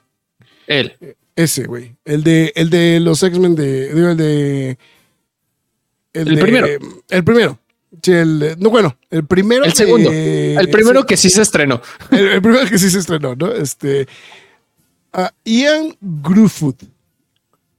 Él. 0.68 0.92
Ese, 1.34 1.64
güey. 1.66 1.96
El 2.04 2.22
de, 2.24 2.52
el 2.54 2.70
de 2.70 3.00
los 3.00 3.22
X-Men 3.22 3.54
de, 3.56 3.92
digo, 3.92 4.08
el 4.10 4.16
de... 4.16 4.78
El 6.12 6.24
de- 6.36 6.40
primero. 6.42 6.66
El 7.10 7.24
primero. 7.24 7.58
Sí, 8.02 8.12
el, 8.12 8.38
de- 8.38 8.56
no, 8.56 8.70
bueno, 8.70 8.96
el 9.10 9.24
primero. 9.26 9.64
El 9.64 9.72
segundo. 9.72 10.10
El 10.12 10.70
primero 10.70 11.04
que 11.06 11.16
sí 11.16 11.28
se 11.28 11.42
estrenó. 11.42 11.82
el, 12.10 12.28
el 12.28 12.42
primero 12.42 12.66
que 12.68 12.78
sí 12.78 12.88
se 12.90 13.00
estrenó, 13.00 13.34
¿no? 13.34 13.52
Este. 13.52 14.06
ah, 15.12 15.32
Ian 15.44 15.96
Gruffud. 16.00 16.74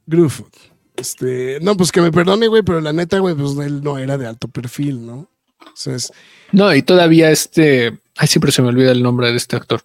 Gruffud. 0.06 0.52
Este. 0.98 1.60
No, 1.62 1.78
pues 1.78 1.92
que 1.92 2.02
me 2.02 2.12
perdone, 2.12 2.48
güey, 2.48 2.64
pero 2.64 2.82
la 2.82 2.92
neta, 2.92 3.20
güey, 3.20 3.36
pues 3.36 3.56
él 3.66 3.82
no 3.84 3.98
era 3.98 4.18
de 4.18 4.28
alto 4.28 4.48
perfil, 4.50 5.06
¿no? 5.06 5.30
Entonces, 5.60 6.12
No, 6.52 6.74
y 6.76 6.82
todavía 6.82 7.32
este, 7.32 7.98
ay, 8.18 8.28
siempre 8.28 8.52
se 8.52 8.62
me 8.62 8.68
olvida 8.70 8.92
el 8.92 9.02
nombre 9.04 9.32
de 9.32 9.38
este 9.38 9.56
actor. 9.56 9.82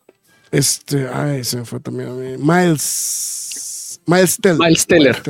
este. 0.50 1.08
Ay, 1.12 1.44
se 1.44 1.58
me 1.58 1.64
fue 1.64 1.78
también 1.80 2.08
a 2.08 2.12
mí. 2.12 2.36
Miles. 2.38 4.00
Miles 4.06 4.36
Teller. 4.40 4.58
Miles 4.58 4.86
Teller. 4.86 5.22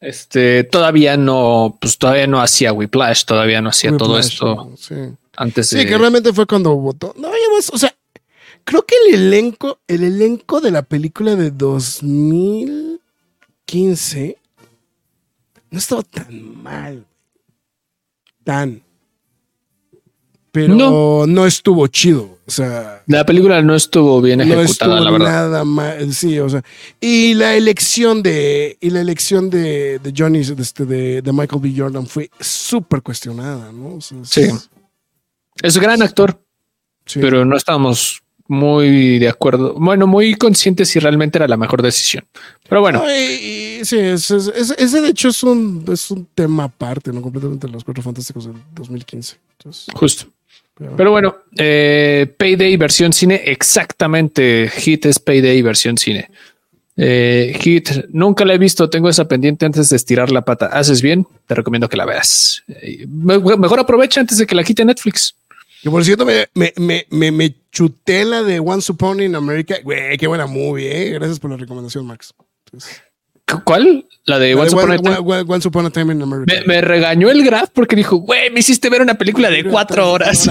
Este, 0.00 0.64
todavía 0.64 1.16
no, 1.16 1.78
pues 1.80 1.96
todavía 1.96 2.26
no 2.26 2.40
hacía 2.40 2.72
Whiplash, 2.72 3.24
todavía 3.24 3.60
no 3.60 3.68
hacía 3.70 3.96
todo 3.96 4.18
esto. 4.18 4.72
Sí. 4.76 4.96
antes 5.36 5.70
de. 5.70 5.80
Sí, 5.82 5.86
que 5.86 5.96
realmente 5.96 6.32
fue 6.32 6.44
cuando 6.46 6.74
votó. 6.74 7.14
No, 7.16 7.28
ya 7.28 7.54
más, 7.54 7.70
o 7.72 7.78
sea, 7.78 7.94
creo 8.64 8.84
que 8.84 8.96
el 9.06 9.14
elenco, 9.14 9.78
el 9.86 10.02
elenco 10.02 10.60
de 10.60 10.72
la 10.72 10.82
película 10.82 11.36
de 11.36 11.52
2015 11.52 14.38
no 15.72 15.78
estaba 15.78 16.02
tan 16.04 16.62
mal. 16.62 17.04
Tan. 18.44 18.80
Pero 20.52 20.74
no, 20.74 21.26
No. 21.26 21.46
estuvo 21.46 21.86
chido. 21.88 22.38
O 22.46 22.50
sea, 22.50 23.02
La 23.06 23.24
película 23.24 23.62
no 23.62 23.74
estuvo 23.74 24.20
bien 24.20 24.38
no 24.38 24.44
ejecutada, 24.44 24.66
estuvo 24.70 24.94
la 25.00 25.10
verdad. 25.10 25.26
nada 25.48 25.64
mal. 25.64 26.12
Sí, 26.12 26.38
o 26.38 26.48
sea. 26.48 26.62
Y 27.00 27.32
la 27.34 27.56
elección 27.56 28.22
de. 28.22 28.76
Y 28.80 28.90
la 28.90 29.00
elección 29.00 29.48
de, 29.48 29.98
de 30.00 30.12
Johnny, 30.16 30.42
de, 30.44 30.62
este, 30.62 30.84
de, 30.84 31.22
de 31.22 31.32
Michael 31.32 31.62
B. 31.62 31.72
Jordan 31.74 32.06
fue 32.06 32.30
súper 32.38 33.00
cuestionada, 33.02 33.72
¿no? 33.72 33.94
O 33.96 34.00
sea, 34.00 34.20
es- 34.20 34.28
Sí. 34.28 34.42
Es 35.62 35.76
un 35.76 35.82
gran 35.82 36.02
actor, 36.02 36.38
sí. 37.06 37.20
pero 37.20 37.44
no 37.44 37.56
estábamos 37.56 38.22
muy 38.48 39.18
de 39.18 39.28
acuerdo. 39.28 39.74
Bueno, 39.74 40.06
muy 40.06 40.34
conscientes 40.34 40.88
si 40.88 40.98
realmente 40.98 41.38
era 41.38 41.48
la 41.48 41.56
mejor 41.56 41.82
decisión. 41.82 42.24
Pero 42.68 42.80
bueno, 42.80 43.00
No, 43.04 43.10
y- 43.10 43.78
y 43.80 43.84
sí, 43.84 43.98
ese, 43.98 44.36
ese- 44.36 44.74
ese 44.78 45.00
de 45.00 45.08
hecho 45.08 45.28
es 45.28 45.42
un, 45.42 45.84
es 45.92 46.10
un 46.10 46.26
tema 46.34 46.64
aparte, 46.64 47.12
¿no? 47.12 47.22
Completamente 47.22 47.66
de 47.66 47.72
los 47.72 47.84
Cuatro 47.84 48.02
Fantásticos 48.02 48.46
del 48.46 48.54
2015. 48.74 49.36
Entonces, 49.58 49.86
justo. 49.94 50.26
pero- 50.76 50.96
Pero 50.96 51.10
bueno, 51.10 51.36
eh, 51.56 52.32
Payday 52.36 52.76
versión 52.76 53.12
cine, 53.12 53.42
exactamente. 53.46 54.70
Hit 54.74 55.06
es 55.06 55.18
Payday 55.18 55.60
versión 55.62 55.96
cine. 55.98 56.30
Eh, 56.96 57.56
Hit, 57.60 57.88
nunca 58.10 58.44
la 58.44 58.54
he 58.54 58.58
visto, 58.58 58.90
tengo 58.90 59.08
esa 59.08 59.26
pendiente 59.26 59.64
antes 59.64 59.88
de 59.88 59.96
estirar 59.96 60.30
la 60.30 60.44
pata. 60.44 60.66
Haces 60.66 61.00
bien, 61.00 61.26
te 61.46 61.54
recomiendo 61.54 61.88
que 61.88 61.96
la 61.96 62.04
veas. 62.04 62.62
Eh, 62.68 63.06
me- 63.08 63.38
mejor 63.38 63.80
aprovecha 63.80 64.20
antes 64.20 64.36
de 64.38 64.46
que 64.46 64.54
la 64.54 64.62
quite 64.62 64.84
Netflix. 64.84 65.34
Que 65.82 65.90
por 65.90 66.04
cierto, 66.04 66.24
me, 66.24 66.46
me, 66.54 66.72
me, 66.76 67.06
me, 67.10 67.32
me 67.32 67.54
chuté 67.70 68.24
la 68.24 68.42
de 68.42 68.60
Once 68.60 68.90
Upon 68.92 69.20
in 69.20 69.34
America. 69.34 69.76
Güey, 69.82 70.16
qué 70.16 70.26
buena 70.26 70.46
movie, 70.46 71.08
¿eh? 71.08 71.10
Gracias 71.10 71.38
por 71.40 71.50
la 71.50 71.56
recomendación, 71.56 72.06
Max. 72.06 72.32
Entonces, 72.66 73.02
¿Cuál? 73.64 74.06
La 74.24 74.38
de 74.38 74.54
La 74.54 74.60
Once 74.62 74.74
de 74.76 74.82
Upon 74.82 74.90
a 74.92 74.94
One- 74.94 75.02
Time. 75.16 75.18
One- 75.18 75.44
Once 75.48 75.68
Upon 75.68 75.86
a 75.86 75.90
Time 75.90 76.12
in 76.14 76.22
America. 76.22 76.54
Me, 76.54 76.66
me 76.66 76.80
regañó 76.80 77.30
el 77.30 77.44
Graf 77.44 77.70
porque 77.72 77.96
dijo, 77.96 78.16
güey, 78.16 78.50
me 78.50 78.60
hiciste 78.60 78.88
ver 78.88 79.02
una 79.02 79.14
película 79.14 79.50
de 79.50 79.64
cuatro 79.64 80.10
horas. 80.10 80.48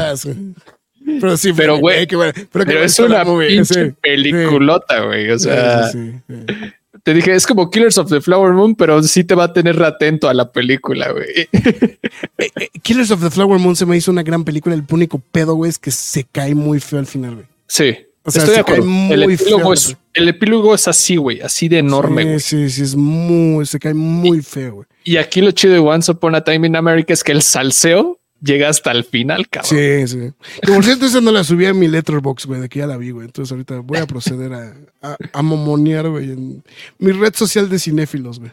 Pero 1.20 1.36
sí, 1.38 1.52
Pero, 1.54 1.74
fue- 1.76 1.82
güey, 1.82 2.04
eh, 2.04 2.08
qué 2.08 2.16
bueno. 2.16 2.34
Pero, 2.52 2.66
Pero 2.66 2.84
es 2.84 3.00
una 3.00 3.24
movie, 3.24 3.48
pinche 3.48 3.94
peliculota, 4.02 5.02
güey. 5.06 5.32
O 5.32 5.40
sea, 5.40 5.88
sí, 5.88 6.12
sí, 6.28 6.36
sí. 6.48 6.56
Te 7.04 7.14
dije, 7.14 7.34
es 7.34 7.48
como 7.48 7.70
Killers 7.70 7.98
of 7.98 8.10
the 8.10 8.22
Flower 8.22 8.54
Moon, 8.54 8.76
pero 8.76 9.02
sí 9.04 9.24
te 9.24 9.36
va 9.36 9.46
a 9.46 9.54
tener 9.54 9.82
atento 9.82 10.30
a 10.30 10.34
la 10.34 10.52
película, 10.52 11.12
güey. 11.12 11.50
Eh, 12.38 12.50
eh, 12.56 12.70
Killers 12.82 13.12
of 13.12 13.22
the 13.22 13.30
Flower 13.30 13.60
Moon 13.60 13.76
se 13.76 13.86
me 13.86 13.96
hizo 13.96 14.12
una 14.12 14.24
gran 14.24 14.44
película. 14.44 14.74
El 14.74 14.84
único 14.90 15.20
pedo, 15.20 15.54
güey, 15.54 15.70
es 15.70 15.78
que 15.78 15.92
se 15.92 16.24
cae 16.24 16.56
muy 16.56 16.80
feo 16.80 17.00
al 17.00 17.06
final, 17.06 17.36
güey. 17.36 17.46
Sí, 17.68 17.96
O 18.24 18.32
sea, 18.32 18.42
estoy 18.42 18.56
de 18.56 18.62
se 18.62 18.66
cae 18.66 18.76
acuerdo. 18.76 19.14
El 19.14 19.24
muy 19.24 19.34
epílogo, 19.36 19.64
feo, 19.64 19.74
es, 19.74 19.98
el 20.14 20.30
epílogo 20.30 20.74
es 20.74 20.88
así, 20.88 21.18
güey, 21.18 21.42
así 21.42 21.68
de 21.68 21.80
enorme, 21.80 22.24
güey. 22.24 22.40
Sí, 22.40 22.70
sí, 22.70 22.70
sí, 22.70 22.82
es 22.82 22.96
muy, 22.96 23.66
se 23.66 23.80
cae 23.80 23.94
muy 23.94 24.42
feo, 24.42 24.76
güey. 24.76 24.88
Y 25.04 25.18
aquí 25.18 25.42
lo 25.42 25.52
chido 25.52 25.74
de 25.74 25.80
Once 25.80 26.12
Upon 26.12 26.36
a 26.36 26.44
Time 26.44 26.68
in 26.68 26.76
America 26.76 27.14
es 27.14 27.24
que 27.24 27.32
el 27.32 27.42
salseo 27.42 28.21
llega 28.42 28.70
hasta 28.70 28.92
el 28.92 29.04
final, 29.04 29.48
cabrón. 29.50 29.70
Sí, 29.70 30.08
sí. 30.08 30.32
Que 30.62 30.72
por 30.72 30.84
cierto, 30.84 31.06
esa 31.06 31.22
no 31.22 31.32
la 31.32 31.44
subí 31.44 31.66
a 31.66 31.74
mi 31.74 31.88
letterbox, 31.88 32.46
güey, 32.46 32.62
de 32.62 32.70
que 32.70 32.80
ya 32.80 32.88
la 32.88 32.98
vi, 32.98 33.12
güey. 33.12 33.26
Entonces 33.26 33.52
ahorita 33.52 33.80
voy 33.80 34.00
a 34.00 34.06
proceder 34.08 34.54
a, 34.54 34.74
a, 35.02 35.18
a 35.34 35.42
momonear, 35.42 36.10
güey, 36.10 36.32
en 36.32 36.64
mi 37.00 37.12
red 37.12 37.34
social 37.36 37.70
de 37.70 37.80
cinéfilos, 37.80 38.40
güey. 38.40 38.52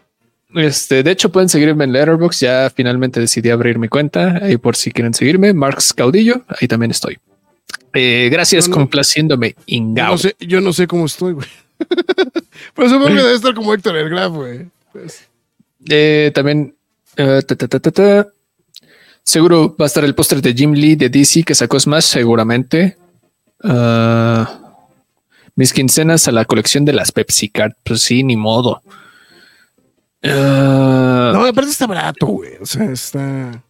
Este, 0.55 1.03
de 1.03 1.11
hecho, 1.11 1.31
pueden 1.31 1.49
seguirme 1.51 1.85
en 1.85 1.93
Letterboxd. 1.93 2.41
Ya 2.41 2.73
finalmente 2.75 3.21
decidí 3.21 3.51
abrir 3.51 3.79
mi 3.79 3.89
cuenta. 3.89 4.39
Ahí 4.43 4.57
por 4.57 4.77
si 4.77 4.91
quieren 4.93 5.13
seguirme. 5.13 5.53
Marx 5.53 5.93
Caudillo. 5.93 6.43
Ahí 6.49 6.67
también 6.67 6.91
estoy. 6.91 7.19
Eh, 7.93 8.29
gracias, 8.33 8.67
No, 8.67 8.71
no. 8.77 8.81
complaciéndome. 8.83 9.57
Ingao. 9.67 10.13
no, 10.13 10.19
sé, 10.19 10.35
yo 10.41 10.61
no 10.63 10.73
sé 10.73 10.87
cómo 10.87 11.05
estoy, 11.05 11.35
güey. 11.35 11.47
Pero 12.75 12.89
supongo 12.89 13.09
que 13.09 13.15
debe 13.23 13.35
estar 13.35 13.55
como 13.55 13.75
Héctor 13.75 13.97
el 13.97 14.09
Graf, 14.09 14.33
güey. 14.33 14.67
Pues, 14.93 15.29
Eh, 15.89 16.33
también. 16.35 16.75
ta, 17.15 17.43
ta, 17.43 17.69
ta, 17.69 17.81
ta, 17.81 17.91
ta. 17.91 18.27
Seguro 19.29 19.77
va 19.79 19.85
a 19.85 19.89
estar 19.89 20.05
el 20.05 20.15
póster 20.15 20.41
de 20.41 20.55
Jim 20.55 20.73
Lee 20.73 20.97
de 20.97 21.11
DC 21.11 21.43
que 21.43 21.55
sacó 21.55 21.79
Smash, 21.79 22.05
seguramente. 22.05 22.97
Ah, 23.63 24.75
mis 25.55 25.75
quincenas 25.75 26.27
a 26.29 26.33
la 26.33 26.47
colección 26.47 26.87
de 26.87 26.95
las 26.95 27.13
Pepsi 27.13 27.51
Card. 27.51 27.73
Pues 27.85 28.01
sí, 28.01 28.23
ni 28.25 28.37
modo. 28.39 28.81
Ah, 30.23 31.33
no, 31.35 31.45
aparte 31.45 31.71
está 31.71 31.87
barato, 31.87 32.25
güey. 32.27 32.53
O 32.59 32.65
sea, 32.65 32.85
está. 32.91 33.63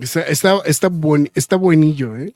Está, 0.00 0.22
está, 0.22 0.58
está, 0.64 0.88
buen, 0.88 1.30
está 1.34 1.56
buenillo, 1.56 2.16
¿eh? 2.16 2.32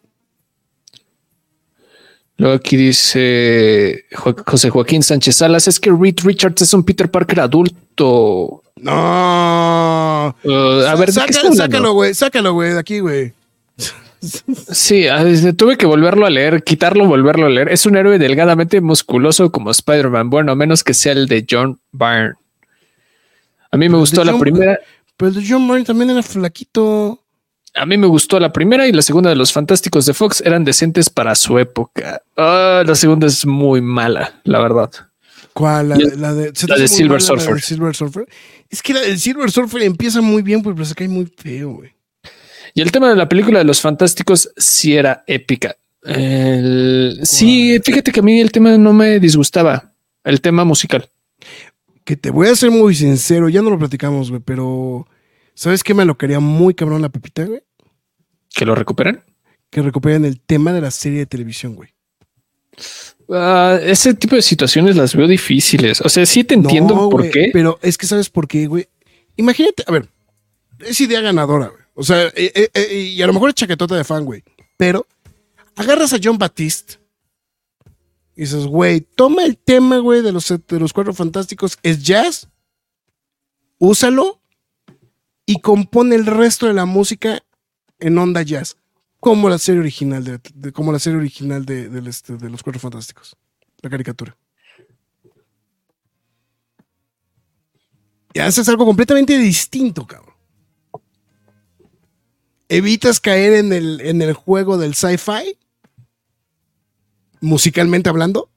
Luego 2.36 2.56
aquí 2.56 2.76
dice 2.76 4.04
Jo- 4.12 4.36
José 4.46 4.68
Joaquín 4.68 5.02
Sánchez 5.02 5.36
Salas, 5.36 5.66
es 5.66 5.80
que 5.80 5.90
Reed 5.90 6.16
Richards 6.24 6.60
es 6.60 6.74
un 6.74 6.84
Peter 6.84 7.10
Parker 7.10 7.40
adulto. 7.40 8.62
No. 8.82 10.34
Uh, 10.44 10.50
a 10.86 10.94
ver, 10.96 10.98
¿de 10.98 11.06
qué 11.06 11.12
Saca- 11.12 11.26
está 11.30 11.40
hablando? 11.40 11.56
sácalo, 11.62 11.92
güey. 11.92 12.14
Sácalo, 12.14 12.52
güey, 12.54 12.72
de 12.72 12.78
aquí, 12.78 13.00
güey. 13.00 13.32
Sí, 14.22 15.06
ah, 15.08 15.24
tuve 15.56 15.78
que 15.78 15.86
volverlo 15.86 16.26
a 16.26 16.30
leer, 16.30 16.62
quitarlo, 16.62 17.06
volverlo 17.06 17.46
a 17.46 17.48
leer. 17.48 17.70
Es 17.70 17.86
un 17.86 17.96
héroe 17.96 18.18
delgadamente 18.18 18.80
musculoso 18.82 19.50
como 19.50 19.70
Spider-Man, 19.70 20.28
bueno, 20.28 20.52
a 20.52 20.54
menos 20.54 20.84
que 20.84 20.92
sea 20.92 21.12
el 21.12 21.26
de 21.26 21.46
John 21.50 21.80
Byrne. 21.92 22.34
A 23.70 23.76
mí 23.78 23.88
me 23.88 23.96
gustó 23.96 24.22
la 24.24 24.32
John- 24.32 24.40
primera, 24.40 24.78
Pero 25.16 25.28
el 25.30 25.34
de 25.36 25.46
John 25.48 25.66
Byrne 25.66 25.84
también 25.84 26.10
era 26.10 26.22
flaquito. 26.22 27.22
a 27.74 27.86
mí 27.86 27.96
me 27.96 28.06
gustó 28.08 28.38
la 28.40 28.52
primera 28.52 28.86
y 28.86 28.92
la 28.92 29.00
segunda 29.00 29.30
de 29.30 29.36
los 29.36 29.52
Fantásticos 29.52 30.04
de 30.04 30.12
Fox 30.12 30.42
eran 30.44 30.64
decentes 30.64 31.08
para 31.08 31.34
su 31.34 31.58
época. 31.58 32.20
Ah, 32.36 32.82
la 32.84 32.94
segunda 32.96 33.26
es 33.26 33.46
muy 33.46 33.80
mala, 33.80 34.40
la 34.44 34.58
verdad. 34.58 34.90
¿Cuál? 35.54 35.88
La, 35.90 35.96
de- 35.96 36.16
la 36.16 36.34
de, 36.34 36.52
¿se 36.54 36.66
te 36.66 36.72
la 36.72 36.78
de 36.78 36.84
hace 36.84 36.94
muy 36.94 36.98
Silver 36.98 37.20
mala 37.22 37.28
la 37.28 37.34
de 37.36 37.40
Surfer. 37.48 37.62
Silver 37.62 37.94
Surfer. 37.96 38.26
Es 38.70 38.82
que 38.82 38.94
del 38.94 39.18
Silver 39.18 39.50
Surfer 39.50 39.82
empieza 39.82 40.20
muy 40.20 40.42
bien, 40.42 40.62
pues, 40.62 40.74
pero 40.74 40.86
se 40.86 40.94
cae 40.94 41.08
muy 41.08 41.26
feo, 41.26 41.70
güey. 41.74 41.92
Y 42.72 42.80
el 42.82 42.92
tema 42.92 43.08
de 43.08 43.16
la 43.16 43.28
película 43.28 43.58
de 43.58 43.64
los 43.64 43.80
fantásticos 43.80 44.50
sí 44.56 44.96
era 44.96 45.24
épica. 45.26 45.76
El- 46.02 47.18
sí, 47.24 47.80
fíjate 47.84 48.12
que 48.12 48.20
a 48.20 48.22
mí 48.22 48.40
el 48.40 48.52
tema 48.52 48.78
no 48.78 48.92
me 48.92 49.18
disgustaba. 49.18 49.92
El 50.22 50.40
tema 50.40 50.64
musical. 50.64 51.08
Que 52.04 52.16
te 52.16 52.30
voy 52.30 52.48
a 52.48 52.54
ser 52.54 52.70
muy 52.70 52.94
sincero, 52.94 53.48
ya 53.48 53.60
no 53.62 53.70
lo 53.70 53.78
platicamos, 53.78 54.30
güey, 54.30 54.40
pero 54.44 55.06
¿sabes 55.54 55.82
qué 55.82 55.92
me 55.94 56.04
lo 56.04 56.16
quería 56.16 56.40
muy 56.40 56.74
cabrón 56.74 57.02
la 57.02 57.08
Pepita, 57.08 57.44
güey? 57.44 57.62
Que 58.54 58.64
lo 58.64 58.74
recuperan. 58.74 59.24
Que 59.68 59.82
recuperen 59.82 60.24
el 60.24 60.40
tema 60.40 60.72
de 60.72 60.80
la 60.80 60.90
serie 60.90 61.18
de 61.20 61.26
televisión, 61.26 61.74
güey. 61.74 61.90
Ah, 63.32 63.78
ese 63.82 64.14
tipo 64.14 64.36
de 64.36 64.42
situaciones 64.42 64.96
las 64.96 65.14
veo 65.14 65.28
difíciles. 65.28 66.00
O 66.00 66.08
sea, 66.08 66.26
sí 66.26 66.44
te 66.44 66.54
entiendo 66.54 66.94
No, 66.94 67.10
por 67.10 67.30
qué. 67.30 67.50
Pero 67.52 67.78
es 67.82 67.96
que 67.96 68.06
sabes 68.06 68.28
por 68.28 68.48
qué, 68.48 68.66
güey. 68.66 68.88
Imagínate, 69.36 69.84
a 69.86 69.92
ver, 69.92 70.08
es 70.80 71.00
idea 71.00 71.20
ganadora, 71.20 71.68
güey. 71.68 71.80
O 71.94 72.02
sea, 72.02 72.26
eh, 72.28 72.52
eh, 72.54 72.70
eh, 72.74 72.94
y 72.94 73.22
a 73.22 73.26
lo 73.26 73.32
mejor 73.32 73.50
es 73.50 73.54
chaquetota 73.54 73.96
de 73.96 74.04
fan, 74.04 74.24
güey. 74.24 74.42
Pero 74.76 75.06
agarras 75.76 76.12
a 76.12 76.18
John 76.22 76.38
Batiste 76.38 76.94
y 78.34 78.42
dices, 78.42 78.66
güey, 78.66 79.02
toma 79.02 79.44
el 79.44 79.58
tema, 79.58 79.98
güey, 79.98 80.22
de 80.22 80.32
los, 80.32 80.48
de 80.48 80.80
los 80.80 80.92
cuatro 80.92 81.12
fantásticos, 81.12 81.78
es 81.82 82.02
jazz, 82.02 82.48
úsalo 83.78 84.40
y 85.44 85.60
compone 85.60 86.16
el 86.16 86.26
resto 86.26 86.66
de 86.66 86.72
la 86.72 86.86
música 86.86 87.42
en 87.98 88.16
onda 88.16 88.42
jazz, 88.42 88.76
como 89.20 89.48
la 89.50 89.58
serie 89.58 89.80
original 89.80 90.24
de, 90.24 90.72
como 90.72 90.92
la 90.92 90.98
serie 90.98 91.18
original 91.18 91.64
de, 91.64 92.02
este, 92.08 92.38
los 92.48 92.62
cuatro 92.62 92.80
fantásticos, 92.80 93.36
la 93.82 93.90
caricatura. 93.90 94.36
Y 98.32 98.38
haces 98.38 98.68
algo 98.68 98.86
completamente 98.86 99.36
distinto, 99.36 100.06
cabrón. 100.06 100.34
Evitas 102.68 103.20
caer 103.20 103.64
en 103.64 104.22
el 104.22 104.32
juego 104.32 104.78
del 104.78 104.94
sci-fi, 104.94 105.58
musicalmente 107.40 108.08
hablando, 108.08 108.48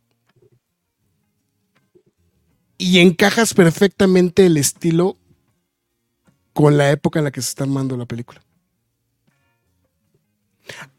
y 2.77 2.99
encajas 2.99 3.53
perfectamente 3.53 4.45
el 4.45 4.57
estilo 4.57 5.17
con 6.53 6.77
la 6.77 6.91
época 6.91 7.19
en 7.19 7.25
la 7.25 7.31
que 7.31 7.41
se 7.41 7.49
está 7.49 7.63
armando 7.63 7.97
la 7.97 8.05
película. 8.05 8.42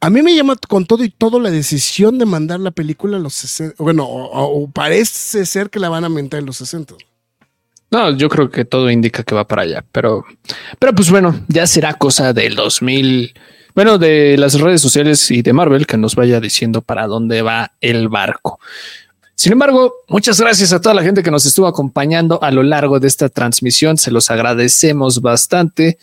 A 0.00 0.10
mí 0.10 0.22
me 0.22 0.34
llama 0.34 0.56
con 0.68 0.86
todo 0.86 1.04
y 1.04 1.08
todo 1.08 1.40
la 1.40 1.50
decisión 1.50 2.18
de 2.18 2.26
mandar 2.26 2.60
la 2.60 2.70
película 2.70 3.16
a 3.16 3.20
los 3.20 3.34
60. 3.34 3.82
Bueno, 3.82 4.06
o, 4.06 4.70
parece 4.70 5.46
ser 5.46 5.70
que 5.70 5.78
la 5.78 5.88
van 5.88 6.04
a 6.04 6.08
mentar 6.08 6.40
en 6.40 6.46
los 6.46 6.56
60. 6.58 6.94
No, 7.90 8.16
yo 8.16 8.28
creo 8.28 8.50
que 8.50 8.64
todo 8.64 8.90
indica 8.90 9.22
que 9.22 9.34
va 9.34 9.46
para 9.46 9.62
allá, 9.62 9.84
pero, 9.92 10.24
pero 10.78 10.94
pues 10.94 11.10
bueno, 11.10 11.44
ya 11.48 11.66
será 11.66 11.94
cosa 11.94 12.32
del 12.32 12.54
2000. 12.54 13.34
Bueno, 13.74 13.98
de 13.98 14.36
las 14.36 14.60
redes 14.60 14.80
sociales 14.80 15.30
y 15.30 15.42
de 15.42 15.52
Marvel 15.52 15.86
que 15.86 15.96
nos 15.96 16.14
vaya 16.14 16.40
diciendo 16.40 16.82
para 16.82 17.06
dónde 17.06 17.42
va 17.42 17.72
el 17.80 18.08
barco. 18.08 18.60
Sin 19.36 19.52
embargo, 19.52 19.94
muchas 20.08 20.40
gracias 20.40 20.72
a 20.72 20.80
toda 20.80 20.94
la 20.94 21.02
gente 21.02 21.22
que 21.22 21.30
nos 21.30 21.44
estuvo 21.44 21.66
acompañando 21.66 22.42
a 22.42 22.50
lo 22.50 22.62
largo 22.62 23.00
de 23.00 23.08
esta 23.08 23.28
transmisión. 23.28 23.96
Se 23.98 24.10
los 24.10 24.30
agradecemos 24.30 25.20
bastante. 25.20 25.98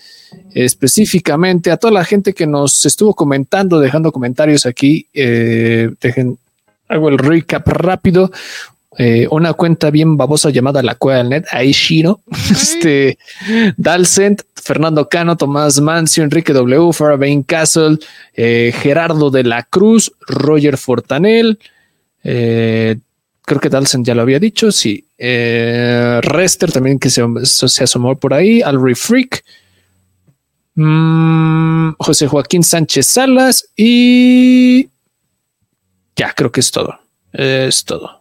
Específicamente 0.54 1.72
a 1.72 1.78
toda 1.78 1.94
la 1.94 2.06
gente 2.06 2.34
que 2.34 2.46
nos 2.46 2.86
estuvo 2.86 3.14
comentando, 3.14 3.80
dejando 3.80 4.12
comentarios 4.12 4.66
aquí. 4.66 5.08
Eh, 5.14 5.90
dejen, 6.02 6.38
hago 6.90 7.10
el 7.10 7.18
recap 7.18 7.68
rápido. 7.68 8.32
Eh, 8.98 9.26
una 9.32 9.54
cuenta 9.54 9.90
bien 9.90 10.18
babosa 10.18 10.50
llamada 10.50 10.84
La 10.84 10.96
Cueva 10.96 11.20
del 11.20 11.30
Net, 11.30 11.46
ahí 11.52 11.72
Shiro, 11.72 12.20
este, 12.52 13.18
Dalcent, 13.78 14.42
Fernando 14.54 15.08
Cano, 15.08 15.38
Tomás 15.38 15.80
Mancio, 15.80 16.24
Enrique 16.26 16.52
W, 16.52 16.92
Farabane 16.92 17.46
Castle, 17.46 18.00
eh, 18.36 18.74
Gerardo 18.76 19.32
de 19.32 19.46
la 19.46 19.64
Cruz, 19.64 20.12
Roger 20.28 20.78
Fortanel, 20.78 21.58
eh, 22.26 22.98
creo 23.52 23.60
que 23.60 23.68
Dalcent 23.68 24.08
ya 24.08 24.16
lo 24.16 24.22
había 24.22 24.40
dicho, 24.40 24.72
sí, 24.72 25.06
eh, 25.18 26.22
Rester 26.24 26.72
también 26.72 26.98
que 26.98 27.10
se, 27.10 27.22
asomó 27.84 28.18
por 28.18 28.34
ahí, 28.34 28.62
Alri 28.62 28.96
Freak, 28.96 29.44
mm, 30.76 31.96
José 32.00 32.28
Joaquín 32.28 32.64
Sánchez 32.64 33.08
Salas 33.08 33.68
y 33.76 34.88
ya 36.16 36.34
creo 36.34 36.50
que 36.50 36.62
es 36.62 36.72
todo, 36.72 36.98
es 37.34 37.84
todo. 37.84 38.21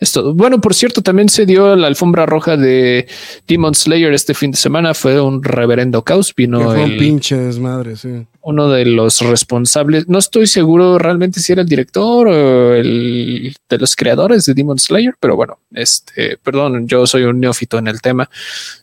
Es 0.00 0.12
todo. 0.12 0.32
Bueno, 0.32 0.62
por 0.62 0.74
cierto, 0.74 1.02
también 1.02 1.28
se 1.28 1.44
dio 1.44 1.76
la 1.76 1.86
alfombra 1.86 2.24
roja 2.24 2.56
de 2.56 3.06
Demon 3.46 3.74
Slayer 3.74 4.14
este 4.14 4.32
fin 4.32 4.50
de 4.50 4.56
semana. 4.56 4.94
Fue 4.94 5.20
un 5.20 5.42
reverendo 5.42 6.02
caos. 6.02 6.34
Vino 6.34 6.62
fue 6.62 6.84
un 6.84 6.96
pinche 6.96 7.36
desmadre, 7.36 7.96
sí. 7.96 8.26
uno 8.40 8.70
de 8.70 8.86
los 8.86 9.20
responsables. 9.20 10.08
No 10.08 10.18
estoy 10.18 10.46
seguro 10.46 10.98
realmente 10.98 11.40
si 11.40 11.52
era 11.52 11.60
el 11.60 11.68
director 11.68 12.28
o 12.28 12.74
el 12.74 13.54
de 13.68 13.78
los 13.78 13.94
creadores 13.94 14.46
de 14.46 14.54
Demon 14.54 14.78
Slayer, 14.78 15.14
pero 15.20 15.36
bueno, 15.36 15.58
este, 15.74 16.38
perdón, 16.42 16.88
yo 16.88 17.06
soy 17.06 17.24
un 17.24 17.38
neófito 17.38 17.76
en 17.76 17.88
el 17.88 18.00
tema. 18.00 18.30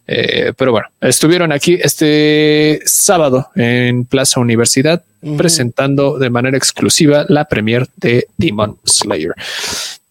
Eh, 0.06 0.54
pero 0.56 0.72
bueno, 0.72 0.88
estuvieron 1.02 1.52
aquí 1.52 1.80
este 1.82 2.80
sábado 2.86 3.50
en 3.56 4.06
Plaza 4.06 4.40
Universidad 4.40 5.04
presentando 5.36 6.20
de 6.20 6.30
manera 6.30 6.58
exclusiva 6.58 7.26
la 7.28 7.46
premier 7.46 7.88
de 7.98 8.28
Demon 8.38 8.78
Slayer. 8.86 9.34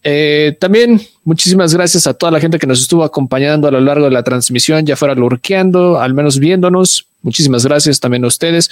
Eh, 0.09 0.57
también 0.61 1.01
Muchísimas 1.27 1.75
gracias 1.75 2.07
a 2.07 2.15
toda 2.15 2.31
la 2.31 2.39
gente 2.39 2.57
que 2.57 2.69
nos 2.69 2.81
estuvo 2.81 3.03
acompañando 3.03 3.67
a 3.67 3.73
lo 3.73 3.81
largo 3.81 4.05
de 4.05 4.13
la 4.13 4.23
transmisión, 4.23 4.87
ya 4.87 4.95
fuera 4.95 5.17
lurqueando, 5.17 5.99
al 5.99 6.15
menos 6.15 6.39
viéndonos. 6.39 7.09
Muchísimas 7.27 7.67
gracias 7.67 7.99
también 7.99 8.23
a 8.23 8.29
ustedes. 8.29 8.71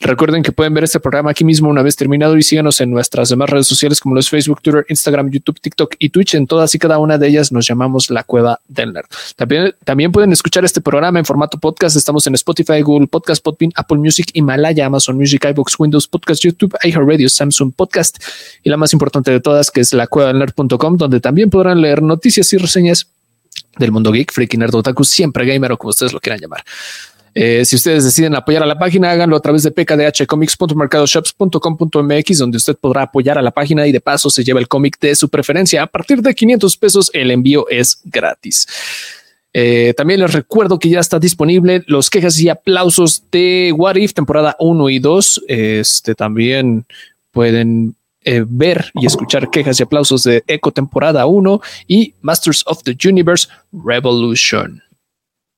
Recuerden 0.00 0.42
que 0.42 0.52
pueden 0.52 0.74
ver 0.74 0.84
este 0.84 1.00
programa 1.00 1.30
aquí 1.30 1.44
mismo 1.44 1.70
una 1.70 1.80
vez 1.80 1.96
terminado 1.96 2.36
y 2.36 2.42
síganos 2.42 2.82
en 2.82 2.90
nuestras 2.90 3.30
demás 3.30 3.48
redes 3.48 3.66
sociales 3.66 4.00
como 4.00 4.14
los 4.14 4.28
Facebook, 4.28 4.60
Twitter, 4.60 4.84
Instagram, 4.90 5.30
YouTube, 5.30 5.58
TikTok 5.58 5.94
y 5.98 6.10
Twitch. 6.10 6.34
En 6.34 6.46
todas 6.46 6.74
y 6.74 6.78
cada 6.78 6.98
una 6.98 7.16
de 7.16 7.28
ellas 7.28 7.52
nos 7.52 7.66
llamamos 7.66 8.10
La 8.10 8.22
Cueva 8.22 8.60
del 8.68 8.92
Nerd. 8.92 9.06
También, 9.36 9.74
también 9.84 10.12
pueden 10.12 10.30
escuchar 10.32 10.66
este 10.66 10.82
programa 10.82 11.18
en 11.18 11.24
formato 11.24 11.58
podcast. 11.58 11.96
Estamos 11.96 12.26
en 12.26 12.34
Spotify, 12.34 12.82
Google 12.82 13.06
Podcast, 13.06 13.42
Podbean, 13.42 13.72
Apple 13.76 13.96
Music, 13.96 14.28
Himalaya, 14.34 14.84
Amazon 14.84 15.16
Music, 15.16 15.46
iBox, 15.48 15.80
Windows 15.80 16.06
Podcast, 16.06 16.42
YouTube, 16.42 16.76
iHeartRadio, 16.82 17.30
Samsung 17.30 17.72
Podcast 17.74 18.22
y 18.62 18.68
la 18.68 18.76
más 18.76 18.92
importante 18.92 19.30
de 19.30 19.40
todas 19.40 19.70
que 19.70 19.80
es 19.80 19.94
la 19.94 20.06
cueva 20.06 20.28
del 20.28 20.40
nerd.com 20.40 20.98
donde 20.98 21.20
también 21.20 21.48
podrán 21.48 21.80
leer 21.80 21.85
noticias 21.94 22.52
y 22.52 22.58
reseñas 22.58 23.06
del 23.78 23.92
mundo 23.92 24.12
geek, 24.12 24.32
freaky, 24.32 24.56
nerd, 24.56 24.74
otaku, 24.74 25.04
siempre 25.04 25.44
gamer 25.44 25.72
o 25.72 25.78
como 25.78 25.90
ustedes 25.90 26.12
lo 26.12 26.20
quieran 26.20 26.40
llamar. 26.40 26.64
Eh, 27.38 27.66
si 27.66 27.76
ustedes 27.76 28.02
deciden 28.02 28.34
apoyar 28.34 28.62
a 28.62 28.66
la 28.66 28.78
página, 28.78 29.10
háganlo 29.10 29.36
a 29.36 29.40
través 29.40 29.62
de 29.62 29.70
pkdhcomics.mercadoshops.com.mx, 29.70 32.38
donde 32.38 32.56
usted 32.56 32.76
podrá 32.76 33.02
apoyar 33.02 33.36
a 33.36 33.42
la 33.42 33.50
página 33.50 33.86
y 33.86 33.92
de 33.92 34.00
paso 34.00 34.30
se 34.30 34.42
lleva 34.42 34.58
el 34.58 34.68
cómic 34.68 34.98
de 34.98 35.14
su 35.14 35.28
preferencia. 35.28 35.82
A 35.82 35.86
partir 35.86 36.22
de 36.22 36.34
500 36.34 36.74
pesos, 36.78 37.10
el 37.12 37.30
envío 37.30 37.68
es 37.68 38.00
gratis. 38.04 38.66
Eh, 39.52 39.92
también 39.98 40.20
les 40.20 40.32
recuerdo 40.32 40.78
que 40.78 40.88
ya 40.88 41.00
está 41.00 41.18
disponible 41.18 41.84
los 41.86 42.08
quejas 42.08 42.40
y 42.40 42.48
aplausos 42.48 43.22
de 43.30 43.70
What 43.76 43.96
If, 43.96 44.14
temporada 44.14 44.56
1 44.58 44.88
y 44.88 44.98
2. 44.98 45.44
Este 45.48 46.14
también 46.14 46.86
pueden 47.32 47.96
eh, 48.28 48.44
ver 48.44 48.90
y 48.94 49.06
escuchar 49.06 49.50
quejas 49.50 49.78
y 49.78 49.84
aplausos 49.84 50.24
de 50.24 50.42
Echo 50.48 50.72
temporada 50.72 51.26
1 51.26 51.60
y 51.86 52.12
Masters 52.22 52.64
of 52.66 52.82
the 52.82 52.96
Universe 53.08 53.46
Revolution. 53.72 54.82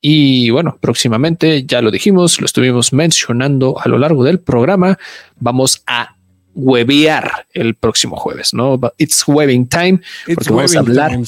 Y 0.02 0.50
bueno, 0.50 0.76
próximamente, 0.78 1.64
ya 1.64 1.80
lo 1.80 1.90
dijimos, 1.90 2.40
lo 2.40 2.44
estuvimos 2.44 2.92
mencionando 2.92 3.80
a 3.80 3.88
lo 3.88 3.96
largo 3.96 4.22
del 4.22 4.38
programa, 4.38 4.98
vamos 5.40 5.82
a 5.86 6.14
webear 6.54 7.46
el 7.54 7.74
próximo 7.74 8.16
jueves, 8.16 8.52
¿no? 8.52 8.78
It's 8.98 9.26
webbing 9.26 9.66
time, 9.66 10.02
porque 10.26 10.52
vamos 10.52 10.76
a 10.76 10.80
hablar 10.80 11.18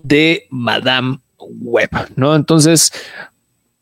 de 0.00 0.46
Madame 0.50 1.20
Web, 1.38 1.90
¿no? 2.16 2.34
Entonces, 2.34 2.92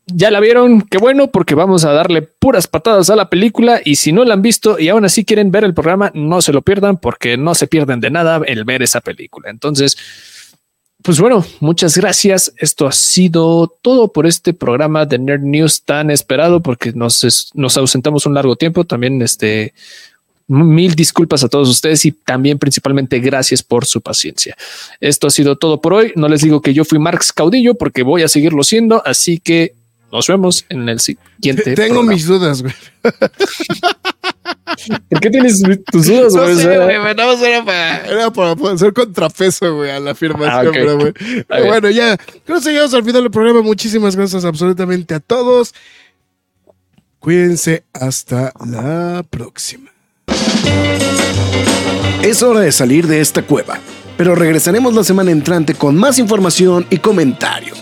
ya 0.07 0.31
la 0.31 0.39
vieron, 0.39 0.81
qué 0.81 0.97
bueno, 0.97 1.27
porque 1.27 1.53
vamos 1.53 1.83
a 1.85 1.91
darle 1.91 2.21
puras 2.21 2.67
patadas 2.67 3.09
a 3.09 3.15
la 3.15 3.29
película 3.29 3.81
y 3.83 3.97
si 3.97 4.11
no 4.11 4.23
la 4.23 4.33
han 4.33 4.41
visto 4.41 4.79
y 4.79 4.89
aún 4.89 5.05
así 5.05 5.25
quieren 5.25 5.51
ver 5.51 5.63
el 5.63 5.73
programa, 5.73 6.11
no 6.13 6.41
se 6.41 6.53
lo 6.53 6.61
pierdan 6.61 6.97
porque 6.97 7.37
no 7.37 7.55
se 7.55 7.67
pierden 7.67 7.99
de 7.99 8.09
nada 8.09 8.41
el 8.45 8.63
ver 8.63 8.81
esa 8.81 9.01
película. 9.01 9.49
Entonces, 9.49 9.97
pues 11.03 11.19
bueno, 11.19 11.45
muchas 11.59 11.97
gracias. 11.97 12.53
Esto 12.57 12.87
ha 12.87 12.91
sido 12.91 13.73
todo 13.81 14.11
por 14.11 14.25
este 14.25 14.53
programa 14.53 15.05
de 15.05 15.19
Nerd 15.19 15.43
News 15.43 15.83
tan 15.83 16.09
esperado 16.09 16.61
porque 16.61 16.91
nos, 16.93 17.51
nos 17.53 17.77
ausentamos 17.77 18.25
un 18.25 18.33
largo 18.33 18.55
tiempo. 18.55 18.83
También 18.83 19.21
este 19.21 19.73
mil 20.47 20.95
disculpas 20.95 21.43
a 21.43 21.49
todos 21.49 21.69
ustedes 21.69 22.05
y 22.05 22.11
también 22.13 22.57
principalmente 22.57 23.19
gracias 23.19 23.61
por 23.61 23.85
su 23.85 24.01
paciencia. 24.01 24.55
Esto 24.99 25.27
ha 25.27 25.29
sido 25.29 25.57
todo 25.57 25.81
por 25.81 25.93
hoy. 25.93 26.13
No 26.15 26.27
les 26.27 26.41
digo 26.41 26.61
que 26.61 26.73
yo 26.73 26.85
fui 26.85 26.99
Marx 26.99 27.33
Caudillo 27.33 27.75
porque 27.75 28.03
voy 28.03 28.23
a 28.23 28.27
seguirlo 28.27 28.63
siendo, 28.63 29.05
así 29.05 29.39
que 29.39 29.76
nos 30.11 30.27
vemos 30.27 30.65
en 30.69 30.87
el 30.89 30.99
siguiente. 30.99 31.75
Tengo 31.75 32.03
mis 32.03 32.25
dudas, 32.25 32.61
güey. 32.61 32.73
¿Por 35.09 35.19
qué 35.19 35.29
tienes 35.29 35.61
tus 35.91 36.07
dudas, 36.07 36.33
güey? 36.33 36.55
No 36.55 36.61
sé, 36.61 36.77
güey, 36.77 36.95
era 36.95 37.65
para, 37.65 38.05
era 38.05 38.31
para 38.31 38.55
hacer 38.73 38.93
contrapeso, 38.93 39.75
güey, 39.75 39.91
a 39.91 39.99
la 39.99 40.11
afirmación, 40.11 40.73
ah, 40.75 40.93
güey. 40.93 41.13
Pero 41.47 41.65
bueno, 41.65 41.89
ya, 41.89 42.15
creo 42.45 42.61
que 42.61 42.71
llegamos 42.71 42.93
al 42.93 43.03
final 43.03 43.23
del 43.23 43.31
programa. 43.31 43.61
Muchísimas 43.61 44.15
gracias 44.15 44.45
absolutamente 44.45 45.13
a 45.15 45.19
todos. 45.19 45.73
Cuídense 47.19 47.83
hasta 47.93 48.53
la 48.65 49.25
próxima. 49.29 49.91
Es 52.21 52.43
hora 52.43 52.61
de 52.61 52.71
salir 52.71 53.07
de 53.07 53.21
esta 53.21 53.41
cueva, 53.41 53.79
pero 54.15 54.35
regresaremos 54.35 54.93
la 54.93 55.03
semana 55.03 55.31
entrante 55.31 55.73
con 55.73 55.95
más 55.95 56.19
información 56.19 56.85
y 56.89 56.97
comentarios. 56.97 57.81